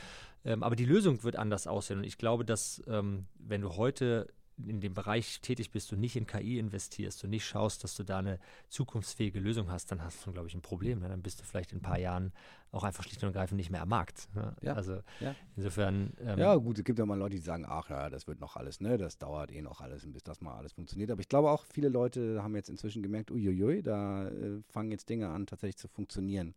Ähm, 0.44 0.62
aber 0.62 0.76
die 0.76 0.84
Lösung 0.84 1.22
wird 1.22 1.36
anders 1.36 1.66
aussehen. 1.66 1.98
Und 1.98 2.04
ich 2.04 2.18
glaube, 2.18 2.44
dass 2.44 2.82
ähm, 2.86 3.26
wenn 3.38 3.60
du 3.60 3.76
heute 3.76 4.28
in 4.62 4.80
dem 4.80 4.94
Bereich 4.94 5.40
tätig 5.40 5.70
bist 5.70 5.92
und 5.92 6.00
nicht 6.00 6.16
in 6.16 6.26
KI 6.26 6.58
investierst 6.58 7.24
und 7.24 7.30
nicht 7.30 7.44
schaust, 7.44 7.82
dass 7.82 7.96
du 7.96 8.04
da 8.04 8.18
eine 8.18 8.38
zukunftsfähige 8.68 9.40
Lösung 9.40 9.70
hast, 9.70 9.90
dann 9.90 10.02
hast 10.02 10.24
du, 10.24 10.32
glaube 10.32 10.48
ich, 10.48 10.54
ein 10.54 10.62
Problem. 10.62 11.00
Ne? 11.00 11.08
Dann 11.08 11.22
bist 11.22 11.40
du 11.40 11.44
vielleicht 11.44 11.72
in 11.72 11.78
ein 11.78 11.82
paar 11.82 11.98
Jahren 11.98 12.32
auch 12.70 12.84
einfach 12.84 13.04
schlicht 13.04 13.22
und 13.22 13.28
ergreifend 13.28 13.56
nicht 13.56 13.70
mehr 13.70 13.82
am 13.82 13.88
Markt. 13.88 14.28
Ne? 14.34 14.54
Ja, 14.62 14.74
also 14.74 15.00
ja. 15.20 15.34
insofern. 15.56 16.12
Ähm, 16.20 16.38
ja, 16.38 16.54
gut, 16.56 16.78
es 16.78 16.84
gibt 16.84 16.98
ja 16.98 17.06
mal 17.06 17.18
Leute, 17.18 17.36
die 17.36 17.42
sagen, 17.42 17.64
ach 17.68 17.90
ja, 17.90 18.10
das 18.10 18.26
wird 18.26 18.40
noch 18.40 18.56
alles, 18.56 18.80
ne? 18.80 18.96
Das 18.96 19.18
dauert 19.18 19.52
eh 19.52 19.62
noch 19.62 19.80
alles, 19.80 20.06
bis 20.06 20.22
das 20.22 20.40
mal 20.40 20.56
alles 20.56 20.72
funktioniert. 20.72 21.10
Aber 21.10 21.20
ich 21.20 21.28
glaube 21.28 21.50
auch, 21.50 21.64
viele 21.66 21.88
Leute 21.88 22.42
haben 22.42 22.54
jetzt 22.54 22.68
inzwischen 22.68 23.02
gemerkt, 23.02 23.30
uiuiui, 23.30 23.82
da 23.82 24.28
äh, 24.28 24.60
fangen 24.68 24.90
jetzt 24.92 25.08
Dinge 25.08 25.28
an, 25.28 25.46
tatsächlich 25.46 25.78
zu 25.78 25.88
funktionieren. 25.88 26.54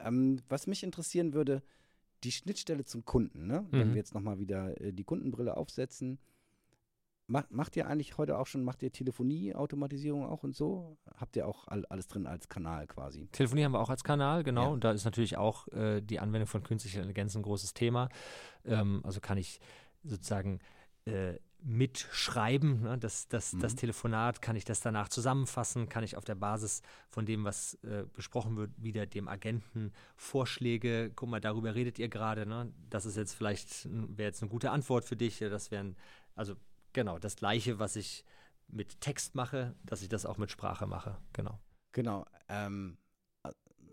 Ähm, 0.00 0.40
was 0.48 0.66
mich 0.66 0.82
interessieren 0.82 1.32
würde, 1.32 1.62
die 2.24 2.32
Schnittstelle 2.32 2.84
zum 2.84 3.04
Kunden, 3.04 3.46
ne? 3.46 3.62
Mhm. 3.62 3.78
wenn 3.78 3.88
wir 3.90 3.96
jetzt 3.96 4.14
nochmal 4.14 4.38
wieder 4.38 4.80
äh, 4.80 4.92
die 4.92 5.04
Kundenbrille 5.04 5.56
aufsetzen, 5.56 6.18
macht, 7.28 7.52
macht 7.52 7.76
ihr 7.76 7.86
eigentlich 7.86 8.18
heute 8.18 8.38
auch 8.38 8.46
schon, 8.46 8.64
macht 8.64 8.82
ihr 8.82 8.90
Telefonie, 8.90 9.54
Automatisierung 9.54 10.26
auch 10.26 10.42
und 10.42 10.56
so? 10.56 10.98
Habt 11.16 11.36
ihr 11.36 11.46
auch 11.46 11.68
all, 11.68 11.84
alles 11.86 12.08
drin 12.08 12.26
als 12.26 12.48
Kanal 12.48 12.86
quasi? 12.86 13.28
Telefonie 13.32 13.64
haben 13.64 13.72
wir 13.72 13.80
auch 13.80 13.90
als 13.90 14.02
Kanal, 14.02 14.42
genau. 14.42 14.62
Ja. 14.62 14.68
Und 14.68 14.84
da 14.84 14.92
ist 14.92 15.04
natürlich 15.04 15.36
auch 15.36 15.68
äh, 15.68 16.00
die 16.00 16.18
Anwendung 16.18 16.48
von 16.48 16.62
künstlicher 16.62 16.98
Intelligenz 16.98 17.36
ein 17.36 17.42
großes 17.42 17.74
Thema. 17.74 18.08
Ähm, 18.64 19.02
also 19.04 19.20
kann 19.20 19.38
ich 19.38 19.60
sozusagen 20.02 20.60
äh, 21.04 21.34
mitschreiben. 21.62 22.82
Ne? 22.82 22.98
Das, 22.98 23.28
das, 23.28 23.52
mhm. 23.52 23.60
das 23.60 23.74
Telefonat, 23.74 24.42
kann 24.42 24.56
ich 24.56 24.64
das 24.64 24.80
danach 24.80 25.08
zusammenfassen? 25.08 25.88
Kann 25.88 26.04
ich 26.04 26.16
auf 26.16 26.24
der 26.24 26.34
Basis 26.34 26.82
von 27.08 27.26
dem, 27.26 27.44
was 27.44 27.74
äh, 27.82 28.04
besprochen 28.12 28.56
wird, 28.56 28.70
wieder 28.76 29.06
dem 29.06 29.28
Agenten 29.28 29.92
Vorschläge, 30.16 31.12
guck 31.14 31.28
mal, 31.28 31.40
darüber 31.40 31.74
redet 31.74 31.98
ihr 31.98 32.08
gerade, 32.08 32.46
ne? 32.46 32.72
das 32.90 33.06
ist 33.06 33.16
jetzt 33.16 33.34
vielleicht, 33.34 33.88
wäre 33.90 34.28
jetzt 34.28 34.42
eine 34.42 34.50
gute 34.50 34.70
Antwort 34.70 35.04
für 35.04 35.16
dich, 35.16 35.38
das 35.38 35.70
wären, 35.70 35.96
also 36.34 36.54
genau, 36.92 37.18
das 37.18 37.36
Gleiche, 37.36 37.78
was 37.78 37.96
ich 37.96 38.24
mit 38.68 39.00
Text 39.00 39.34
mache, 39.34 39.74
dass 39.84 40.02
ich 40.02 40.08
das 40.08 40.26
auch 40.26 40.38
mit 40.38 40.50
Sprache 40.50 40.86
mache, 40.86 41.18
genau. 41.32 41.58
Genau, 41.92 42.26
ähm, 42.48 42.98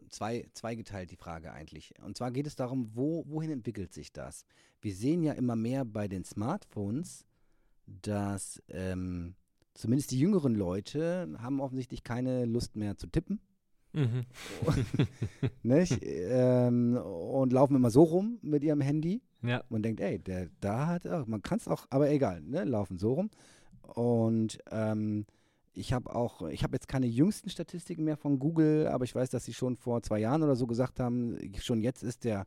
zwei, 0.09 0.47
zweigeteilt 0.53 1.11
die 1.11 1.16
Frage 1.16 1.51
eigentlich. 1.51 1.93
Und 2.01 2.18
zwar 2.18 2.32
geht 2.32 2.47
es 2.47 2.55
darum, 2.55 2.91
wo, 2.93 3.26
wohin 3.28 3.51
entwickelt 3.51 3.93
sich 3.93 4.11
das? 4.11 4.45
Wir 4.82 4.93
sehen 4.93 5.24
ja 5.24 5.34
immer 5.34 5.55
mehr 5.55 5.86
bei 5.86 6.07
den 6.07 6.24
Smartphones, 6.24 7.26
dass 7.88 8.61
ähm, 8.69 9.36
zumindest 9.73 10.11
die 10.11 10.19
jüngeren 10.19 10.55
Leute 10.55 11.27
haben 11.39 11.59
offensichtlich 11.59 12.03
keine 12.03 12.45
Lust 12.45 12.75
mehr 12.75 12.97
zu 12.97 13.07
tippen. 13.07 13.39
Mhm. 13.93 14.25
nicht? 15.63 15.99
Ähm, 16.01 16.97
und 16.97 17.53
laufen 17.53 17.75
immer 17.75 17.89
so 17.89 18.03
rum 18.03 18.39
mit 18.41 18.63
ihrem 18.63 18.81
Handy. 18.81 19.21
Ja. 19.41 19.63
Man 19.69 19.83
denkt, 19.83 20.01
ey, 20.01 20.19
der 20.19 20.49
da 20.59 20.88
hat, 20.88 21.05
ach, 21.05 21.27
man 21.27 21.41
kann 21.41 21.59
es 21.59 21.67
auch, 21.67 21.86
aber 21.89 22.09
egal, 22.09 22.41
ne? 22.41 22.63
laufen 22.63 22.97
so 22.97 23.13
rum. 23.13 23.29
Und 23.81 24.59
ähm, 24.71 25.25
ich 25.73 25.93
habe 25.93 26.13
auch, 26.13 26.41
ich 26.49 26.63
habe 26.63 26.75
jetzt 26.75 26.88
keine 26.88 27.05
jüngsten 27.05 27.49
Statistiken 27.49 28.03
mehr 28.03 28.17
von 28.17 28.39
Google, 28.39 28.88
aber 28.88 29.03
ich 29.03 29.13
weiß, 29.13 29.29
dass 29.29 29.45
sie 29.45 29.53
schon 29.53 29.75
vor 29.75 30.01
zwei 30.01 30.19
Jahren 30.19 30.43
oder 30.43 30.55
so 30.55 30.67
gesagt 30.67 30.99
haben, 30.99 31.38
schon 31.59 31.81
jetzt 31.81 32.03
ist 32.03 32.23
der 32.23 32.45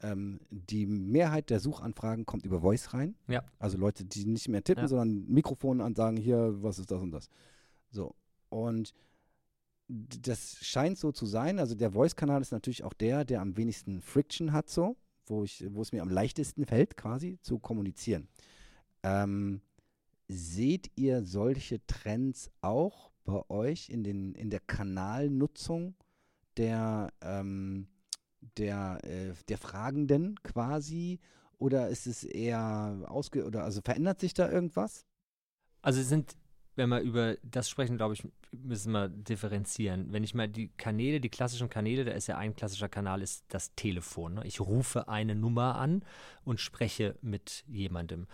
ähm, 0.00 0.40
die 0.50 0.86
Mehrheit 0.86 1.50
der 1.50 1.60
Suchanfragen 1.60 2.26
kommt 2.26 2.46
über 2.46 2.60
Voice 2.60 2.94
rein. 2.94 3.16
Ja. 3.26 3.44
Also 3.58 3.78
Leute, 3.78 4.04
die 4.04 4.24
nicht 4.26 4.48
mehr 4.48 4.62
tippen, 4.62 4.84
ja. 4.84 4.88
sondern 4.88 5.26
Mikrofon 5.26 5.80
an 5.80 5.94
sagen, 5.94 6.16
hier, 6.16 6.62
was 6.62 6.78
ist 6.78 6.90
das 6.90 7.00
und 7.00 7.10
das. 7.10 7.28
So. 7.90 8.14
Und 8.48 8.94
das 9.88 10.58
scheint 10.60 10.98
so 10.98 11.12
zu 11.12 11.26
sein. 11.26 11.58
Also 11.58 11.74
der 11.74 11.92
Voice-Kanal 11.92 12.40
ist 12.42 12.52
natürlich 12.52 12.84
auch 12.84 12.92
der, 12.92 13.24
der 13.24 13.40
am 13.40 13.56
wenigsten 13.56 14.00
Friction 14.00 14.52
hat, 14.52 14.68
so, 14.68 14.96
wo 15.26 15.44
ich, 15.44 15.64
wo 15.70 15.82
es 15.82 15.92
mir 15.92 16.02
am 16.02 16.10
leichtesten 16.10 16.66
fällt, 16.66 16.96
quasi 16.96 17.38
zu 17.42 17.58
kommunizieren. 17.58 18.28
Ähm, 19.02 19.62
seht 20.28 20.90
ihr 20.96 21.24
solche 21.24 21.84
Trends 21.86 22.50
auch 22.60 23.10
bei 23.24 23.42
euch 23.48 23.88
in, 23.88 24.04
den, 24.04 24.34
in 24.34 24.50
der 24.50 24.60
Kanalnutzung 24.60 25.94
der 26.56 27.12
ähm, 27.22 27.88
der, 28.56 28.98
äh, 29.04 29.34
der 29.48 29.58
Fragenden 29.58 30.36
quasi? 30.42 31.20
Oder 31.58 31.88
ist 31.88 32.06
es 32.06 32.24
eher 32.24 33.04
ausge 33.06 33.44
oder 33.44 33.64
also 33.64 33.80
verändert 33.82 34.20
sich 34.20 34.32
da 34.32 34.50
irgendwas? 34.50 35.04
Also 35.82 36.02
sind, 36.02 36.36
wenn 36.76 36.88
wir 36.88 37.00
über 37.00 37.36
das 37.42 37.68
sprechen, 37.68 37.96
glaube 37.96 38.14
ich, 38.14 38.26
müssen 38.52 38.92
wir 38.92 39.08
differenzieren. 39.08 40.12
Wenn 40.12 40.24
ich 40.24 40.34
mal 40.34 40.48
die 40.48 40.68
Kanäle, 40.76 41.20
die 41.20 41.28
klassischen 41.28 41.68
Kanäle, 41.68 42.04
da 42.04 42.12
ist 42.12 42.28
ja 42.28 42.38
ein 42.38 42.54
klassischer 42.54 42.88
Kanal, 42.88 43.22
ist 43.22 43.44
das 43.48 43.74
Telefon. 43.74 44.34
Ne? 44.34 44.46
Ich 44.46 44.60
rufe 44.60 45.08
eine 45.08 45.34
Nummer 45.34 45.76
an 45.76 46.04
und 46.44 46.60
spreche 46.60 47.16
mit 47.20 47.64
jemandem. 47.66 48.26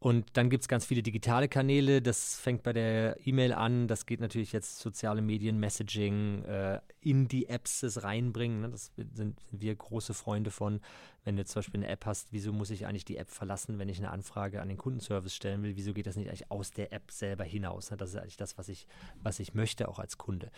Und 0.00 0.36
dann 0.36 0.48
gibt 0.48 0.62
es 0.62 0.68
ganz 0.68 0.84
viele 0.86 1.02
digitale 1.02 1.48
Kanäle. 1.48 2.00
Das 2.00 2.36
fängt 2.38 2.62
bei 2.62 2.72
der 2.72 3.16
E-Mail 3.26 3.52
an. 3.52 3.88
Das 3.88 4.06
geht 4.06 4.20
natürlich 4.20 4.52
jetzt 4.52 4.78
soziale 4.78 5.22
Medien, 5.22 5.58
Messaging, 5.58 6.44
äh, 6.44 6.80
in 7.00 7.26
die 7.26 7.48
Apps 7.48 7.80
das 7.80 8.04
reinbringen. 8.04 8.60
Ne? 8.60 8.70
Das 8.70 8.92
sind, 8.94 9.16
sind, 9.16 9.40
wir 9.50 9.74
große 9.74 10.14
Freunde 10.14 10.52
von. 10.52 10.80
Wenn 11.24 11.36
du 11.36 11.44
zum 11.44 11.58
Beispiel 11.58 11.80
eine 11.80 11.88
App 11.88 12.06
hast, 12.06 12.32
wieso 12.32 12.52
muss 12.52 12.70
ich 12.70 12.86
eigentlich 12.86 13.06
die 13.06 13.16
App 13.16 13.28
verlassen, 13.28 13.80
wenn 13.80 13.88
ich 13.88 13.98
eine 13.98 14.10
Anfrage 14.10 14.62
an 14.62 14.68
den 14.68 14.78
Kundenservice 14.78 15.34
stellen 15.34 15.64
will? 15.64 15.74
Wieso 15.74 15.92
geht 15.92 16.06
das 16.06 16.14
nicht 16.14 16.28
eigentlich 16.28 16.48
aus 16.48 16.70
der 16.70 16.92
App 16.92 17.10
selber 17.10 17.42
hinaus? 17.42 17.90
Ne? 17.90 17.96
Das 17.96 18.10
ist 18.10 18.16
eigentlich 18.16 18.36
das, 18.36 18.56
was 18.56 18.68
ich, 18.68 18.86
was 19.20 19.40
ich 19.40 19.52
möchte, 19.54 19.88
auch 19.88 19.98
als 19.98 20.16
Kunde. 20.16 20.52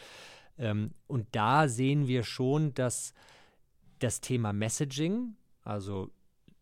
Ähm, 0.58 0.92
und 1.06 1.26
da 1.32 1.66
sehen 1.66 2.06
wir 2.06 2.24
schon, 2.24 2.74
dass 2.74 3.14
das 4.00 4.20
Thema 4.20 4.52
Messaging, 4.52 5.34
also 5.62 6.10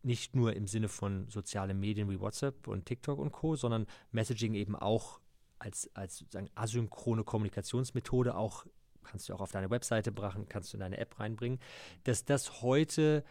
nicht 0.03 0.35
nur 0.35 0.55
im 0.55 0.67
Sinne 0.67 0.87
von 0.87 1.27
sozialen 1.29 1.79
Medien 1.79 2.09
wie 2.09 2.19
WhatsApp 2.19 2.67
und 2.67 2.85
TikTok 2.85 3.19
und 3.19 3.31
Co., 3.31 3.55
sondern 3.55 3.85
Messaging 4.11 4.53
eben 4.53 4.75
auch 4.75 5.19
als, 5.59 5.89
als 5.93 6.17
sozusagen 6.17 6.49
asynchrone 6.55 7.23
Kommunikationsmethode 7.23 8.35
auch, 8.35 8.65
kannst 9.03 9.27
du 9.27 9.33
auch 9.33 9.41
auf 9.41 9.51
deine 9.51 9.69
Webseite 9.69 10.11
brachen, 10.11 10.47
kannst 10.47 10.71
du 10.71 10.77
in 10.77 10.81
deine 10.81 10.97
App 10.97 11.19
reinbringen, 11.19 11.59
dass 12.03 12.23
das 12.23 12.61
heute 12.61 13.23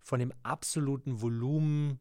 von 0.00 0.18
dem 0.18 0.32
absoluten 0.42 1.22
Volumen 1.22 2.00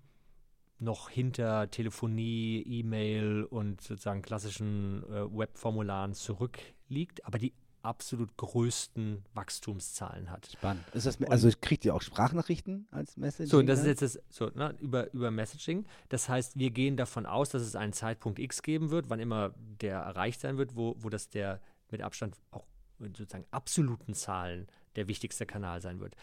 noch 0.79 1.09
hinter 1.09 1.69
Telefonie, 1.69 2.63
E-Mail 2.63 3.43
und 3.43 3.81
sozusagen 3.81 4.23
klassischen 4.23 5.03
äh, 5.03 5.31
Webformularen 5.31 6.15
zurückliegt, 6.15 7.23
aber 7.25 7.37
die 7.37 7.53
absolut 7.83 8.35
größten 8.37 9.23
Wachstumszahlen 9.33 10.29
hat. 10.29 10.47
Spannend. 10.51 10.83
Das, 10.93 11.21
also 11.21 11.49
kriegt 11.59 11.85
ihr 11.85 11.95
auch 11.95 12.01
Sprachnachrichten 12.01 12.87
als 12.91 13.17
Messaging? 13.17 13.49
So, 13.49 13.59
und 13.59 13.67
das 13.67 13.79
ist 13.79 13.85
jetzt 13.85 14.01
das, 14.01 14.19
so, 14.29 14.47
ne, 14.53 14.75
über, 14.79 15.11
über 15.13 15.31
Messaging. 15.31 15.85
Das 16.09 16.29
heißt, 16.29 16.57
wir 16.57 16.71
gehen 16.71 16.97
davon 16.97 17.25
aus, 17.25 17.49
dass 17.49 17.61
es 17.61 17.75
einen 17.75 17.93
Zeitpunkt 17.93 18.39
X 18.39 18.61
geben 18.61 18.89
wird, 18.89 19.09
wann 19.09 19.19
immer 19.19 19.53
der 19.57 19.99
erreicht 19.99 20.41
sein 20.41 20.57
wird, 20.57 20.75
wo, 20.75 20.95
wo 20.99 21.09
das 21.09 21.29
der 21.29 21.61
mit 21.89 22.01
Abstand 22.01 22.35
auch 22.51 22.65
sozusagen 22.99 23.45
absoluten 23.51 24.13
Zahlen 24.13 24.67
der 24.95 25.07
wichtigste 25.07 25.45
Kanal 25.45 25.81
sein 25.81 25.99
wird. 25.99 26.15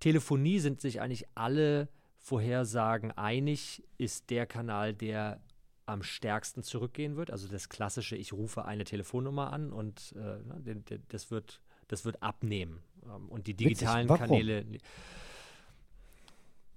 Telefonie 0.00 0.58
sind 0.58 0.80
sich 0.80 1.00
eigentlich 1.00 1.26
alle 1.34 1.88
Vorhersagen 2.18 3.12
einig, 3.12 3.82
ist 3.98 4.30
der 4.30 4.46
Kanal, 4.46 4.94
der 4.94 5.40
am 5.86 6.02
stärksten 6.02 6.62
zurückgehen 6.62 7.16
wird. 7.16 7.30
Also 7.30 7.48
das 7.48 7.68
klassische, 7.68 8.16
ich 8.16 8.32
rufe 8.32 8.64
eine 8.64 8.84
Telefonnummer 8.84 9.52
an 9.52 9.72
und 9.72 10.14
äh, 10.16 10.76
das, 11.08 11.30
wird, 11.30 11.60
das 11.88 12.04
wird 12.04 12.22
abnehmen. 12.22 12.82
Ähm, 13.04 13.28
und 13.28 13.46
die 13.46 13.54
digitalen 13.54 14.08
Kanäle. 14.08 14.66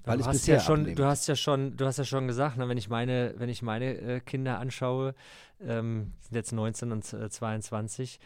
Weil 0.06 0.20
du 0.20 0.26
hast 0.26 0.48
ja 0.48 0.60
schon, 0.60 0.96
du 0.96 1.06
hast 1.06 1.28
ja 1.28 1.36
schon, 1.36 1.76
du 1.76 1.86
hast 1.86 1.98
ja 1.98 2.06
schon 2.06 2.28
gesagt, 2.28 2.58
ne, 2.58 2.70
wenn 2.70 2.78
ich 2.78 2.90
meine, 2.90 3.34
wenn 3.38 3.50
ich 3.50 3.62
meine 3.62 3.98
äh, 3.98 4.20
Kinder 4.22 4.60
anschaue, 4.60 5.14
ähm, 5.62 6.14
sind 6.22 6.36
jetzt 6.36 6.54
19 6.54 6.92
und 6.92 7.14
äh, 7.14 7.30
22, 7.30 8.20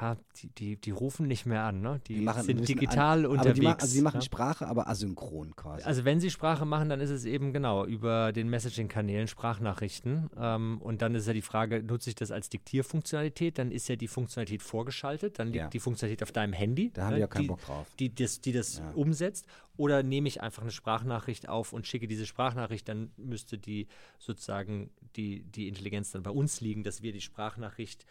ja, 0.00 0.16
die, 0.36 0.48
die, 0.48 0.76
die 0.76 0.90
rufen 0.90 1.26
nicht 1.26 1.46
mehr 1.46 1.62
an, 1.62 1.80
ne? 1.80 2.00
Die, 2.06 2.16
die 2.16 2.20
machen, 2.20 2.42
sind 2.42 2.68
digital 2.68 3.20
an, 3.20 3.26
unterwegs. 3.26 3.60
Die 3.60 3.66
also 3.66 3.86
sie 3.86 4.02
machen 4.02 4.16
ja? 4.16 4.22
Sprache, 4.22 4.66
aber 4.66 4.88
asynchron 4.88 5.56
quasi. 5.56 5.84
Also 5.84 6.04
wenn 6.04 6.20
sie 6.20 6.30
Sprache 6.30 6.66
machen, 6.66 6.90
dann 6.90 7.00
ist 7.00 7.08
es 7.08 7.24
eben 7.24 7.54
genau 7.54 7.86
über 7.86 8.32
den 8.32 8.50
Messaging-Kanälen 8.50 9.26
Sprachnachrichten. 9.26 10.28
Ähm, 10.38 10.82
und 10.82 11.00
dann 11.00 11.14
ist 11.14 11.26
ja 11.26 11.32
die 11.32 11.42
Frage, 11.42 11.82
nutze 11.82 12.10
ich 12.10 12.14
das 12.14 12.30
als 12.30 12.50
Diktierfunktionalität? 12.50 13.58
Dann 13.58 13.70
ist 13.70 13.88
ja 13.88 13.96
die 13.96 14.08
Funktionalität 14.08 14.62
vorgeschaltet, 14.62 15.38
dann 15.38 15.48
liegt 15.48 15.56
ja. 15.56 15.68
die 15.68 15.80
Funktionalität 15.80 16.22
auf 16.22 16.32
deinem 16.32 16.52
Handy. 16.52 16.90
Da 16.92 17.06
haben 17.06 17.12
wir 17.12 17.18
äh, 17.18 17.20
ja 17.20 17.26
keinen 17.26 17.46
Bock 17.46 17.62
drauf. 17.62 17.86
Die, 17.98 18.14
das, 18.14 18.42
die 18.42 18.52
das 18.52 18.78
ja. 18.78 18.90
umsetzt. 18.90 19.46
Oder 19.78 20.02
nehme 20.02 20.28
ich 20.28 20.42
einfach 20.42 20.62
eine 20.62 20.70
Sprachnachricht 20.70 21.48
auf 21.48 21.72
und 21.72 21.86
schicke 21.86 22.06
diese 22.06 22.26
Sprachnachricht, 22.26 22.88
dann 22.88 23.12
müsste 23.16 23.58
die 23.58 23.88
sozusagen 24.18 24.90
die, 25.16 25.42
die 25.42 25.68
Intelligenz 25.68 26.12
dann 26.12 26.22
bei 26.22 26.30
uns 26.30 26.60
liegen, 26.60 26.82
dass 26.82 27.02
wir 27.02 27.12
die 27.12 27.20
Sprachnachricht 27.20 28.06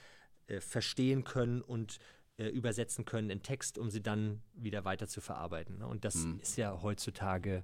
äh, 0.47 0.59
verstehen 0.59 1.23
können 1.23 1.61
und 1.61 1.99
äh, 2.37 2.47
übersetzen 2.47 3.05
können 3.05 3.29
in 3.29 3.41
Text, 3.41 3.77
um 3.77 3.89
sie 3.89 4.01
dann 4.01 4.41
wieder 4.53 4.85
weiter 4.85 5.07
zu 5.07 5.21
verarbeiten. 5.21 5.79
Ne? 5.79 5.87
Und 5.87 6.05
das 6.05 6.15
mhm. 6.15 6.39
ist 6.41 6.57
ja 6.57 6.81
heutzutage 6.81 7.63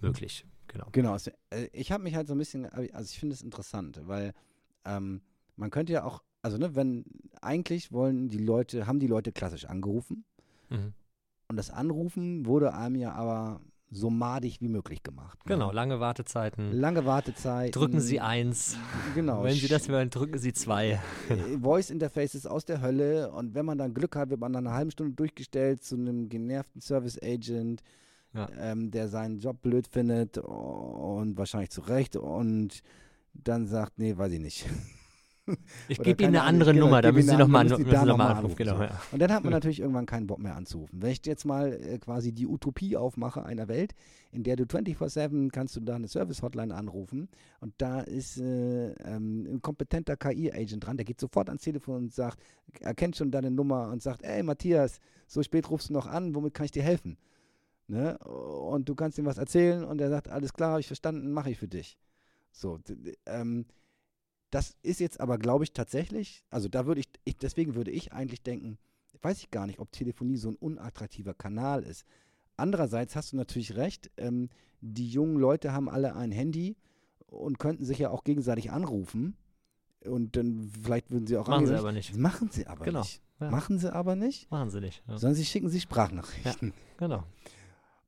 möglich. 0.00 0.46
Genau. 0.68 0.88
Genau. 0.92 1.12
Also, 1.12 1.30
äh, 1.50 1.68
ich 1.72 1.92
habe 1.92 2.02
mich 2.02 2.14
halt 2.14 2.26
so 2.26 2.34
ein 2.34 2.38
bisschen, 2.38 2.66
also 2.66 3.10
ich 3.10 3.18
finde 3.18 3.34
es 3.34 3.42
interessant, 3.42 4.00
weil 4.04 4.34
ähm, 4.84 5.22
man 5.56 5.70
könnte 5.70 5.92
ja 5.92 6.04
auch, 6.04 6.22
also 6.42 6.58
ne, 6.58 6.74
wenn 6.74 7.04
eigentlich 7.40 7.92
wollen 7.92 8.28
die 8.28 8.38
Leute, 8.38 8.86
haben 8.86 8.98
die 8.98 9.06
Leute 9.06 9.32
klassisch 9.32 9.64
angerufen 9.66 10.24
mhm. 10.68 10.92
und 11.48 11.56
das 11.56 11.70
Anrufen 11.70 12.46
wurde 12.46 12.74
einem 12.74 12.96
ja 12.96 13.12
aber 13.12 13.60
so 13.94 14.10
madig 14.10 14.60
wie 14.60 14.68
möglich 14.68 15.02
gemacht. 15.02 15.38
Ne? 15.44 15.54
Genau, 15.54 15.72
lange 15.72 16.00
Wartezeiten. 16.00 16.72
Lange 16.72 17.06
Wartezeiten. 17.06 17.72
Drücken 17.72 18.00
Sie 18.00 18.20
eins. 18.20 18.76
Genau. 19.14 19.44
Wenn 19.44 19.54
Sie 19.54 19.68
das 19.68 19.88
wollen, 19.88 20.10
drücken 20.10 20.38
Sie 20.38 20.52
zwei. 20.52 21.00
Äh, 21.28 21.58
Voice 21.60 21.90
Interfaces 21.90 22.46
aus 22.46 22.64
der 22.64 22.80
Hölle 22.80 23.30
und 23.30 23.54
wenn 23.54 23.64
man 23.64 23.78
dann 23.78 23.94
Glück 23.94 24.16
hat, 24.16 24.30
wird 24.30 24.40
man 24.40 24.52
dann 24.52 24.66
eine 24.66 24.76
halbe 24.76 24.90
Stunde 24.90 25.14
durchgestellt 25.14 25.84
zu 25.84 25.94
einem 25.94 26.28
genervten 26.28 26.80
Service 26.80 27.18
Agent, 27.22 27.82
ja. 28.34 28.48
ähm, 28.58 28.90
der 28.90 29.08
seinen 29.08 29.38
Job 29.38 29.62
blöd 29.62 29.86
findet 29.86 30.38
und 30.38 31.38
wahrscheinlich 31.38 31.70
zu 31.70 31.82
Recht 31.82 32.16
und 32.16 32.82
dann 33.32 33.66
sagt, 33.66 33.98
nee, 33.98 34.16
weiß 34.16 34.32
ich 34.32 34.40
nicht. 34.40 34.66
Ich 35.88 35.98
gebe 35.98 36.22
Ihnen 36.22 36.36
eine 36.36 36.44
andere 36.44 36.72
genau, 36.72 36.86
Nummer, 36.86 37.02
da 37.02 37.12
müssen 37.12 37.30
Sie 37.30 37.36
nochmal 37.36 37.64
noch 37.64 37.78
noch 37.78 38.16
mal 38.16 38.32
anrufen. 38.32 38.56
Genau, 38.56 38.80
ja. 38.80 39.00
Und 39.12 39.20
dann 39.20 39.32
hat 39.32 39.44
man 39.44 39.52
natürlich 39.52 39.80
irgendwann 39.80 40.06
keinen 40.06 40.26
Bock 40.26 40.38
mehr 40.38 40.56
anzurufen. 40.56 41.02
Wenn 41.02 41.10
ich 41.10 41.24
jetzt 41.26 41.44
mal 41.44 41.72
äh, 41.72 41.98
quasi 41.98 42.32
die 42.32 42.46
Utopie 42.46 42.96
aufmache 42.96 43.44
einer 43.44 43.68
Welt, 43.68 43.94
in 44.32 44.42
der 44.42 44.56
du 44.56 44.64
24-7 44.64 45.50
kannst 45.50 45.76
du 45.76 45.80
da 45.80 45.96
eine 45.96 46.08
Service-Hotline 46.08 46.74
anrufen 46.74 47.28
und 47.60 47.74
da 47.78 48.00
ist 48.00 48.38
äh, 48.38 48.92
ähm, 48.92 49.46
ein 49.46 49.62
kompetenter 49.62 50.16
KI-Agent 50.16 50.86
dran, 50.86 50.96
der 50.96 51.04
geht 51.04 51.20
sofort 51.20 51.48
ans 51.48 51.62
Telefon 51.62 52.04
und 52.04 52.14
sagt, 52.14 52.40
erkennt 52.80 53.16
schon 53.16 53.30
deine 53.30 53.50
Nummer 53.50 53.90
und 53.90 54.02
sagt, 54.02 54.22
ey 54.22 54.42
Matthias, 54.42 55.00
so 55.26 55.42
spät 55.42 55.70
rufst 55.70 55.90
du 55.90 55.92
noch 55.92 56.06
an, 56.06 56.34
womit 56.34 56.54
kann 56.54 56.64
ich 56.64 56.72
dir 56.72 56.82
helfen? 56.82 57.18
Ne? 57.86 58.16
Und 58.18 58.88
du 58.88 58.94
kannst 58.94 59.18
ihm 59.18 59.26
was 59.26 59.38
erzählen 59.38 59.84
und 59.84 60.00
er 60.00 60.08
sagt, 60.08 60.28
alles 60.28 60.52
klar, 60.52 60.70
habe 60.70 60.80
ich 60.80 60.86
verstanden, 60.86 61.32
mache 61.32 61.50
ich 61.50 61.58
für 61.58 61.68
dich. 61.68 61.98
So, 62.50 62.78
ähm, 63.26 63.66
das 64.54 64.76
ist 64.82 65.00
jetzt 65.00 65.20
aber, 65.20 65.36
glaube 65.36 65.64
ich, 65.64 65.72
tatsächlich, 65.72 66.44
also 66.48 66.68
da 66.68 66.86
würde 66.86 67.00
ich, 67.00 67.08
ich, 67.24 67.36
deswegen 67.36 67.74
würde 67.74 67.90
ich 67.90 68.12
eigentlich 68.12 68.40
denken, 68.40 68.78
weiß 69.20 69.38
ich 69.38 69.50
gar 69.50 69.66
nicht, 69.66 69.80
ob 69.80 69.90
Telefonie 69.90 70.36
so 70.36 70.48
ein 70.48 70.54
unattraktiver 70.54 71.34
Kanal 71.34 71.82
ist. 71.82 72.04
Andererseits 72.56 73.16
hast 73.16 73.32
du 73.32 73.36
natürlich 73.36 73.74
recht, 73.74 74.12
ähm, 74.16 74.50
die 74.80 75.08
jungen 75.08 75.38
Leute 75.38 75.72
haben 75.72 75.88
alle 75.88 76.14
ein 76.14 76.30
Handy 76.30 76.76
und 77.26 77.58
könnten 77.58 77.84
sich 77.84 77.98
ja 77.98 78.10
auch 78.10 78.22
gegenseitig 78.22 78.70
anrufen. 78.70 79.36
Und 80.04 80.36
dann 80.36 80.70
vielleicht 80.82 81.10
würden 81.10 81.26
sie 81.26 81.36
auch 81.36 81.48
Machen 81.48 81.66
sie 81.66 81.76
aber 81.76 81.90
nicht. 81.90 82.16
Machen 82.16 82.50
sie 82.52 82.66
aber 82.68 82.84
genau. 82.84 83.00
nicht. 83.00 83.22
Ja. 83.40 83.50
Machen 83.50 83.78
sie 83.78 83.92
aber 83.92 84.14
nicht. 84.14 84.48
Machen 84.52 84.70
sie 84.70 84.80
nicht. 84.80 85.02
Ja. 85.08 85.18
Sondern 85.18 85.34
sie 85.34 85.46
schicken 85.46 85.68
sich 85.68 85.82
Sprachnachrichten. 85.82 86.68
Ja, 86.68 86.74
genau. 86.98 87.24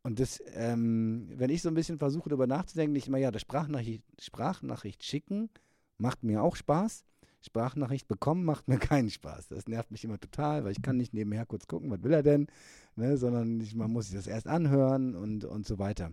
Und 0.02 0.20
das, 0.20 0.40
ähm, 0.54 1.28
wenn 1.34 1.50
ich 1.50 1.62
so 1.62 1.68
ein 1.68 1.74
bisschen 1.74 1.98
versuche, 1.98 2.28
darüber 2.28 2.46
nachzudenken, 2.46 2.94
ich 2.94 3.08
immer, 3.08 3.18
ja, 3.18 3.32
das 3.32 3.42
Sprachnachricht, 3.42 4.04
Sprachnachricht 4.20 5.02
schicken, 5.02 5.50
macht 5.98 6.22
mir 6.22 6.42
auch 6.42 6.56
Spaß. 6.56 7.04
Sprachnachricht 7.42 8.08
bekommen 8.08 8.44
macht 8.44 8.68
mir 8.68 8.78
keinen 8.78 9.10
Spaß. 9.10 9.48
Das 9.48 9.68
nervt 9.68 9.90
mich 9.90 10.04
immer 10.04 10.18
total, 10.18 10.64
weil 10.64 10.72
ich 10.72 10.82
kann 10.82 10.96
nicht 10.96 11.14
nebenher 11.14 11.46
kurz 11.46 11.66
gucken, 11.66 11.90
was 11.90 12.02
will 12.02 12.12
er 12.12 12.22
denn, 12.22 12.48
ne, 12.96 13.16
sondern 13.16 13.60
ich, 13.60 13.74
man 13.74 13.92
muss 13.92 14.06
sich 14.06 14.16
das 14.16 14.26
erst 14.26 14.46
anhören 14.46 15.14
und, 15.14 15.44
und 15.44 15.66
so 15.66 15.78
weiter. 15.78 16.10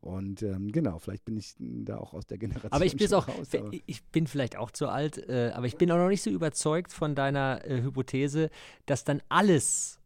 Und 0.00 0.42
ähm, 0.42 0.72
genau, 0.72 0.98
vielleicht 0.98 1.26
bin 1.26 1.36
ich 1.36 1.54
da 1.58 1.98
auch 1.98 2.14
aus 2.14 2.26
der 2.26 2.38
Generation. 2.38 2.72
Aber 2.72 2.86
ich 2.86 2.96
bin 2.96 3.12
auch, 3.12 3.28
raus, 3.28 3.48
ich 3.84 4.02
bin 4.04 4.26
vielleicht 4.26 4.56
auch 4.56 4.70
zu 4.70 4.88
alt, 4.88 5.18
äh, 5.28 5.52
aber 5.54 5.66
ich 5.66 5.76
bin 5.76 5.92
auch 5.92 5.98
noch 5.98 6.08
nicht 6.08 6.22
so 6.22 6.30
überzeugt 6.30 6.92
von 6.92 7.14
deiner 7.14 7.62
äh, 7.66 7.82
Hypothese, 7.82 8.48
dass 8.86 9.04
dann 9.04 9.20
alles 9.28 10.00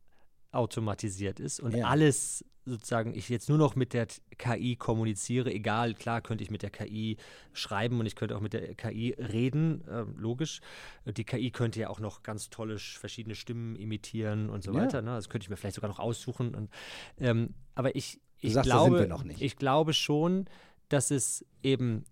automatisiert 0.50 1.38
ist 1.38 1.60
und 1.60 1.76
ja. 1.76 1.86
alles 1.86 2.44
sozusagen 2.66 3.14
ich 3.14 3.28
jetzt 3.28 3.48
nur 3.48 3.58
noch 3.58 3.76
mit 3.76 3.92
der 3.92 4.06
KI 4.38 4.76
kommuniziere, 4.76 5.52
egal, 5.52 5.94
klar 5.94 6.20
könnte 6.20 6.42
ich 6.42 6.50
mit 6.50 6.62
der 6.62 6.70
KI 6.70 7.16
schreiben 7.52 8.00
und 8.00 8.06
ich 8.06 8.16
könnte 8.16 8.36
auch 8.36 8.40
mit 8.40 8.52
der 8.52 8.74
KI 8.74 9.14
reden, 9.18 9.86
äh, 9.88 10.04
logisch. 10.16 10.60
Die 11.04 11.24
KI 11.24 11.50
könnte 11.50 11.80
ja 11.80 11.90
auch 11.90 12.00
noch 12.00 12.22
ganz 12.22 12.50
tolle 12.50 12.78
verschiedene 12.78 13.34
Stimmen 13.34 13.76
imitieren 13.76 14.50
und 14.50 14.62
so 14.62 14.72
ja. 14.72 14.80
weiter. 14.80 15.02
Ne? 15.02 15.10
Das 15.10 15.28
könnte 15.28 15.44
ich 15.44 15.50
mir 15.50 15.56
vielleicht 15.56 15.76
sogar 15.76 15.90
noch 15.90 15.98
aussuchen. 15.98 16.54
Und, 16.54 16.70
ähm, 17.18 17.54
aber 17.74 17.94
ich, 17.96 18.20
ich, 18.40 18.54
sagst, 18.54 18.70
glaube, 18.70 19.08
ich 19.38 19.56
glaube 19.56 19.92
schon, 19.92 20.46
dass 20.88 21.10
es 21.10 21.44
eben, 21.62 22.04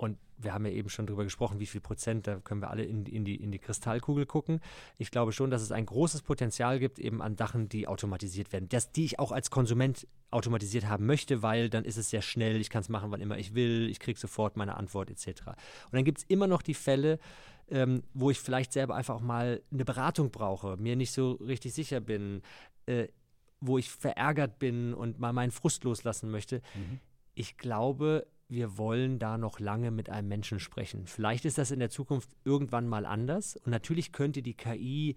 und 0.00 0.16
wir 0.38 0.54
haben 0.54 0.64
ja 0.64 0.72
eben 0.72 0.88
schon 0.88 1.06
darüber 1.06 1.24
gesprochen, 1.24 1.60
wie 1.60 1.66
viel 1.66 1.82
Prozent, 1.82 2.26
da 2.26 2.36
können 2.40 2.62
wir 2.62 2.70
alle 2.70 2.84
in, 2.84 3.04
in, 3.04 3.26
die, 3.26 3.36
in 3.36 3.52
die 3.52 3.58
Kristallkugel 3.58 4.24
gucken. 4.24 4.60
Ich 4.96 5.10
glaube 5.10 5.32
schon, 5.32 5.50
dass 5.50 5.60
es 5.60 5.72
ein 5.72 5.84
großes 5.84 6.22
Potenzial 6.22 6.78
gibt, 6.78 6.98
eben 6.98 7.20
an 7.20 7.36
Sachen, 7.36 7.68
die 7.68 7.86
automatisiert 7.86 8.50
werden. 8.50 8.66
Das, 8.70 8.92
die 8.92 9.04
ich 9.04 9.18
auch 9.18 9.30
als 9.30 9.50
Konsument 9.50 10.08
automatisiert 10.30 10.86
haben 10.88 11.04
möchte, 11.04 11.42
weil 11.42 11.68
dann 11.68 11.84
ist 11.84 11.98
es 11.98 12.08
sehr 12.08 12.22
schnell, 12.22 12.62
ich 12.62 12.70
kann 12.70 12.80
es 12.80 12.88
machen, 12.88 13.10
wann 13.10 13.20
immer 13.20 13.36
ich 13.36 13.54
will, 13.54 13.90
ich 13.90 14.00
kriege 14.00 14.18
sofort 14.18 14.56
meine 14.56 14.78
Antwort 14.78 15.10
etc. 15.10 15.42
Und 15.48 15.92
dann 15.92 16.04
gibt 16.04 16.18
es 16.18 16.24
immer 16.28 16.46
noch 16.46 16.62
die 16.62 16.72
Fälle, 16.72 17.18
ähm, 17.68 18.02
wo 18.14 18.30
ich 18.30 18.40
vielleicht 18.40 18.72
selber 18.72 18.94
einfach 18.94 19.16
auch 19.16 19.20
mal 19.20 19.60
eine 19.70 19.84
Beratung 19.84 20.30
brauche, 20.30 20.78
mir 20.78 20.96
nicht 20.96 21.12
so 21.12 21.32
richtig 21.32 21.74
sicher 21.74 22.00
bin, 22.00 22.40
äh, 22.86 23.08
wo 23.60 23.76
ich 23.76 23.90
verärgert 23.90 24.58
bin 24.58 24.94
und 24.94 25.18
mal 25.18 25.34
meinen 25.34 25.50
Frust 25.50 25.84
loslassen 25.84 26.30
möchte. 26.30 26.62
Mhm. 26.74 27.00
Ich 27.34 27.58
glaube, 27.58 28.26
wir 28.50 28.76
wollen 28.76 29.18
da 29.18 29.38
noch 29.38 29.60
lange 29.60 29.90
mit 29.90 30.10
einem 30.10 30.28
Menschen 30.28 30.58
sprechen. 30.58 31.06
Vielleicht 31.06 31.44
ist 31.44 31.56
das 31.56 31.70
in 31.70 31.78
der 31.78 31.90
Zukunft 31.90 32.30
irgendwann 32.44 32.88
mal 32.88 33.06
anders. 33.06 33.56
Und 33.56 33.70
natürlich 33.70 34.12
könnte 34.12 34.42
die 34.42 34.54
KI 34.54 35.16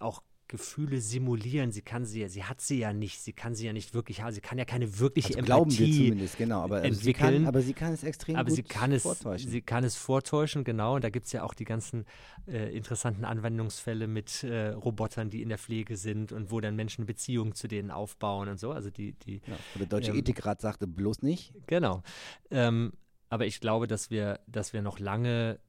auch 0.00 0.22
Gefühle 0.52 1.00
simulieren. 1.00 1.72
Sie 1.72 1.80
kann 1.80 2.04
sie 2.04 2.20
ja, 2.20 2.28
sie 2.28 2.44
hat 2.44 2.60
sie 2.60 2.78
ja 2.78 2.92
nicht, 2.92 3.22
sie 3.22 3.32
kann 3.32 3.54
sie 3.54 3.64
ja 3.64 3.72
nicht 3.72 3.94
wirklich 3.94 4.20
haben, 4.20 4.34
sie 4.34 4.42
kann 4.42 4.58
ja 4.58 4.66
keine 4.66 4.98
wirkliche 4.98 5.28
also 5.28 5.38
Empathie 5.38 5.46
glauben 5.46 5.78
wir 5.78 5.92
zumindest, 5.92 6.36
genau, 6.36 6.60
aber 6.60 6.84
entwickeln. 6.84 7.02
Sie 7.02 7.12
kann, 7.14 7.46
aber 7.46 7.62
sie 7.62 7.72
kann 7.72 7.92
es 7.94 8.04
extrem 8.04 8.36
aber 8.36 8.50
gut 8.50 8.56
sie 8.56 8.62
kann 8.62 8.92
es, 8.92 9.02
vortäuschen. 9.02 9.50
Sie 9.50 9.62
kann 9.62 9.82
es 9.82 9.96
vortäuschen, 9.96 10.62
genau. 10.62 10.96
Und 10.96 11.04
da 11.04 11.08
gibt 11.08 11.24
es 11.24 11.32
ja 11.32 11.42
auch 11.42 11.54
die 11.54 11.64
ganzen 11.64 12.04
äh, 12.46 12.70
interessanten 12.76 13.24
Anwendungsfälle 13.24 14.06
mit 14.06 14.44
äh, 14.44 14.68
Robotern, 14.68 15.30
die 15.30 15.40
in 15.40 15.48
der 15.48 15.56
Pflege 15.56 15.96
sind 15.96 16.32
und 16.32 16.50
wo 16.50 16.60
dann 16.60 16.76
Menschen 16.76 17.06
Beziehungen 17.06 17.54
zu 17.54 17.66
denen 17.66 17.90
aufbauen 17.90 18.50
und 18.50 18.60
so. 18.60 18.72
Also 18.72 18.90
die, 18.90 19.14
die 19.14 19.40
ja, 19.46 19.56
der 19.78 19.86
Deutsche 19.86 20.10
ähm, 20.10 20.18
Ethikrat 20.18 20.60
sagte 20.60 20.86
bloß 20.86 21.22
nicht. 21.22 21.54
Genau. 21.66 22.02
Ähm, 22.50 22.92
aber 23.30 23.46
ich 23.46 23.58
glaube, 23.58 23.86
dass 23.86 24.10
wir, 24.10 24.40
dass 24.46 24.74
wir 24.74 24.82
noch 24.82 24.98
lange 24.98 25.60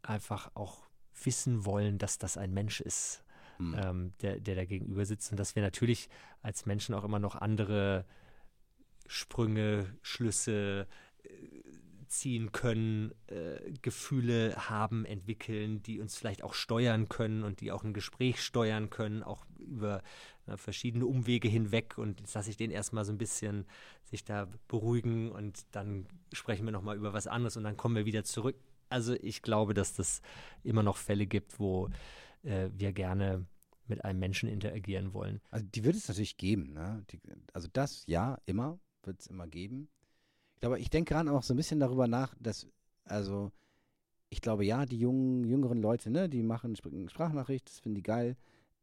einfach 0.00 0.50
auch 0.54 0.84
wissen 1.22 1.66
wollen, 1.66 1.98
dass 1.98 2.16
das 2.16 2.38
ein 2.38 2.54
Mensch 2.54 2.80
ist 2.80 3.22
mhm. 3.70 3.76
ähm, 3.78 4.12
der, 4.20 4.40
der 4.40 4.56
da 4.56 4.64
gegenüber 4.64 5.04
sitzt. 5.04 5.30
Und 5.30 5.38
dass 5.38 5.54
wir 5.54 5.62
natürlich 5.62 6.08
als 6.42 6.66
Menschen 6.66 6.94
auch 6.94 7.04
immer 7.04 7.18
noch 7.18 7.36
andere 7.36 8.04
Sprünge, 9.06 9.96
Schlüsse 10.02 10.86
äh, 11.22 11.28
ziehen 12.12 12.52
können, 12.52 13.12
äh, 13.26 13.72
Gefühle 13.80 14.54
haben, 14.68 15.04
entwickeln, 15.06 15.82
die 15.82 15.98
uns 15.98 16.16
vielleicht 16.16 16.44
auch 16.44 16.54
steuern 16.54 17.08
können 17.08 17.42
und 17.42 17.60
die 17.60 17.72
auch 17.72 17.84
ein 17.84 17.94
Gespräch 17.94 18.42
steuern 18.42 18.90
können, 18.90 19.22
auch 19.22 19.46
über 19.58 20.02
äh, 20.46 20.56
verschiedene 20.56 21.06
Umwege 21.06 21.48
hinweg. 21.48 21.96
Und 21.96 22.20
jetzt 22.20 22.34
lasse 22.34 22.50
ich 22.50 22.56
den 22.56 22.70
erstmal 22.70 23.04
so 23.04 23.12
ein 23.12 23.18
bisschen 23.18 23.66
sich 24.04 24.24
da 24.24 24.46
beruhigen 24.68 25.32
und 25.32 25.64
dann 25.74 26.06
sprechen 26.32 26.66
wir 26.66 26.72
nochmal 26.72 26.96
über 26.96 27.12
was 27.14 27.26
anderes 27.26 27.56
und 27.56 27.64
dann 27.64 27.78
kommen 27.78 27.96
wir 27.96 28.04
wieder 28.04 28.24
zurück. 28.24 28.56
Also 28.90 29.14
ich 29.14 29.40
glaube, 29.40 29.72
dass 29.72 29.94
das 29.94 30.20
immer 30.62 30.82
noch 30.82 30.98
Fälle 30.98 31.26
gibt, 31.26 31.58
wo 31.58 31.88
äh, 32.42 32.68
wir 32.74 32.92
gerne 32.92 33.46
mit 33.92 34.04
einem 34.04 34.18
Menschen 34.18 34.48
interagieren 34.48 35.12
wollen. 35.12 35.40
Also 35.50 35.66
die 35.66 35.84
wird 35.84 35.96
es 35.96 36.08
natürlich 36.08 36.38
geben. 36.38 36.72
Ne? 36.72 37.04
Die, 37.10 37.20
also 37.52 37.68
das, 37.72 38.04
ja, 38.06 38.38
immer, 38.46 38.78
wird 39.02 39.20
es 39.20 39.26
immer 39.26 39.46
geben. 39.46 39.88
Aber 40.62 40.78
ich 40.78 40.90
denke 40.90 41.12
gerade 41.12 41.30
auch 41.30 41.42
so 41.42 41.52
ein 41.52 41.56
bisschen 41.56 41.80
darüber 41.80 42.06
nach, 42.06 42.34
dass, 42.40 42.66
also 43.04 43.52
ich 44.30 44.40
glaube, 44.40 44.64
ja, 44.64 44.86
die 44.86 44.98
jungen, 44.98 45.44
jüngeren 45.44 45.82
Leute, 45.82 46.10
ne, 46.10 46.28
die 46.28 46.42
machen 46.42 46.76
Sprachnachricht, 46.76 47.68
das 47.68 47.80
finden 47.80 47.96
die 47.96 48.02
geil. 48.02 48.36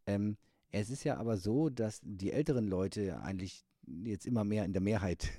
Ähm, 0.06 0.38
es 0.72 0.91
ist 0.91 1.03
ja 1.03 1.18
aber 1.18 1.38
so, 1.38 1.69
dass 1.69 2.02
die 2.03 2.31
älteren 2.31 2.68
Leute 2.68 3.19
eigentlich 3.22 3.65
jetzt 3.88 4.27
immer 4.27 4.44
mehr 4.44 4.65
in 4.65 4.73
der 4.73 4.81
Mehrheit 4.81 5.30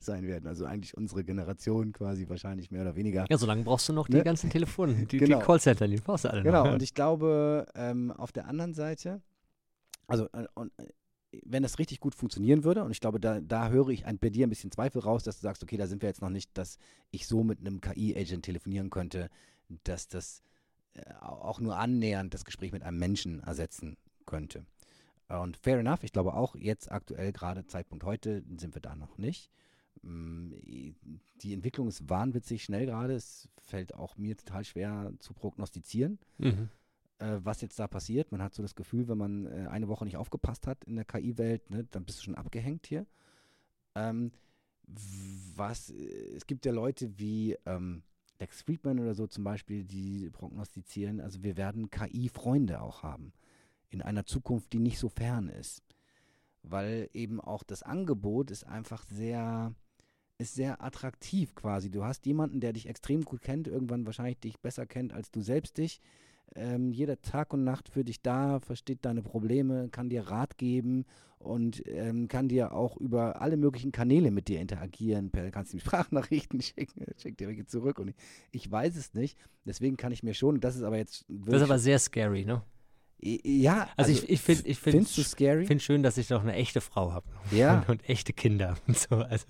sein 0.00 0.26
werden. 0.26 0.46
Also 0.46 0.64
eigentlich 0.64 0.96
unsere 0.96 1.24
Generation 1.24 1.92
quasi 1.92 2.28
wahrscheinlich 2.28 2.70
mehr 2.70 2.82
oder 2.82 2.96
weniger. 2.96 3.26
Ja, 3.28 3.38
solange 3.38 3.64
brauchst 3.64 3.88
du 3.88 3.92
noch 3.92 4.08
ne? 4.08 4.18
die 4.18 4.24
ganzen 4.24 4.50
Telefone, 4.50 5.06
die, 5.06 5.18
genau. 5.18 5.38
die 5.38 5.44
Callcenter, 5.44 5.88
die 5.88 5.96
brauchst 5.96 6.24
du 6.24 6.30
alle 6.30 6.42
genau. 6.42 6.58
noch. 6.58 6.62
Genau, 6.64 6.74
und 6.74 6.82
ich 6.82 6.94
glaube, 6.94 7.66
ähm, 7.74 8.10
auf 8.12 8.32
der 8.32 8.46
anderen 8.46 8.74
Seite, 8.74 9.22
also 10.06 10.26
äh, 10.32 10.46
und, 10.54 10.72
äh, 10.78 10.86
wenn 11.44 11.62
das 11.62 11.78
richtig 11.78 12.00
gut 12.00 12.14
funktionieren 12.14 12.64
würde, 12.64 12.84
und 12.84 12.90
ich 12.90 13.00
glaube, 13.00 13.20
da, 13.20 13.40
da 13.40 13.68
höre 13.68 13.88
ich 13.88 14.06
ein, 14.06 14.18
bei 14.18 14.30
dir 14.30 14.46
ein 14.46 14.50
bisschen 14.50 14.70
Zweifel 14.70 15.00
raus, 15.00 15.24
dass 15.24 15.36
du 15.36 15.42
sagst, 15.42 15.62
okay, 15.62 15.76
da 15.76 15.86
sind 15.86 16.00
wir 16.00 16.08
jetzt 16.08 16.22
noch 16.22 16.30
nicht, 16.30 16.56
dass 16.56 16.78
ich 17.10 17.26
so 17.26 17.44
mit 17.44 17.60
einem 17.60 17.80
KI-Agent 17.80 18.44
telefonieren 18.44 18.88
könnte, 18.88 19.28
dass 19.84 20.08
das 20.08 20.42
äh, 20.94 21.02
auch 21.20 21.60
nur 21.60 21.76
annähernd 21.76 22.32
das 22.32 22.44
Gespräch 22.44 22.72
mit 22.72 22.82
einem 22.82 22.98
Menschen 22.98 23.40
ersetzen 23.40 23.96
könnte. 24.24 24.64
Und 25.28 25.58
fair 25.58 25.78
enough, 25.78 26.04
ich 26.04 26.12
glaube 26.12 26.32
auch 26.32 26.56
jetzt 26.56 26.90
aktuell, 26.90 27.32
gerade 27.32 27.66
Zeitpunkt 27.66 28.04
heute, 28.04 28.42
sind 28.56 28.74
wir 28.74 28.80
da 28.80 28.96
noch 28.96 29.18
nicht. 29.18 29.50
Mm, 30.02 30.52
die 31.42 31.52
Entwicklung 31.52 31.88
ist 31.88 32.08
wahnwitzig 32.08 32.64
schnell 32.64 32.86
gerade. 32.86 33.14
Es 33.14 33.48
fällt 33.58 33.94
auch 33.94 34.16
mir 34.16 34.36
total 34.36 34.64
schwer 34.64 35.12
zu 35.18 35.34
prognostizieren. 35.34 36.18
Mhm 36.38 36.70
äh, 37.18 37.38
was 37.42 37.60
jetzt 37.60 37.78
da 37.78 37.86
passiert. 37.86 38.32
Man 38.32 38.42
hat 38.42 38.54
so 38.54 38.62
das 38.62 38.74
Gefühl, 38.74 39.08
wenn 39.08 39.18
man 39.18 39.46
äh, 39.46 39.66
eine 39.68 39.88
Woche 39.88 40.04
nicht 40.04 40.16
aufgepasst 40.16 40.66
hat 40.66 40.84
in 40.84 40.96
der 40.96 41.04
KI-Welt, 41.04 41.70
ne, 41.70 41.84
dann 41.90 42.04
bist 42.04 42.18
du 42.18 42.24
schon 42.24 42.34
abgehängt 42.34 42.86
hier. 42.86 43.06
Ähm, 43.94 44.32
was, 45.54 45.90
äh, 45.90 46.34
es 46.36 46.46
gibt 46.46 46.64
ja 46.66 46.72
Leute 46.72 47.18
wie 47.18 47.56
ähm, 47.66 48.02
Lex 48.38 48.62
Friedman 48.62 49.00
oder 49.00 49.14
so 49.14 49.26
zum 49.26 49.44
Beispiel, 49.44 49.84
die 49.84 50.30
prognostizieren, 50.30 51.20
also 51.20 51.42
wir 51.42 51.56
werden 51.56 51.90
KI-Freunde 51.90 52.80
auch 52.80 53.02
haben 53.02 53.32
in 53.90 54.02
einer 54.02 54.26
Zukunft, 54.26 54.72
die 54.72 54.78
nicht 54.78 54.98
so 54.98 55.08
fern 55.08 55.48
ist. 55.48 55.82
Weil 56.62 57.08
eben 57.14 57.40
auch 57.40 57.62
das 57.62 57.82
Angebot 57.82 58.50
ist 58.50 58.64
einfach 58.64 59.04
sehr, 59.04 59.74
ist 60.38 60.54
sehr 60.54 60.82
attraktiv 60.82 61.54
quasi. 61.54 61.90
Du 61.90 62.04
hast 62.04 62.24
jemanden, 62.26 62.60
der 62.60 62.72
dich 62.72 62.88
extrem 62.88 63.24
gut 63.24 63.42
kennt, 63.42 63.66
irgendwann 63.66 64.06
wahrscheinlich 64.06 64.38
dich 64.38 64.60
besser 64.60 64.86
kennt 64.86 65.12
als 65.12 65.30
du 65.30 65.40
selbst 65.40 65.78
dich, 65.78 66.00
ähm, 66.54 66.92
jeder 66.92 67.20
Tag 67.20 67.52
und 67.52 67.64
Nacht 67.64 67.88
für 67.88 68.04
dich 68.04 68.22
da, 68.22 68.60
versteht 68.60 69.04
deine 69.04 69.22
Probleme, 69.22 69.88
kann 69.90 70.08
dir 70.08 70.28
Rat 70.28 70.56
geben 70.56 71.04
und 71.38 71.82
ähm, 71.86 72.28
kann 72.28 72.48
dir 72.48 72.72
auch 72.72 72.96
über 72.96 73.42
alle 73.42 73.56
möglichen 73.56 73.92
Kanäle 73.92 74.30
mit 74.30 74.48
dir 74.48 74.60
interagieren. 74.60 75.30
Per, 75.30 75.50
kannst 75.50 75.74
ihm 75.74 75.80
Sprachnachrichten 75.80 76.60
schicken, 76.60 77.04
schickt 77.20 77.40
dir 77.40 77.48
welche 77.48 77.66
zurück 77.66 77.98
und 77.98 78.08
ich, 78.08 78.16
ich, 78.52 78.70
weiß 78.70 78.96
es 78.96 79.14
nicht. 79.14 79.36
Deswegen 79.64 79.96
kann 79.96 80.12
ich 80.12 80.22
mir 80.22 80.34
schon, 80.34 80.60
das 80.60 80.76
ist 80.76 80.82
aber 80.82 80.96
jetzt. 80.96 81.26
Das 81.28 81.56
ist 81.56 81.62
aber 81.62 81.78
sehr 81.78 81.98
scary, 81.98 82.44
ne? 82.44 82.62
Ja, 83.20 83.88
also, 83.96 84.12
also 84.12 84.12
ich, 84.12 84.30
ich 84.30 84.40
finde, 84.40 84.68
ich 84.68 85.26
scary? 85.26 85.66
Finde 85.66 85.82
schön, 85.82 86.04
dass 86.04 86.18
ich 86.18 86.30
noch 86.30 86.42
eine 86.42 86.54
echte 86.54 86.80
Frau 86.80 87.12
habe. 87.12 87.26
Ja. 87.50 87.80
Und, 87.80 87.88
und, 87.88 88.08
echte 88.08 88.32
Kinder. 88.32 88.76
Und 88.86 88.96
so. 88.96 89.16
Also, 89.16 89.44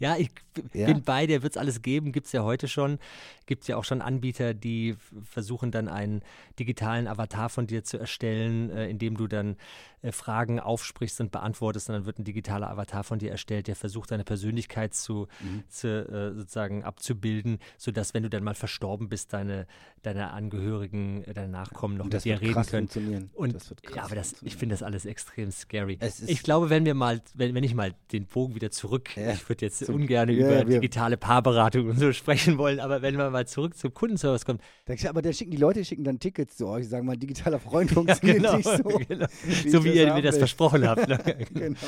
ja, 0.00 0.16
ich 0.16 0.30
ja. 0.72 0.86
bin 0.86 1.02
bei 1.02 1.26
dir, 1.26 1.42
wird 1.42 1.52
es 1.52 1.56
alles 1.56 1.82
geben, 1.82 2.10
gibt 2.10 2.26
es 2.26 2.32
ja 2.32 2.42
heute 2.42 2.66
schon. 2.66 2.98
Gibt 3.46 3.62
es 3.62 3.68
ja 3.68 3.76
auch 3.76 3.84
schon 3.84 4.02
Anbieter, 4.02 4.54
die 4.54 4.96
versuchen 5.22 5.70
dann 5.70 5.86
einen 5.86 6.22
digitalen 6.58 7.06
Avatar 7.06 7.48
von 7.48 7.68
dir 7.68 7.84
zu 7.84 7.96
erstellen, 7.96 8.70
äh, 8.70 8.88
indem 8.88 9.16
du 9.16 9.28
dann 9.28 9.56
äh, 10.02 10.12
Fragen 10.12 10.60
aufsprichst 10.60 11.20
und 11.20 11.30
beantwortest 11.32 11.88
und 11.88 11.94
dann 11.94 12.06
wird 12.06 12.18
ein 12.18 12.24
digitaler 12.24 12.70
Avatar 12.70 13.04
von 13.04 13.18
dir 13.18 13.30
erstellt, 13.30 13.68
der 13.68 13.76
versucht, 13.76 14.10
deine 14.10 14.24
Persönlichkeit 14.24 14.94
zu, 14.94 15.28
mhm. 15.40 15.64
zu 15.68 15.88
äh, 15.88 16.34
sozusagen 16.34 16.84
abzubilden, 16.84 17.58
sodass, 17.78 18.14
wenn 18.14 18.22
du 18.22 18.30
dann 18.30 18.44
mal 18.44 18.54
verstorben 18.54 19.08
bist, 19.08 19.32
deine, 19.32 19.66
deine 20.02 20.30
Angehörigen, 20.32 21.24
äh, 21.24 21.34
deine 21.34 21.48
Nachkommen 21.48 21.96
noch 21.96 22.06
mit 22.06 22.24
dir 22.24 22.40
reden 22.40 22.66
können. 22.66 23.30
Und 23.34 23.56
ja, 23.94 24.04
aber 24.04 24.14
das, 24.14 24.34
ich 24.42 24.56
finde 24.56 24.74
das 24.74 24.82
alles 24.82 25.04
extrem 25.04 25.50
scary. 25.50 25.98
Ich 26.26 26.42
glaube, 26.42 26.70
wenn 26.70 26.84
wir 26.84 26.94
mal, 26.94 27.20
wenn, 27.34 27.54
wenn 27.54 27.64
ich 27.64 27.74
mal 27.74 27.94
den 28.12 28.26
Bogen 28.26 28.54
wieder 28.54 28.70
zurück, 28.70 29.16
ja. 29.16 29.32
ich 29.32 29.48
würde 29.48 29.64
jetzt 29.66 29.88
ungern 29.88 30.28
ja, 30.28 30.62
über 30.62 30.64
digitale 30.64 31.16
Paarberatung 31.16 31.88
und 31.88 31.98
so 31.98 32.12
sprechen 32.12 32.58
wollen, 32.58 32.80
aber 32.80 33.02
wenn 33.02 33.16
wir 33.16 33.30
mal 33.30 33.46
zurück 33.46 33.76
zum 33.76 33.94
Kundenservice 33.94 34.44
kommen. 34.44 34.60
Aber 35.08 35.22
da 35.22 35.32
schicken 35.32 35.50
die 35.50 35.56
Leute 35.56 35.84
schicken 35.84 36.04
dann 36.04 36.18
Tickets 36.18 36.56
zu 36.56 36.66
euch, 36.66 36.88
sagen 36.88 37.06
mal, 37.06 37.16
digitaler 37.16 37.58
Freund 37.58 37.90
funktioniert 37.92 38.42
ja, 38.42 38.56
genau, 38.56 38.56
nicht 38.56 38.84
so. 38.84 39.00
Genau. 39.12 39.26
so 39.66 39.84
wie 39.84 39.91
wie 39.92 39.98
ihr 39.98 40.14
mir 40.14 40.22
das 40.22 40.38
versprochen 40.38 40.86
habt. 40.86 41.08
Ne? 41.08 41.18
genau. 41.54 41.78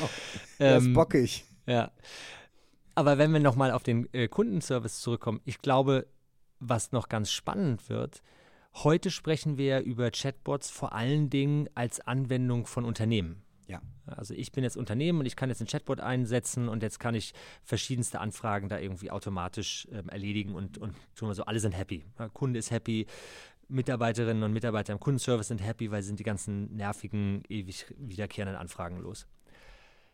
Das 0.57 0.81
ist 0.81 0.87
ähm, 0.87 0.93
bockig. 0.93 1.45
Ja. 1.65 1.91
Aber 2.95 3.17
wenn 3.17 3.31
wir 3.33 3.39
nochmal 3.39 3.71
auf 3.71 3.83
den 3.83 4.07
äh, 4.13 4.27
Kundenservice 4.27 5.01
zurückkommen, 5.01 5.41
ich 5.43 5.61
glaube, 5.61 6.07
was 6.59 6.91
noch 6.91 7.09
ganz 7.09 7.31
spannend 7.31 7.89
wird, 7.89 8.21
heute 8.83 9.11
sprechen 9.11 9.57
wir 9.57 9.81
über 9.81 10.11
Chatbots 10.11 10.69
vor 10.69 10.93
allen 10.93 11.29
Dingen 11.29 11.69
als 11.75 11.99
Anwendung 11.99 12.65
von 12.65 12.85
Unternehmen. 12.85 13.41
Ja. 13.67 13.81
Also 14.05 14.33
ich 14.35 14.51
bin 14.51 14.63
jetzt 14.63 14.77
Unternehmen 14.77 15.19
und 15.19 15.25
ich 15.25 15.35
kann 15.35 15.49
jetzt 15.49 15.59
ein 15.61 15.67
Chatbot 15.67 15.99
einsetzen 15.99 16.69
und 16.69 16.83
jetzt 16.83 16.99
kann 16.99 17.15
ich 17.15 17.33
verschiedenste 17.63 18.19
Anfragen 18.19 18.69
da 18.69 18.77
irgendwie 18.77 19.09
automatisch 19.09 19.87
ähm, 19.91 20.09
erledigen 20.09 20.53
und, 20.53 20.77
und 20.77 20.95
tun 21.15 21.29
wir 21.29 21.33
so, 21.33 21.45
alle 21.45 21.59
sind 21.59 21.71
happy. 21.71 22.05
Der 22.19 22.29
Kunde 22.29 22.59
ist 22.59 22.69
happy, 22.69 23.07
Mitarbeiterinnen 23.67 24.43
und 24.43 24.53
Mitarbeiter 24.53 24.93
im 24.93 24.99
Kundenservice 24.99 25.47
sind 25.47 25.63
happy, 25.63 25.91
weil 25.91 26.01
sie 26.01 26.07
sind 26.07 26.19
die 26.19 26.23
ganzen 26.23 26.75
nervigen, 26.75 27.43
ewig 27.49 27.85
wiederkehrenden 27.97 28.59
Anfragen 28.59 28.99
los. 28.99 29.27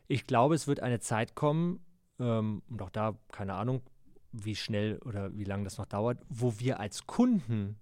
Ich 0.08 0.28
glaube, 0.28 0.56
es 0.56 0.68
wird 0.68 0.80
eine 0.82 1.00
Zeit 1.00 1.36
kommen, 1.36 1.80
ähm, 2.20 2.62
und 2.70 2.82
auch 2.82 2.90
da, 2.90 3.18
keine 3.32 3.56
Ahnung, 3.56 3.82
wie 4.32 4.56
schnell 4.56 4.98
oder 5.00 5.36
wie 5.38 5.44
lange 5.44 5.66
das 5.66 5.78
noch 5.78 5.86
dauert, 5.86 6.20
wo 6.30 6.60
wir 6.60 6.80
als 6.80 7.06
Kunden 7.06 7.78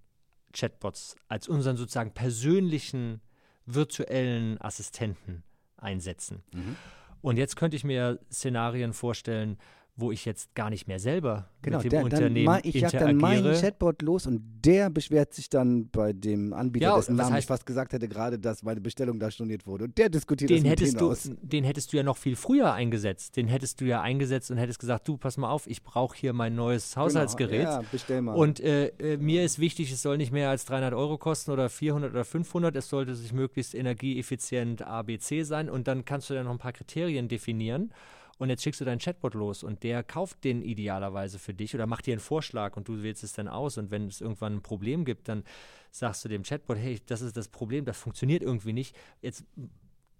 Chatbots, 0.54 1.16
als 1.28 1.48
unseren 1.48 1.78
sozusagen 1.78 2.14
persönlichen 2.14 3.22
virtuellen 3.66 4.60
Assistenten 4.60 5.44
einsetzen. 5.78 6.44
Mhm. 6.54 6.76
Und 7.22 7.38
jetzt 7.38 7.56
könnte 7.56 7.78
ich 7.78 7.84
mir 7.84 8.20
Szenarien 8.32 8.94
vorstellen, 8.94 9.58
wo 10.00 10.12
ich 10.12 10.26
jetzt 10.26 10.56
gar 10.56 10.70
nicht 10.70 10.88
mehr 10.88 11.00
selber 11.00 11.50
genau, 11.62 11.78
mit 11.78 11.86
dem 11.86 11.90
der, 11.90 12.04
Unternehmen 12.04 12.46
dann, 12.46 12.62
ich 12.64 12.76
jag 12.76 12.92
dann 12.92 13.18
meinen 13.18 13.54
Chatbot 13.54 14.02
los 14.02 14.28
und 14.28 14.42
der 14.66 14.90
beschwert 14.90 15.34
sich 15.34 15.50
dann 15.50 15.90
bei 15.90 16.14
dem 16.14 16.54
Anbieter, 16.54 16.88
ja, 16.88 16.96
dessen 16.96 17.16
Namen 17.16 17.38
ich 17.38 17.46
fast 17.46 17.66
gesagt 17.66 17.94
hätte, 17.94 18.08
gerade, 18.08 18.40
dass 18.40 18.64
meine 18.64 18.82
Bestellung 18.82 19.20
da 19.20 19.32
storniert 19.32 19.66
wurde. 19.66 19.86
Und 19.86 19.98
der 19.98 20.10
diskutiert 20.10 20.50
den 20.50 20.64
das 20.64 20.72
hättest 20.72 20.94
mit 20.94 21.02
du, 21.02 21.12
aus. 21.12 21.32
Den 21.42 21.64
hättest 21.64 21.94
du 21.94 21.98
ja 21.98 22.04
noch 22.04 22.18
viel 22.18 22.36
früher 22.36 22.74
eingesetzt. 22.74 23.38
Den 23.38 23.48
hättest 23.48 23.82
du 23.82 23.86
ja 23.86 24.02
eingesetzt 24.02 24.52
und 24.52 24.58
hättest 24.58 24.80
gesagt, 24.80 25.08
du, 25.08 25.18
pass 25.18 25.38
mal 25.38 25.50
auf, 25.50 25.68
ich 25.68 25.84
brauche 25.84 26.18
hier 26.18 26.34
mein 26.34 26.56
neues 26.56 26.94
genau, 26.94 27.06
Haushaltsgerät. 27.06 27.62
Genau, 27.62 27.82
ja, 27.82 27.84
bestell 27.92 28.22
mal. 28.22 28.36
Und 28.36 28.60
äh, 28.60 28.88
äh, 29.00 29.18
mir 29.18 29.44
ist 29.44 29.60
wichtig, 29.60 29.92
es 29.92 30.02
soll 30.02 30.18
nicht 30.18 30.32
mehr 30.32 30.50
als 30.50 30.66
300 30.66 30.94
Euro 30.94 31.18
kosten 31.18 31.52
oder 31.52 31.70
400 31.70 32.12
oder 32.12 32.26
500. 32.26 32.76
Es 32.76 32.90
sollte 32.90 33.16
sich 33.16 33.34
möglichst 33.34 33.76
energieeffizient 33.76 34.82
ABC 34.82 35.44
sein. 35.44 35.70
Und 35.70 35.88
dann 35.88 36.06
kannst 36.06 36.30
du 36.30 36.34
ja 36.34 36.44
noch 36.44 36.52
ein 36.52 36.58
paar 36.58 36.74
Kriterien 36.74 37.28
definieren. 37.28 37.92
Und 38.40 38.50
jetzt 38.50 38.64
schickst 38.64 38.80
du 38.80 38.86
deinen 38.86 39.00
Chatbot 39.00 39.34
los 39.34 39.64
und 39.64 39.84
der 39.84 40.02
kauft 40.02 40.46
den 40.46 40.62
idealerweise 40.62 41.38
für 41.40 41.54
dich 41.54 41.76
oder 41.76 41.86
macht 41.86 42.06
dir 42.06 42.14
einen 42.14 42.22
Vorschlag 42.22 42.78
und 42.78 42.88
du 42.88 43.04
wählst 43.04 43.22
es 43.22 43.34
dann 43.34 43.50
aus. 43.50 43.78
Und 43.78 43.92
wenn 43.92 44.08
es 44.08 44.22
irgendwann 44.22 44.56
ein 44.56 44.62
Problem 44.62 45.04
gibt, 45.04 45.28
dann 45.28 45.44
sagst 45.92 46.24
du 46.24 46.30
dem 46.30 46.44
Chatbot, 46.44 46.78
hey, 46.78 47.02
das 47.06 47.20
ist 47.20 47.36
das 47.36 47.50
Problem, 47.50 47.84
das 47.84 47.98
funktioniert 47.98 48.42
irgendwie 48.42 48.72
nicht. 48.72 48.96
Jetzt 49.22 49.44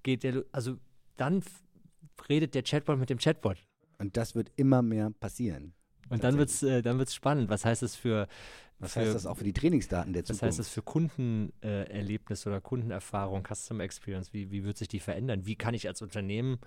geht 0.04 0.24
der, 0.24 0.44
also 0.52 0.76
dann 1.16 1.42
redet 2.28 2.56
der 2.56 2.64
Chatbot 2.64 3.00
mit 3.00 3.10
dem 3.10 3.20
Chatbot. 3.20 3.58
Und 4.00 4.18
das 4.18 4.36
wird 4.36 4.52
immer 4.58 4.82
mehr 4.82 5.12
passieren. 5.12 5.74
Und 6.10 6.24
dann 6.26 6.38
wird 6.38 6.50
es 6.50 6.62
äh, 6.62 6.82
dann 6.82 6.98
wird's 6.98 7.16
spannend. 7.16 7.50
Was 7.50 7.64
heißt 7.64 7.84
das 7.84 7.96
für. 7.96 8.28
Was 8.80 8.94
für, 8.94 9.02
heißt 9.02 9.16
das 9.16 9.26
auch 9.26 9.38
für 9.38 9.44
die 9.44 9.54
Trainingsdaten 9.54 10.14
der 10.14 10.24
Zukunft? 10.24 10.42
Was 10.42 10.48
heißt 10.48 10.60
das 10.60 10.70
für 10.70 10.82
Kundenerlebnis 10.82 12.46
äh, 12.46 12.50
oder 12.50 12.62
Kundenerfahrung, 12.62 13.44
Customer 13.44 13.84
Experience? 13.84 14.34
Wie, 14.34 14.52
wie 14.52 14.64
wird 14.64 14.78
sich 14.78 14.88
die 14.88 15.00
verändern? 15.00 15.46
Wie 15.46 15.56
kann 15.56 15.74
ich 15.74 15.88
als 15.88 16.02
Unternehmen 16.02 16.60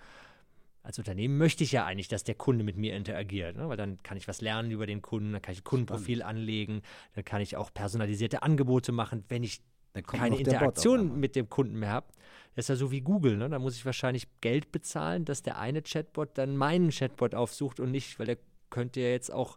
als 0.82 0.98
Unternehmen 0.98 1.38
möchte 1.38 1.62
ich 1.62 1.72
ja 1.72 1.84
eigentlich, 1.84 2.08
dass 2.08 2.24
der 2.24 2.34
Kunde 2.34 2.64
mit 2.64 2.76
mir 2.76 2.96
interagiert, 2.96 3.56
ne? 3.56 3.68
weil 3.68 3.76
dann 3.76 4.02
kann 4.02 4.16
ich 4.16 4.26
was 4.26 4.40
lernen 4.40 4.70
über 4.70 4.86
den 4.86 5.00
Kunden, 5.00 5.32
dann 5.32 5.42
kann 5.42 5.52
ich 5.52 5.60
ein 5.60 5.64
Kundenprofil 5.64 6.18
Spannend. 6.18 6.40
anlegen, 6.40 6.82
dann 7.14 7.24
kann 7.24 7.40
ich 7.40 7.56
auch 7.56 7.72
personalisierte 7.72 8.42
Angebote 8.42 8.90
machen, 8.90 9.24
wenn 9.28 9.44
ich 9.44 9.62
keine 10.06 10.38
Interaktion 10.38 11.20
mit 11.20 11.36
dem 11.36 11.48
Kunden 11.48 11.78
mehr 11.78 11.90
habe. 11.90 12.06
Das 12.54 12.64
ist 12.64 12.68
ja 12.68 12.76
so 12.76 12.90
wie 12.90 13.00
Google, 13.00 13.36
ne? 13.36 13.48
da 13.48 13.58
muss 13.58 13.76
ich 13.76 13.86
wahrscheinlich 13.86 14.26
Geld 14.40 14.72
bezahlen, 14.72 15.24
dass 15.24 15.42
der 15.42 15.58
eine 15.58 15.82
Chatbot 15.82 16.30
dann 16.34 16.56
meinen 16.56 16.90
Chatbot 16.90 17.34
aufsucht 17.34 17.78
und 17.78 17.90
nicht, 17.90 18.18
weil 18.18 18.26
der 18.26 18.38
könnte 18.70 19.00
ja 19.00 19.08
jetzt 19.08 19.32
auch, 19.32 19.56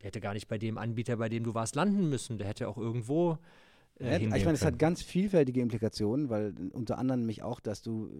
der 0.00 0.08
hätte 0.08 0.20
gar 0.20 0.34
nicht 0.34 0.48
bei 0.48 0.58
dem 0.58 0.78
Anbieter, 0.78 1.16
bei 1.16 1.28
dem 1.28 1.44
du 1.44 1.54
warst, 1.54 1.76
landen 1.76 2.08
müssen, 2.08 2.38
der 2.38 2.48
hätte 2.48 2.68
auch 2.68 2.76
irgendwo 2.76 3.38
äh, 4.00 4.18
ich 4.18 4.44
meine, 4.44 4.52
es 4.52 4.64
hat 4.64 4.78
ganz 4.78 5.02
vielfältige 5.02 5.60
Implikationen, 5.60 6.30
weil 6.30 6.54
unter 6.72 6.98
anderem 6.98 7.26
mich 7.26 7.42
auch, 7.42 7.60
dass 7.60 7.82
du, 7.82 8.10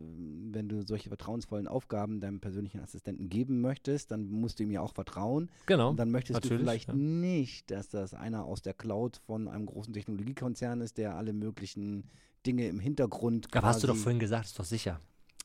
wenn 0.50 0.68
du 0.68 0.82
solche 0.82 1.08
vertrauensvollen 1.08 1.66
Aufgaben 1.66 2.20
deinem 2.20 2.40
persönlichen 2.40 2.80
Assistenten 2.80 3.28
geben 3.28 3.60
möchtest, 3.60 4.10
dann 4.10 4.30
musst 4.30 4.58
du 4.58 4.64
ihm 4.64 4.70
ja 4.70 4.80
auch 4.80 4.92
vertrauen. 4.92 5.50
Genau. 5.66 5.90
Und 5.90 5.96
dann 5.96 6.10
möchtest 6.10 6.44
du 6.44 6.48
vielleicht 6.48 6.88
ja. 6.88 6.94
nicht, 6.94 7.70
dass 7.70 7.88
das 7.88 8.14
einer 8.14 8.44
aus 8.44 8.62
der 8.62 8.74
Cloud 8.74 9.20
von 9.26 9.48
einem 9.48 9.66
großen 9.66 9.92
Technologiekonzern 9.92 10.80
ist, 10.80 10.98
der 10.98 11.16
alle 11.16 11.32
möglichen 11.32 12.04
Dinge 12.46 12.68
im 12.68 12.78
Hintergrund. 12.78 13.48
Aber 13.54 13.66
hast 13.66 13.82
du 13.82 13.86
doch 13.86 13.96
vorhin 13.96 14.20
gesagt, 14.20 14.46
ist 14.46 14.58
doch 14.58 14.64
sicher. 14.64 15.00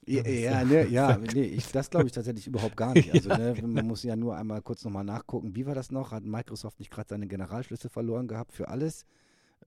Ja, 0.07 0.27
ja, 0.27 0.63
ne, 0.63 0.87
ja 0.89 1.17
nee, 1.17 1.43
ich, 1.43 1.71
das 1.71 1.89
glaube 1.89 2.05
ich 2.05 2.11
tatsächlich 2.11 2.45
überhaupt 2.47 2.77
gar 2.77 2.93
nicht. 2.93 3.11
Also 3.11 3.29
ne, 3.37 3.55
man 3.65 3.87
muss 3.87 4.03
ja 4.03 4.15
nur 4.15 4.35
einmal 4.35 4.61
kurz 4.61 4.83
nochmal 4.83 5.03
nachgucken, 5.03 5.55
wie 5.55 5.65
war 5.65 5.75
das 5.75 5.91
noch? 5.91 6.11
Hat 6.11 6.23
Microsoft 6.23 6.79
nicht 6.79 6.91
gerade 6.91 7.09
seine 7.09 7.27
Generalschlüsse 7.27 7.89
verloren 7.89 8.27
gehabt 8.27 8.53
für 8.53 8.67
alles? 8.67 9.05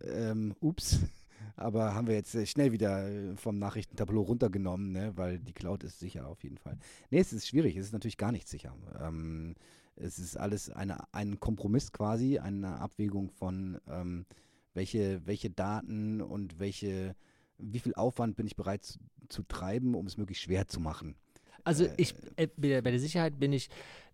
Ähm, 0.03 0.55
ups. 0.61 1.01
Aber 1.57 1.95
haben 1.95 2.07
wir 2.07 2.15
jetzt 2.15 2.35
äh, 2.35 2.47
schnell 2.47 2.73
wieder 2.73 3.09
äh, 3.09 3.37
vom 3.37 3.59
Nachrichtentableau 3.59 4.23
runtergenommen, 4.23 4.93
ne? 4.93 5.13
weil 5.17 5.39
die 5.39 5.53
Cloud 5.53 5.83
ist 5.85 5.99
sicher 5.99 6.27
auf 6.29 6.43
jeden 6.45 6.59
Fall. 6.59 6.79
Nee, 7.11 7.19
es 7.19 7.33
ist 7.33 7.49
schwierig, 7.49 7.77
es 7.77 7.87
ist 7.87 7.93
natürlich 7.93 8.17
gar 8.17 8.33
nicht 8.33 8.49
sicher. 8.49 8.75
Ähm, 9.01 9.55
es 9.97 10.19
ist 10.19 10.37
alles 10.37 10.71
eine, 10.71 11.13
ein 11.13 11.41
Kompromiss 11.41 11.93
quasi, 11.93 12.39
eine 12.39 12.79
Abwägung 12.79 13.31
von 13.31 13.81
ähm, 13.89 14.27
welche, 14.75 15.27
welche 15.27 15.51
Daten 15.51 16.21
und 16.21 16.61
welche, 16.61 17.17
wie 17.59 17.81
viel 17.81 17.95
Aufwand 17.95 18.37
bin 18.37 18.47
ich 18.47 18.57
bereit 18.57 18.85
zu, 18.85 19.01
zu 19.29 19.43
treiben, 19.43 19.95
um 19.95 20.07
es 20.07 20.17
möglichst 20.17 20.45
schwer 20.45 20.69
zu 20.69 20.79
machen. 20.81 21.17
Also 21.65 21.85
äh, 21.85 21.95
ich 21.97 22.15
äh, 22.37 22.47
bei 22.57 22.81
der 22.81 23.01
Sicherheit 23.01 23.39
bin 23.39 23.53
ich 23.53 23.69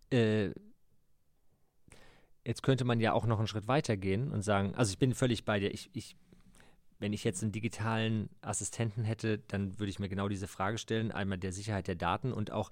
äh, 0.09 0.49
jetzt 2.45 2.63
könnte 2.63 2.85
man 2.85 2.99
ja 2.99 3.13
auch 3.13 3.25
noch 3.25 3.39
einen 3.39 3.47
Schritt 3.47 3.67
weiter 3.67 3.97
gehen 3.97 4.31
und 4.31 4.43
sagen, 4.43 4.73
also 4.75 4.91
ich 4.91 4.99
bin 4.99 5.13
völlig 5.13 5.45
bei 5.45 5.59
dir, 5.59 5.73
ich, 5.73 5.89
ich 5.93 6.15
wenn 6.99 7.13
ich 7.13 7.23
jetzt 7.23 7.43
einen 7.43 7.51
digitalen 7.51 8.29
Assistenten 8.41 9.03
hätte, 9.03 9.39
dann 9.47 9.79
würde 9.79 9.89
ich 9.89 9.99
mir 9.99 10.09
genau 10.09 10.29
diese 10.29 10.47
Frage 10.47 10.77
stellen. 10.77 11.11
Einmal 11.11 11.37
der 11.37 11.51
Sicherheit 11.51 11.87
der 11.87 11.95
Daten 11.95 12.31
und 12.31 12.51
auch, 12.51 12.69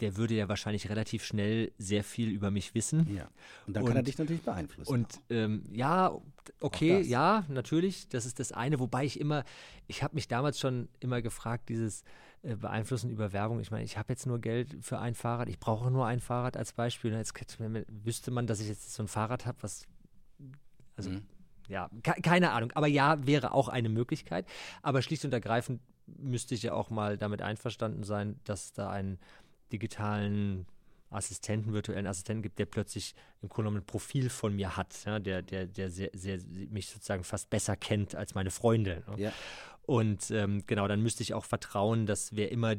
der 0.00 0.16
würde 0.16 0.34
ja 0.34 0.48
wahrscheinlich 0.48 0.88
relativ 0.88 1.24
schnell 1.24 1.72
sehr 1.78 2.04
viel 2.04 2.28
über 2.28 2.50
mich 2.50 2.74
wissen. 2.74 3.12
Ja. 3.14 3.28
Und 3.66 3.74
dann 3.74 3.82
und, 3.82 3.88
kann 3.88 3.96
er 3.96 4.02
dich 4.02 4.18
natürlich 4.18 4.42
beeinflussen. 4.42 4.92
Und 4.92 5.20
ähm, 5.30 5.64
ja, 5.72 6.16
okay, 6.60 7.00
ja, 7.00 7.44
natürlich, 7.48 8.08
das 8.08 8.26
ist 8.26 8.38
das 8.38 8.52
eine. 8.52 8.78
Wobei 8.78 9.04
ich 9.04 9.18
immer, 9.18 9.44
ich 9.88 10.02
habe 10.02 10.14
mich 10.14 10.28
damals 10.28 10.60
schon 10.60 10.88
immer 11.00 11.22
gefragt, 11.22 11.68
dieses 11.70 12.04
äh, 12.42 12.56
Beeinflussen 12.56 13.10
über 13.10 13.32
Werbung. 13.32 13.60
Ich 13.60 13.70
meine, 13.70 13.84
ich 13.84 13.96
habe 13.98 14.12
jetzt 14.12 14.26
nur 14.26 14.40
Geld 14.40 14.76
für 14.80 14.98
ein 14.98 15.14
Fahrrad, 15.14 15.48
ich 15.48 15.58
brauche 15.58 15.90
nur 15.90 16.06
ein 16.06 16.20
Fahrrad 16.20 16.56
als 16.56 16.72
Beispiel. 16.72 17.12
Jetzt 17.12 17.34
wüsste 18.04 18.30
man, 18.30 18.46
dass 18.46 18.60
ich 18.60 18.68
jetzt 18.68 18.92
so 18.94 19.02
ein 19.02 19.08
Fahrrad 19.08 19.46
habe, 19.46 19.58
was 19.62 19.86
also 20.96 21.10
mhm 21.10 21.22
ja, 21.68 21.90
keine 22.22 22.52
Ahnung. 22.52 22.72
Aber 22.74 22.86
ja, 22.86 23.24
wäre 23.26 23.52
auch 23.52 23.68
eine 23.68 23.88
Möglichkeit. 23.88 24.46
Aber 24.82 25.02
schlicht 25.02 25.24
und 25.24 25.32
ergreifend 25.32 25.80
müsste 26.06 26.54
ich 26.54 26.62
ja 26.62 26.72
auch 26.72 26.90
mal 26.90 27.18
damit 27.18 27.42
einverstanden 27.42 28.04
sein, 28.04 28.38
dass 28.44 28.72
da 28.72 28.90
einen 28.90 29.18
digitalen 29.72 30.66
Assistenten, 31.10 31.72
virtuellen 31.72 32.06
Assistenten 32.06 32.42
gibt, 32.42 32.58
der 32.58 32.66
plötzlich 32.66 33.14
im 33.40 33.48
Grunde 33.48 33.68
genommen 33.68 33.82
ein 33.82 33.86
Profil 33.86 34.28
von 34.28 34.54
mir 34.54 34.76
hat, 34.76 35.04
ja, 35.04 35.18
der, 35.18 35.42
der, 35.42 35.66
der 35.66 35.90
sehr, 35.90 36.10
sehr, 36.12 36.38
mich 36.70 36.88
sozusagen 36.88 37.24
fast 37.24 37.48
besser 37.48 37.76
kennt 37.76 38.14
als 38.14 38.34
meine 38.34 38.50
Freunde. 38.50 39.02
Ne? 39.08 39.24
Ja. 39.24 39.32
Und 39.86 40.30
ähm, 40.32 40.64
genau, 40.66 40.88
dann 40.88 41.00
müsste 41.00 41.22
ich 41.22 41.32
auch 41.32 41.44
vertrauen, 41.44 42.06
dass 42.06 42.34
wer 42.34 42.50
immer 42.50 42.74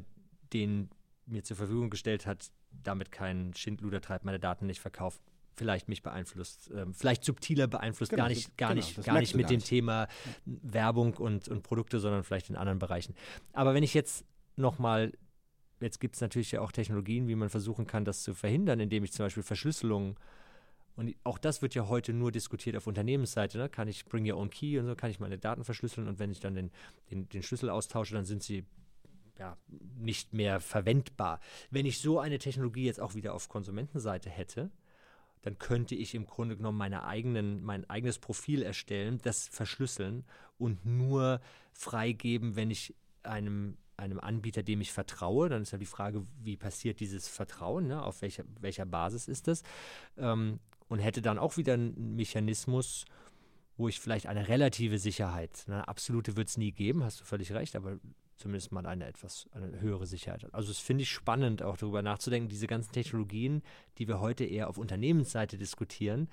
den 0.53 0.89
mir 1.25 1.43
zur 1.43 1.57
Verfügung 1.57 1.89
gestellt 1.89 2.25
hat, 2.25 2.51
damit 2.83 3.11
keinen 3.11 3.53
Schindluder 3.53 4.01
treibt, 4.01 4.25
meine 4.25 4.39
Daten 4.39 4.65
nicht 4.65 4.79
verkauft, 4.79 5.21
vielleicht 5.55 5.89
mich 5.89 6.03
beeinflusst, 6.03 6.69
ähm, 6.73 6.93
vielleicht 6.93 7.23
subtiler 7.23 7.67
beeinflusst, 7.67 8.11
genau, 8.11 8.23
gar 8.23 8.29
nicht, 8.29 8.57
gar 8.57 8.69
genau, 8.69 8.85
nicht, 8.85 9.03
gar 9.03 9.19
nicht 9.19 9.35
mit 9.35 9.49
dem 9.49 9.57
nicht. 9.57 9.67
Thema 9.67 10.07
Werbung 10.45 11.15
und, 11.15 11.47
und 11.47 11.63
Produkte, 11.63 11.99
sondern 11.99 12.23
vielleicht 12.23 12.49
in 12.49 12.55
anderen 12.55 12.79
Bereichen. 12.79 13.15
Aber 13.53 13.73
wenn 13.73 13.83
ich 13.83 13.93
jetzt 13.93 14.25
nochmal, 14.55 15.13
jetzt 15.79 15.99
gibt 15.99 16.15
es 16.15 16.21
natürlich 16.21 16.51
ja 16.51 16.61
auch 16.61 16.71
Technologien, 16.71 17.27
wie 17.27 17.35
man 17.35 17.49
versuchen 17.49 17.87
kann, 17.87 18.05
das 18.05 18.23
zu 18.23 18.33
verhindern, 18.33 18.79
indem 18.79 19.03
ich 19.03 19.13
zum 19.13 19.25
Beispiel 19.25 19.43
Verschlüsselung 19.43 20.17
und 20.97 21.15
auch 21.23 21.37
das 21.37 21.61
wird 21.61 21.75
ja 21.75 21.87
heute 21.87 22.11
nur 22.11 22.31
diskutiert 22.31 22.75
auf 22.75 22.87
Unternehmensseite. 22.87 23.59
Ne? 23.59 23.69
Kann 23.69 23.87
ich 23.87 24.05
Bring 24.05 24.29
Your 24.29 24.37
Own 24.37 24.49
Key 24.49 24.79
und 24.79 24.87
so, 24.87 24.95
kann 24.95 25.11
ich 25.11 25.19
meine 25.19 25.37
Daten 25.37 25.63
verschlüsseln 25.63 26.07
und 26.07 26.17
wenn 26.17 26.31
ich 26.31 26.39
dann 26.39 26.55
den, 26.55 26.71
den, 27.11 27.29
den 27.29 27.43
Schlüssel 27.43 27.69
austausche, 27.69 28.15
dann 28.15 28.25
sind 28.25 28.41
sie 28.41 28.65
ja, 29.37 29.55
nicht 29.67 30.33
mehr 30.33 30.59
verwendbar. 30.59 31.39
Wenn 31.69 31.85
ich 31.85 31.99
so 31.99 32.19
eine 32.19 32.39
Technologie 32.39 32.85
jetzt 32.85 32.99
auch 32.99 33.13
wieder 33.13 33.35
auf 33.35 33.47
Konsumentenseite 33.47 34.31
hätte, 34.31 34.71
dann 35.43 35.59
könnte 35.59 35.93
ich 35.93 36.15
im 36.15 36.25
Grunde 36.25 36.57
genommen 36.57 36.79
meine 36.79 37.05
eigenen, 37.05 37.63
mein 37.63 37.87
eigenes 37.87 38.17
Profil 38.17 38.63
erstellen, 38.63 39.19
das 39.21 39.47
verschlüsseln 39.47 40.25
und 40.57 40.83
nur 40.83 41.41
freigeben, 41.73 42.55
wenn 42.55 42.71
ich 42.71 42.95
einem 43.21 43.77
einem 43.97 44.19
Anbieter, 44.19 44.61
dem 44.61 44.79
ich 44.79 44.93
vertraue, 44.93 45.49
dann 45.49 45.63
ist 45.63 45.71
ja 45.71 45.79
die 45.79 45.87
Frage, 45.87 46.23
wie 46.43 46.55
passiert 46.55 46.99
dieses 46.99 47.27
Vertrauen, 47.27 47.87
ne? 47.87 48.03
auf 48.03 48.21
welcher, 48.21 48.43
welcher 48.59 48.85
Basis 48.85 49.27
ist 49.27 49.47
das? 49.47 49.63
Ähm, 50.17 50.59
und 50.87 50.99
hätte 50.99 51.21
dann 51.21 51.37
auch 51.37 51.57
wieder 51.57 51.73
einen 51.73 52.15
Mechanismus, 52.15 53.05
wo 53.77 53.87
ich 53.87 53.99
vielleicht 53.99 54.27
eine 54.27 54.47
relative 54.47 54.97
Sicherheit, 54.97 55.63
eine 55.67 55.87
absolute 55.87 56.35
wird 56.35 56.49
es 56.49 56.57
nie 56.57 56.71
geben, 56.71 57.03
hast 57.03 57.21
du 57.21 57.25
völlig 57.25 57.51
recht, 57.51 57.75
aber 57.75 57.99
zumindest 58.37 58.71
mal 58.71 58.85
eine 58.85 59.05
etwas 59.05 59.49
eine 59.51 59.79
höhere 59.81 60.05
Sicherheit 60.05 60.43
hat. 60.43 60.53
Also 60.53 60.69
das 60.69 60.79
finde 60.79 61.03
ich 61.03 61.09
spannend, 61.09 61.63
auch 61.63 61.77
darüber 61.77 62.01
nachzudenken, 62.01 62.49
diese 62.49 62.67
ganzen 62.67 62.91
Technologien, 62.91 63.63
die 63.97 64.07
wir 64.07 64.19
heute 64.19 64.45
eher 64.45 64.69
auf 64.69 64.77
Unternehmensseite 64.77 65.57
diskutieren, 65.57 66.29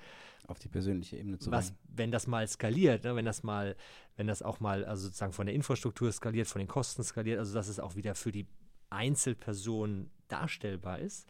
auf 0.47 0.59
die 0.59 0.67
persönliche 0.67 1.17
Ebene 1.17 1.39
zu 1.39 1.51
was, 1.51 1.71
bringen. 1.71 1.79
wenn 1.87 2.11
das 2.11 2.27
mal 2.27 2.47
skaliert, 2.47 3.03
ne, 3.03 3.15
wenn 3.15 3.25
das 3.25 3.43
mal, 3.43 3.75
wenn 4.15 4.27
das 4.27 4.43
auch 4.43 4.59
mal, 4.59 4.85
also 4.85 5.07
sozusagen 5.07 5.33
von 5.33 5.47
der 5.47 5.55
Infrastruktur 5.55 6.11
skaliert, 6.11 6.47
von 6.47 6.59
den 6.59 6.67
Kosten 6.67 7.03
skaliert, 7.03 7.39
also 7.39 7.53
dass 7.53 7.67
es 7.67 7.79
auch 7.79 7.95
wieder 7.95 8.13
für 8.13 8.31
die 8.31 8.47
Einzelperson 8.91 10.11
darstellbar 10.27 10.99
ist, 10.99 11.27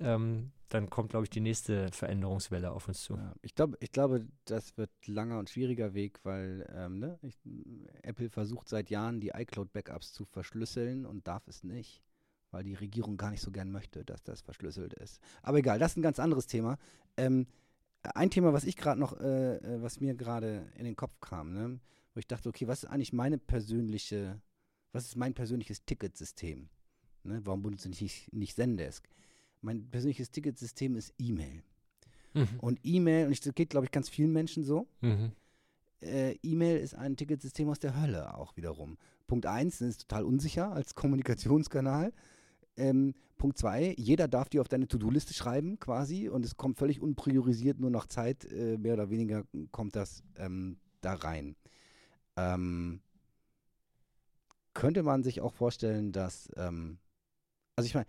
ähm, 0.00 0.50
dann 0.68 0.90
kommt, 0.90 1.10
glaube 1.10 1.24
ich, 1.24 1.30
die 1.30 1.40
nächste 1.40 1.90
Veränderungswelle 1.92 2.72
auf 2.72 2.88
uns 2.88 3.02
zu. 3.02 3.14
Ja, 3.14 3.34
ich, 3.42 3.54
glaub, 3.54 3.76
ich 3.80 3.92
glaube, 3.92 4.26
das 4.44 4.76
wird 4.76 4.90
langer 5.06 5.38
und 5.38 5.50
schwieriger 5.50 5.94
Weg, 5.94 6.20
weil 6.24 6.66
ähm, 6.74 6.98
ne, 6.98 7.18
ich, 7.22 7.38
Apple 8.02 8.28
versucht 8.28 8.68
seit 8.68 8.90
Jahren, 8.90 9.20
die 9.20 9.28
iCloud-Backups 9.28 10.12
zu 10.12 10.24
verschlüsseln 10.24 11.06
und 11.06 11.26
darf 11.28 11.46
es 11.46 11.62
nicht, 11.62 12.02
weil 12.50 12.64
die 12.64 12.74
Regierung 12.74 13.16
gar 13.16 13.30
nicht 13.30 13.42
so 13.42 13.50
gern 13.50 13.70
möchte, 13.70 14.04
dass 14.04 14.22
das 14.22 14.40
verschlüsselt 14.40 14.94
ist. 14.94 15.20
Aber 15.42 15.58
egal, 15.58 15.78
das 15.78 15.92
ist 15.92 15.98
ein 15.98 16.02
ganz 16.02 16.18
anderes 16.18 16.46
Thema. 16.46 16.78
Ähm, 17.16 17.46
ein 18.14 18.30
Thema, 18.30 18.52
was 18.52 18.64
ich 18.64 18.76
gerade 18.76 19.00
noch, 19.00 19.18
äh, 19.20 19.56
äh 19.56 19.82
was 19.82 20.00
mir 20.00 20.14
gerade 20.14 20.70
in 20.74 20.84
den 20.84 20.96
Kopf 20.96 21.20
kam, 21.20 21.52
ne, 21.52 21.80
wo 22.14 22.18
ich 22.18 22.26
dachte, 22.26 22.48
okay, 22.48 22.66
was 22.66 22.82
ist 22.82 22.90
eigentlich 22.90 23.12
meine 23.12 23.38
persönliche, 23.38 24.40
was 24.92 25.04
ist 25.04 25.16
mein 25.16 25.34
persönliches 25.34 25.84
Ticketsystem? 25.84 26.68
Ne? 27.24 27.40
Warum 27.44 27.62
benutze 27.62 27.88
ich 27.90 28.00
nicht, 28.00 28.32
nicht 28.32 28.56
Zendesk? 28.56 29.08
Mein 29.66 29.90
persönliches 29.90 30.30
Ticketsystem 30.30 30.94
ist 30.94 31.12
E-Mail. 31.18 31.60
Mhm. 32.34 32.48
Und 32.60 32.78
E-Mail, 32.84 33.26
und 33.26 33.46
das 33.46 33.52
geht, 33.52 33.70
glaube 33.70 33.86
ich, 33.86 33.90
ganz 33.90 34.08
vielen 34.08 34.32
Menschen 34.32 34.62
so. 34.62 34.86
Mhm. 35.00 35.32
Äh, 36.00 36.36
E-Mail 36.40 36.78
ist 36.78 36.94
ein 36.94 37.16
Ticketsystem 37.16 37.68
aus 37.68 37.80
der 37.80 38.00
Hölle 38.00 38.36
auch 38.38 38.56
wiederum. 38.56 38.96
Punkt 39.26 39.44
eins, 39.44 39.80
ist 39.80 40.02
total 40.02 40.22
unsicher 40.22 40.70
als 40.70 40.94
Kommunikationskanal. 40.94 42.12
Ähm, 42.76 43.14
Punkt 43.38 43.58
zwei, 43.58 43.92
jeder 43.98 44.28
darf 44.28 44.48
dir 44.48 44.60
auf 44.60 44.68
deine 44.68 44.86
To-Do-Liste 44.86 45.34
schreiben 45.34 45.80
quasi 45.80 46.28
und 46.28 46.44
es 46.44 46.56
kommt 46.56 46.78
völlig 46.78 47.00
unpriorisiert, 47.00 47.80
nur 47.80 47.90
nach 47.90 48.06
Zeit, 48.06 48.44
äh, 48.44 48.78
mehr 48.78 48.94
oder 48.94 49.10
weniger 49.10 49.44
kommt 49.72 49.96
das 49.96 50.22
ähm, 50.36 50.78
da 51.00 51.14
rein. 51.14 51.56
Ähm, 52.36 53.00
könnte 54.74 55.02
man 55.02 55.24
sich 55.24 55.40
auch 55.40 55.54
vorstellen, 55.54 56.12
dass 56.12 56.52
ähm, 56.56 56.98
also 57.76 57.86
ich 57.86 57.94
meine, 57.94 58.06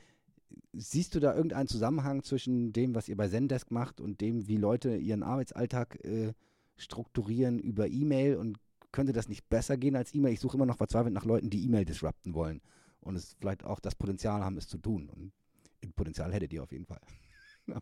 siehst 0.74 1.16
du 1.16 1.20
da 1.20 1.36
irgendeinen 1.36 1.68
Zusammenhang 1.68 2.24
zwischen 2.24 2.74
dem, 2.74 2.96
was 2.96 3.10
ihr 3.10 3.18
bei 3.18 3.28
Zendesk 3.28 3.72
macht 3.72 4.00
und 4.00 4.22
dem, 4.22 4.48
wie 4.48 4.58
Leute 4.58 4.96
ihren 4.96 5.24
Arbeitsalltag 5.24 6.04
äh, 6.06 6.34
strukturieren 6.78 7.60
über 7.60 7.88
E-Mail 7.88 8.38
und 8.38 8.58
könnte 8.92 9.14
das 9.14 9.30
nicht 9.30 9.50
besser 9.50 9.78
gehen 9.78 9.96
als 9.96 10.14
E-Mail? 10.14 10.34
Ich 10.34 10.40
suche 10.40 10.58
immer 10.58 10.66
noch 10.66 10.78
verzweifelt 10.78 11.14
nach 11.14 11.26
Leuten, 11.26 11.50
die 11.50 11.66
E-Mail 11.66 11.86
disrupten 11.86 12.34
wollen 12.34 12.62
und 13.02 13.16
es 13.16 13.36
vielleicht 13.40 13.64
auch 13.64 13.80
das 13.80 13.96
Potenzial 13.96 14.44
haben, 14.44 14.58
es 14.58 14.68
zu 14.68 14.78
tun. 14.78 15.10
Und 15.10 15.34
Potenzial 15.96 16.34
hättet 16.34 16.54
ihr 16.54 16.64
auf 16.64 16.72
jeden 16.72 16.86
Fall. 16.86 17.02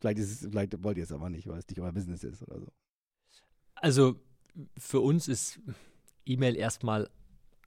vielleicht, 0.00 0.18
ist 0.18 0.30
es, 0.30 0.48
vielleicht 0.50 0.82
wollt 0.82 0.96
ihr 0.96 1.04
es 1.04 1.12
aber 1.12 1.28
nicht, 1.28 1.46
weil 1.46 1.58
es 1.58 1.68
nicht 1.68 1.80
euer 1.80 1.92
Business 1.92 2.24
ist 2.24 2.42
oder 2.42 2.60
so. 2.60 2.66
Also 3.74 4.20
für 4.76 5.00
uns 5.00 5.28
ist 5.28 5.60
E-Mail 6.24 6.56
erstmal 6.56 7.10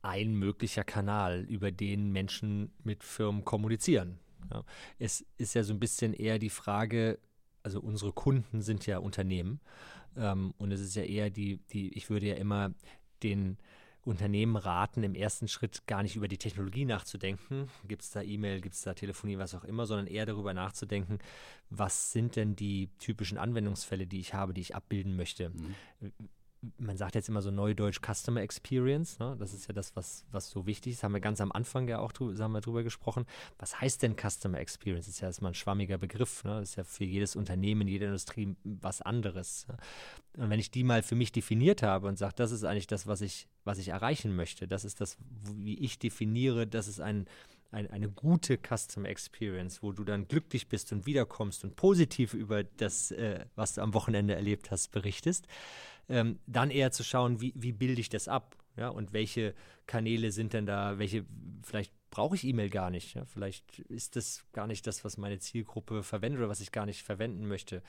ein 0.01 0.35
möglicher 0.35 0.83
Kanal, 0.83 1.41
über 1.41 1.71
den 1.71 2.11
Menschen 2.11 2.73
mit 2.83 3.03
Firmen 3.03 3.45
kommunizieren. 3.45 4.19
Ja. 4.51 4.63
Es 4.99 5.25
ist 5.37 5.53
ja 5.53 5.63
so 5.63 5.73
ein 5.73 5.79
bisschen 5.79 6.13
eher 6.13 6.39
die 6.39 6.49
Frage, 6.49 7.19
also 7.63 7.79
unsere 7.79 8.11
Kunden 8.11 8.61
sind 8.61 8.85
ja 8.85 8.99
Unternehmen 8.99 9.59
ähm, 10.15 10.53
und 10.57 10.71
es 10.71 10.81
ist 10.81 10.95
ja 10.95 11.03
eher 11.03 11.29
die, 11.29 11.57
die, 11.71 11.93
ich 11.97 12.09
würde 12.09 12.27
ja 12.27 12.35
immer 12.35 12.73
den 13.23 13.57
Unternehmen 14.05 14.57
raten, 14.57 15.03
im 15.03 15.15
ersten 15.15 15.47
Schritt 15.47 15.87
gar 15.87 16.03
nicht 16.03 16.17
über 16.17 16.27
die 16.27 16.37
Technologie 16.37 16.83
nachzudenken. 16.83 17.69
Gibt 17.87 18.01
es 18.01 18.11
da 18.11 18.21
E-Mail, 18.21 18.59
gibt 18.59 18.75
es 18.75 18.81
da 18.81 18.93
Telefonie, 18.93 19.37
was 19.37 19.55
auch 19.55 19.63
immer, 19.63 19.85
sondern 19.85 20.07
eher 20.07 20.25
darüber 20.25 20.53
nachzudenken, 20.53 21.19
was 21.69 22.11
sind 22.11 22.35
denn 22.35 22.57
die 22.57 22.89
typischen 22.99 23.37
Anwendungsfälle, 23.37 24.05
die 24.05 24.19
ich 24.19 24.33
habe, 24.33 24.53
die 24.53 24.59
ich 24.59 24.75
abbilden 24.75 25.15
möchte. 25.15 25.49
Mhm 25.49 25.75
man 26.77 26.97
sagt 26.97 27.15
jetzt 27.15 27.29
immer 27.29 27.41
so 27.41 27.51
Neudeutsch 27.51 27.99
Customer 27.99 28.41
Experience, 28.41 29.19
ne? 29.19 29.35
das 29.39 29.53
ist 29.53 29.67
ja 29.67 29.73
das, 29.73 29.95
was, 29.95 30.25
was 30.31 30.49
so 30.49 30.65
wichtig 30.65 30.93
ist, 30.93 31.03
haben 31.03 31.13
wir 31.13 31.19
ganz 31.19 31.41
am 31.41 31.51
Anfang 31.51 31.87
ja 31.87 31.99
auch 31.99 32.11
drüber, 32.11 32.41
haben 32.41 32.53
wir 32.53 32.61
drüber 32.61 32.83
gesprochen. 32.83 33.25
Was 33.59 33.81
heißt 33.81 34.01
denn 34.01 34.15
Customer 34.15 34.59
Experience? 34.59 35.05
Das 35.05 35.15
ist 35.15 35.21
ja 35.21 35.27
erstmal 35.27 35.51
ein 35.51 35.55
schwammiger 35.55 35.97
Begriff, 35.97 36.43
ne? 36.43 36.59
das 36.59 36.71
ist 36.71 36.75
ja 36.77 36.83
für 36.83 37.03
jedes 37.03 37.35
Unternehmen, 37.35 37.87
jede 37.87 38.05
Industrie 38.05 38.55
was 38.63 39.01
anderes. 39.01 39.67
Ne? 39.67 39.77
Und 40.37 40.49
wenn 40.49 40.59
ich 40.59 40.71
die 40.71 40.83
mal 40.83 41.03
für 41.03 41.15
mich 41.15 41.31
definiert 41.31 41.83
habe 41.83 42.07
und 42.07 42.17
sage, 42.17 42.33
das 42.35 42.51
ist 42.51 42.63
eigentlich 42.63 42.87
das, 42.87 43.07
was 43.07 43.21
ich, 43.21 43.47
was 43.65 43.77
ich 43.77 43.89
erreichen 43.89 44.35
möchte, 44.35 44.67
das 44.67 44.85
ist 44.85 45.01
das, 45.01 45.17
wie 45.55 45.77
ich 45.79 45.99
definiere, 45.99 46.65
dass 46.65 46.87
es 46.87 46.99
ein, 46.99 47.27
ein, 47.73 47.89
eine 47.89 48.09
gute 48.09 48.57
Customer 48.57 49.09
Experience, 49.09 49.83
wo 49.83 49.91
du 49.91 50.03
dann 50.03 50.27
glücklich 50.27 50.67
bist 50.67 50.91
und 50.91 51.05
wiederkommst 51.05 51.63
und 51.63 51.75
positiv 51.75 52.33
über 52.33 52.63
das, 52.63 53.11
äh, 53.11 53.45
was 53.55 53.75
du 53.75 53.81
am 53.81 53.93
Wochenende 53.93 54.35
erlebt 54.35 54.71
hast, 54.71 54.91
berichtest, 54.91 55.47
ähm, 56.09 56.39
dann 56.47 56.71
eher 56.71 56.91
zu 56.91 57.03
schauen, 57.03 57.41
wie, 57.41 57.53
wie 57.55 57.71
bilde 57.71 58.01
ich 58.01 58.09
das 58.09 58.27
ab? 58.27 58.57
Ja, 58.75 58.89
und 58.89 59.13
welche 59.13 59.53
Kanäle 59.85 60.31
sind 60.31 60.53
denn 60.53 60.65
da, 60.65 60.97
welche, 60.97 61.25
vielleicht 61.61 61.93
brauche 62.09 62.35
ich 62.35 62.43
E-Mail 62.43 62.69
gar 62.69 62.89
nicht. 62.89 63.15
Ja? 63.15 63.25
Vielleicht 63.25 63.79
ist 63.79 64.15
das 64.15 64.45
gar 64.51 64.67
nicht 64.67 64.87
das, 64.87 65.03
was 65.03 65.17
meine 65.17 65.39
Zielgruppe 65.39 66.03
verwendet 66.03 66.39
oder 66.39 66.49
was 66.49 66.59
ich 66.59 66.71
gar 66.71 66.85
nicht 66.85 67.03
verwenden 67.03 67.47
möchte. 67.47 67.83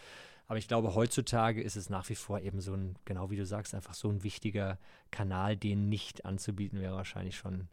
Aber 0.47 0.59
ich 0.59 0.69
glaube, 0.69 0.94
heutzutage 0.94 1.62
ist 1.62 1.77
es 1.77 1.89
nach 1.89 2.09
wie 2.11 2.15
vor 2.15 2.40
eben 2.40 2.61
so 2.61 2.74
ein, 2.74 2.97
genau 3.05 3.31
wie 3.31 3.36
du 3.36 3.47
sagst, 3.47 3.74
einfach 3.74 3.94
so 3.94 4.11
ein 4.11 4.23
wichtiger 4.23 4.78
Kanal, 5.11 5.56
den 5.56 5.89
nicht 5.89 6.24
anzubieten, 6.24 6.81
wäre 6.81 6.94
wahrscheinlich 6.94 7.36
schon. 7.36 7.69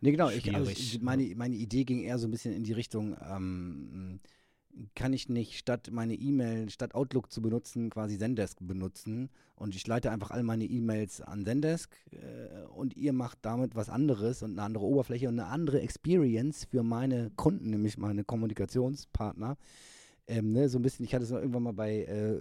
Nee, 0.00 0.12
genau. 0.12 0.30
Ich, 0.30 0.54
also 0.54 0.70
ich, 0.70 1.00
meine, 1.00 1.24
meine 1.36 1.56
Idee 1.56 1.84
ging 1.84 2.00
eher 2.00 2.18
so 2.18 2.28
ein 2.28 2.30
bisschen 2.30 2.54
in 2.54 2.64
die 2.64 2.72
Richtung, 2.72 3.16
ähm, 3.30 4.20
kann 4.94 5.12
ich 5.12 5.28
nicht 5.28 5.58
statt 5.58 5.88
meine 5.90 6.14
E-Mail, 6.14 6.68
statt 6.70 6.94
Outlook 6.94 7.32
zu 7.32 7.40
benutzen, 7.40 7.90
quasi 7.90 8.18
Zendesk 8.18 8.58
benutzen 8.60 9.30
und 9.54 9.74
ich 9.74 9.86
leite 9.86 10.10
einfach 10.10 10.30
all 10.30 10.42
meine 10.42 10.64
E-Mails 10.64 11.20
an 11.20 11.44
Zendesk 11.44 11.96
äh, 12.12 12.66
und 12.66 12.96
ihr 12.96 13.12
macht 13.12 13.38
damit 13.42 13.74
was 13.74 13.88
anderes 13.88 14.42
und 14.42 14.52
eine 14.52 14.62
andere 14.62 14.84
Oberfläche 14.84 15.28
und 15.28 15.40
eine 15.40 15.48
andere 15.48 15.80
Experience 15.80 16.66
für 16.66 16.82
meine 16.82 17.30
Kunden, 17.36 17.70
nämlich 17.70 17.96
meine 17.96 18.24
Kommunikationspartner. 18.24 19.56
Ähm, 20.28 20.52
ne, 20.52 20.68
so 20.68 20.78
ein 20.78 20.82
bisschen, 20.82 21.04
ich 21.04 21.14
hatte 21.14 21.24
es 21.24 21.30
irgendwann 21.30 21.62
mal 21.62 21.72
bei 21.72 22.02
äh, 22.02 22.34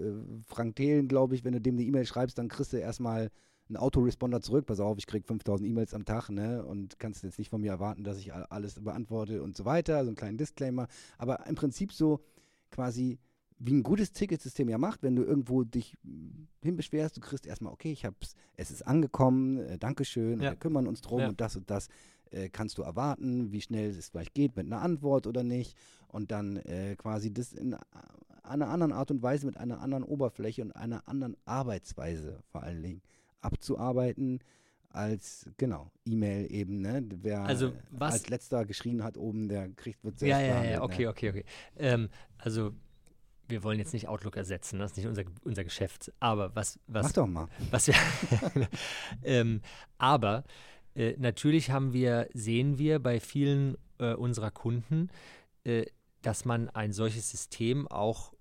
Frank 0.48 0.76
Thelen, 0.76 1.08
glaube 1.08 1.36
ich, 1.36 1.44
wenn 1.46 1.54
du 1.54 1.62
dem 1.62 1.76
eine 1.76 1.84
E-Mail 1.84 2.06
schreibst, 2.06 2.38
dann 2.38 2.50
kriegst 2.50 2.74
du 2.74 2.78
erstmal 2.78 3.30
einen 3.68 3.78
Autoresponder 3.78 4.42
zurück, 4.42 4.66
pass 4.66 4.80
auf, 4.80 4.98
ich 4.98 5.08
kriege 5.08 5.26
5000 5.26 5.68
E-Mails 5.70 5.94
am 5.94 6.06
Tag, 6.06 6.30
ne, 6.30 6.64
und 6.64 7.00
kannst 7.00 7.24
jetzt 7.24 7.40
nicht 7.40 7.50
von 7.50 7.62
mir 7.62 7.72
erwarten, 7.72 8.04
dass 8.04 8.20
ich 8.20 8.34
alles 8.34 8.76
beantworte 8.76 9.42
und 9.42 9.58
so 9.58 9.66
weiter, 9.66 10.04
so 10.04 10.10
einen 10.10 10.16
kleinen 10.16 10.38
Disclaimer, 10.38 10.88
aber 11.18 11.48
im 11.48 11.56
Prinzip 11.56 11.92
so 11.92 12.22
quasi 12.70 13.20
wie 13.58 13.74
ein 13.74 13.84
gutes 13.84 14.12
Ticketsystem 14.12 14.68
ja 14.68 14.78
macht, 14.78 15.02
wenn 15.02 15.16
du 15.16 15.24
irgendwo 15.24 15.64
dich 15.64 15.98
hinbeschwerst, 16.62 17.16
du 17.16 17.22
kriegst 17.22 17.46
erstmal, 17.46 17.72
okay, 17.72 17.92
ich 17.92 18.06
hab's, 18.06 18.36
es 18.56 18.70
ist 18.70 18.86
angekommen, 18.86 19.58
äh, 19.60 19.78
Dankeschön, 19.78 20.42
ja. 20.42 20.52
wir 20.52 20.58
kümmern 20.58 20.88
uns 20.88 21.02
drum 21.02 21.22
ja. 21.22 21.30
und 21.30 21.40
das 21.40 21.56
und 21.56 21.70
das 21.70 21.88
äh, 22.32 22.50
kannst 22.50 22.78
du 22.78 22.82
erwarten, 22.82 23.52
wie 23.52 23.62
schnell 23.62 23.90
es 23.90 24.10
vielleicht 24.10 24.34
geht 24.34 24.56
mit 24.56 24.66
einer 24.66 24.82
Antwort 24.82 25.26
oder 25.26 25.44
nicht. 25.44 25.78
Und 26.08 26.32
dann 26.32 26.58
äh, 26.58 26.96
quasi 26.98 27.34
das 27.34 27.54
in 27.54 27.76
einer 28.44 28.70
anderen 28.70 28.92
Art 28.92 29.12
und 29.12 29.22
Weise 29.22 29.46
mit 29.46 29.58
einer 29.58 29.82
anderen 29.82 30.04
Oberfläche 30.04 30.62
und 30.62 30.72
einer 30.72 31.08
anderen 31.08 31.36
Arbeitsweise 31.46 32.42
vor 32.52 32.64
allen 32.64 32.84
Dingen 32.84 33.02
abzuarbeiten 33.46 34.40
als 34.90 35.50
genau 35.58 35.92
E-Mail 36.06 36.52
eben, 36.52 36.82
ne? 36.82 37.06
Wer 37.22 37.42
also 37.42 37.74
was, 37.92 38.14
als 38.14 38.30
letzter 38.30 38.66
geschrien 38.66 39.04
hat 39.04 39.18
oben, 39.18 39.50
der 39.50 39.70
kriegt 39.70 40.04
wird 40.04 40.22
Ja, 40.22 40.40
ja, 40.40 40.64
ja, 40.64 40.82
okay, 40.82 41.04
ne? 41.04 41.10
okay, 41.10 41.30
okay. 41.30 41.46
Ähm, 41.78 42.10
also 42.38 42.72
wir 43.48 43.64
wollen 43.64 43.78
jetzt 43.78 43.94
nicht 43.94 44.08
Outlook 44.08 44.38
ersetzen, 44.38 44.80
das 44.80 44.92
ist 44.92 44.98
nicht 44.98 45.08
unser, 45.08 45.24
unser 45.44 45.64
Geschäft. 45.64 46.12
Aber 46.20 46.56
was, 46.56 46.80
was 46.88 47.08
Mach 47.08 47.12
doch 47.12 47.28
mal. 47.28 47.48
Was 47.72 47.88
wir, 47.88 47.96
ähm, 49.24 49.62
aber 49.98 50.44
äh, 50.96 51.16
natürlich 51.18 51.70
haben 51.72 51.94
wir, 51.94 52.30
sehen 52.34 52.78
wir 52.78 53.00
bei 53.00 53.20
vielen 53.20 53.78
äh, 54.00 54.14
unserer 54.14 54.52
Kunden, 54.52 55.10
äh, 55.64 55.86
dass 56.22 56.46
man 56.46 56.70
ein 56.70 56.92
solches 56.92 57.30
System 57.30 57.88
auch 57.88 58.34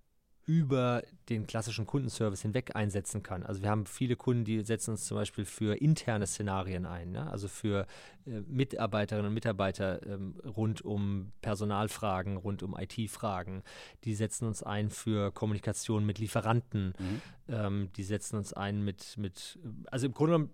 über 0.47 1.03
den 1.31 1.47
klassischen 1.47 1.87
Kundenservice 1.87 2.43
hinweg 2.43 2.77
einsetzen 2.77 3.23
kann. 3.23 3.43
Also 3.45 3.62
wir 3.62 3.71
haben 3.71 3.87
viele 3.87 4.15
Kunden, 4.15 4.45
die 4.45 4.61
setzen 4.62 4.93
uns 4.93 5.07
zum 5.07 5.16
Beispiel 5.16 5.45
für 5.45 5.81
interne 5.81 6.27
Szenarien 6.27 6.85
ein, 6.85 7.12
ne? 7.12 7.31
also 7.31 7.49
für 7.49 7.87
äh, 8.27 8.41
Mitarbeiterinnen 8.47 9.29
und 9.29 9.35
Mitarbeiter 9.35 10.05
ähm, 10.07 10.35
rund 10.45 10.83
um 10.83 11.33
Personalfragen, 11.41 12.37
rund 12.37 12.62
um 12.62 12.77
IT-Fragen. 12.79 13.62
Die 14.05 14.15
setzen 14.15 14.47
uns 14.47 14.62
ein 14.62 14.91
für 14.91 15.33
Kommunikation 15.33 16.05
mit 16.05 16.19
Lieferanten. 16.19 16.93
Mhm. 16.99 17.23
Ähm, 17.49 17.89
die 17.97 18.05
setzen 18.05 18.37
uns 18.37 18.53
ein 18.53 18.83
mit, 18.83 19.16
mit 19.16 19.59
also 19.91 20.07
im 20.07 20.12
Grunde 20.12 20.33
genommen 20.35 20.51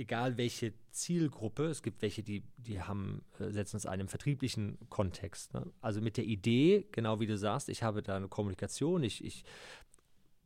egal 0.00 0.38
welche 0.38 0.72
Zielgruppe, 0.90 1.66
es 1.66 1.82
gibt 1.82 2.00
welche, 2.02 2.22
die, 2.22 2.42
die 2.56 2.80
haben, 2.80 3.22
äh, 3.38 3.50
setzen 3.50 3.76
es 3.76 3.86
einem 3.86 4.08
vertrieblichen 4.08 4.78
Kontext. 4.88 5.52
Ne? 5.54 5.70
Also 5.80 6.00
mit 6.00 6.16
der 6.16 6.24
Idee, 6.24 6.86
genau 6.90 7.20
wie 7.20 7.26
du 7.26 7.36
sagst, 7.36 7.68
ich 7.68 7.82
habe 7.82 8.02
da 8.02 8.16
eine 8.16 8.28
Kommunikation, 8.28 9.02
ich, 9.02 9.22
ich 9.22 9.44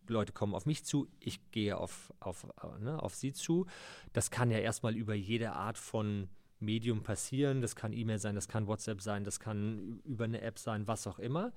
Leute 0.08 0.32
kommen 0.32 0.54
auf 0.54 0.66
mich 0.66 0.84
zu, 0.84 1.08
ich 1.20 1.50
gehe 1.52 1.78
auf, 1.78 2.12
auf, 2.20 2.46
äh, 2.62 2.82
ne, 2.82 3.02
auf 3.02 3.14
sie 3.14 3.32
zu. 3.32 3.66
Das 4.12 4.30
kann 4.30 4.50
ja 4.50 4.58
erstmal 4.58 4.96
über 4.96 5.14
jede 5.14 5.52
Art 5.52 5.78
von 5.78 6.28
Medium 6.58 7.02
passieren. 7.02 7.62
Das 7.62 7.76
kann 7.76 7.92
E-Mail 7.92 8.18
sein, 8.18 8.34
das 8.34 8.48
kann 8.48 8.66
WhatsApp 8.66 9.00
sein, 9.00 9.24
das 9.24 9.40
kann 9.40 10.00
über 10.04 10.24
eine 10.24 10.42
App 10.42 10.58
sein, 10.58 10.86
was 10.88 11.06
auch 11.06 11.18
immer. 11.18 11.52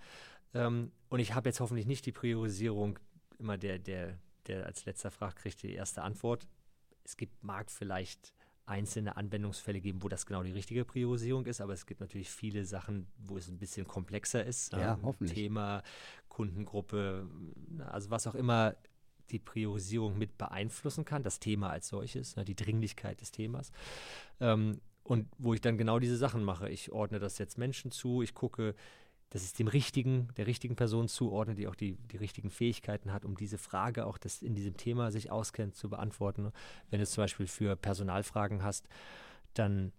Ähm, 0.54 0.92
und 1.10 1.20
ich 1.20 1.34
habe 1.34 1.50
jetzt 1.50 1.60
hoffentlich 1.60 1.88
nicht 1.88 2.06
die 2.06 2.12
Priorisierung, 2.14 3.00
immer 3.40 3.58
der, 3.58 3.80
der, 3.80 4.18
der 4.46 4.66
als 4.66 4.86
letzter 4.86 5.12
fragt, 5.12 5.40
kriegt 5.40 5.62
die 5.64 5.74
erste 5.74 6.04
Antwort 6.04 6.48
es 7.08 7.16
gibt, 7.16 7.42
mag 7.42 7.72
vielleicht 7.72 8.34
einzelne 8.66 9.16
Anwendungsfälle 9.16 9.80
geben, 9.80 10.04
wo 10.04 10.10
das 10.10 10.26
genau 10.26 10.44
die 10.44 10.52
richtige 10.52 10.84
Priorisierung 10.84 11.46
ist, 11.46 11.62
aber 11.62 11.72
es 11.72 11.86
gibt 11.86 12.02
natürlich 12.02 12.30
viele 12.30 12.66
Sachen, 12.66 13.08
wo 13.18 13.38
es 13.38 13.48
ein 13.48 13.58
bisschen 13.58 13.88
komplexer 13.88 14.44
ist. 14.44 14.74
Ja, 14.74 14.96
ähm, 14.96 15.00
hoffentlich. 15.04 15.34
Thema, 15.34 15.84
Kundengruppe, 16.28 17.30
also 17.88 18.10
was 18.10 18.28
auch 18.28 18.36
immer 18.36 18.76
die 19.30 19.40
Priorisierung 19.40 20.18
mit 20.18 20.38
beeinflussen 20.38 21.06
kann, 21.06 21.24
das 21.24 21.40
Thema 21.40 21.70
als 21.70 21.88
solches, 21.88 22.36
ne, 22.36 22.44
die 22.44 22.56
Dringlichkeit 22.56 23.22
des 23.22 23.32
Themas. 23.32 23.72
Ähm, 24.42 24.82
und 25.04 25.30
wo 25.38 25.54
ich 25.54 25.62
dann 25.62 25.78
genau 25.78 26.00
diese 26.00 26.18
Sachen 26.18 26.44
mache. 26.44 26.70
Ich 26.70 26.92
ordne 26.92 27.20
das 27.20 27.38
jetzt 27.38 27.58
Menschen 27.58 27.92
zu, 27.92 28.22
ich 28.22 28.34
gucke, 28.34 28.76
dass 29.30 29.42
ich 29.42 29.50
es 29.50 29.54
dem 29.54 29.68
richtigen, 29.68 30.30
der 30.38 30.48
richtigen 30.48 30.76
Person 30.76 31.08
zuordne, 31.08 31.56
die 31.56 31.68
auch 31.68 31.76
die, 31.76 31.98
die 32.12 32.18
richtigen 32.18 32.50
Fähigkeiten 32.50 33.12
hat, 33.12 33.26
um 33.26 33.36
diese 33.36 33.58
Frage 33.58 34.06
auch 34.06 34.18
das 34.18 34.42
in 34.42 34.56
diesem 34.56 34.78
Thema 34.78 35.12
sich 35.12 35.32
auskennt, 35.32 35.76
zu 35.76 35.90
beantworten. 35.90 36.52
Wenn 36.90 37.00
du 37.00 37.04
es 37.04 37.12
zum 37.12 37.24
Beispiel 37.24 37.48
für 37.48 37.76
Personalfragen 37.76 38.64
hast, 38.64 38.88
dann 39.54 39.92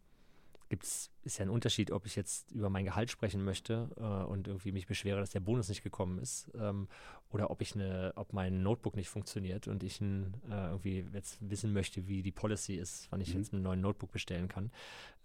gibt 0.69 0.85
es, 0.85 1.11
ist 1.25 1.39
ja 1.39 1.47
ein 1.47 1.51
Unterschied, 1.51 1.91
ob 1.91 2.07
ich 2.07 2.15
jetzt 2.15 2.53
über 2.53 2.71
mein 2.71 2.85
Gehalt 2.85 3.11
sprechen 3.11 3.43
möchte 3.45 3.91
äh, 3.97 4.27
und 4.27 4.49
irgendwie 4.49 4.73
mich 4.73 4.87
beschwere, 4.87 5.21
dass 5.21 5.31
der 5.31 5.41
Bonus 5.41 5.69
nicht 5.69 5.83
gekommen 5.83 6.19
ist, 6.19 6.51
ähm, 6.59 6.89
oder 7.31 7.51
ob 7.51 7.61
ich 7.61 7.75
eine, 7.75 8.13
ob 8.17 8.33
mein 8.33 8.63
Notebook 8.63 8.97
nicht 8.97 9.09
funktioniert 9.09 9.69
und 9.69 9.83
ich 9.83 10.01
ein, 10.01 10.35
äh, 10.51 10.69
irgendwie 10.69 11.07
jetzt 11.13 11.39
wissen 11.41 11.73
möchte, 11.73 12.07
wie 12.07 12.23
die 12.23 12.33
Policy 12.33 12.77
ist, 12.77 13.11
wann 13.11 13.21
ich 13.21 13.35
mhm. 13.35 13.41
jetzt 13.41 13.53
einen 13.53 13.63
neuen 13.63 13.81
Notebook 13.81 14.13
bestellen 14.13 14.49
kann. 14.49 14.71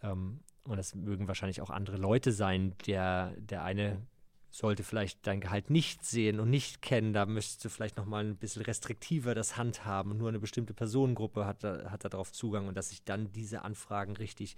Ähm, 0.01 0.39
und 0.65 0.77
das 0.77 0.95
mögen 0.95 1.27
wahrscheinlich 1.27 1.61
auch 1.61 1.69
andere 1.69 1.97
Leute 1.97 2.31
sein. 2.31 2.73
Der, 2.85 3.33
der 3.37 3.63
eine 3.63 4.01
sollte 4.49 4.83
vielleicht 4.83 5.25
dein 5.25 5.41
Gehalt 5.41 5.71
nicht 5.71 6.05
sehen 6.05 6.39
und 6.39 6.49
nicht 6.49 6.81
kennen. 6.81 7.11
Da 7.11 7.25
müsstest 7.25 7.65
du 7.65 7.69
vielleicht 7.69 7.97
nochmal 7.97 8.23
ein 8.23 8.35
bisschen 8.35 8.61
restriktiver 8.61 9.33
das 9.33 9.57
handhaben. 9.57 10.15
Nur 10.17 10.29
eine 10.29 10.39
bestimmte 10.39 10.73
Personengruppe 10.73 11.45
hat, 11.45 11.63
hat 11.63 12.05
darauf 12.05 12.31
Zugang 12.31 12.67
und 12.67 12.77
dass 12.77 12.91
ich 12.91 13.03
dann 13.03 13.31
diese 13.31 13.63
Anfragen 13.63 14.15
richtig 14.15 14.55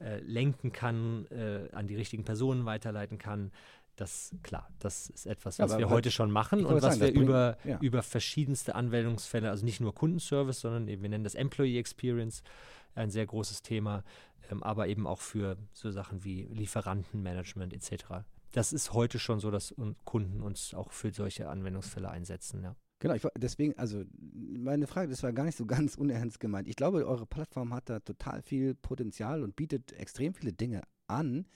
äh, 0.00 0.20
lenken 0.20 0.72
kann, 0.72 1.26
äh, 1.26 1.68
an 1.72 1.86
die 1.86 1.96
richtigen 1.96 2.24
Personen 2.24 2.64
weiterleiten 2.64 3.18
kann. 3.18 3.52
Das, 3.96 4.34
klar, 4.42 4.70
das 4.78 5.10
ist 5.10 5.26
etwas, 5.26 5.58
was 5.58 5.72
ja, 5.72 5.78
wir 5.78 5.90
heute 5.90 6.10
schon 6.10 6.30
machen 6.30 6.64
und 6.64 6.76
was 6.80 6.96
sagen, 6.96 7.00
wir 7.00 7.12
über, 7.12 7.58
ja. 7.64 7.78
über 7.80 8.02
verschiedenste 8.02 8.74
Anwendungsfälle, 8.74 9.50
also 9.50 9.66
nicht 9.66 9.80
nur 9.80 9.94
Kundenservice, 9.94 10.60
sondern 10.60 10.88
eben, 10.88 11.02
wir 11.02 11.10
nennen 11.10 11.24
das 11.24 11.34
Employee 11.34 11.78
Experience, 11.78 12.42
ein 12.94 13.10
sehr 13.10 13.26
großes 13.26 13.62
Thema, 13.62 14.04
ähm, 14.50 14.62
aber 14.62 14.88
eben 14.88 15.06
auch 15.06 15.20
für 15.20 15.56
so 15.72 15.90
Sachen 15.90 16.24
wie 16.24 16.42
Lieferantenmanagement 16.44 17.72
etc. 17.72 18.24
Das 18.52 18.72
ist 18.72 18.92
heute 18.92 19.18
schon 19.18 19.40
so, 19.40 19.50
dass 19.50 19.74
Kunden 20.04 20.42
uns 20.42 20.74
auch 20.74 20.92
für 20.92 21.12
solche 21.12 21.48
Anwendungsfälle 21.48 22.10
einsetzen, 22.10 22.62
ja. 22.62 22.76
Genau, 23.02 23.14
ich, 23.14 23.26
deswegen, 23.38 23.78
also 23.78 24.04
meine 24.20 24.86
Frage, 24.86 25.08
das 25.08 25.22
war 25.22 25.32
gar 25.32 25.44
nicht 25.44 25.56
so 25.56 25.64
ganz 25.66 25.94
unernst 25.94 26.38
gemeint. 26.38 26.68
Ich 26.68 26.76
glaube, 26.76 27.06
eure 27.06 27.26
Plattform 27.26 27.72
hat 27.72 27.88
da 27.88 28.00
total 28.00 28.42
viel 28.42 28.74
Potenzial 28.74 29.42
und 29.42 29.56
bietet 29.56 29.92
extrem 29.92 30.34
viele 30.34 30.52
Dinge 30.52 30.82
an, 31.06 31.46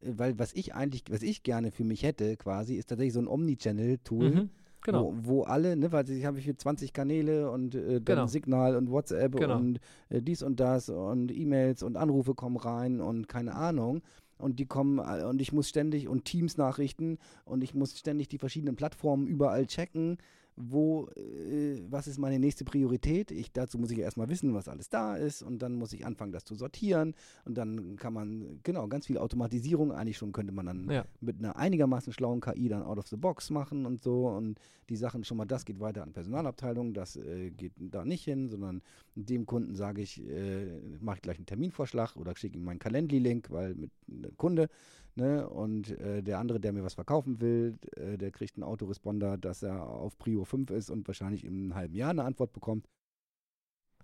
äh, 0.00 0.12
weil 0.16 0.38
was 0.38 0.52
ich 0.52 0.74
eigentlich, 0.74 1.04
was 1.10 1.22
ich 1.22 1.42
gerne 1.42 1.72
für 1.72 1.84
mich 1.84 2.04
hätte, 2.04 2.36
quasi, 2.36 2.76
ist 2.76 2.88
tatsächlich 2.88 3.14
so 3.14 3.20
ein 3.20 3.28
Omnichannel-Tool. 3.28 4.30
Mhm 4.30 4.50
Genau. 4.86 5.12
Wo, 5.16 5.38
wo 5.38 5.42
alle, 5.42 5.76
ne, 5.76 5.90
weil 5.90 6.08
ich 6.08 6.24
habe 6.24 6.38
hier 6.38 6.56
20 6.56 6.92
Kanäle 6.92 7.50
und 7.50 7.74
äh, 7.74 8.00
genau. 8.04 8.26
Signal 8.26 8.76
und 8.76 8.88
WhatsApp 8.88 9.34
genau. 9.34 9.56
und 9.56 9.80
äh, 10.10 10.22
dies 10.22 10.44
und 10.44 10.60
das 10.60 10.88
und 10.88 11.36
E-Mails 11.36 11.82
und 11.82 11.96
Anrufe 11.96 12.34
kommen 12.34 12.56
rein 12.56 13.00
und 13.00 13.28
keine 13.28 13.56
Ahnung. 13.56 14.02
Und 14.38 14.60
die 14.60 14.66
kommen 14.66 14.98
äh, 14.98 15.24
und 15.24 15.42
ich 15.42 15.52
muss 15.52 15.68
ständig 15.68 16.06
und 16.06 16.24
Teams-Nachrichten 16.24 17.18
und 17.44 17.64
ich 17.64 17.74
muss 17.74 17.98
ständig 17.98 18.28
die 18.28 18.38
verschiedenen 18.38 18.76
Plattformen 18.76 19.26
überall 19.26 19.66
checken 19.66 20.18
wo, 20.56 21.08
äh, 21.16 21.82
was 21.88 22.06
ist 22.06 22.18
meine 22.18 22.38
nächste 22.38 22.64
Priorität? 22.64 23.30
Ich, 23.30 23.52
dazu 23.52 23.78
muss 23.78 23.90
ich 23.90 23.98
erstmal 23.98 24.28
wissen, 24.28 24.54
was 24.54 24.68
alles 24.68 24.88
da 24.88 25.14
ist 25.14 25.42
und 25.42 25.60
dann 25.60 25.74
muss 25.74 25.92
ich 25.92 26.06
anfangen, 26.06 26.32
das 26.32 26.44
zu 26.44 26.54
sortieren 26.54 27.14
und 27.44 27.56
dann 27.56 27.96
kann 27.96 28.14
man, 28.14 28.60
genau, 28.62 28.88
ganz 28.88 29.06
viel 29.06 29.18
Automatisierung, 29.18 29.92
eigentlich 29.92 30.16
schon 30.16 30.32
könnte 30.32 30.52
man 30.52 30.66
dann 30.66 30.90
ja. 30.90 31.04
mit 31.20 31.38
einer 31.38 31.56
einigermaßen 31.56 32.12
schlauen 32.12 32.40
KI 32.40 32.68
dann 32.68 32.82
out 32.82 32.98
of 32.98 33.06
the 33.08 33.16
box 33.16 33.50
machen 33.50 33.84
und 33.84 34.02
so 34.02 34.28
und 34.28 34.58
die 34.88 34.96
Sachen 34.96 35.24
schon 35.24 35.36
mal, 35.36 35.44
das 35.44 35.64
geht 35.64 35.78
weiter 35.80 36.02
an 36.02 36.12
Personalabteilung, 36.12 36.94
das 36.94 37.16
äh, 37.16 37.50
geht 37.50 37.72
da 37.76 38.04
nicht 38.04 38.24
hin, 38.24 38.48
sondern 38.48 38.82
dem 39.14 39.44
Kunden 39.44 39.74
sage 39.74 40.00
ich, 40.00 40.26
äh, 40.26 40.80
mache 41.00 41.16
ich 41.16 41.22
gleich 41.22 41.36
einen 41.36 41.46
Terminvorschlag 41.46 42.16
oder 42.16 42.34
schicke 42.36 42.56
ihm 42.56 42.64
meinen 42.64 42.78
Calendly-Link, 42.78 43.50
weil 43.50 43.74
mit 43.74 43.90
äh, 44.08 44.28
Kunde 44.36 44.68
Ne? 45.16 45.48
Und 45.48 45.98
äh, 45.98 46.22
der 46.22 46.38
andere, 46.38 46.60
der 46.60 46.72
mir 46.72 46.84
was 46.84 46.94
verkaufen 46.94 47.40
will, 47.40 47.78
äh, 47.96 48.18
der 48.18 48.30
kriegt 48.30 48.56
einen 48.56 48.64
Autoresponder, 48.64 49.38
dass 49.38 49.62
er 49.62 49.88
auf 49.88 50.18
Prio 50.18 50.44
5 50.44 50.70
ist 50.70 50.90
und 50.90 51.08
wahrscheinlich 51.08 51.44
in 51.44 51.54
einem 51.54 51.74
halben 51.74 51.94
Jahr 51.94 52.10
eine 52.10 52.24
Antwort 52.24 52.52
bekommt. 52.52 52.86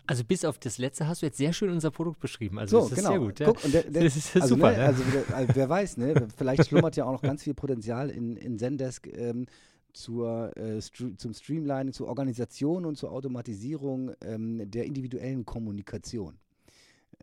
Also 0.05 0.23
bis 0.25 0.43
auf 0.43 0.57
das 0.57 0.79
letzte 0.79 1.07
hast 1.07 1.21
du 1.21 1.27
jetzt 1.27 1.37
sehr 1.37 1.53
schön 1.53 1.69
unser 1.69 1.91
Produkt 1.91 2.19
beschrieben. 2.19 2.59
Also 2.59 2.81
so, 2.81 2.89
das 2.89 2.97
ist 2.97 2.97
genau. 2.97 3.09
sehr 3.11 3.19
gut. 3.19 3.39
Ja. 3.39 3.45
Guck, 3.45 3.71
der, 3.71 3.83
der, 3.83 4.03
das 4.03 4.17
ist 4.17 4.35
also, 4.35 4.55
super. 4.55 4.71
Ne, 4.71 4.77
ja. 4.77 4.85
also, 4.87 5.03
also, 5.33 5.55
wer 5.55 5.69
weiß, 5.69 5.97
ne? 5.97 6.27
vielleicht 6.35 6.67
schlummert 6.67 6.95
ja 6.97 7.05
auch 7.05 7.13
noch 7.13 7.21
ganz 7.21 7.43
viel 7.43 7.53
Potenzial 7.53 8.09
in, 8.09 8.35
in 8.35 8.57
Zendesk 8.57 9.07
ähm, 9.07 9.45
zur, 9.93 10.57
äh, 10.57 10.81
st 10.81 11.13
zum 11.17 11.33
Streamlining, 11.33 11.93
zur 11.93 12.07
Organisation 12.07 12.85
und 12.85 12.97
zur 12.97 13.11
Automatisierung 13.11 14.11
ähm, 14.21 14.69
der 14.69 14.85
individuellen 14.85 15.45
Kommunikation. 15.45 16.39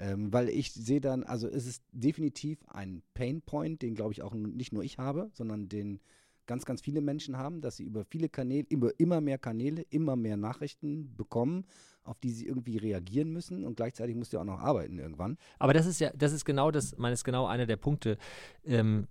Ähm, 0.00 0.32
weil 0.32 0.48
ich 0.48 0.72
sehe 0.72 1.00
dann, 1.00 1.24
also 1.24 1.46
es 1.46 1.66
ist 1.66 1.84
definitiv 1.92 2.58
ein 2.68 3.02
Painpoint, 3.12 3.82
den 3.82 3.94
glaube 3.94 4.12
ich 4.12 4.22
auch 4.22 4.32
nicht 4.34 4.72
nur 4.72 4.82
ich 4.82 4.98
habe, 4.98 5.30
sondern 5.34 5.68
den 5.68 6.00
ganz, 6.46 6.64
ganz 6.64 6.80
viele 6.80 7.00
Menschen 7.00 7.36
haben, 7.36 7.60
dass 7.60 7.76
sie 7.76 7.84
über 7.84 8.04
viele 8.04 8.28
Kanäle, 8.28 8.66
über 8.70 8.98
immer 8.98 9.20
mehr 9.20 9.38
Kanäle, 9.38 9.82
immer 9.90 10.16
mehr 10.16 10.36
Nachrichten 10.36 11.14
bekommen, 11.16 11.66
auf 12.02 12.18
die 12.18 12.30
sie 12.30 12.46
irgendwie 12.46 12.78
reagieren 12.78 13.30
müssen 13.30 13.62
und 13.64 13.76
gleichzeitig 13.76 14.16
musst 14.16 14.32
du 14.32 14.38
ja 14.38 14.40
auch 14.40 14.46
noch 14.46 14.58
arbeiten 14.58 14.98
irgendwann. 14.98 15.36
Aber 15.58 15.74
das 15.74 15.86
ist 15.86 16.00
ja, 16.00 16.10
das 16.14 16.32
ist 16.32 16.44
genau 16.44 16.70
das, 16.70 16.96
meine 16.96 17.12
ist 17.14 17.24
genau 17.24 17.46
einer 17.46 17.66
der 17.66 17.76
Punkte, 17.76 18.16
ähm, 18.64 19.06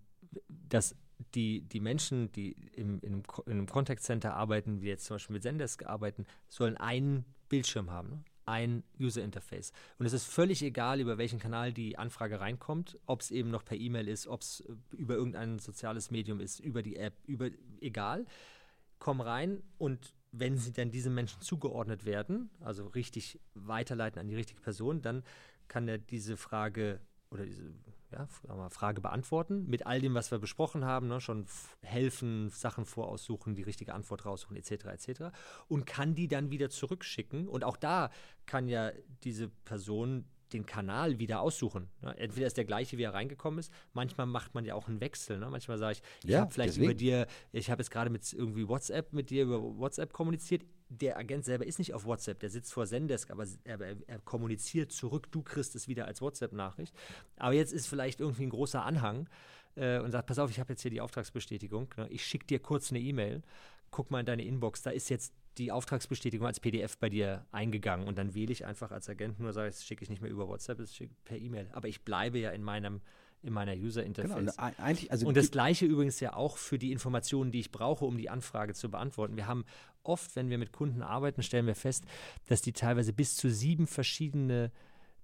dass 0.48 0.95
die, 1.36 1.61
die 1.61 1.80
Menschen, 1.80 2.32
die 2.32 2.56
im, 2.74 2.99
in, 3.02 3.14
einem, 3.14 3.24
in 3.45 3.52
einem 3.52 3.68
Contact 3.68 4.02
Center 4.02 4.34
arbeiten, 4.34 4.82
wie 4.82 4.88
jetzt 4.88 5.06
zum 5.06 5.16
Beispiel 5.16 5.36
mit 5.36 5.44
Zendesk 5.44 5.86
arbeiten, 5.86 6.26
sollen 6.48 6.78
einen 6.78 7.26
Bildschirm 7.48 7.91
haben. 7.91 8.10
Ne? 8.10 8.24
Ein 8.49 8.84
User 8.99 9.23
Interface. 9.23 9.71
Und 9.99 10.05
es 10.05 10.13
ist 10.13 10.26
völlig 10.26 10.63
egal, 10.63 10.99
über 10.99 11.17
welchen 11.17 11.39
Kanal 11.39 11.71
die 11.71 11.97
Anfrage 11.97 12.39
reinkommt, 12.39 12.97
ob 13.05 13.21
es 13.21 13.31
eben 13.31 13.51
noch 13.51 13.63
per 13.63 13.77
E-Mail 13.77 14.07
ist, 14.07 14.27
ob 14.27 14.41
es 14.41 14.61
äh, 14.61 14.73
über 14.97 15.15
irgendein 15.15 15.59
soziales 15.59 16.11
Medium 16.11 16.39
ist, 16.39 16.59
über 16.59 16.81
die 16.81 16.97
App, 16.97 17.13
über 17.26 17.49
egal. 17.80 18.26
Komm 18.97 19.21
rein 19.21 19.61
und 19.77 20.13
wenn 20.31 20.57
sie 20.57 20.73
dann 20.73 20.91
diesem 20.91 21.15
Menschen 21.15 21.41
zugeordnet 21.41 22.05
werden, 22.05 22.49
also 22.59 22.88
richtig 22.88 23.39
weiterleiten 23.53 24.19
an 24.19 24.27
die 24.27 24.35
richtige 24.35 24.61
Person, 24.61 25.01
dann 25.01 25.23
kann 25.67 25.88
er 25.88 25.97
diese 25.97 26.35
Frage 26.35 26.99
oder 27.31 27.45
diese 27.45 27.73
ja, 28.11 28.27
Frage 28.69 29.01
beantworten 29.01 29.68
mit 29.68 29.85
all 29.85 30.01
dem, 30.01 30.15
was 30.15 30.31
wir 30.31 30.39
besprochen 30.39 30.84
haben, 30.84 31.07
ne, 31.07 31.22
schon 31.22 31.45
helfen, 31.81 32.49
Sachen 32.49 32.85
voraussuchen, 32.85 33.56
die 33.56 33.64
richtige 33.64 33.93
Antwort 33.93 34.26
raussuchen, 34.26 34.57
etc. 34.57 34.85
etc. 34.85 35.22
und 35.68 35.85
kann 35.85 36.15
die 36.15 36.27
dann 36.27 36.49
wieder 36.49 36.69
zurückschicken. 36.69 37.47
Und 37.47 37.64
auch 37.64 37.77
da 37.77 38.10
kann 38.45 38.68
ja 38.68 38.91
diese 39.23 39.49
Person 39.49 40.26
den 40.53 40.65
Kanal 40.65 41.19
wieder 41.19 41.41
aussuchen. 41.41 41.89
Ne? 42.01 42.17
Entweder 42.17 42.47
ist 42.47 42.57
der 42.57 42.65
gleiche, 42.65 42.97
wie 42.97 43.03
er 43.03 43.13
reingekommen 43.13 43.59
ist. 43.59 43.71
Manchmal 43.93 44.27
macht 44.27 44.53
man 44.55 44.65
ja 44.65 44.76
auch 44.76 44.88
einen 44.88 45.01
Wechsel. 45.01 45.39
Ne? 45.39 45.49
Manchmal 45.49 45.77
sage 45.77 45.93
ich, 45.93 46.01
ich 46.23 46.31
ja, 46.31 46.41
habe 46.41 46.51
vielleicht 46.51 46.76
deswegen. 46.76 46.85
über 46.85 46.93
dir, 46.93 47.27
ich 47.51 47.69
habe 47.69 47.81
jetzt 47.81 47.91
gerade 47.91 48.09
mit 48.09 48.31
irgendwie 48.34 48.67
WhatsApp 48.67 49.13
mit 49.13 49.30
dir 49.30 49.43
über 49.43 49.61
WhatsApp 49.77 50.13
kommuniziert. 50.13 50.63
Der 50.89 51.17
Agent 51.17 51.45
selber 51.45 51.67
ist 51.67 51.77
nicht 51.77 51.93
auf 51.93 52.05
WhatsApp, 52.05 52.39
der 52.39 52.49
sitzt 52.49 52.73
vor 52.73 52.88
Zendesk, 52.88 53.30
aber 53.30 53.45
er, 53.63 53.80
er, 53.80 53.95
er 54.07 54.19
kommuniziert 54.19 54.91
zurück, 54.91 55.31
du 55.31 55.43
kriegst 55.43 55.76
es 55.76 55.88
wieder 55.88 56.05
als 56.05 56.19
WhatsApp-Nachricht. 56.19 56.95
Aber 57.38 57.53
jetzt 57.53 57.73
ist 57.73 57.85
vielleicht 57.85 58.19
irgendwie 58.19 58.43
ein 58.43 58.49
großer 58.49 58.84
Anhang 58.84 59.30
äh, 59.76 59.99
und 59.99 60.11
sagt, 60.11 60.27
pass 60.27 60.39
auf, 60.39 60.49
ich 60.49 60.59
habe 60.59 60.73
jetzt 60.73 60.81
hier 60.81 60.91
die 60.91 61.01
Auftragsbestätigung. 61.01 61.93
Ne? 61.95 62.07
Ich 62.09 62.26
schicke 62.26 62.47
dir 62.47 62.59
kurz 62.59 62.89
eine 62.91 62.99
E-Mail, 62.99 63.43
guck 63.91 64.11
mal 64.11 64.22
in 64.22 64.26
deine 64.26 64.44
Inbox, 64.44 64.82
da 64.82 64.90
ist 64.90 65.10
jetzt 65.10 65.34
die 65.57 65.72
Auftragsbestätigung 65.72 66.48
als 66.48 66.60
PDF 66.60 66.98
bei 66.98 67.10
dir 67.10 67.45
eingegangen 67.52 68.07
und 68.07 68.18
dann 68.18 68.34
wähle 68.34 68.52
ich 68.52 68.66
einfach 68.66 68.91
als 68.91 69.10
Agent 69.10 69.40
nur, 69.40 69.52
sage 69.52 69.70
ich, 69.70 69.76
das 69.76 69.86
schicke 69.86 70.03
ich 70.03 70.10
nicht 70.10 70.22
mehr 70.22 70.32
über 70.32 70.48
WhatsApp, 70.48 70.78
das 70.78 70.95
schicke 70.95 71.14
ich 71.14 71.24
per 71.24 71.38
E-Mail. 71.38 71.68
Aber 71.74 71.88
ich 71.88 72.03
bleibe 72.03 72.40
ja 72.40 72.52
in 72.52 72.64
meinem 72.64 73.02
in 73.41 73.53
meiner 73.53 73.74
User 73.74 74.03
Interface. 74.03 74.36
Genau, 74.57 74.72
eigentlich, 74.78 75.11
also 75.11 75.26
und 75.26 75.38
das 75.38 75.49
gleiche 75.52 75.86
übrigens 75.86 76.20
ja 76.20 76.34
auch 76.34 76.57
für 76.57 76.78
die 76.78 76.91
Informationen, 76.91 77.52
die 77.52 77.61
ich 77.61 77.72
brauche, 77.72 78.03
um 78.03 78.18
die 78.18 78.30
Anfrage 78.30 78.74
zu 78.74 78.91
beantworten. 78.91 79.38
Wir 79.38 79.48
haben 79.48 79.64
oft, 80.03 80.36
wenn 80.36 80.49
wir 80.49 80.57
mit 80.57 80.74
Kunden 80.74 81.02
arbeiten, 81.02 81.41
stellen 81.41 81.66
wir 81.66 81.76
fest, 81.76 82.03
dass 82.48 82.61
die 82.61 82.74
teilweise 82.74 83.14
bis 83.14 83.36
zu 83.36 83.49
sieben 83.49 83.88
verschiedene 83.88 84.72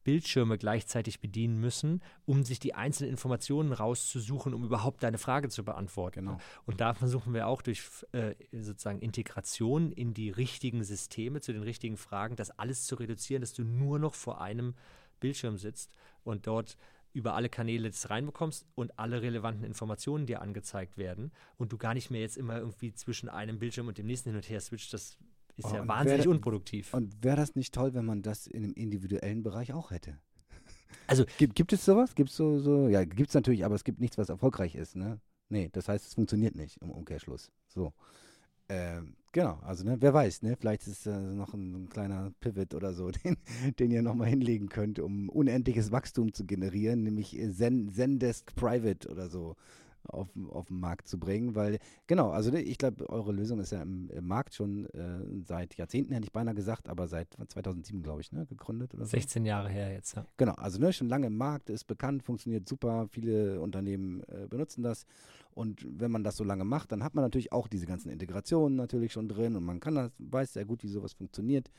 Bildschirme 0.06 0.58
gleichzeitig 0.58 1.20
bedienen 1.20 1.60
müssen, 1.60 2.02
um 2.26 2.44
sich 2.44 2.60
die 2.60 2.76
einzelnen 2.76 3.10
Informationen 3.10 3.74
rauszusuchen, 3.74 4.54
um 4.54 4.64
überhaupt 4.64 5.04
deine 5.04 5.18
Frage 5.18 5.50
zu 5.50 5.66
beantworten. 5.66 6.28
Genau. 6.28 6.38
Und 6.66 6.80
da 6.80 6.94
versuchen 6.94 7.34
wir 7.34 7.48
auch 7.48 7.62
durch 7.62 7.82
äh, 8.14 8.36
sozusagen 8.54 9.00
Integration 9.00 9.92
in 9.92 10.14
die 10.14 10.30
richtigen 10.30 10.84
Systeme, 10.84 11.42
zu 11.42 11.52
den 11.52 11.64
richtigen 11.64 11.98
Fragen, 11.98 12.38
das 12.38 12.52
alles 12.52 12.86
zu 12.86 12.96
reduzieren, 12.96 13.42
dass 13.42 13.54
du 13.54 13.64
nur 13.64 14.00
noch 14.00 14.14
vor 14.14 14.40
einem 14.40 14.76
Bildschirm 15.20 15.58
sitzt 15.58 15.92
und 16.24 16.48
dort 16.48 16.78
über 17.12 17.34
alle 17.34 17.50
Kanäle 17.50 17.90
das 17.90 18.10
reinbekommst 18.10 18.68
und 18.76 19.00
alle 19.00 19.22
relevanten 19.22 19.64
Informationen 19.64 20.28
dir 20.28 20.42
angezeigt 20.42 20.98
werden 20.98 21.32
und 21.58 21.72
du 21.72 21.78
gar 21.78 21.94
nicht 21.94 22.12
mehr 22.12 22.22
jetzt 22.22 22.38
immer 22.38 22.58
irgendwie 22.58 22.94
zwischen 22.94 23.30
einem 23.30 23.58
Bildschirm 23.58 23.88
und 23.88 23.98
dem 23.98 24.06
nächsten 24.06 24.30
hin 24.30 24.36
und 24.36 24.50
her 24.50 24.62
switcht, 24.62 24.94
das 24.94 25.18
ist 25.58 25.66
oh, 25.66 25.76
ja 25.76 25.88
wahnsinnig 25.88 26.26
wär, 26.26 26.32
unproduktiv. 26.32 26.94
Und 26.94 27.24
wäre 27.24 27.38
das 27.38 27.56
nicht 27.56 27.74
toll, 27.74 27.94
wenn 27.94 28.06
man 28.06 28.22
das 28.22 28.48
in 28.48 28.64
einem 28.64 28.74
individuellen 28.74 29.44
Bereich 29.44 29.74
auch 29.74 29.92
hätte? 29.92 30.18
Also 31.08 31.26
gibt, 31.38 31.56
gibt 31.56 31.72
es 31.72 31.86
sowas? 31.86 32.16
Gibt 32.16 32.32
es 32.32 32.36
so, 32.36 32.58
so, 32.60 32.88
ja, 32.88 33.04
gibt 33.04 33.30
es 33.30 33.36
natürlich, 33.36 33.64
aber 33.64 33.76
es 33.76 33.84
gibt 33.84 34.00
nichts, 34.00 34.18
was 34.18 34.30
erfolgreich 34.30 34.74
ist, 34.74 34.96
ne? 34.96 35.20
Nee, 35.50 35.70
das 35.72 35.88
heißt, 35.88 36.08
es 36.08 36.16
funktioniert 36.16 36.56
nicht 36.56 36.82
im 36.82 36.90
Umkehrschluss. 36.90 37.52
So. 37.68 37.94
Ähm, 38.70 39.16
genau, 39.32 39.60
also 39.62 39.84
ne, 39.84 39.98
wer 40.00 40.14
weiß, 40.14 40.42
ne? 40.42 40.56
Vielleicht 40.56 40.88
ist 40.88 41.06
äh, 41.06 41.16
noch 41.16 41.54
ein, 41.54 41.76
ein, 41.76 41.90
kleiner 41.90 42.32
Pivot 42.40 42.74
oder 42.74 42.94
so, 42.94 43.12
den, 43.24 43.38
den 43.78 43.92
ihr 43.92 44.02
nochmal 44.02 44.30
hinlegen 44.30 44.70
könnt, 44.70 45.00
um 45.00 45.30
unendliches 45.30 45.92
Wachstum 45.92 46.34
zu 46.34 46.46
generieren, 46.46 47.04
nämlich 47.04 47.38
Zen, 47.52 47.92
Zendesk 47.94 48.56
Private 48.56 49.08
oder 49.10 49.30
so 49.30 49.56
auf, 50.08 50.28
auf 50.50 50.68
den 50.68 50.80
Markt 50.80 51.08
zu 51.08 51.20
bringen, 51.20 51.56
weil, 51.56 51.80
genau, 52.08 52.30
also 52.30 52.52
ne, 52.52 52.62
ich 52.62 52.78
glaube, 52.78 53.10
eure 53.10 53.32
Lösung 53.32 53.60
ist 53.60 53.72
ja 53.72 53.82
im, 53.82 54.10
im 54.10 54.28
Markt 54.28 54.54
schon 54.54 54.86
äh, 54.88 55.20
seit 55.44 55.76
Jahrzehnten, 55.76 56.14
hätte 56.14 56.26
ich 56.26 56.32
beinahe 56.32 56.56
gesagt, 56.56 56.90
aber 56.90 57.08
seit 57.08 57.36
2007, 57.48 58.04
glaube 58.04 58.22
ich, 58.22 58.32
ne, 58.32 58.46
gegründet 58.46 58.94
oder 58.94 59.06
so. 59.06 59.12
16 59.12 59.46
Jahre 59.46 59.70
her 59.70 59.92
jetzt, 59.92 60.16
ja. 60.16 60.26
Genau, 60.38 60.54
also 60.54 60.80
ne, 60.80 60.94
schon 60.94 61.10
lange 61.10 61.28
im 61.28 61.38
Markt, 61.38 61.70
ist 61.70 61.86
bekannt, 61.86 62.24
funktioniert 62.24 62.68
super, 62.68 63.08
viele 63.10 63.62
Unternehmen 63.62 64.24
äh, 64.24 64.48
benutzen 64.48 64.84
das 64.84 65.06
und 65.56 65.86
wenn 65.88 66.12
man 66.12 66.24
das 66.24 66.36
so 66.36 66.44
lange 66.44 66.66
macht, 66.66 66.92
dann 66.92 67.04
hat 67.04 67.16
man 67.16 67.24
natürlich 67.24 67.54
auch 67.54 67.70
diese 67.70 67.86
ganzen 67.86 68.10
Integrationen 68.10 68.76
natürlich 68.76 69.14
schon 69.14 69.30
drin 69.30 69.56
und 69.56 69.64
man 69.64 69.80
kann 69.80 69.96
das, 69.96 70.12
weiß 70.20 70.54
sehr 70.54 70.66
gut, 70.66 70.84
wie 70.84 70.90
sowas 70.90 71.14
funktioniert. 71.14 71.72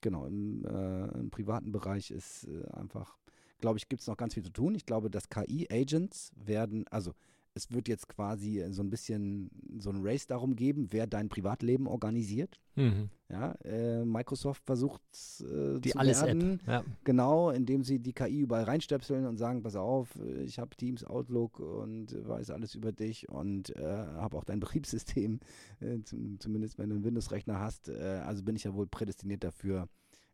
Genau, 0.00 0.26
im, 0.26 0.64
äh, 0.64 1.06
im 1.18 1.30
privaten 1.30 1.72
Bereich 1.72 2.12
ist 2.12 2.44
äh, 2.44 2.64
einfach, 2.72 3.18
glaube 3.60 3.78
ich, 3.78 3.88
gibt 3.88 4.02
es 4.02 4.06
noch 4.06 4.16
ganz 4.16 4.34
viel 4.34 4.44
zu 4.44 4.52
tun. 4.52 4.76
Ich 4.76 4.86
glaube, 4.86 5.10
dass 5.10 5.28
KI-Agents 5.28 6.32
werden, 6.36 6.86
also 6.88 7.14
es 7.56 7.72
wird 7.72 7.88
jetzt 7.88 8.08
quasi 8.08 8.62
so 8.70 8.82
ein 8.82 8.90
bisschen 8.90 9.50
so 9.78 9.88
ein 9.88 10.00
Race 10.02 10.26
darum 10.26 10.56
geben, 10.56 10.88
wer 10.90 11.06
dein 11.06 11.30
Privatleben 11.30 11.86
organisiert. 11.86 12.60
Mhm. 12.74 13.08
Ja, 13.30 13.52
äh, 13.64 14.04
Microsoft 14.04 14.62
versucht 14.66 15.00
äh, 15.40 15.80
die 15.80 15.96
alles 15.96 16.22
werden, 16.22 16.60
App. 16.60 16.68
Ja. 16.68 16.84
genau, 17.02 17.50
indem 17.50 17.82
sie 17.82 17.98
die 17.98 18.12
KI 18.12 18.40
überall 18.40 18.64
reinstöpseln 18.64 19.26
und 19.26 19.38
sagen, 19.38 19.62
pass 19.62 19.74
auf, 19.74 20.10
ich 20.44 20.58
habe 20.58 20.76
Teams, 20.76 21.02
Outlook 21.02 21.58
und 21.58 22.14
weiß 22.28 22.50
alles 22.50 22.74
über 22.74 22.92
dich 22.92 23.28
und 23.30 23.74
äh, 23.74 23.82
habe 23.82 24.36
auch 24.36 24.44
dein 24.44 24.60
Betriebssystem, 24.66 25.40
äh, 25.80 26.02
zum, 26.04 26.38
zumindest 26.38 26.78
wenn 26.78 26.90
du 26.90 26.96
einen 26.96 27.04
Windows-Rechner 27.04 27.58
hast. 27.58 27.88
Äh, 27.88 28.22
also 28.26 28.42
bin 28.42 28.54
ich 28.54 28.64
ja 28.64 28.74
wohl 28.74 28.86
prädestiniert 28.86 29.42
dafür, 29.42 29.88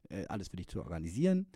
äh, 0.08 0.26
alles 0.26 0.48
für 0.48 0.56
dich 0.56 0.66
zu 0.66 0.80
organisieren. 0.80 1.46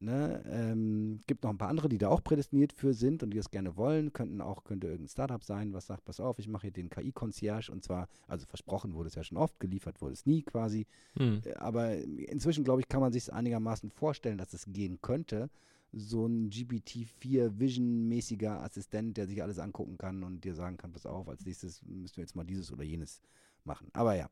Ne, 0.00 0.42
ähm, 0.50 1.20
gibt 1.28 1.44
noch 1.44 1.50
ein 1.50 1.58
paar 1.58 1.68
andere, 1.68 1.88
die 1.88 1.98
da 1.98 2.08
auch 2.08 2.22
prädestiniert 2.22 2.72
für 2.72 2.92
sind 2.92 3.22
und 3.22 3.30
die 3.30 3.36
das 3.36 3.50
gerne 3.50 3.76
wollen. 3.76 4.12
Könnten 4.12 4.40
auch, 4.40 4.64
könnte 4.64 4.88
irgendein 4.88 5.08
Startup 5.08 5.42
sein, 5.42 5.72
was 5.72 5.86
sagt, 5.86 6.04
pass 6.04 6.18
auf, 6.18 6.38
ich 6.40 6.48
mache 6.48 6.62
hier 6.62 6.72
den 6.72 6.90
KI-Concierge 6.90 7.70
und 7.70 7.84
zwar, 7.84 8.08
also 8.26 8.44
versprochen 8.44 8.94
wurde 8.94 9.08
es 9.08 9.14
ja 9.14 9.22
schon 9.22 9.38
oft, 9.38 9.60
geliefert 9.60 10.02
wurde 10.02 10.14
es 10.14 10.26
nie 10.26 10.42
quasi. 10.42 10.86
Hm. 11.16 11.42
Äh, 11.44 11.54
aber 11.54 11.94
inzwischen, 11.94 12.64
glaube 12.64 12.80
ich, 12.80 12.88
kann 12.88 13.00
man 13.00 13.12
sich 13.12 13.32
einigermaßen 13.32 13.90
vorstellen, 13.90 14.36
dass 14.36 14.52
es 14.52 14.66
gehen 14.66 14.98
könnte. 15.00 15.48
So 15.92 16.26
ein 16.26 16.50
GPT-4 16.50 17.60
Vision-mäßiger 17.60 18.62
Assistent, 18.62 19.16
der 19.16 19.28
sich 19.28 19.42
alles 19.44 19.60
angucken 19.60 19.96
kann 19.96 20.24
und 20.24 20.44
dir 20.44 20.56
sagen 20.56 20.76
kann, 20.76 20.90
pass 20.90 21.06
auf, 21.06 21.28
als 21.28 21.46
nächstes 21.46 21.82
müssen 21.82 22.16
wir 22.16 22.24
jetzt 22.24 22.34
mal 22.34 22.44
dieses 22.44 22.72
oder 22.72 22.82
jenes 22.82 23.22
machen. 23.62 23.88
Aber 23.92 24.16
ja, 24.16 24.28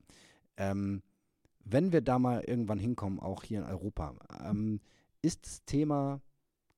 ähm, 0.56 1.02
wenn 1.64 1.92
wir 1.92 2.00
da 2.00 2.18
mal 2.18 2.42
irgendwann 2.42 2.80
hinkommen, 2.80 3.20
auch 3.20 3.44
hier 3.44 3.60
in 3.60 3.64
Europa, 3.64 4.14
ähm, 4.44 4.80
ist 5.22 5.46
das 5.46 5.64
Thema 5.64 6.20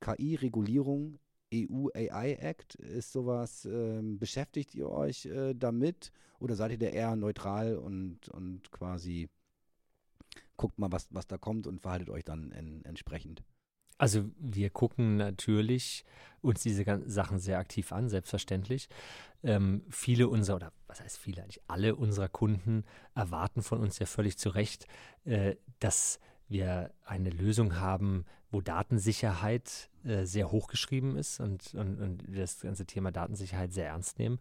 KI-Regulierung 0.00 1.18
EU 1.52 1.88
AI 1.94 2.34
Act. 2.34 2.74
Ist 2.76 3.12
sowas, 3.12 3.64
ähm, 3.64 4.18
beschäftigt 4.18 4.74
ihr 4.74 4.88
euch 4.88 5.26
äh, 5.26 5.54
damit 5.54 6.12
oder 6.38 6.56
seid 6.56 6.72
ihr 6.72 6.78
da 6.78 6.86
eher 6.86 7.16
neutral 7.16 7.76
und, 7.76 8.28
und 8.28 8.70
quasi 8.70 9.28
guckt 10.56 10.78
mal, 10.78 10.92
was, 10.92 11.08
was 11.10 11.26
da 11.26 11.38
kommt 11.38 11.66
und 11.66 11.80
verhaltet 11.80 12.10
euch 12.10 12.24
dann 12.24 12.52
in, 12.52 12.84
entsprechend? 12.84 13.42
Also 13.96 14.28
wir 14.38 14.70
gucken 14.70 15.16
natürlich 15.16 16.04
uns 16.40 16.62
diese 16.62 16.84
ganzen 16.84 17.08
Sachen 17.08 17.38
sehr 17.38 17.58
aktiv 17.58 17.92
an, 17.92 18.08
selbstverständlich. 18.08 18.88
Ähm, 19.44 19.84
viele 19.88 20.28
unserer, 20.28 20.56
oder 20.56 20.72
was 20.88 21.00
heißt 21.00 21.16
viele, 21.16 21.42
eigentlich 21.42 21.62
alle 21.68 21.94
unserer 21.94 22.28
Kunden 22.28 22.84
erwarten 23.14 23.62
von 23.62 23.80
uns 23.80 23.98
ja 24.00 24.06
völlig 24.06 24.36
zu 24.36 24.48
Recht, 24.48 24.88
äh, 25.24 25.56
dass 25.78 26.18
wir 26.48 26.92
eine 27.04 27.30
Lösung 27.30 27.76
haben, 27.76 28.24
wo 28.50 28.60
Datensicherheit 28.60 29.90
äh, 30.04 30.24
sehr 30.24 30.50
hochgeschrieben 30.50 31.16
ist 31.16 31.40
und, 31.40 31.74
und, 31.74 32.00
und, 32.00 32.22
das 32.28 32.60
ganze 32.60 32.86
Thema 32.86 33.10
Datensicherheit 33.10 33.72
sehr 33.72 33.88
ernst 33.88 34.18
nehmen. 34.18 34.38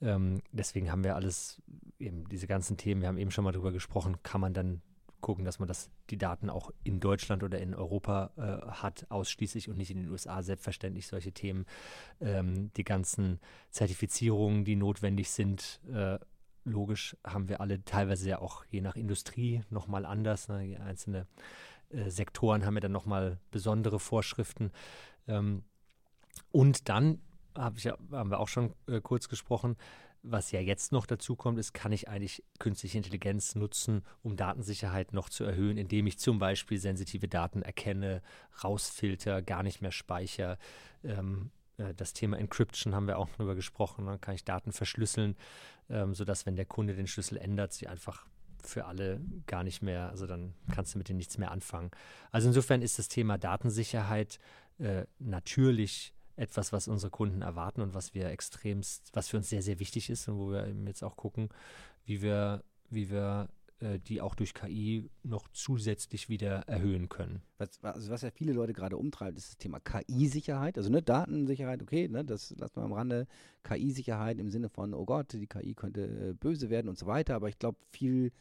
Ähm, 0.00 0.40
deswegen 0.52 0.90
haben 0.90 1.04
wir 1.04 1.16
alles, 1.16 1.60
eben 1.98 2.28
diese 2.28 2.46
ganzen 2.46 2.76
Themen, 2.76 3.00
wir 3.00 3.08
haben 3.08 3.18
eben 3.18 3.30
schon 3.30 3.44
mal 3.44 3.52
drüber 3.52 3.72
gesprochen, 3.72 4.22
kann 4.22 4.40
man 4.40 4.54
dann 4.54 4.82
gucken, 5.20 5.44
dass 5.44 5.58
man 5.58 5.66
das, 5.66 5.90
die 6.10 6.18
Daten 6.18 6.48
auch 6.50 6.70
in 6.84 7.00
Deutschland 7.00 7.42
oder 7.42 7.58
in 7.58 7.74
Europa 7.74 8.30
äh, 8.36 8.70
hat, 8.70 9.06
ausschließlich 9.08 9.68
und 9.68 9.76
nicht 9.76 9.90
in 9.90 9.96
den 9.96 10.10
USA. 10.10 10.42
Selbstverständlich 10.42 11.08
solche 11.08 11.32
Themen, 11.32 11.66
ähm, 12.20 12.70
die 12.76 12.84
ganzen 12.84 13.40
Zertifizierungen, 13.70 14.64
die 14.64 14.76
notwendig 14.76 15.30
sind. 15.30 15.80
Äh, 15.92 16.18
logisch 16.66 17.16
haben 17.24 17.48
wir 17.48 17.60
alle 17.60 17.82
teilweise 17.84 18.28
ja 18.28 18.38
auch 18.40 18.64
je 18.66 18.80
nach 18.80 18.96
Industrie 18.96 19.62
nochmal 19.70 20.04
anders. 20.04 20.48
Ne? 20.48 20.78
Einzelne 20.84 21.26
äh, 21.90 22.10
Sektoren 22.10 22.66
haben 22.66 22.74
ja 22.74 22.80
dann 22.80 22.92
nochmal 22.92 23.38
besondere 23.50 23.98
Vorschriften. 23.98 24.72
Ähm, 25.26 25.64
und 26.50 26.88
dann 26.88 27.20
hab 27.54 27.78
ich, 27.78 27.86
haben 27.86 28.30
wir 28.30 28.40
auch 28.40 28.48
schon 28.48 28.74
äh, 28.86 29.00
kurz 29.00 29.28
gesprochen, 29.28 29.76
was 30.28 30.50
ja 30.50 30.60
jetzt 30.60 30.90
noch 30.90 31.06
dazu 31.06 31.36
kommt, 31.36 31.58
ist, 31.58 31.72
kann 31.72 31.92
ich 31.92 32.08
eigentlich 32.08 32.42
künstliche 32.58 32.98
Intelligenz 32.98 33.54
nutzen, 33.54 34.02
um 34.22 34.36
Datensicherheit 34.36 35.12
noch 35.12 35.28
zu 35.28 35.44
erhöhen, 35.44 35.78
indem 35.78 36.06
ich 36.08 36.18
zum 36.18 36.40
Beispiel 36.40 36.78
sensitive 36.78 37.28
Daten 37.28 37.62
erkenne, 37.62 38.22
rausfilter, 38.64 39.40
gar 39.40 39.62
nicht 39.62 39.82
mehr 39.82 39.92
speichere. 39.92 40.58
Ähm, 41.04 41.50
äh, 41.54 41.55
das 41.96 42.12
Thema 42.12 42.38
Encryption 42.38 42.94
haben 42.94 43.06
wir 43.06 43.18
auch 43.18 43.28
drüber 43.30 43.54
gesprochen. 43.54 44.06
Dann 44.06 44.20
kann 44.20 44.34
ich 44.34 44.44
Daten 44.44 44.72
verschlüsseln, 44.72 45.36
ähm, 45.90 46.14
sodass, 46.14 46.46
wenn 46.46 46.56
der 46.56 46.66
Kunde 46.66 46.94
den 46.94 47.06
Schlüssel 47.06 47.38
ändert, 47.38 47.72
sie 47.72 47.86
einfach 47.86 48.26
für 48.62 48.86
alle 48.86 49.20
gar 49.46 49.62
nicht 49.62 49.82
mehr, 49.82 50.10
also 50.10 50.26
dann 50.26 50.54
kannst 50.72 50.94
du 50.94 50.98
mit 50.98 51.08
denen 51.08 51.18
nichts 51.18 51.38
mehr 51.38 51.50
anfangen. 51.50 51.90
Also 52.32 52.48
insofern 52.48 52.82
ist 52.82 52.98
das 52.98 53.08
Thema 53.08 53.38
Datensicherheit 53.38 54.38
äh, 54.78 55.04
natürlich 55.18 56.12
etwas, 56.36 56.72
was 56.72 56.88
unsere 56.88 57.10
Kunden 57.10 57.42
erwarten 57.42 57.80
und 57.80 57.94
was 57.94 58.12
wir 58.14 58.26
extremst, 58.26 59.10
was 59.14 59.28
für 59.28 59.38
uns 59.38 59.48
sehr, 59.48 59.62
sehr 59.62 59.78
wichtig 59.78 60.10
ist 60.10 60.28
und 60.28 60.38
wo 60.38 60.50
wir 60.50 60.66
eben 60.66 60.86
jetzt 60.86 61.02
auch 61.02 61.16
gucken, 61.16 61.48
wie 62.04 62.20
wir, 62.20 62.62
wie 62.90 63.10
wir 63.10 63.48
äh, 63.80 63.98
die 63.98 64.20
auch 64.20 64.34
durch 64.34 64.54
KI 64.54 65.10
noch 65.22 65.48
zusätzlich 65.52 66.28
wieder 66.28 66.60
erhöhen 66.66 67.08
können. 67.08 67.42
Was, 67.58 67.82
also 67.82 68.10
was 68.10 68.22
ja 68.22 68.30
viele 68.30 68.52
Leute 68.52 68.72
gerade 68.72 68.96
umtreibt, 68.96 69.36
ist 69.36 69.50
das 69.50 69.58
Thema 69.58 69.80
KI-Sicherheit. 69.80 70.78
Also 70.78 70.90
ne, 70.90 71.02
Datensicherheit, 71.02 71.82
okay, 71.82 72.08
ne, 72.08 72.24
das 72.24 72.54
lassen 72.56 72.76
wir 72.76 72.84
am 72.84 72.92
Rande. 72.92 73.26
KI-Sicherheit 73.64 74.38
im 74.38 74.50
Sinne 74.50 74.68
von, 74.68 74.94
oh 74.94 75.04
Gott, 75.04 75.32
die 75.32 75.46
KI 75.46 75.74
könnte 75.74 76.30
äh, 76.30 76.32
böse 76.34 76.70
werden 76.70 76.88
und 76.88 76.98
so 76.98 77.06
weiter. 77.06 77.34
Aber 77.34 77.48
ich 77.48 77.58
glaube, 77.58 77.78
viel 77.90 78.32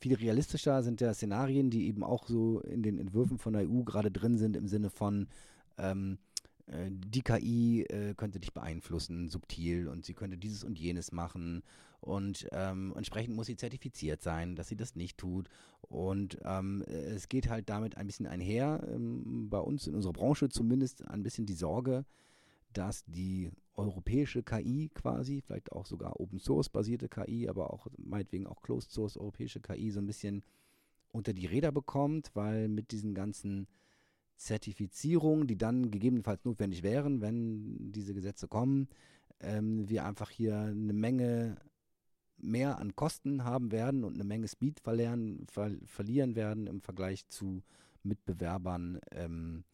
viel 0.00 0.14
realistischer 0.14 0.82
sind 0.82 1.00
ja 1.00 1.12
Szenarien, 1.12 1.70
die 1.70 1.86
eben 1.86 2.02
auch 2.02 2.26
so 2.26 2.60
in 2.60 2.82
den 2.82 2.98
Entwürfen 2.98 3.38
von 3.38 3.52
der 3.52 3.68
EU 3.68 3.82
gerade 3.82 4.10
drin 4.10 4.38
sind, 4.38 4.56
im 4.56 4.66
Sinne 4.66 4.88
von, 4.88 5.28
ähm, 5.76 6.18
äh, 6.66 6.90
die 6.90 7.22
KI 7.22 7.82
äh, 7.82 8.14
könnte 8.14 8.40
dich 8.40 8.52
beeinflussen, 8.52 9.28
subtil, 9.28 9.88
und 9.88 10.04
sie 10.04 10.14
könnte 10.14 10.38
dieses 10.38 10.64
und 10.64 10.78
jenes 10.78 11.12
machen. 11.12 11.62
Und 12.00 12.48
ähm, 12.52 12.94
entsprechend 12.96 13.36
muss 13.36 13.46
sie 13.46 13.56
zertifiziert 13.56 14.22
sein, 14.22 14.56
dass 14.56 14.68
sie 14.68 14.76
das 14.76 14.96
nicht 14.96 15.18
tut. 15.18 15.48
Und 15.82 16.38
ähm, 16.44 16.82
es 16.82 17.28
geht 17.28 17.48
halt 17.48 17.68
damit 17.68 17.96
ein 17.96 18.06
bisschen 18.06 18.26
einher, 18.26 18.86
ähm, 18.90 19.48
bei 19.50 19.58
uns 19.58 19.86
in 19.86 19.94
unserer 19.94 20.12
Branche 20.12 20.48
zumindest 20.48 21.06
ein 21.08 21.22
bisschen 21.22 21.46
die 21.46 21.54
Sorge, 21.54 22.04
dass 22.72 23.04
die 23.06 23.50
europäische 23.74 24.42
KI 24.42 24.90
quasi, 24.94 25.40
vielleicht 25.40 25.72
auch 25.72 25.86
sogar 25.86 26.20
Open 26.20 26.38
Source 26.38 26.68
basierte 26.68 27.08
KI, 27.08 27.48
aber 27.48 27.72
auch 27.72 27.86
meinetwegen 27.98 28.46
auch 28.46 28.62
Closed 28.62 28.92
Source 28.92 29.16
europäische 29.16 29.60
KI 29.60 29.90
so 29.90 30.00
ein 30.00 30.06
bisschen 30.06 30.44
unter 31.12 31.32
die 31.32 31.46
Räder 31.46 31.72
bekommt, 31.72 32.30
weil 32.34 32.68
mit 32.68 32.92
diesen 32.92 33.14
ganzen 33.14 33.66
Zertifizierungen, 34.36 35.46
die 35.46 35.58
dann 35.58 35.90
gegebenenfalls 35.90 36.44
notwendig 36.44 36.82
wären, 36.82 37.20
wenn 37.20 37.92
diese 37.92 38.14
Gesetze 38.14 38.48
kommen, 38.48 38.88
ähm, 39.40 39.88
wir 39.88 40.04
einfach 40.04 40.30
hier 40.30 40.58
eine 40.58 40.92
Menge 40.92 41.56
mehr 42.42 42.78
an 42.78 42.96
Kosten 42.96 43.44
haben 43.44 43.72
werden 43.72 44.04
und 44.04 44.14
eine 44.14 44.24
Menge 44.24 44.48
Speed 44.48 44.80
verlieren, 44.80 45.46
ver 45.50 45.70
verlieren 45.84 46.34
werden 46.34 46.66
im 46.66 46.80
Vergleich 46.80 47.26
zu 47.28 47.62
Mitbewerbern 48.02 49.00
ähm, 49.12 49.64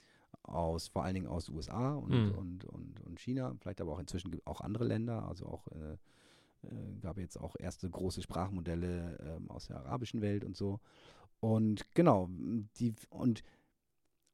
aus, 0.42 0.88
vor 0.88 1.04
allen 1.04 1.14
Dingen 1.14 1.26
aus 1.26 1.48
USA 1.48 1.94
und, 1.94 2.10
mhm. 2.10 2.38
und, 2.38 2.64
und, 2.64 3.00
und, 3.00 3.20
China, 3.20 3.54
vielleicht 3.60 3.80
aber 3.80 3.92
auch 3.92 3.98
inzwischen 3.98 4.40
auch 4.44 4.60
andere 4.60 4.84
Länder, 4.84 5.28
also 5.28 5.46
auch 5.46 5.66
äh, 5.68 5.96
äh, 6.66 7.00
gab 7.00 7.18
jetzt 7.18 7.38
auch 7.38 7.56
erste 7.58 7.88
große 7.88 8.22
Sprachmodelle 8.22 9.40
äh, 9.48 9.52
aus 9.52 9.66
der 9.66 9.78
arabischen 9.78 10.20
Welt 10.20 10.44
und 10.44 10.56
so. 10.56 10.80
Und 11.40 11.84
genau, 11.94 12.28
die 12.78 12.94
und 13.10 13.42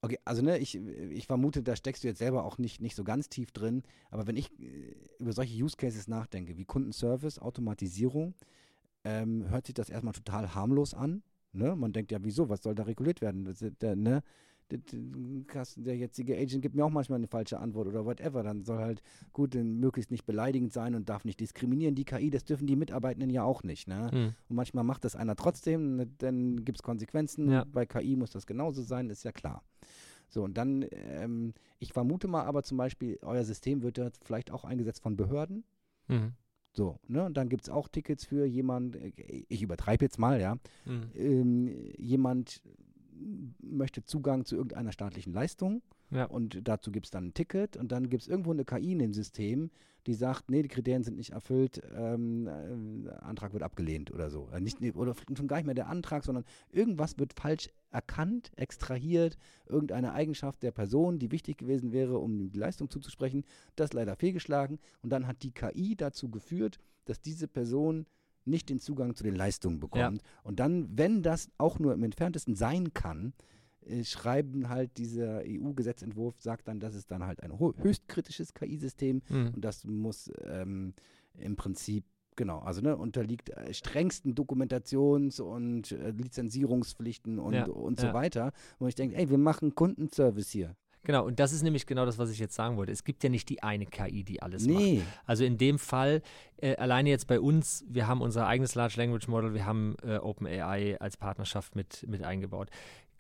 Okay, 0.05 0.19
also 0.25 0.43
ne, 0.43 0.59
ich, 0.59 0.75
ich 0.75 1.27
vermute, 1.29 1.63
da 1.63 1.77
steckst 1.77 2.03
du 2.03 2.09
jetzt 2.09 2.19
selber 2.19 2.45
auch 2.45 2.59
nicht, 2.59 2.81
nicht 2.81 2.97
so 2.97 3.05
ganz 3.05 3.29
tief 3.29 3.53
drin, 3.53 3.85
aber 4.11 4.27
wenn 4.27 4.37
ich 4.37 4.51
äh, 4.59 4.97
über 5.21 5.33
solche 5.33 5.55
Use 5.63 5.77
Cases 5.77 6.09
nachdenke, 6.09 6.57
wie 6.57 6.65
Kundenservice, 6.65 7.39
Automatisierung, 7.39 8.35
ähm, 9.05 9.49
hört 9.49 9.67
sich 9.67 9.75
das 9.75 9.91
erstmal 9.91 10.13
total 10.13 10.57
harmlos 10.57 10.93
an. 10.93 11.23
Ne? 11.53 11.77
Man 11.77 11.93
denkt 11.93 12.11
ja, 12.11 12.19
wieso, 12.23 12.49
was 12.49 12.63
soll 12.63 12.75
da 12.75 12.83
reguliert 12.83 13.21
werden? 13.21 13.45
Das, 13.45 13.65
der, 13.81 13.95
ne? 13.95 14.23
Der 14.73 15.97
jetzige 15.97 16.37
Agent 16.37 16.63
gibt 16.63 16.75
mir 16.75 16.85
auch 16.85 16.91
manchmal 16.91 17.19
eine 17.19 17.27
falsche 17.27 17.59
Antwort 17.59 17.89
oder 17.89 18.05
whatever. 18.05 18.43
Dann 18.43 18.65
soll 18.65 18.79
halt 18.79 19.03
gut, 19.33 19.55
möglichst 19.55 20.11
nicht 20.11 20.27
beleidigend 20.27 20.73
sein 20.73 20.95
und 20.95 21.09
darf 21.09 21.25
nicht 21.25 21.41
diskriminieren. 21.41 21.95
Die 21.95 22.05
KI, 22.05 22.31
das 22.31 22.45
dürfen 22.45 22.67
die 22.67 22.77
Mitarbeitenden 22.77 23.31
ja 23.31 23.45
auch 23.45 23.63
nicht. 23.63 23.89
Ne? 23.89 24.11
Hm. 24.11 24.35
Und 24.49 24.57
manchmal 24.57 24.85
macht 24.85 25.05
das 25.05 25.17
einer 25.17 25.37
trotzdem, 25.37 25.97
ne, 25.97 26.09
dann 26.19 26.65
gibt 26.65 26.79
es 26.79 26.83
Konsequenzen. 26.83 27.51
Ja. 27.51 27.65
Bei 27.65 27.87
KI 27.87 28.17
muss 28.17 28.31
das 28.31 28.47
genauso 28.47 28.83
sein, 28.83 29.11
ist 29.11 29.25
ja 29.25 29.33
klar. 29.33 29.63
So, 30.29 30.43
und 30.45 30.57
dann, 30.57 30.87
ähm, 30.93 31.53
ich 31.79 31.93
vermute 31.93 32.27
mal 32.27 32.45
aber 32.45 32.63
zum 32.63 32.79
Beispiel, 32.79 33.19
euer 33.21 33.45
System 33.45 33.83
wird 33.83 33.99
ja 33.99 34.09
vielleicht 34.23 34.51
auch 34.51 34.65
eingesetzt 34.65 35.03
von 35.03 35.17
Behörden. 35.17 35.65
Mhm. 36.09 36.33
So, 36.75 36.99
ne? 37.07 37.25
Und 37.25 37.37
dann 37.37 37.51
gibt 37.51 37.65
es 37.65 37.69
auch 37.69 37.87
Tickets 37.87 38.25
für 38.25 38.47
jemand, 38.47 38.97
äh, 38.97 39.13
ich 39.49 39.63
übertreibe 39.63 40.05
jetzt 40.05 40.19
mal, 40.19 40.41
ja. 40.41 40.57
Mhm. 40.87 41.11
Ähm, 41.15 41.91
jemand 41.99 42.63
möchte 43.61 44.05
Zugang 44.05 44.45
zu 44.45 44.57
irgendeiner 44.57 44.93
staatlichen 44.93 45.33
Leistung 45.33 45.83
ja. 46.11 46.25
und 46.25 46.61
dazu 46.67 46.93
gibt 46.93 47.07
es 47.07 47.11
dann 47.11 47.29
ein 47.29 47.35
Ticket 47.35 47.77
und 47.77 47.93
dann 47.93 48.09
gibt 48.09 48.23
es 48.23 48.29
irgendwo 48.29 48.53
eine 48.53 48.65
KI 48.65 48.93
in 48.93 48.99
dem 48.99 49.13
System, 49.13 49.71
die 50.07 50.15
sagt, 50.15 50.51
nee, 50.51 50.63
die 50.63 50.69
Kriterien 50.69 51.05
sind 51.05 51.17
nicht 51.17 51.31
erfüllt, 51.31 51.81
ähm, 51.95 52.47
äh, 52.47 53.11
Antrag 53.21 53.53
wird 53.53 53.63
abgelehnt 53.63 54.11
oder 54.13 54.31
so. 54.31 54.49
Äh, 54.53 54.61
nicht, 54.61 54.81
oder 54.97 55.15
schon 55.37 55.47
gar 55.47 55.57
nicht 55.57 55.67
mehr 55.67 55.75
der 55.75 55.89
Antrag, 55.89 56.25
sondern 56.25 56.45
irgendwas 56.71 57.19
wird 57.19 57.33
falsch 57.33 57.69
erkannt, 57.91 58.51
extrahiert, 58.57 59.37
irgendeine 59.67 60.13
Eigenschaft 60.13 60.63
der 60.63 60.73
Person, 60.73 61.19
die 61.19 61.31
wichtig 61.31 61.59
gewesen 61.59 61.93
wäre, 61.93 62.19
um 62.19 62.51
die 62.51 62.59
Leistung 62.59 62.91
zuzusprechen, 62.91 63.45
das 63.77 63.93
leider 63.93 64.17
fehlgeschlagen 64.17 64.79
und 65.03 65.11
dann 65.11 65.27
hat 65.27 65.43
die 65.43 65.53
KI 65.53 65.95
dazu 65.97 66.31
geführt, 66.31 66.79
dass 67.05 67.21
diese 67.21 67.49
Person 67.49 68.07
nicht 68.47 68.69
den 68.69 68.79
Zugang 68.79 69.15
zu 69.15 69.25
den 69.25 69.35
Leistungen 69.35 69.81
bekommt. 69.81 70.23
Ja. 70.23 70.29
Und 70.43 70.61
dann, 70.61 70.89
wenn 70.97 71.23
das 71.23 71.51
auch 71.59 71.79
nur 71.79 71.93
im 71.95 72.03
entferntesten 72.03 72.55
sein 72.55 72.93
kann, 72.93 73.33
äh, 73.87 74.05
schreiben 74.05 74.69
halt 74.69 74.97
dieser 74.99 75.43
EU-Gesetzentwurf, 75.47 76.41
sagt 76.41 76.69
dann, 76.69 76.81
das 76.81 76.95
ist 76.95 77.11
dann 77.11 77.25
halt 77.25 77.43
ein 77.43 77.59
höchst 77.59 78.09
kritisches 78.09 78.55
KI-System 78.55 79.23
mhm. 79.29 79.53
und 79.55 79.65
das 79.65 79.85
muss 79.85 80.31
ähm, 80.45 80.95
im 81.39 81.57
Prinzip 81.57 82.05
Genau, 82.35 82.61
also 82.61 82.81
ne, 82.81 82.97
unterliegt 82.97 83.51
äh, 83.51 83.75
strengsten 83.75 84.35
Dokumentations- 84.35 85.41
und 85.41 85.93
äh, 85.93 86.13
Lizenzierungspflichten 86.13 87.39
und, 87.39 87.53
ja, 87.53 87.67
und 87.67 88.01
so 88.01 88.07
ja. 88.07 88.15
weiter. 88.15 88.53
Und 88.79 88.89
ich 88.89 88.95
denke, 88.95 89.17
ey, 89.17 89.29
wir 89.29 89.39
machen 89.39 89.75
Kundenservice 89.75 90.51
hier. 90.51 90.75
Genau, 91.05 91.27
und 91.27 91.41
das 91.41 91.53
ist 91.53 91.63
nämlich 91.63 91.87
genau 91.87 92.07
das, 92.07 92.19
was 92.19 92.31
ich 92.31 92.39
jetzt 92.39 92.55
sagen 92.55 92.77
wollte. 92.77 92.93
Es 92.93 93.03
gibt 93.03 93.25
ja 93.25 93.31
nicht 93.31 93.49
die 93.49 93.63
eine 93.63 93.87
KI, 93.87 94.23
die 94.23 94.41
alles 94.41 94.67
nee. 94.67 94.99
macht. 94.99 95.07
Also 95.27 95.45
in 95.45 95.59
dem 95.59 95.79
Fall, 95.79 96.23
äh, 96.59 96.77
alleine 96.77 97.11
jetzt 97.11 97.27
bei 97.27 97.41
uns, 97.41 97.85
wir 97.89 98.07
haben 98.07 98.21
unser 98.21 98.47
eigenes 98.47 98.77
Large 98.77 98.95
Language 98.99 99.27
Model, 99.27 99.53
wir 99.53 99.67
haben 99.67 99.97
äh, 100.05 100.19
OpenAI 100.19 101.01
als 101.01 101.17
Partnerschaft 101.17 101.75
mit, 101.75 102.07
mit 102.09 102.23
eingebaut 102.23 102.69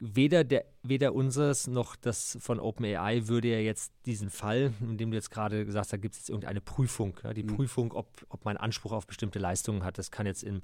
weder, 0.04 0.42
der, 0.42 0.64
weder 0.82 1.14
unseres 1.14 1.68
noch 1.68 1.94
das 1.94 2.36
von 2.40 2.58
OpenAI 2.58 3.28
würde 3.28 3.48
ja 3.48 3.58
jetzt 3.58 3.92
diesen 4.04 4.30
Fall, 4.30 4.72
in 4.80 4.98
dem 4.98 5.12
du 5.12 5.16
jetzt 5.16 5.30
gerade 5.30 5.64
gesagt 5.64 5.84
hast, 5.84 5.92
da 5.92 5.96
gibt 5.96 6.14
es 6.14 6.22
jetzt 6.22 6.28
irgendeine 6.28 6.60
Prüfung. 6.60 7.16
Ja, 7.22 7.32
die 7.32 7.44
mhm. 7.44 7.54
Prüfung, 7.54 7.92
ob, 7.92 8.08
ob 8.28 8.44
man 8.44 8.56
Anspruch 8.56 8.90
auf 8.90 9.06
bestimmte 9.06 9.38
Leistungen 9.38 9.84
hat, 9.84 9.98
das 9.98 10.10
kann 10.10 10.26
jetzt, 10.26 10.42
im, 10.42 10.62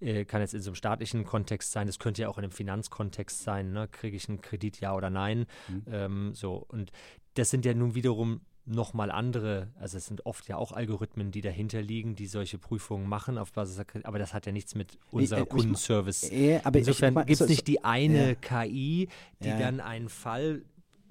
äh, 0.00 0.24
kann 0.24 0.40
jetzt 0.40 0.54
in 0.54 0.62
so 0.62 0.70
einem 0.70 0.74
staatlichen 0.74 1.24
Kontext 1.24 1.72
sein, 1.72 1.86
das 1.86 1.98
könnte 1.98 2.22
ja 2.22 2.28
auch 2.30 2.38
in 2.38 2.44
einem 2.44 2.52
Finanzkontext 2.52 3.42
sein. 3.42 3.72
Ne? 3.72 3.88
Kriege 3.88 4.16
ich 4.16 4.26
einen 4.30 4.40
Kredit, 4.40 4.80
ja 4.80 4.94
oder 4.94 5.10
nein? 5.10 5.44
Mhm. 5.68 5.82
Ähm, 5.90 6.34
so, 6.34 6.64
und 6.68 6.90
das 7.34 7.50
sind 7.50 7.66
ja 7.66 7.74
nun 7.74 7.94
wiederum 7.94 8.40
nochmal 8.68 9.10
andere, 9.10 9.68
also 9.78 9.96
es 9.96 10.06
sind 10.06 10.26
oft 10.26 10.46
ja 10.48 10.56
auch 10.56 10.72
Algorithmen, 10.72 11.30
die 11.30 11.40
dahinter 11.40 11.80
liegen, 11.80 12.14
die 12.14 12.26
solche 12.26 12.58
Prüfungen 12.58 13.08
machen 13.08 13.38
auf 13.38 13.52
Basis, 13.52 13.84
aber 14.04 14.18
das 14.18 14.34
hat 14.34 14.46
ja 14.46 14.52
nichts 14.52 14.74
mit 14.74 14.98
unserem 15.10 15.44
äh, 15.44 15.46
Kundenservice. 15.46 16.30
Äh, 16.30 16.60
Insofern 16.72 17.14
gibt 17.14 17.40
es 17.40 17.48
nicht 17.48 17.66
die 17.66 17.82
eine 17.82 18.30
ja. 18.30 18.34
KI, 18.34 19.08
die 19.40 19.48
ja. 19.48 19.58
dann 19.58 19.80
einen 19.80 20.08
Fall 20.08 20.62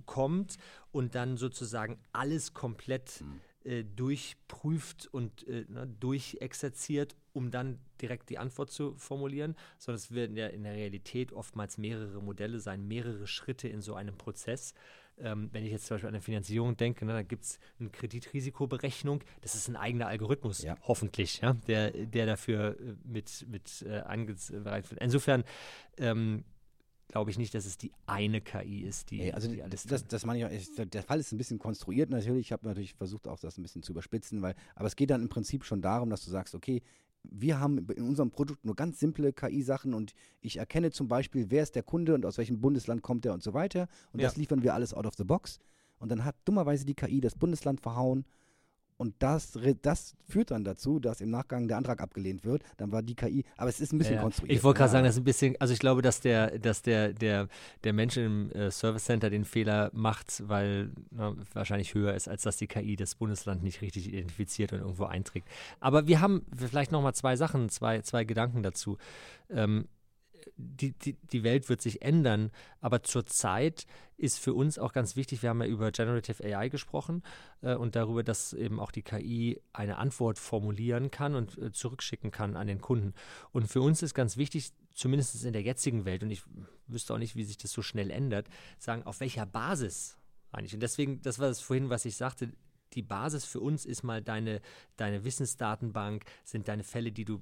kommt 0.05 0.57
und 0.91 1.15
dann 1.15 1.37
sozusagen 1.37 1.97
alles 2.13 2.53
komplett 2.53 3.19
hm. 3.19 3.41
äh, 3.63 3.83
durchprüft 3.83 5.07
und 5.11 5.47
äh, 5.47 5.65
ne, 5.67 5.87
durchexerziert, 5.99 7.15
um 7.33 7.51
dann 7.51 7.79
direkt 8.01 8.29
die 8.29 8.37
Antwort 8.37 8.71
zu 8.71 8.95
formulieren, 8.97 9.55
sondern 9.79 9.97
es 9.97 10.11
werden 10.11 10.37
ja 10.37 10.47
in 10.47 10.63
der 10.63 10.73
Realität 10.73 11.33
oftmals 11.33 11.77
mehrere 11.77 12.21
Modelle 12.21 12.59
sein, 12.59 12.87
mehrere 12.87 13.27
Schritte 13.27 13.67
in 13.67 13.81
so 13.81 13.95
einem 13.95 14.17
Prozess. 14.17 14.73
Ähm, 15.19 15.49
wenn 15.51 15.65
ich 15.65 15.71
jetzt 15.71 15.87
zum 15.87 15.95
Beispiel 15.95 16.09
an 16.09 16.15
eine 16.15 16.21
Finanzierung 16.21 16.77
denke, 16.77 17.05
ne, 17.05 17.13
da 17.13 17.23
gibt 17.23 17.43
es 17.43 17.59
eine 17.79 17.89
Kreditrisikoberechnung. 17.89 19.23
Das 19.41 19.55
ist 19.55 19.67
ein 19.67 19.75
eigener 19.75 20.07
Algorithmus, 20.07 20.61
ja. 20.61 20.75
hoffentlich, 20.83 21.41
ja, 21.41 21.53
der, 21.53 21.91
der 21.91 22.25
dafür 22.25 22.79
äh, 22.79 22.95
mit, 23.03 23.45
mit 23.49 23.83
äh, 23.87 23.99
angereicht 23.99 24.91
wird. 24.91 25.01
Insofern 25.01 25.43
ähm, 25.97 26.43
glaube 27.07 27.31
ich 27.31 27.37
nicht, 27.37 27.53
dass 27.53 27.65
es 27.65 27.77
die 27.77 27.91
eine 28.05 28.41
KI 28.41 28.81
ist, 28.81 29.11
die, 29.11 29.17
nee, 29.17 29.31
also 29.31 29.49
die 29.49 29.63
alles 29.63 29.83
das, 29.83 30.05
das 30.07 30.25
meine 30.25 30.39
ich 30.39 30.45
auch, 30.45 30.85
der 30.85 31.03
Fall 31.03 31.19
ist 31.19 31.31
ein 31.31 31.37
bisschen 31.37 31.59
konstruiert 31.59 32.09
natürlich. 32.09 32.47
Ich 32.47 32.51
habe 32.51 32.67
natürlich 32.67 32.93
versucht 32.93 33.27
auch 33.27 33.39
das 33.39 33.57
ein 33.57 33.63
bisschen 33.63 33.81
zu 33.81 33.93
überspitzen, 33.93 34.41
weil, 34.41 34.55
aber 34.75 34.87
es 34.87 34.95
geht 34.95 35.09
dann 35.09 35.21
im 35.21 35.29
Prinzip 35.29 35.63
schon 35.63 35.81
darum, 35.81 36.09
dass 36.09 36.23
du 36.23 36.29
sagst, 36.29 36.53
okay, 36.53 36.81
wir 37.31 37.59
haben 37.59 37.77
in 37.89 38.03
unserem 38.03 38.31
Produkt 38.31 38.65
nur 38.65 38.75
ganz 38.75 38.99
simple 38.99 39.33
KI-Sachen 39.33 39.93
und 39.93 40.13
ich 40.41 40.57
erkenne 40.57 40.91
zum 40.91 41.07
Beispiel, 41.07 41.47
wer 41.49 41.63
ist 41.63 41.75
der 41.75 41.83
Kunde 41.83 42.13
und 42.13 42.25
aus 42.25 42.37
welchem 42.37 42.61
Bundesland 42.61 43.01
kommt 43.01 43.25
er 43.25 43.33
und 43.33 43.43
so 43.43 43.53
weiter. 43.53 43.87
Und 44.11 44.21
ja. 44.21 44.27
das 44.27 44.37
liefern 44.37 44.63
wir 44.63 44.73
alles 44.73 44.93
out 44.93 45.05
of 45.05 45.15
the 45.15 45.23
box. 45.23 45.59
Und 45.99 46.11
dann 46.11 46.25
hat 46.25 46.35
dummerweise 46.45 46.85
die 46.85 46.93
KI 46.93 47.21
das 47.21 47.35
Bundesland 47.35 47.81
verhauen 47.81 48.25
und 48.97 49.13
das, 49.19 49.57
das 49.83 50.15
führt 50.27 50.51
dann 50.51 50.63
dazu, 50.63 50.99
dass 50.99 51.21
im 51.21 51.29
Nachgang 51.29 51.67
der 51.67 51.77
Antrag 51.77 52.01
abgelehnt 52.01 52.43
wird. 52.43 52.63
Dann 52.77 52.91
war 52.91 53.03
die 53.03 53.15
KI, 53.15 53.45
aber 53.55 53.69
es 53.69 53.79
ist 53.79 53.93
ein 53.93 53.99
bisschen 53.99 54.15
ja, 54.15 54.21
konstruiert. 54.21 54.57
Ich 54.57 54.63
wollte 54.63 54.79
gerade 54.79 54.89
ja. 54.89 54.91
sagen, 54.93 55.05
das 55.05 55.15
ist 55.15 55.21
ein 55.21 55.23
bisschen, 55.23 55.55
also 55.59 55.73
ich 55.73 55.79
glaube, 55.79 56.01
dass 56.01 56.19
der, 56.19 56.57
dass 56.57 56.81
der, 56.81 57.13
der, 57.13 57.47
der 57.83 57.93
Mensch 57.93 58.17
im 58.17 58.51
äh, 58.51 58.71
Service 58.71 59.05
Center 59.05 59.29
den 59.29 59.45
Fehler 59.45 59.91
macht, 59.93 60.47
weil 60.47 60.91
na, 61.11 61.35
wahrscheinlich 61.53 61.93
höher 61.93 62.15
ist, 62.15 62.27
als 62.27 62.41
dass 62.41 62.57
die 62.57 62.67
KI 62.67 62.95
das 62.95 63.15
Bundesland 63.15 63.63
nicht 63.63 63.81
richtig 63.81 64.07
identifiziert 64.07 64.73
und 64.73 64.79
irgendwo 64.79 65.05
einträgt. 65.05 65.47
Aber 65.79 66.07
wir 66.07 66.19
haben 66.19 66.45
vielleicht 66.55 66.91
nochmal 66.91 67.13
zwei 67.13 67.35
Sachen, 67.35 67.69
zwei, 67.69 68.01
zwei 68.01 68.23
Gedanken 68.23 68.63
dazu. 68.63 68.97
Ähm, 69.49 69.87
die, 70.55 70.93
die, 70.93 71.13
die 71.13 71.43
Welt 71.43 71.69
wird 71.69 71.81
sich 71.81 72.01
ändern, 72.01 72.51
aber 72.81 73.03
zurzeit 73.03 73.85
ist 74.17 74.39
für 74.39 74.53
uns 74.53 74.79
auch 74.79 74.93
ganz 74.93 75.15
wichtig, 75.15 75.43
wir 75.43 75.49
haben 75.49 75.61
ja 75.61 75.67
über 75.67 75.91
Generative 75.91 76.43
AI 76.43 76.69
gesprochen 76.69 77.23
äh, 77.61 77.75
und 77.75 77.95
darüber, 77.95 78.23
dass 78.23 78.53
eben 78.53 78.79
auch 78.79 78.91
die 78.91 79.03
KI 79.03 79.61
eine 79.73 79.97
Antwort 79.97 80.39
formulieren 80.39 81.11
kann 81.11 81.35
und 81.35 81.57
äh, 81.57 81.71
zurückschicken 81.71 82.31
kann 82.31 82.55
an 82.55 82.67
den 82.67 82.81
Kunden. 82.81 83.13
Und 83.51 83.67
für 83.67 83.81
uns 83.81 84.01
ist 84.01 84.13
ganz 84.13 84.37
wichtig, 84.37 84.71
zumindest 84.93 85.45
in 85.45 85.53
der 85.53 85.61
jetzigen 85.61 86.05
Welt, 86.05 86.23
und 86.23 86.31
ich 86.31 86.41
wüsste 86.87 87.13
auch 87.13 87.19
nicht, 87.19 87.35
wie 87.35 87.43
sich 87.43 87.57
das 87.57 87.71
so 87.71 87.83
schnell 87.83 88.09
ändert, 88.09 88.47
sagen, 88.79 89.03
auf 89.03 89.19
welcher 89.19 89.45
Basis 89.45 90.17
eigentlich. 90.51 90.73
Und 90.73 90.81
deswegen, 90.81 91.21
das 91.21 91.37
war 91.37 91.47
das 91.47 91.61
vorhin, 91.61 91.89
was 91.89 92.05
ich 92.05 92.15
sagte, 92.15 92.51
die 92.93 93.01
Basis 93.01 93.45
für 93.45 93.59
uns 93.59 93.85
ist 93.85 94.03
mal 94.03 94.21
deine, 94.21 94.61
deine 94.95 95.23
Wissensdatenbank, 95.23 96.25
sind 96.43 96.67
deine 96.67 96.83
Fälle, 96.83 97.11
die 97.11 97.25
du 97.25 97.41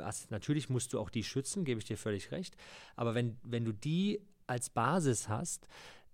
hast. 0.00 0.30
Natürlich 0.30 0.68
musst 0.68 0.92
du 0.92 1.00
auch 1.00 1.10
die 1.10 1.24
schützen, 1.24 1.64
gebe 1.64 1.78
ich 1.78 1.84
dir 1.84 1.96
völlig 1.96 2.30
recht. 2.32 2.56
Aber 2.96 3.14
wenn, 3.14 3.38
wenn 3.42 3.64
du 3.64 3.72
die 3.72 4.20
als 4.46 4.70
Basis 4.70 5.28
hast 5.28 5.68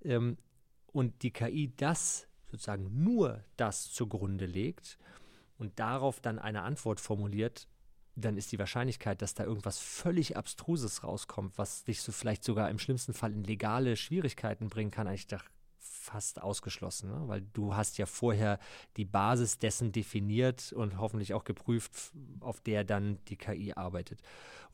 ähm, 0.04 0.36
und 0.92 1.22
die 1.22 1.30
KI 1.30 1.72
das 1.76 2.26
sozusagen 2.50 3.02
nur 3.02 3.44
das 3.56 3.90
zugrunde 3.90 4.46
legt 4.46 4.98
und 5.58 5.78
darauf 5.78 6.20
dann 6.20 6.38
eine 6.38 6.62
Antwort 6.62 7.00
formuliert, 7.00 7.66
dann 8.16 8.36
ist 8.36 8.50
die 8.52 8.58
Wahrscheinlichkeit, 8.58 9.22
dass 9.22 9.34
da 9.34 9.44
irgendwas 9.44 9.78
völlig 9.78 10.36
Abstruses 10.36 11.04
rauskommt, 11.04 11.56
was 11.56 11.84
dich 11.84 12.02
so 12.02 12.10
vielleicht 12.10 12.42
sogar 12.42 12.68
im 12.70 12.78
schlimmsten 12.78 13.14
Fall 13.14 13.32
in 13.32 13.44
legale 13.44 13.96
Schwierigkeiten 13.96 14.68
bringen 14.68 14.90
kann, 14.90 15.06
eigentlich 15.06 15.28
fast 15.88 16.42
ausgeschlossen, 16.42 17.10
ne? 17.10 17.22
weil 17.26 17.42
du 17.52 17.74
hast 17.74 17.98
ja 17.98 18.06
vorher 18.06 18.58
die 18.96 19.04
Basis 19.04 19.58
dessen 19.58 19.92
definiert 19.92 20.72
und 20.72 20.98
hoffentlich 20.98 21.34
auch 21.34 21.44
geprüft, 21.44 21.92
auf 22.40 22.60
der 22.60 22.84
dann 22.84 23.18
die 23.28 23.36
KI 23.36 23.72
arbeitet. 23.74 24.20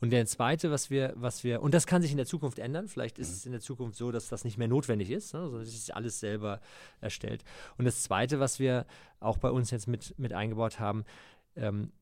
Und 0.00 0.10
der 0.10 0.26
zweite, 0.26 0.70
was 0.70 0.90
wir, 0.90 1.12
was 1.16 1.44
wir, 1.44 1.62
und 1.62 1.72
das 1.72 1.86
kann 1.86 2.02
sich 2.02 2.10
in 2.10 2.16
der 2.16 2.26
Zukunft 2.26 2.58
ändern, 2.58 2.88
vielleicht 2.88 3.18
ist 3.18 3.28
mhm. 3.28 3.34
es 3.34 3.46
in 3.46 3.52
der 3.52 3.60
Zukunft 3.60 3.96
so, 3.96 4.12
dass 4.12 4.28
das 4.28 4.44
nicht 4.44 4.58
mehr 4.58 4.68
notwendig 4.68 5.10
ist, 5.10 5.32
ne? 5.34 5.42
sondern 5.44 5.62
es 5.62 5.74
ist 5.74 5.94
alles 5.94 6.20
selber 6.20 6.60
erstellt. 7.00 7.44
Und 7.78 7.84
das 7.84 8.02
zweite, 8.02 8.40
was 8.40 8.58
wir 8.58 8.86
auch 9.20 9.38
bei 9.38 9.50
uns 9.50 9.70
jetzt 9.70 9.86
mit, 9.86 10.18
mit 10.18 10.32
eingebaut 10.32 10.80
haben, 10.80 11.04
ähm, 11.56 11.92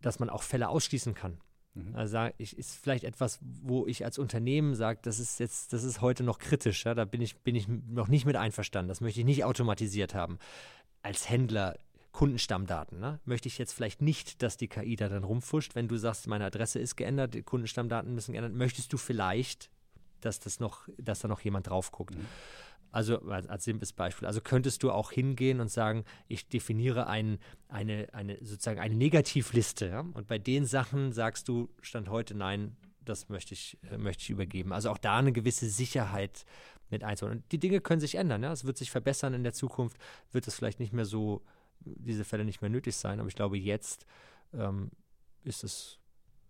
dass 0.00 0.18
man 0.18 0.30
auch 0.30 0.42
Fälle 0.42 0.68
ausschließen 0.68 1.14
kann. 1.14 1.40
Mhm. 1.78 1.96
Also 1.96 2.28
ich, 2.38 2.56
ist 2.58 2.74
vielleicht 2.74 3.04
etwas, 3.04 3.38
wo 3.40 3.86
ich 3.86 4.04
als 4.04 4.18
Unternehmen 4.18 4.74
sage, 4.74 5.00
das 5.02 5.18
ist 5.18 5.40
jetzt, 5.40 5.72
das 5.72 5.84
ist 5.84 6.00
heute 6.00 6.24
noch 6.24 6.38
kritisch, 6.38 6.84
ja, 6.84 6.94
da 6.94 7.04
bin 7.04 7.20
ich, 7.20 7.36
bin 7.38 7.54
ich 7.54 7.68
noch 7.68 8.08
nicht 8.08 8.26
mit 8.26 8.36
einverstanden. 8.36 8.88
Das 8.88 9.00
möchte 9.00 9.20
ich 9.20 9.26
nicht 9.26 9.44
automatisiert 9.44 10.14
haben. 10.14 10.38
Als 11.02 11.28
Händler 11.28 11.76
Kundenstammdaten. 12.12 12.98
Ne? 12.98 13.20
Möchte 13.26 13.46
ich 13.46 13.58
jetzt 13.58 13.72
vielleicht 13.72 14.02
nicht, 14.02 14.42
dass 14.42 14.56
die 14.56 14.66
KI 14.66 14.96
da 14.96 15.08
dann 15.08 15.22
rumfuscht, 15.22 15.76
wenn 15.76 15.86
du 15.86 15.96
sagst, 15.96 16.26
meine 16.26 16.46
Adresse 16.46 16.80
ist 16.80 16.96
geändert, 16.96 17.34
die 17.34 17.42
Kundenstammdaten 17.42 18.12
müssen 18.12 18.32
geändert, 18.32 18.54
möchtest 18.54 18.92
du 18.92 18.96
vielleicht, 18.96 19.70
dass 20.20 20.40
das 20.40 20.58
noch, 20.58 20.88
dass 20.96 21.20
da 21.20 21.28
noch 21.28 21.40
jemand 21.42 21.68
drauf 21.68 21.92
guckt. 21.92 22.16
Mhm. 22.16 22.26
Also 22.90 23.20
als, 23.28 23.64
simples 23.64 23.92
Beispiel. 23.92 24.26
Also 24.26 24.40
könntest 24.40 24.82
du 24.82 24.90
auch 24.90 25.12
hingehen 25.12 25.60
und 25.60 25.70
sagen, 25.70 26.04
ich 26.26 26.48
definiere 26.48 27.06
ein, 27.06 27.38
eine, 27.68 28.08
eine, 28.12 28.38
sozusagen 28.42 28.80
eine 28.80 28.94
Negativliste. 28.94 29.88
Ja? 29.88 30.00
Und 30.00 30.26
bei 30.26 30.38
den 30.38 30.64
Sachen 30.64 31.12
sagst 31.12 31.48
du, 31.48 31.68
Stand 31.82 32.08
heute, 32.08 32.34
nein, 32.34 32.76
das 33.04 33.28
möchte 33.28 33.54
ich, 33.54 33.78
äh, 33.90 33.98
möchte 33.98 34.22
ich 34.22 34.30
übergeben. 34.30 34.72
Also 34.72 34.90
auch 34.90 34.98
da 34.98 35.18
eine 35.18 35.32
gewisse 35.32 35.68
Sicherheit 35.68 36.44
mit 36.90 37.04
einzuholen. 37.04 37.38
Und 37.38 37.52
die 37.52 37.58
Dinge 37.58 37.80
können 37.80 38.00
sich 38.00 38.14
ändern. 38.14 38.42
Ja? 38.42 38.52
Es 38.52 38.64
wird 38.64 38.78
sich 38.78 38.90
verbessern 38.90 39.34
in 39.34 39.42
der 39.42 39.52
Zukunft, 39.52 39.98
wird 40.32 40.46
es 40.48 40.54
vielleicht 40.54 40.80
nicht 40.80 40.92
mehr 40.92 41.04
so, 41.04 41.42
diese 41.80 42.24
Fälle 42.24 42.44
nicht 42.44 42.62
mehr 42.62 42.70
nötig 42.70 42.96
sein. 42.96 43.20
Aber 43.20 43.28
ich 43.28 43.36
glaube, 43.36 43.58
jetzt 43.58 44.06
ähm, 44.54 44.90
ist, 45.44 45.62
es, 45.62 45.98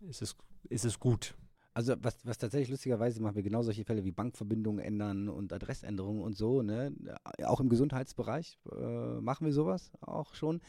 ist, 0.09 0.23
es, 0.23 0.37
ist 0.69 0.85
es 0.85 1.01
gut. 1.01 1.35
Also 1.79 1.95
was, 2.01 2.17
was 2.27 2.39
tatsächlich 2.39 2.71
lustigerweise 2.71 3.23
machen 3.23 3.37
wir 3.37 3.45
genau 3.45 3.63
solche 3.63 3.85
Fälle 3.85 4.03
wie 4.03 4.11
Bankverbindungen 4.11 4.85
ändern 4.85 5.29
und 5.29 5.53
Adressänderungen 5.53 6.23
und 6.23 6.37
so, 6.37 6.61
ne? 6.61 6.93
Auch 7.45 7.61
im 7.61 7.69
Gesundheitsbereich 7.69 8.59
äh, 8.73 9.21
machen 9.21 9.47
wir 9.47 9.53
sowas 9.53 9.93
auch 10.01 10.35
schon. 10.35 10.61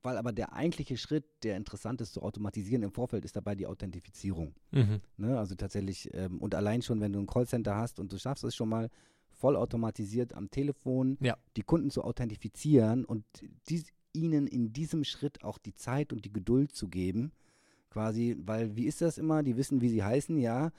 Weil 0.00 0.16
aber 0.16 0.30
der 0.30 0.52
eigentliche 0.52 0.96
Schritt, 0.96 1.24
der 1.42 1.56
interessant 1.56 2.00
ist 2.00 2.12
zu 2.12 2.22
automatisieren 2.22 2.84
im 2.84 2.92
Vorfeld, 2.92 3.24
ist 3.24 3.34
dabei 3.34 3.56
die 3.56 3.66
Authentifizierung. 3.66 4.54
Mhm. 4.70 5.00
Ne? 5.16 5.36
Also 5.36 5.56
tatsächlich, 5.56 6.08
ähm, 6.14 6.38
und 6.38 6.54
allein 6.54 6.82
schon, 6.82 7.00
wenn 7.00 7.12
du 7.12 7.18
ein 7.18 7.26
Callcenter 7.26 7.74
hast 7.74 7.98
und 7.98 8.12
du 8.12 8.16
schaffst 8.16 8.44
es 8.44 8.54
schon 8.54 8.68
mal, 8.68 8.90
vollautomatisiert 9.32 10.34
am 10.34 10.52
Telefon 10.52 11.18
ja. 11.20 11.36
die 11.56 11.64
Kunden 11.64 11.90
zu 11.90 12.04
authentifizieren 12.04 13.04
und 13.04 13.24
dies, 13.68 13.86
ihnen 14.12 14.46
in 14.46 14.72
diesem 14.72 15.02
Schritt 15.02 15.42
auch 15.42 15.58
die 15.58 15.74
Zeit 15.74 16.12
und 16.12 16.24
die 16.24 16.32
Geduld 16.32 16.76
zu 16.76 16.86
geben, 16.86 17.32
quasi, 17.92 18.36
weil 18.44 18.74
wie 18.76 18.86
ist 18.86 19.00
das 19.00 19.18
immer? 19.18 19.42
Die 19.42 19.56
wissen, 19.56 19.80
wie 19.80 19.88
sie 19.88 20.02
heißen, 20.02 20.38
ja. 20.38 20.70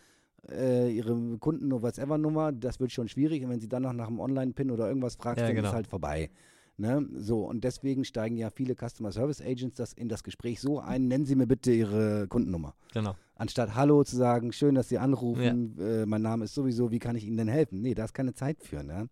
Äh, 0.50 0.92
ihre 0.92 1.38
Kunden- 1.38 1.72
oder 1.72 1.84
whatever-Nummer, 1.84 2.52
das 2.52 2.80
wird 2.80 2.92
schon 2.92 3.08
schwierig. 3.08 3.44
Und 3.44 3.50
wenn 3.50 3.62
sie 3.62 3.70
dann 3.70 3.84
noch 3.84 3.94
nach 3.94 4.08
einem 4.08 4.20
Online-Pin 4.20 4.72
oder 4.72 4.90
irgendwas 4.90 5.16
fragst, 5.16 5.40
ja, 5.40 5.48
dann 5.48 5.56
genau. 5.56 5.70
ist 5.70 5.74
halt 5.74 5.88
vorbei. 5.88 6.30
Ne? 6.76 7.08
So, 7.16 7.46
und 7.46 7.64
deswegen 7.64 8.04
steigen 8.04 8.36
ja 8.36 8.50
viele 8.50 8.76
Customer 8.76 9.12
Service 9.12 9.42
Agents 9.42 9.76
das 9.76 9.94
in 9.94 10.10
das 10.10 10.24
Gespräch 10.24 10.60
so 10.60 10.80
ein, 10.80 11.08
nennen 11.08 11.26
Sie 11.26 11.36
mir 11.36 11.46
bitte 11.46 11.72
Ihre 11.72 12.28
Kundennummer. 12.28 12.74
Genau. 12.94 13.16
Anstatt 13.36 13.76
Hallo 13.76 14.04
zu 14.04 14.16
sagen, 14.18 14.52
schön, 14.52 14.76
dass 14.76 14.90
Sie 14.90 14.98
anrufen, 14.98 15.76
ja. 15.78 16.02
äh, 16.02 16.06
mein 16.06 16.24
Name 16.24 16.46
ist 16.46 16.56
sowieso, 16.56 16.92
wie 16.92 17.00
kann 17.00 17.16
ich 17.16 17.26
Ihnen 17.26 17.38
denn 17.38 17.48
helfen? 17.48 17.82
Nee, 17.82 17.94
da 17.94 18.06
ist 18.06 18.14
keine 18.14 18.34
Zeit 18.34 18.62
für. 18.64 18.84
Ne? 18.84 19.08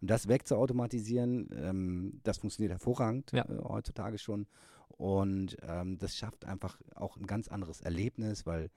Und 0.00 0.10
das 0.10 0.28
wegzuautomatisieren, 0.28 1.48
ähm, 1.56 2.20
das 2.22 2.38
funktioniert 2.38 2.72
hervorragend 2.72 3.32
ja. 3.32 3.44
äh, 3.44 3.62
heutzutage 3.64 4.18
schon. 4.18 4.46
Und 4.88 5.56
ähm, 5.62 5.98
das 5.98 6.16
schafft 6.16 6.44
einfach 6.44 6.80
auch 6.94 7.16
ein 7.16 7.26
ganz 7.26 7.48
anderes 7.48 7.80
Erlebnis, 7.80 8.46
weil 8.46 8.70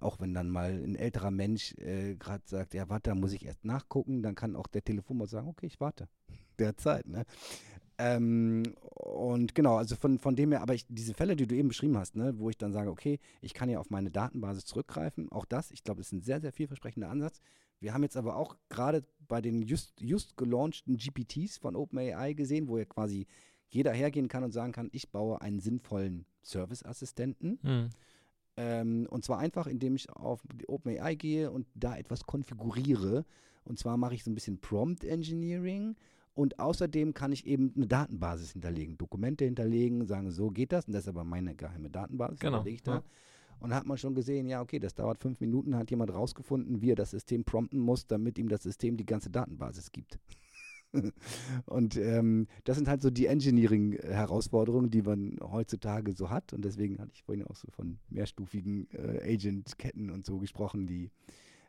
auch 0.00 0.20
wenn 0.20 0.34
dann 0.34 0.50
mal 0.50 0.72
ein 0.72 0.96
älterer 0.96 1.30
Mensch 1.30 1.74
äh, 1.78 2.14
gerade 2.16 2.42
sagt, 2.46 2.74
ja, 2.74 2.88
warte, 2.88 3.10
da 3.10 3.14
muss 3.14 3.32
ich 3.32 3.44
erst 3.44 3.64
nachgucken, 3.64 4.22
dann 4.22 4.34
kann 4.34 4.56
auch 4.56 4.66
der 4.66 4.84
Telefonbot 4.84 5.28
sagen, 5.28 5.48
okay, 5.48 5.66
ich 5.66 5.80
warte. 5.80 6.08
Derzeit, 6.58 7.06
ne? 7.08 7.24
Ähm, 7.96 8.74
und 8.82 9.54
genau, 9.54 9.76
also 9.76 9.94
von, 9.94 10.18
von 10.18 10.34
dem 10.34 10.50
her, 10.50 10.62
aber 10.62 10.74
ich, 10.74 10.84
diese 10.88 11.14
Fälle, 11.14 11.36
die 11.36 11.46
du 11.46 11.54
eben 11.54 11.68
beschrieben 11.68 11.96
hast, 11.96 12.16
ne, 12.16 12.36
wo 12.38 12.50
ich 12.50 12.58
dann 12.58 12.72
sage, 12.72 12.90
okay, 12.90 13.20
ich 13.40 13.54
kann 13.54 13.68
ja 13.68 13.78
auf 13.78 13.90
meine 13.90 14.10
Datenbasis 14.10 14.64
zurückgreifen, 14.64 15.30
auch 15.30 15.44
das, 15.44 15.70
ich 15.70 15.84
glaube, 15.84 16.00
ist 16.00 16.12
ein 16.12 16.20
sehr, 16.20 16.40
sehr 16.40 16.52
vielversprechender 16.52 17.08
Ansatz. 17.08 17.40
Wir 17.78 17.94
haben 17.94 18.02
jetzt 18.02 18.16
aber 18.16 18.36
auch 18.36 18.56
gerade 18.68 19.04
bei 19.28 19.40
den 19.40 19.62
just, 19.62 20.00
just 20.00 20.36
gelaunchten 20.36 20.96
GPTs 20.96 21.58
von 21.58 21.76
OpenAI 21.76 22.32
gesehen, 22.32 22.66
wo 22.66 22.78
ihr 22.78 22.86
quasi 22.86 23.26
jeder 23.74 23.92
hergehen 23.92 24.28
kann 24.28 24.44
und 24.44 24.52
sagen 24.52 24.72
kann, 24.72 24.88
ich 24.92 25.10
baue 25.10 25.40
einen 25.40 25.60
sinnvollen 25.60 26.26
Serviceassistenten. 26.42 27.58
Mhm. 27.62 27.90
Ähm, 28.56 29.06
und 29.10 29.24
zwar 29.24 29.38
einfach, 29.38 29.66
indem 29.66 29.96
ich 29.96 30.10
auf 30.10 30.42
OpenAI 30.68 31.16
gehe 31.16 31.50
und 31.50 31.66
da 31.74 31.96
etwas 31.96 32.24
konfiguriere. 32.24 33.24
Und 33.64 33.78
zwar 33.78 33.96
mache 33.96 34.14
ich 34.14 34.24
so 34.24 34.30
ein 34.30 34.34
bisschen 34.34 34.60
Prompt 34.60 35.04
Engineering 35.04 35.96
Und 36.34 36.58
außerdem 36.58 37.14
kann 37.14 37.32
ich 37.32 37.46
eben 37.46 37.72
eine 37.76 37.86
Datenbasis 37.86 38.52
hinterlegen, 38.52 38.98
Dokumente 38.98 39.44
hinterlegen, 39.44 40.06
sagen, 40.06 40.30
so 40.30 40.50
geht 40.50 40.72
das. 40.72 40.86
Und 40.86 40.92
das 40.92 41.04
ist 41.04 41.08
aber 41.08 41.24
meine 41.24 41.54
geheime 41.54 41.90
Datenbasis, 41.90 42.40
genau. 42.40 42.64
ich 42.64 42.82
da. 42.82 42.96
Ja. 42.96 43.02
Und 43.60 43.70
da 43.70 43.76
hat 43.76 43.86
man 43.86 43.96
schon 43.96 44.14
gesehen, 44.14 44.48
ja, 44.48 44.60
okay, 44.60 44.78
das 44.78 44.94
dauert 44.94 45.18
fünf 45.18 45.40
Minuten, 45.40 45.76
hat 45.76 45.90
jemand 45.90 46.12
rausgefunden, 46.12 46.82
wie 46.82 46.90
er 46.90 46.96
das 46.96 47.12
System 47.12 47.44
prompten 47.44 47.78
muss, 47.78 48.06
damit 48.06 48.36
ihm 48.36 48.48
das 48.48 48.62
System 48.62 48.96
die 48.96 49.06
ganze 49.06 49.30
Datenbasis 49.30 49.92
gibt. 49.92 50.18
und 51.66 51.96
ähm, 51.96 52.46
das 52.64 52.76
sind 52.76 52.88
halt 52.88 53.02
so 53.02 53.10
die 53.10 53.26
Engineering-Herausforderungen, 53.26 54.90
die 54.90 55.02
man 55.02 55.38
heutzutage 55.40 56.12
so 56.12 56.30
hat. 56.30 56.52
Und 56.52 56.64
deswegen 56.64 56.98
hatte 56.98 57.12
ich 57.14 57.22
vorhin 57.22 57.44
auch 57.46 57.56
so 57.56 57.68
von 57.70 57.98
mehrstufigen 58.08 58.88
äh, 58.92 59.34
Agent-Ketten 59.34 60.10
und 60.10 60.24
so 60.26 60.38
gesprochen, 60.38 60.86
die 60.86 61.10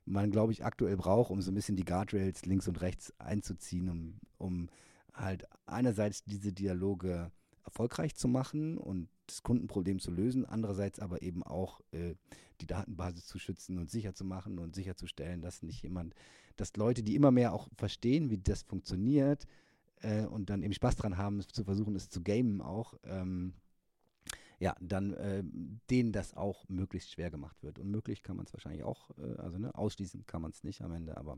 man, 0.06 0.32
glaube 0.32 0.52
ich, 0.52 0.64
aktuell 0.64 0.98
braucht, 0.98 1.32
um 1.32 1.42
so 1.42 1.52
ein 1.52 1.56
bisschen 1.56 1.76
die 1.76 1.86
Guardrails 1.86 2.46
links 2.46 2.68
und 2.68 2.82
rechts 2.82 3.14
einzuziehen, 3.20 3.90
um, 3.90 4.16
um 4.38 4.70
halt 5.14 5.46
einerseits 5.66 6.24
diese 6.24 6.54
Dialoge 6.54 7.32
erfolgreich 7.64 8.16
zu 8.16 8.28
machen 8.28 8.78
und 8.78 9.10
das 9.26 9.42
Kundenproblem 9.42 10.00
zu 10.00 10.12
lösen, 10.12 10.46
andererseits 10.46 11.00
aber 11.00 11.24
eben 11.24 11.42
auch 11.42 11.82
äh, 11.92 12.14
die 12.62 12.68
Datenbasis 12.68 13.26
zu 13.26 13.40
schützen 13.40 13.80
und 13.80 13.90
sicher 13.90 14.14
zu 14.14 14.24
machen 14.24 14.60
und 14.60 14.76
sicherzustellen, 14.76 15.42
dass 15.42 15.64
nicht 15.64 15.82
jemand, 15.82 16.14
dass 16.56 16.76
Leute, 16.76 17.04
die 17.04 17.16
immer 17.16 17.32
mehr 17.32 17.54
auch 17.54 17.68
verstehen, 17.78 18.30
wie 18.30 18.38
das 18.38 18.64
funktioniert 18.64 19.46
äh, 20.02 20.26
und 20.26 20.50
dann 20.50 20.64
eben 20.64 20.74
Spaß 20.74 20.96
dran 20.96 21.18
haben, 21.18 21.42
zu 21.42 21.64
versuchen, 21.64 21.96
es 21.96 22.10
zu 22.10 22.22
gamen 22.22 22.62
auch, 22.62 22.94
ähm, 23.04 23.54
ja, 24.60 24.76
dann 24.80 25.14
äh, 25.14 25.44
denen 25.90 26.12
das 26.12 26.34
auch 26.34 26.68
möglichst 26.70 27.12
schwer 27.12 27.30
gemacht 27.30 27.62
wird. 27.62 27.80
Unmöglich 27.80 28.24
kann 28.24 28.38
man 28.38 28.46
es 28.46 28.54
wahrscheinlich 28.54 28.84
auch, 28.84 29.10
äh, 29.18 29.36
also 29.38 29.58
ne, 29.58 29.76
ausschließen 29.76 30.26
kann 30.26 30.42
man 30.42 30.52
es 30.52 30.64
nicht 30.64 30.82
am 30.82 30.94
Ende, 30.94 31.18
aber, 31.18 31.38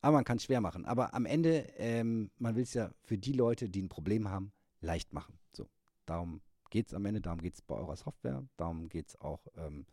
aber 0.00 0.16
man 0.16 0.24
kann 0.24 0.38
es 0.38 0.44
schwer 0.44 0.60
machen. 0.60 0.86
Aber 0.86 1.14
am 1.14 1.26
Ende, 1.26 1.66
ähm, 1.76 2.30
man 2.38 2.56
will 2.56 2.62
es 2.62 2.74
ja 2.74 2.90
für 3.02 3.18
die 3.18 3.32
Leute, 3.32 3.68
die 3.68 3.82
ein 3.82 3.88
Problem 3.88 4.28
haben, 4.28 4.52
leicht 4.80 5.12
machen. 5.12 5.38
So, 5.52 5.68
darum 6.06 6.40
geht 6.70 6.88
es 6.88 6.94
am 6.94 7.04
Ende, 7.04 7.20
darum 7.20 7.40
geht 7.40 7.54
es 7.54 7.62
bei 7.62 7.74
eurer 7.74 7.96
Software, 7.96 8.44
darum 8.56 8.88
geht 8.88 9.08
es 9.08 9.20
auch 9.20 9.46
ähm, 9.56 9.86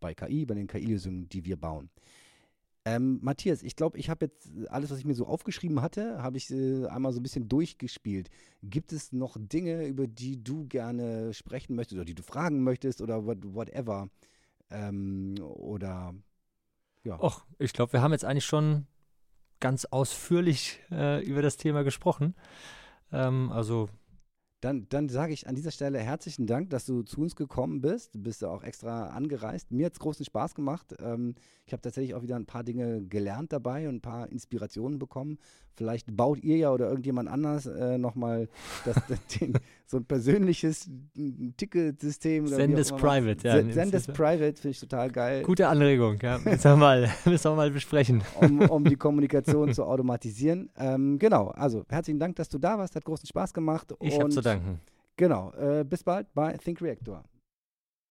bei 0.00 0.14
KI, 0.14 0.46
bei 0.46 0.54
den 0.54 0.66
KI-Lösungen, 0.66 1.28
die 1.28 1.44
wir 1.44 1.56
bauen. 1.56 1.90
Ähm, 2.84 3.18
Matthias, 3.22 3.62
ich 3.62 3.76
glaube, 3.76 3.98
ich 3.98 4.08
habe 4.08 4.26
jetzt 4.26 4.48
alles, 4.68 4.90
was 4.90 4.98
ich 4.98 5.04
mir 5.04 5.14
so 5.14 5.26
aufgeschrieben 5.26 5.82
hatte, 5.82 6.22
habe 6.22 6.36
ich 6.36 6.50
äh, 6.50 6.86
einmal 6.86 7.12
so 7.12 7.20
ein 7.20 7.22
bisschen 7.22 7.48
durchgespielt. 7.48 8.30
Gibt 8.62 8.92
es 8.92 9.12
noch 9.12 9.36
Dinge, 9.38 9.86
über 9.86 10.06
die 10.06 10.42
du 10.42 10.66
gerne 10.66 11.34
sprechen 11.34 11.76
möchtest 11.76 11.96
oder 11.96 12.04
die 12.04 12.14
du 12.14 12.22
fragen 12.22 12.62
möchtest 12.62 13.02
oder 13.02 13.26
what, 13.26 13.38
whatever? 13.42 14.08
Ähm, 14.70 15.34
oder 15.40 16.14
ja. 17.04 17.20
Och, 17.20 17.44
ich 17.58 17.72
glaube, 17.72 17.92
wir 17.92 18.02
haben 18.02 18.12
jetzt 18.12 18.24
eigentlich 18.24 18.46
schon 18.46 18.86
ganz 19.60 19.84
ausführlich 19.86 20.80
äh, 20.90 21.24
über 21.24 21.42
das 21.42 21.56
Thema 21.56 21.82
gesprochen. 21.82 22.34
Ähm, 23.12 23.50
also 23.52 23.88
dann, 24.60 24.88
dann 24.88 25.08
sage 25.08 25.32
ich 25.32 25.46
an 25.46 25.54
dieser 25.54 25.70
Stelle 25.70 25.98
herzlichen 25.98 26.46
Dank, 26.46 26.70
dass 26.70 26.84
du 26.84 27.02
zu 27.02 27.20
uns 27.20 27.36
gekommen 27.36 27.80
bist. 27.80 28.14
Du 28.14 28.20
bist 28.20 28.42
auch 28.44 28.64
extra 28.64 29.08
angereist. 29.08 29.70
Mir 29.70 29.86
hat 29.86 29.92
es 29.92 30.00
großen 30.00 30.24
Spaß 30.24 30.54
gemacht. 30.54 30.94
Ähm, 31.00 31.34
ich 31.64 31.72
habe 31.72 31.82
tatsächlich 31.82 32.14
auch 32.14 32.22
wieder 32.22 32.36
ein 32.36 32.46
paar 32.46 32.64
Dinge 32.64 33.02
gelernt 33.04 33.52
dabei 33.52 33.88
und 33.88 33.96
ein 33.96 34.00
paar 34.00 34.28
Inspirationen 34.30 34.98
bekommen. 34.98 35.38
Vielleicht 35.78 36.16
baut 36.16 36.42
ihr 36.42 36.56
ja 36.56 36.72
oder 36.72 36.88
irgendjemand 36.88 37.28
anders 37.28 37.66
äh, 37.66 37.98
nochmal 37.98 38.48
so 39.86 39.98
ein 39.98 40.04
persönliches 40.04 40.90
Ticketsystem. 41.56 42.48
Send 42.48 42.76
es 42.76 42.90
Private, 42.90 43.46
ja. 43.46 43.72
Send 43.72 43.94
es 43.94 44.08
Private 44.08 44.54
finde 44.54 44.70
ich 44.70 44.80
total 44.80 45.08
geil. 45.08 45.44
Gute 45.44 45.68
Anregung, 45.68 46.18
ja. 46.20 46.38
Müssen 46.44 46.64
wir 46.64 46.76
mal, 46.76 47.08
müssen 47.24 47.44
wir 47.44 47.54
mal 47.54 47.70
besprechen. 47.70 48.22
Um, 48.40 48.60
um 48.62 48.84
die 48.84 48.96
Kommunikation 48.96 49.72
zu 49.72 49.84
automatisieren. 49.84 50.68
Ähm, 50.76 51.16
genau, 51.20 51.46
also 51.50 51.84
herzlichen 51.88 52.18
Dank, 52.18 52.34
dass 52.34 52.48
du 52.48 52.58
da 52.58 52.76
warst. 52.76 52.96
Hat 52.96 53.04
großen 53.04 53.28
Spaß 53.28 53.54
gemacht. 53.54 53.94
Ich 54.00 54.18
habe 54.18 54.30
zu 54.30 54.40
danken. 54.40 54.80
Genau, 55.16 55.52
äh, 55.52 55.84
bis 55.84 56.02
bald 56.02 56.26
bei 56.34 56.56
Think 56.56 56.82
Reactor. 56.82 57.22